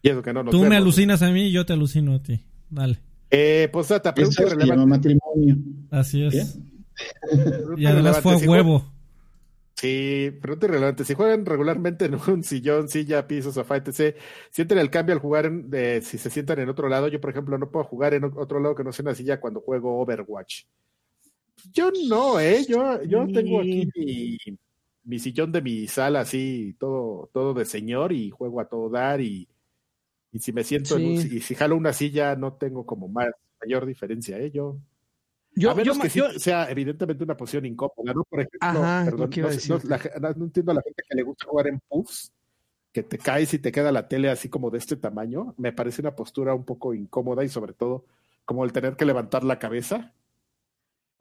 Y 0.00 0.08
eso 0.08 0.22
que 0.22 0.32
no 0.32 0.42
nos 0.42 0.52
Tú 0.52 0.62
me 0.64 0.76
alucinas 0.76 1.22
a 1.22 1.30
mí 1.30 1.48
y 1.48 1.52
yo 1.52 1.66
te 1.66 1.72
alucino 1.72 2.14
a 2.14 2.22
ti. 2.22 2.40
Dale. 2.70 2.98
Eh, 3.30 3.68
pues 3.72 3.88
data, 3.88 4.14
pregunta 4.14 4.42
irrelevante. 4.42 4.86
matrimonio. 4.86 5.56
Así 5.90 6.24
es. 6.24 6.58
Y 7.76 7.86
además 7.86 8.20
fue 8.20 8.34
a 8.34 8.36
huevo. 8.36 8.84
Sí, 9.74 10.30
pregunta 10.40 10.66
irrelevante. 10.66 11.04
Si 11.04 11.14
juegan 11.14 11.44
regularmente 11.46 12.04
en 12.04 12.14
un 12.28 12.44
sillón, 12.44 12.88
silla, 12.88 13.26
piso, 13.26 13.50
sofá, 13.50 13.76
etc., 13.78 14.16
¿sienten 14.50 14.78
el 14.78 14.90
cambio 14.90 15.14
al 15.14 15.20
jugar 15.20 15.46
en- 15.46 15.70
de, 15.70 16.02
si 16.02 16.18
se 16.18 16.30
sientan 16.30 16.60
en 16.60 16.68
otro 16.68 16.88
lado? 16.88 17.08
Yo, 17.08 17.20
por 17.20 17.30
ejemplo, 17.30 17.58
no 17.58 17.70
puedo 17.70 17.84
jugar 17.86 18.14
en 18.14 18.24
otro 18.24 18.60
lado 18.60 18.74
que 18.74 18.84
no 18.84 18.92
sea 18.92 19.02
una 19.04 19.14
silla 19.14 19.40
cuando 19.40 19.60
juego 19.60 19.98
Overwatch. 20.00 20.64
Yo 21.72 21.90
no, 22.08 22.38
¿eh? 22.38 22.64
Yo, 22.68 23.02
yo 23.04 23.26
Sí. 23.26 23.32
tengo 23.32 23.60
aquí 23.60 23.88
mi, 23.96 24.36
mi 25.04 25.18
sillón 25.18 25.52
de 25.52 25.62
mi 25.62 25.86
sala 25.88 26.20
así, 26.20 26.76
todo, 26.78 27.28
todo 27.32 27.54
de 27.54 27.64
señor 27.64 28.12
y 28.12 28.30
juego 28.30 28.60
a 28.60 28.68
todo 28.68 28.88
dar 28.88 29.20
y, 29.20 29.48
y 30.32 30.38
si 30.38 30.52
me 30.52 30.64
siento 30.64 30.96
en 30.96 31.06
un- 31.06 31.12
y 31.36 31.40
si 31.40 31.54
jalo 31.54 31.76
una 31.76 31.92
silla 31.92 32.36
no 32.36 32.54
tengo 32.54 32.86
como 32.86 33.08
más 33.08 33.28
mayor 33.60 33.84
diferencia, 33.86 34.38
¿eh? 34.38 34.50
Yo, 34.50 34.78
Yo, 35.54 35.70
a 35.70 35.74
menos 35.74 35.96
yo- 35.96 36.02
que 36.02 36.08
sí 36.10 36.18
yo- 36.18 36.30
sea 36.38 36.70
evidentemente 36.70 37.22
una 37.24 37.36
posición 37.36 37.66
incómoda, 37.66 38.14
¿no? 38.14 38.24
Por 38.24 38.40
ejemplo, 38.40 38.58
Ajá, 38.60 39.04
perdón, 39.04 39.30
no, 39.68 39.78
la 39.84 40.00
no- 40.20 40.34
no 40.34 40.44
entiendo 40.46 40.72
a 40.72 40.74
la 40.76 40.82
gente 40.82 41.02
que 41.08 41.14
le 41.16 41.22
gusta 41.22 41.46
jugar 41.46 41.66
en 41.66 41.80
puffs, 41.88 42.32
que 42.92 43.02
te 43.02 43.18
caes 43.18 43.52
y 43.54 43.58
te 43.58 43.72
queda 43.72 43.90
la 43.92 44.06
tele 44.08 44.28
así 44.30 44.48
como 44.48 44.70
de 44.70 44.78
este 44.78 44.96
tamaño. 44.96 45.54
Me 45.58 45.72
parece 45.72 46.00
una 46.02 46.14
postura 46.14 46.54
un 46.54 46.64
poco 46.64 46.94
incómoda 46.94 47.44
y 47.44 47.48
sobre 47.48 47.72
todo 47.74 48.04
como 48.44 48.64
el 48.64 48.72
tener 48.72 48.96
que 48.96 49.04
levantar 49.04 49.44
la 49.44 49.58
cabeza. 49.58 50.14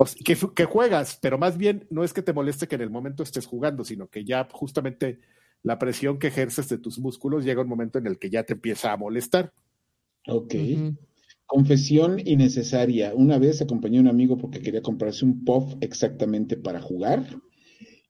O 0.02 0.08
sea, 0.08 0.18
que, 0.26 0.66
juegas, 0.66 1.20
pero 1.22 1.38
más 1.38 1.60
bien 1.60 1.86
no 1.92 2.04
es 2.04 2.12
que 2.12 2.24
te 2.24 2.34
moleste 2.34 2.68
que 2.68 2.74
en 2.74 2.82
el 2.82 2.90
momento 2.90 3.22
estés 3.22 3.46
jugando, 3.46 3.84
sino 3.84 4.08
que 4.08 4.26
ya 4.26 4.48
justamente 4.52 5.20
la 5.62 5.78
presión 5.78 6.18
que 6.18 6.26
ejerces 6.26 6.68
de 6.70 6.80
tus 6.80 6.98
músculos 6.98 7.46
llega 7.46 7.62
un 7.62 7.68
momento 7.68 8.00
en 8.00 8.08
el 8.08 8.18
que 8.18 8.32
ya 8.32 8.42
te 8.42 8.54
empieza 8.54 8.92
a 8.92 8.98
molestar. 8.98 9.54
Ok. 10.28 10.56
Confesión 11.46 12.18
innecesaria. 12.26 13.14
Una 13.14 13.38
vez 13.38 13.62
acompañé 13.62 14.00
a 14.00 14.02
un 14.02 14.08
amigo 14.08 14.40
porque 14.40 14.60
quería 14.60 14.82
comprarse 14.82 15.24
un 15.24 15.46
puff 15.46 15.76
exactamente 15.82 16.58
para 16.58 16.82
jugar. 16.82 17.24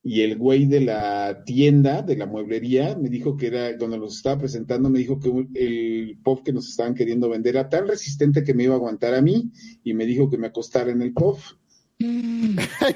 Y 0.02 0.22
el 0.22 0.38
güey 0.38 0.64
de 0.64 0.80
la 0.80 1.44
tienda, 1.44 2.00
de 2.00 2.16
la 2.16 2.24
mueblería, 2.24 2.96
me 2.96 3.10
dijo 3.10 3.36
que 3.36 3.48
era, 3.48 3.76
cuando 3.76 3.98
los 3.98 4.16
estaba 4.16 4.38
presentando, 4.38 4.88
me 4.88 4.98
dijo 4.98 5.20
que 5.20 5.28
el 5.28 6.18
puff 6.24 6.40
que 6.42 6.54
nos 6.54 6.70
estaban 6.70 6.94
queriendo 6.94 7.28
vender 7.28 7.56
era 7.56 7.68
tan 7.68 7.86
resistente 7.86 8.44
que 8.44 8.54
me 8.54 8.64
iba 8.64 8.72
a 8.72 8.78
aguantar 8.78 9.12
a 9.12 9.20
mí. 9.20 9.52
Y 9.84 9.92
me 9.92 10.06
dijo 10.06 10.30
que 10.30 10.38
me 10.38 10.46
acostara 10.46 10.90
en 10.90 11.02
el 11.02 11.12
puff. 11.12 11.52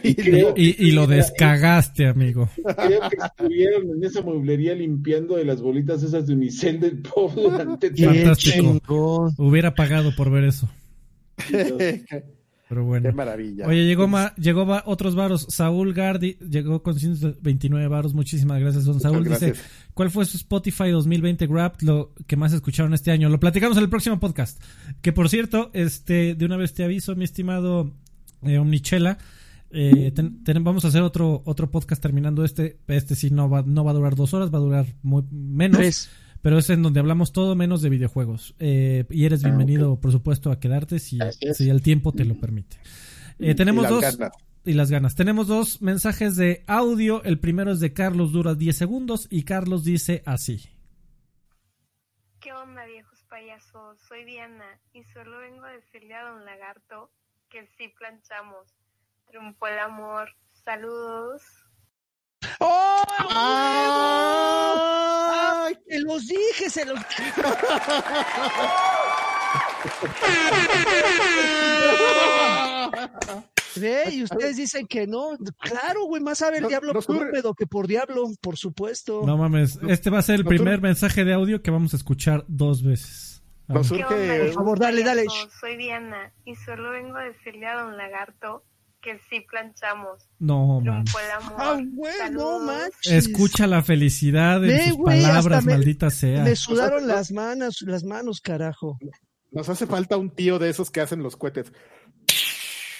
Y 0.03 0.15
creo- 0.15 0.55
Y, 0.57 0.87
y 0.89 0.93
lo 0.93 1.07
descagaste, 1.07 2.07
amigo. 2.07 2.49
Creo 2.57 3.01
que 3.09 3.17
estuvieron 3.25 3.91
en 3.97 4.05
esa 4.05 4.23
mueblería 4.23 4.75
limpiando 4.75 5.37
de 5.37 5.45
las 5.45 5.61
bolitas 5.61 6.03
esas 6.03 6.27
de 6.27 6.35
unicel 6.35 6.81
del 6.81 7.03
durante 7.35 7.93
Qué 7.93 8.05
Fantástico. 8.07 8.57
chingón. 8.81 9.35
Hubiera 9.39 9.75
pagado 9.75 10.15
por 10.17 10.31
ver 10.31 10.45
eso. 10.45 10.69
qué 11.49 12.03
Pero 12.69 12.85
bueno. 12.85 13.13
maravilla. 13.13 13.67
Oye, 13.69 13.85
llegó 13.87 14.09
ma- 14.09 14.35
llegó 14.37 14.67
va- 14.67 14.83
otros 14.87 15.15
varos. 15.15 15.47
Saúl 15.51 15.93
Gardi 15.95 16.37
llegó 16.51 16.83
con 16.83 16.99
129 16.99 17.87
varos. 17.89 18.13
Muchísimas 18.13 18.59
gracias, 18.61 18.85
don 18.87 18.99
Saúl. 18.99 19.23
gracias. 19.25 19.53
Dice, 19.53 19.65
¿cuál 19.95 20.11
fue 20.11 20.25
su 20.25 20.37
Spotify 20.39 20.91
2020 20.91 21.47
Wrapped? 21.47 21.87
Lo 21.87 22.13
que 22.27 22.37
más 22.37 22.53
escucharon 22.53 22.93
este 22.95 23.13
año. 23.13 23.29
Lo 23.29 23.39
platicamos 23.39 23.77
en 23.77 23.85
el 23.85 23.89
próximo 23.89 24.19
podcast. 24.19 24.61
Que 25.01 25.13
por 25.13 25.29
cierto, 25.29 25.71
este, 25.75 26.35
de 26.35 26.45
una 26.45 26.57
vez 26.57 26.75
te 26.75 26.83
aviso, 26.83 27.15
mi 27.15 27.25
estimado 27.25 27.93
eh, 28.49 28.59
Omnichela. 28.59 29.19
eh, 29.71 30.13
ten- 30.15 30.43
ten- 30.45 30.63
vamos 30.65 30.85
a 30.85 30.89
hacer 30.89 31.03
otro 31.03 31.43
otro 31.45 31.71
podcast 31.71 32.01
terminando 32.01 32.45
este. 32.45 32.79
Este 32.87 33.15
sí 33.17 33.31
no 33.31 33.49
va, 33.51 33.63
no 33.63 33.85
va 33.85 33.91
a 33.91 33.95
durar 33.95 34.15
dos 34.15 34.33
horas, 34.35 34.53
va 34.53 34.59
a 34.59 34.63
durar 34.63 34.87
muy 35.03 35.23
menos. 35.31 35.79
Tres. 35.79 36.11
pero 36.43 36.59
es 36.59 36.71
en 36.71 36.81
donde 36.83 37.01
hablamos 37.01 37.33
todo 37.33 37.57
menos 37.57 37.83
de 37.83 37.89
videojuegos. 37.91 38.55
Eh, 38.61 39.05
y 39.11 39.25
eres 39.25 39.45
Ah, 39.45 39.49
bienvenido, 39.49 39.99
por 40.01 40.13
supuesto, 40.13 40.53
a 40.53 40.61
quedarte 40.61 41.01
si, 41.01 41.19
si 41.55 41.69
el 41.71 41.83
tiempo 41.83 42.13
te 42.13 42.25
lo 42.25 42.39
permite. 42.39 42.77
Eh, 43.41 43.55
tenemos 43.57 43.85
Y 43.85 43.89
dos 43.89 44.01
ganas. 44.03 44.33
y 44.65 44.73
las 44.75 44.91
ganas. 44.91 45.17
Tenemos 45.17 45.49
dos 45.49 45.83
mensajes 45.83 46.37
de 46.37 46.63
audio. 46.69 47.25
El 47.25 47.41
primero 47.41 47.73
es 47.73 47.81
de 47.81 47.93
Carlos, 47.93 48.31
dura 48.33 48.55
10 48.55 48.77
segundos 48.77 49.27
y 49.29 49.43
Carlos 49.43 49.83
dice 49.83 50.23
así. 50.25 50.61
¿Qué 52.41 52.53
onda, 52.53 52.85
viejos 52.87 53.19
payasos? 53.29 53.99
Soy 54.09 54.25
Diana 54.25 54.79
y 54.93 55.03
solo 55.13 55.39
vengo 55.41 55.65
a 55.65 55.73
decirle 55.73 56.15
a 56.15 56.31
Don 56.31 56.45
Lagarto 56.45 57.11
que 57.51 57.67
sí 57.79 57.89
planchamos. 57.99 58.67
Triunfó 59.27 59.67
el 59.69 59.79
amor. 59.79 60.29
Saludos. 60.65 61.43
¡Oh! 62.61 63.03
¡Ay! 65.65 65.77
Se 65.89 66.01
los 66.01 66.27
dije, 66.27 66.71
se 66.71 66.85
los 66.85 66.99
Ve, 73.77 74.05
y 74.11 74.23
ustedes 74.23 74.57
dicen 74.57 74.87
que 74.87 75.07
no. 75.07 75.37
Claro, 75.61 76.05
güey, 76.07 76.23
más 76.23 76.39
sabe 76.39 76.57
el 76.59 76.63
No- 76.63 76.69
diablo 76.69 76.95
no 76.95 77.03
por 77.03 77.17
húmedo 77.17 77.53
que 77.55 77.67
por 77.67 77.87
diablo, 77.87 78.25
por 78.41 78.57
supuesto. 78.57 79.23
No 79.27 79.37
mames, 79.37 79.79
este 79.87 80.09
va 80.09 80.19
a 80.21 80.23
ser 80.23 80.37
el 80.37 80.45
no, 80.45 80.51
tú- 80.51 80.57
primer 80.57 80.81
mensaje 80.81 81.25
de 81.25 81.35
audio 81.35 81.61
que 81.63 81.71
vamos 81.71 81.93
a 81.93 81.99
escuchar 81.99 82.45
dos 82.49 82.83
veces. 82.83 83.36
Nos 83.69 83.91
ver. 83.91 83.99
¿Qué 83.99 84.05
surge 84.05 84.15
onda, 84.15 84.17
un- 84.17 84.31
viejos 84.41 84.55
Por 84.55 84.55
favor, 84.65 84.79
dale, 84.79 85.03
dale. 85.05 85.25
Soy 85.61 85.77
Diana 85.77 86.33
y 86.45 86.55
solo 86.57 86.91
vengo 86.91 87.17
a 87.17 87.25
decirle 87.25 87.67
a 87.67 87.83
Don 87.83 87.97
Lagarto 87.97 88.65
que 89.03 89.19
sí 89.31 89.45
planchamos. 89.49 90.29
No 90.41 90.79
amor. 90.79 91.05
Ah, 91.59 91.79
güey, 91.93 92.15
no 92.33 92.59
manches. 92.61 93.13
Escucha 93.13 93.67
la 93.69 93.83
felicidad 93.83 94.65
en 94.65 94.89
sus 94.95 95.05
palabras, 95.05 95.65
me- 95.65 95.73
maldita 95.75 96.11
sea. 96.11 96.43
Me 96.43 96.57
sudaron 96.57 97.07
las 97.07 97.31
manos, 97.31 97.83
las 97.83 98.03
manos, 98.05 98.41
carajo. 98.41 98.99
Nos 99.53 99.69
hace 99.69 99.87
falta 99.87 100.17
un 100.17 100.31
tío 100.31 100.59
de 100.59 100.71
esos 100.71 100.91
que 100.91 101.01
hacen 101.01 101.23
los 101.23 101.37
cohetes. 101.37 101.73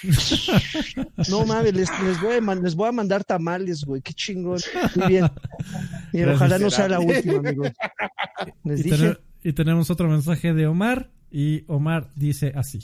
No 1.29 1.45
mames, 1.47 1.75
les, 1.75 1.91
les 2.03 2.21
voy, 2.21 2.37
a 2.37 2.41
man- 2.41 2.63
les 2.63 2.75
voy 2.75 2.89
a 2.89 2.93
mandar 2.93 3.25
tamales, 3.25 3.85
güey. 3.85 4.03
Qué 4.03 4.13
chingón. 4.15 4.61
Muy 4.95 5.07
bien. 5.09 5.31
Y 6.13 6.23
ojalá 6.23 6.59
no 6.59 6.71
sea 6.71 6.89
la 6.89 7.01
última, 7.01 7.39
amigos. 7.39 7.73
Les 8.65 8.81
Y, 8.81 8.83
dije. 8.85 8.97
tener- 8.97 9.21
y 9.49 9.53
tenemos 9.53 9.91
otro 9.91 10.09
mensaje 10.09 10.53
de 10.53 10.67
Omar 10.67 11.09
y 11.31 11.65
Omar 11.71 12.09
dice 12.17 12.53
así. 12.57 12.81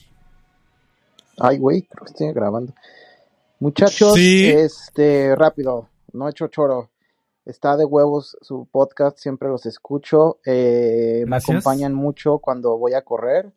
Ay, 1.39 1.59
güey, 1.59 1.83
creo 1.83 2.05
que 2.05 2.13
estoy 2.13 2.33
grabando. 2.33 2.73
Muchachos, 3.59 4.15
Sí. 4.15 4.47
este, 4.49 5.35
rápido, 5.35 5.89
no 6.13 6.29
he 6.29 6.31
hecho 6.31 6.47
choro. 6.47 6.91
Está 7.45 7.77
de 7.77 7.85
huevos 7.85 8.37
su 8.43 8.69
podcast, 8.71 9.19
siempre 9.19 9.49
los 9.49 9.67
escucho. 9.67 10.39
eh, 10.47 11.25
me 11.27 11.37
acompañan 11.37 11.95
mucho 11.95 12.39
cuando 12.39 12.79
voy 12.79 12.95
a 12.95 13.03
correr. 13.03 13.53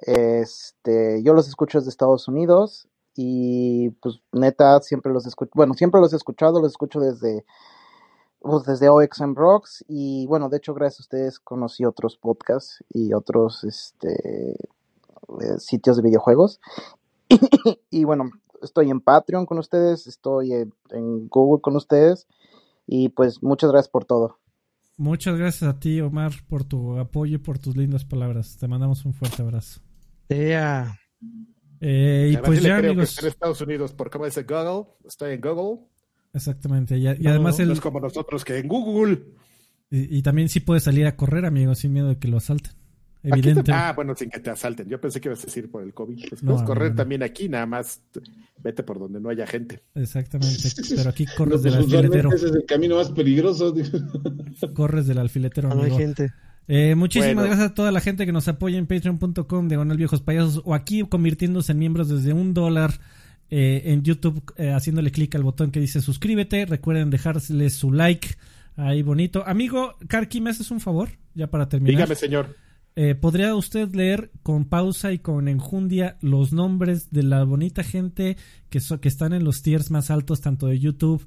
Este, 0.00 1.22
yo 1.22 1.34
los 1.34 1.46
escucho 1.48 1.76
desde 1.78 1.90
Estados 1.90 2.26
Unidos 2.28 2.88
y 3.16 3.90
pues 4.00 4.20
neta 4.32 4.80
siempre 4.80 5.12
los 5.12 5.26
escucho, 5.26 5.50
bueno, 5.54 5.74
siempre 5.74 6.00
los 6.00 6.12
he 6.12 6.16
escuchado, 6.16 6.60
los 6.60 6.72
escucho 6.72 7.00
desde 7.00 7.44
pues, 8.44 8.64
desde 8.64 8.90
OXM 8.90 9.34
Rocks 9.34 9.84
y 9.88 10.26
bueno, 10.26 10.50
de 10.50 10.58
hecho 10.58 10.74
gracias 10.74 11.00
a 11.00 11.04
ustedes 11.04 11.38
conocí 11.38 11.84
otros 11.84 12.18
podcasts 12.18 12.84
y 12.90 13.14
otros 13.14 13.64
este 13.64 14.52
eh, 14.52 15.58
sitios 15.58 15.96
de 15.96 16.02
videojuegos. 16.02 16.60
y 17.90 18.04
bueno, 18.04 18.30
estoy 18.62 18.90
en 18.90 19.00
Patreon 19.00 19.46
con 19.46 19.58
ustedes, 19.58 20.06
estoy 20.06 20.52
en, 20.52 20.74
en 20.90 21.28
Google 21.28 21.62
con 21.62 21.74
ustedes 21.74 22.26
y 22.86 23.08
pues 23.08 23.42
muchas 23.42 23.70
gracias 23.70 23.90
por 23.90 24.04
todo. 24.04 24.38
Muchas 24.98 25.36
gracias 25.38 25.68
a 25.68 25.80
ti, 25.80 26.00
Omar, 26.02 26.32
por 26.46 26.64
tu 26.64 26.98
apoyo 26.98 27.36
y 27.36 27.38
por 27.38 27.58
tus 27.58 27.76
lindas 27.76 28.04
palabras. 28.04 28.58
Te 28.58 28.68
mandamos 28.68 29.04
un 29.06 29.14
fuerte 29.14 29.42
abrazo. 29.42 29.80
Ea. 30.28 31.00
Eh, 31.80 32.30
y 32.32 32.36
pues 32.36 32.62
ya, 32.62 32.76
amigos. 32.76 33.18
en 33.20 33.28
Estados 33.28 33.60
Unidos 33.62 33.92
por 33.94 34.10
cómo 34.10 34.26
dice 34.26 34.42
Google. 34.42 34.92
Está 35.04 35.32
en 35.32 35.40
Google. 35.40 35.86
Exactamente. 36.34 36.98
Y, 36.98 37.08
y 37.08 37.14
No, 37.20 37.30
además, 37.30 37.58
no 37.58 37.64
el, 37.64 37.70
es 37.70 37.80
como 37.80 38.00
nosotros 38.00 38.44
que 38.44 38.58
en 38.58 38.68
Google. 38.68 39.22
y, 39.90 40.18
y 40.18 40.22
también 40.22 40.48
sí 40.48 40.60
puede 40.60 40.80
salir 40.80 41.06
a 41.06 41.16
correr, 41.16 41.46
amigos, 41.46 41.78
sin 41.78 41.92
miedo 41.92 42.08
de 42.08 42.18
que 42.18 42.28
lo 42.28 42.36
asalten. 42.38 42.72
Te- 43.22 43.30
Evidente. 43.30 43.72
ah, 43.72 43.94
bueno, 43.96 44.14
sin 44.14 44.28
que 44.28 44.38
te 44.40 44.50
asalten. 44.50 44.86
Yo 44.86 45.00
pensé 45.00 45.18
que 45.18 45.28
ibas 45.28 45.40
a 45.42 45.46
decir 45.46 45.70
por 45.70 45.82
el 45.82 45.94
COVID. 45.94 46.28
Pues 46.28 46.42
No, 46.42 46.48
puedes 46.48 46.60
no, 46.60 46.66
correr 46.66 46.90
no. 46.90 46.96
también 46.96 47.22
aquí, 47.22 47.48
nada 47.48 47.64
más 47.64 48.02
vete 48.62 48.82
por 48.82 48.98
donde 48.98 49.18
no 49.18 49.30
haya 49.30 49.46
gente. 49.46 49.80
Exactamente. 49.94 50.68
Pero 50.94 51.08
aquí 51.08 51.24
No, 51.28 51.32
corres 51.34 51.52
pues, 51.52 51.62
del 51.62 51.74
alfiletero. 51.76 52.32
ese 52.34 52.46
es 52.48 52.52
el 52.54 52.66
camino 52.66 52.96
más 52.96 53.10
peligroso. 53.12 53.74
Corres 54.74 55.06
del 55.06 55.18
alfiletero, 55.18 55.68
No 55.68 55.76
hay 55.76 55.80
amigo. 55.82 55.98
gente. 55.98 56.32
Eh, 56.68 56.94
muchísimas 56.94 57.34
Bueno. 57.34 57.48
gracias 57.50 57.70
a 57.70 57.74
toda 57.74 57.92
la 57.92 58.00
gente 58.00 58.26
que 58.26 58.32
nos 58.32 58.48
apoya 58.48 58.78
en 58.78 58.86
patreon.com 58.86 59.68
diagonal 59.68 59.96
viejos 59.96 60.20
payasos 60.22 60.62
o 60.64 60.74
aquí 60.74 61.02
convirtiéndose 61.02 61.72
en 61.72 61.78
miembros 61.78 62.08
desde 62.08 62.32
un 62.32 62.54
dólar 62.54 62.92
eh, 63.50 63.82
en 63.86 64.02
YouTube 64.02 64.42
eh, 64.56 64.70
haciéndole 64.72 65.10
clic 65.10 65.34
al 65.34 65.42
botón 65.42 65.70
que 65.70 65.80
dice 65.80 66.00
suscríbete. 66.00 66.66
Recuerden 66.66 67.10
dejarle 67.10 67.70
su 67.70 67.92
like 67.92 68.28
ahí 68.76 69.02
bonito. 69.02 69.44
Amigo 69.46 69.94
Karki, 70.08 70.40
¿me 70.40 70.50
haces 70.50 70.70
un 70.70 70.80
favor? 70.80 71.10
Ya 71.34 71.48
para 71.50 71.68
terminar. 71.68 71.96
Dígame, 71.96 72.14
señor. 72.14 72.56
Eh, 72.96 73.16
¿Podría 73.16 73.54
usted 73.56 73.92
leer 73.92 74.30
con 74.44 74.66
pausa 74.66 75.12
y 75.12 75.18
con 75.18 75.48
enjundia 75.48 76.16
los 76.20 76.52
nombres 76.52 77.10
de 77.10 77.24
la 77.24 77.42
bonita 77.42 77.82
gente 77.82 78.36
que, 78.70 78.78
so- 78.78 79.00
que 79.00 79.08
están 79.08 79.32
en 79.32 79.42
los 79.42 79.62
tiers 79.62 79.90
más 79.90 80.10
altos, 80.12 80.40
tanto 80.40 80.68
de 80.68 80.78
YouTube 80.78 81.26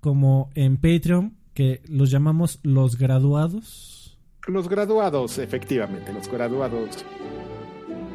como 0.00 0.50
en 0.54 0.78
Patreon, 0.78 1.36
que 1.52 1.82
los 1.86 2.10
llamamos 2.10 2.60
los 2.62 2.96
graduados? 2.96 4.18
Los 4.48 4.68
graduados, 4.70 5.36
efectivamente, 5.38 6.12
los 6.14 6.28
graduados 6.30 7.04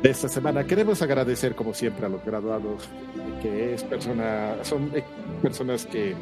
de 0.01 0.09
esta 0.09 0.27
semana. 0.27 0.63
Queremos 0.65 1.01
agradecer, 1.01 1.55
como 1.55 1.73
siempre, 1.73 2.05
a 2.05 2.09
los 2.09 2.23
graduados, 2.23 2.87
que 3.41 3.73
es 3.73 3.83
persona, 3.83 4.55
son 4.63 4.91
eh, 4.95 5.03
personas 5.41 5.85
que, 5.85 6.15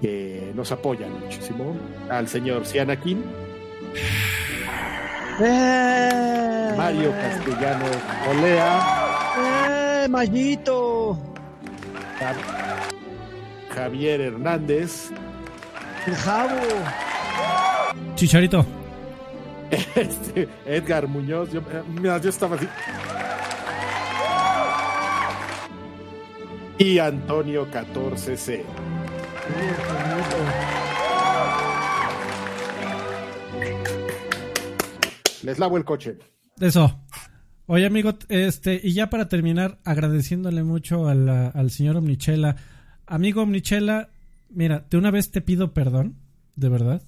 que 0.00 0.52
nos 0.54 0.70
apoyan 0.72 1.12
muchísimo. 1.20 1.76
Al 2.10 2.28
señor 2.28 2.66
Cianakin, 2.66 3.22
¡Eh! 5.40 6.74
Mario 6.76 7.10
Castellano 7.12 7.84
Olea, 8.30 10.04
¡Eh, 10.04 10.08
Mayito! 10.08 11.18
Ja- 12.18 12.34
Javier 13.74 14.20
Hernández, 14.20 15.10
El 16.06 16.14
Jabo. 16.14 16.60
Chicharito. 18.14 18.64
este, 19.96 20.48
Edgar 20.66 21.06
Muñoz. 21.08 21.50
Yo, 21.52 21.60
eh, 21.60 21.82
mira, 21.88 22.18
yo 22.18 22.30
estaba 22.30 22.56
así. 22.56 22.66
Y 26.78 26.98
Antonio 26.98 27.70
14C. 27.70 28.62
Les 35.42 35.58
lavo 35.58 35.76
el 35.76 35.84
coche. 35.84 36.16
Eso. 36.60 37.00
Oye, 37.66 37.86
amigo, 37.86 38.14
este, 38.28 38.80
y 38.82 38.92
ya 38.92 39.08
para 39.10 39.28
terminar, 39.28 39.78
agradeciéndole 39.84 40.62
mucho 40.62 41.08
a 41.08 41.14
la- 41.14 41.48
al 41.48 41.70
señor 41.70 41.96
Omnichela. 41.96 42.56
Amigo 43.06 43.42
Omnichela, 43.42 44.10
mira, 44.50 44.84
de 44.90 44.96
una 44.98 45.10
vez 45.10 45.30
te 45.30 45.40
pido 45.40 45.72
perdón, 45.72 46.16
de 46.56 46.68
verdad. 46.68 47.02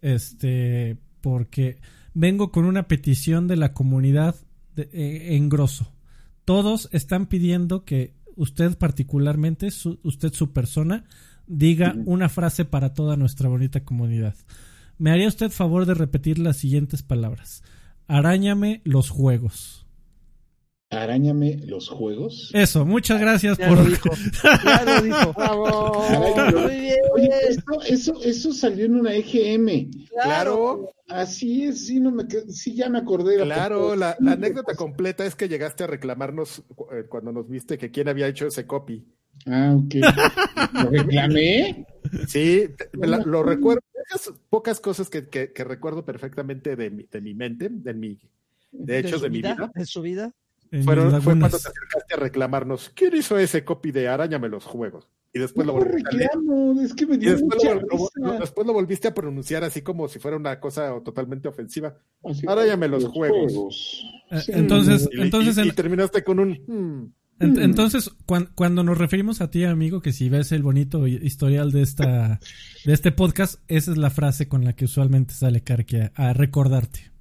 Este, 0.00 0.96
porque 1.22 1.78
vengo 2.12 2.52
con 2.52 2.66
una 2.66 2.86
petición 2.88 3.48
de 3.48 3.56
la 3.56 3.72
comunidad 3.72 4.36
de- 4.76 4.90
eh, 4.92 5.36
en 5.36 5.48
grosso. 5.48 5.90
Todos 6.44 6.90
están 6.92 7.26
pidiendo 7.26 7.84
que 7.86 8.12
usted 8.36 8.76
particularmente, 8.76 9.70
su- 9.70 9.98
usted 10.02 10.32
su 10.34 10.52
persona, 10.52 11.04
diga 11.46 11.94
una 12.04 12.28
frase 12.28 12.64
para 12.64 12.92
toda 12.94 13.16
nuestra 13.16 13.48
bonita 13.48 13.84
comunidad. 13.84 14.34
¿Me 14.98 15.10
haría 15.10 15.28
usted 15.28 15.50
favor 15.50 15.86
de 15.86 15.94
repetir 15.94 16.38
las 16.38 16.56
siguientes 16.58 17.02
palabras? 17.02 17.62
Arañame 18.08 18.80
los 18.84 19.08
juegos. 19.10 19.81
Arañame 20.92 21.58
los 21.66 21.88
juegos. 21.88 22.50
Eso, 22.52 22.84
muchas 22.84 23.18
gracias 23.20 23.56
Ya 23.58 23.68
por... 23.68 23.78
lo 23.78 23.84
dijo. 23.84 24.10
Ya 24.64 24.84
lo 24.84 25.02
dijo. 25.02 25.32
¡Bravo! 25.36 26.04
Muy 26.60 26.76
bien. 26.80 26.96
Oye, 27.14 27.30
esto- 27.48 27.80
eso, 27.88 28.22
eso 28.22 28.52
salió 28.52 28.84
en 28.84 28.96
una 28.96 29.14
EGM. 29.14 29.90
Claro, 30.22 30.90
Así 31.08 31.64
es, 31.64 31.86
sí, 31.86 32.00
no 32.00 32.10
me, 32.10 32.24
sí 32.48 32.74
ya 32.74 32.88
me 32.88 32.98
acordé. 32.98 33.36
de 33.38 33.44
claro. 33.44 33.96
La, 33.96 34.16
la 34.20 34.32
anécdota 34.32 34.74
completa 34.74 35.26
es 35.26 35.34
que 35.34 35.48
llegaste 35.48 35.84
a 35.84 35.86
reclamarnos 35.86 36.62
eh, 36.92 37.04
cuando 37.08 37.32
nos 37.32 37.48
viste 37.48 37.76
que 37.76 37.90
quién 37.90 38.08
había 38.08 38.28
hecho 38.28 38.46
ese 38.46 38.66
copy. 38.66 39.04
Ah, 39.46 39.74
ok. 39.76 39.94
¿Lo 40.84 40.90
reclamé? 40.90 41.86
Sí, 42.28 42.66
te- 42.76 43.06
la- 43.06 43.18
lo 43.18 43.42
recuerdo. 43.42 43.80
Esas 44.14 44.32
pocas 44.50 44.78
cosas 44.80 45.08
que, 45.10 45.28
que- 45.28 45.52
que 45.52 45.64
recuerdo 45.64 46.04
perfectamente 46.04 46.76
de 46.76 46.90
mi, 46.90 47.04
de 47.04 47.20
mi 47.20 47.34
mente, 47.34 47.68
de 47.70 47.94
mi, 47.94 48.18
de 48.72 48.98
hechos 48.98 49.18
su 49.20 49.24
de, 49.24 49.30
mi 49.30 49.38
vida. 49.38 49.70
De 49.74 49.86
su 49.86 50.00
vida. 50.02 50.32
Fueron, 50.84 51.10
fue 51.22 51.32
cuando 51.38 51.48
te 51.50 51.56
acercaste 51.56 52.14
a 52.14 52.16
reclamarnos. 52.16 52.90
¿Quién 52.94 53.14
hizo 53.16 53.38
ese 53.38 53.64
copy 53.64 53.92
de 53.92 54.08
Arañame 54.08 54.48
los 54.48 54.64
juegos? 54.64 55.06
Y 55.34 55.38
después 55.38 55.66
lo, 55.66 55.72
volviste 55.74 56.08
a 56.08 56.12
leer. 56.16 56.30
reclamo, 56.34 56.80
es 56.82 56.94
que 56.94 57.06
me 57.06 57.14
Y 57.16 57.18
dio 57.18 57.30
después 57.32 57.56
mucha 57.62 57.74
lo, 57.74 57.80
lo- 57.80 57.88
risa. 58.24 58.38
después 58.40 58.66
lo 58.66 58.72
volviste 58.72 59.08
a 59.08 59.14
pronunciar 59.14 59.64
así 59.64 59.82
como 59.82 60.08
si 60.08 60.18
fuera 60.18 60.36
una 60.36 60.60
cosa 60.60 60.92
totalmente 61.04 61.48
ofensiva. 61.48 61.94
Así, 62.24 62.46
Ahora 62.46 62.66
ya 62.66 62.76
me 62.76 62.88
los 62.88 63.04
juegos. 63.06 64.02
Eh, 64.30 64.40
Sí. 64.40 64.52
Entonces, 64.54 65.08
Y, 65.12 65.20
entonces, 65.20 65.56
y- 65.58 65.60
en- 65.60 65.66
y 65.68 65.72
terminaste 65.72 66.24
con 66.24 66.38
un... 66.38 66.52
hmm. 66.66 67.12
en- 67.44 67.60
entonces 67.60 68.10
cuan- 68.26 68.48
cuando 68.54 68.82
nos 68.82 68.96
referimos 68.96 69.40
a 69.42 69.50
ti, 69.50 69.64
amigo, 69.64 70.00
que 70.00 70.12
si 70.12 70.28
ves 70.30 70.52
el 70.52 70.62
bonito 70.62 71.06
hi- 71.06 71.18
historial 71.22 71.70
de 71.72 71.82
esta 71.82 72.40
de 72.86 72.92
este 72.94 73.12
podcast, 73.12 73.60
esa 73.68 73.90
es 73.90 73.98
la 73.98 74.08
frase 74.10 74.48
con 74.48 74.64
la 74.64 74.74
que 74.74 74.86
usualmente 74.86 75.34
sale 75.34 75.62
Karki 75.62 75.96
a, 75.98 76.12
a 76.14 76.32
recordarte. 76.32 77.11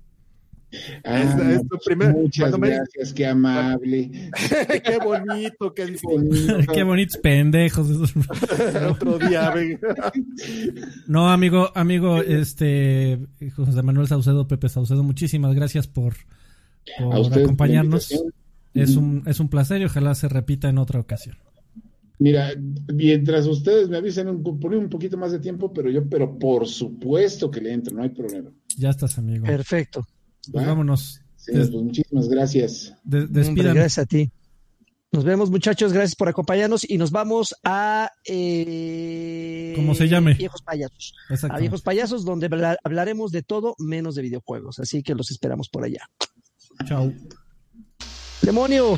Ah, 1.04 1.22
Es- 1.22 1.62
es. 1.62 1.98
Muchas 2.14 2.58
me- 2.58 2.70
gracias, 2.70 3.14
qué 3.14 3.26
amable. 3.26 4.10
qué 4.84 4.98
bonito, 5.04 5.74
qué 5.74 5.96
bonito. 6.02 6.58
Qué 6.74 6.84
bonitos 6.84 7.18
pendejos. 7.18 7.88
Otro 8.90 9.20
día. 9.20 9.54
No, 11.08 11.30
amigo, 11.30 11.72
amigo, 11.76 12.22
este 12.22 13.20
José 13.56 13.82
Manuel 13.84 14.08
Saucedo, 14.08 14.48
Pepe 14.48 14.70
Saucedo, 14.70 15.04
muchísimas 15.04 15.54
gracias 15.56 15.88
por, 15.88 16.16
acompañarnos. 16.98 18.12
Es 18.74 18.96
un, 18.96 19.24
es 19.26 19.40
un 19.40 19.50
placer 19.50 19.82
y 19.82 19.86
ojalá 19.86 20.16
se 20.16 20.30
repita 20.30 20.70
en 20.70 20.78
otra 20.78 21.00
ocasión. 21.00 21.38
Mira, 22.20 22.52
mientras 22.94 23.48
ustedes 23.48 23.90
me 23.90 23.98
avisen 23.98 24.28
un, 24.30 24.44
por 24.44 24.76
un 24.76 24.90
poquito 24.90 25.18
más 25.18 25.32
de 25.32 25.40
tiempo, 25.40 25.74
pero 25.74 25.90
yo, 25.90 26.08
pero 26.08 26.38
por 26.38 26.68
supuesto 26.68 27.50
que 27.50 27.60
le 27.60 27.74
entro, 27.74 27.96
no 27.96 28.04
hay 28.04 28.10
problema. 28.10 28.52
Ya 28.78 28.92
estás, 28.92 29.18
amigo. 29.18 29.44
Perfecto. 29.46 30.06
Pues 30.52 30.66
vámonos. 30.66 31.22
Sí, 31.36 31.52
pues, 31.54 31.72
muchísimas 31.72 32.30
gracias. 32.30 32.94
Des 33.04 33.48
Hombre, 33.48 33.74
gracias 33.74 33.98
a 34.00 34.06
ti. 34.06 34.32
Nos 35.12 35.26
vemos, 35.26 35.52
muchachos. 35.52 35.92
Gracias 35.92 36.16
por 36.16 36.30
acompañarnos 36.30 36.90
y 36.90 36.98
nos 36.98 37.12
vamos 37.12 37.54
a. 37.66 38.10
Eh, 38.26 39.74
¿Cómo 39.76 39.94
se 39.94 40.08
llame? 40.08 40.36
Viejos 40.36 40.62
Payasos. 40.62 41.14
A 41.50 41.58
Viejos 41.60 41.82
Payasos, 41.82 42.24
donde 42.24 42.48
hablaremos 42.84 43.32
de 43.32 43.44
todo 43.44 43.76
menos 43.78 44.16
de 44.16 44.22
videojuegos. 44.22 44.80
Así 44.80 45.04
que 45.04 45.14
los 45.14 45.30
esperamos 45.30 45.68
por 45.68 45.84
allá. 45.84 46.08
Chao. 46.86 47.12
¡Demonio! 48.42 48.98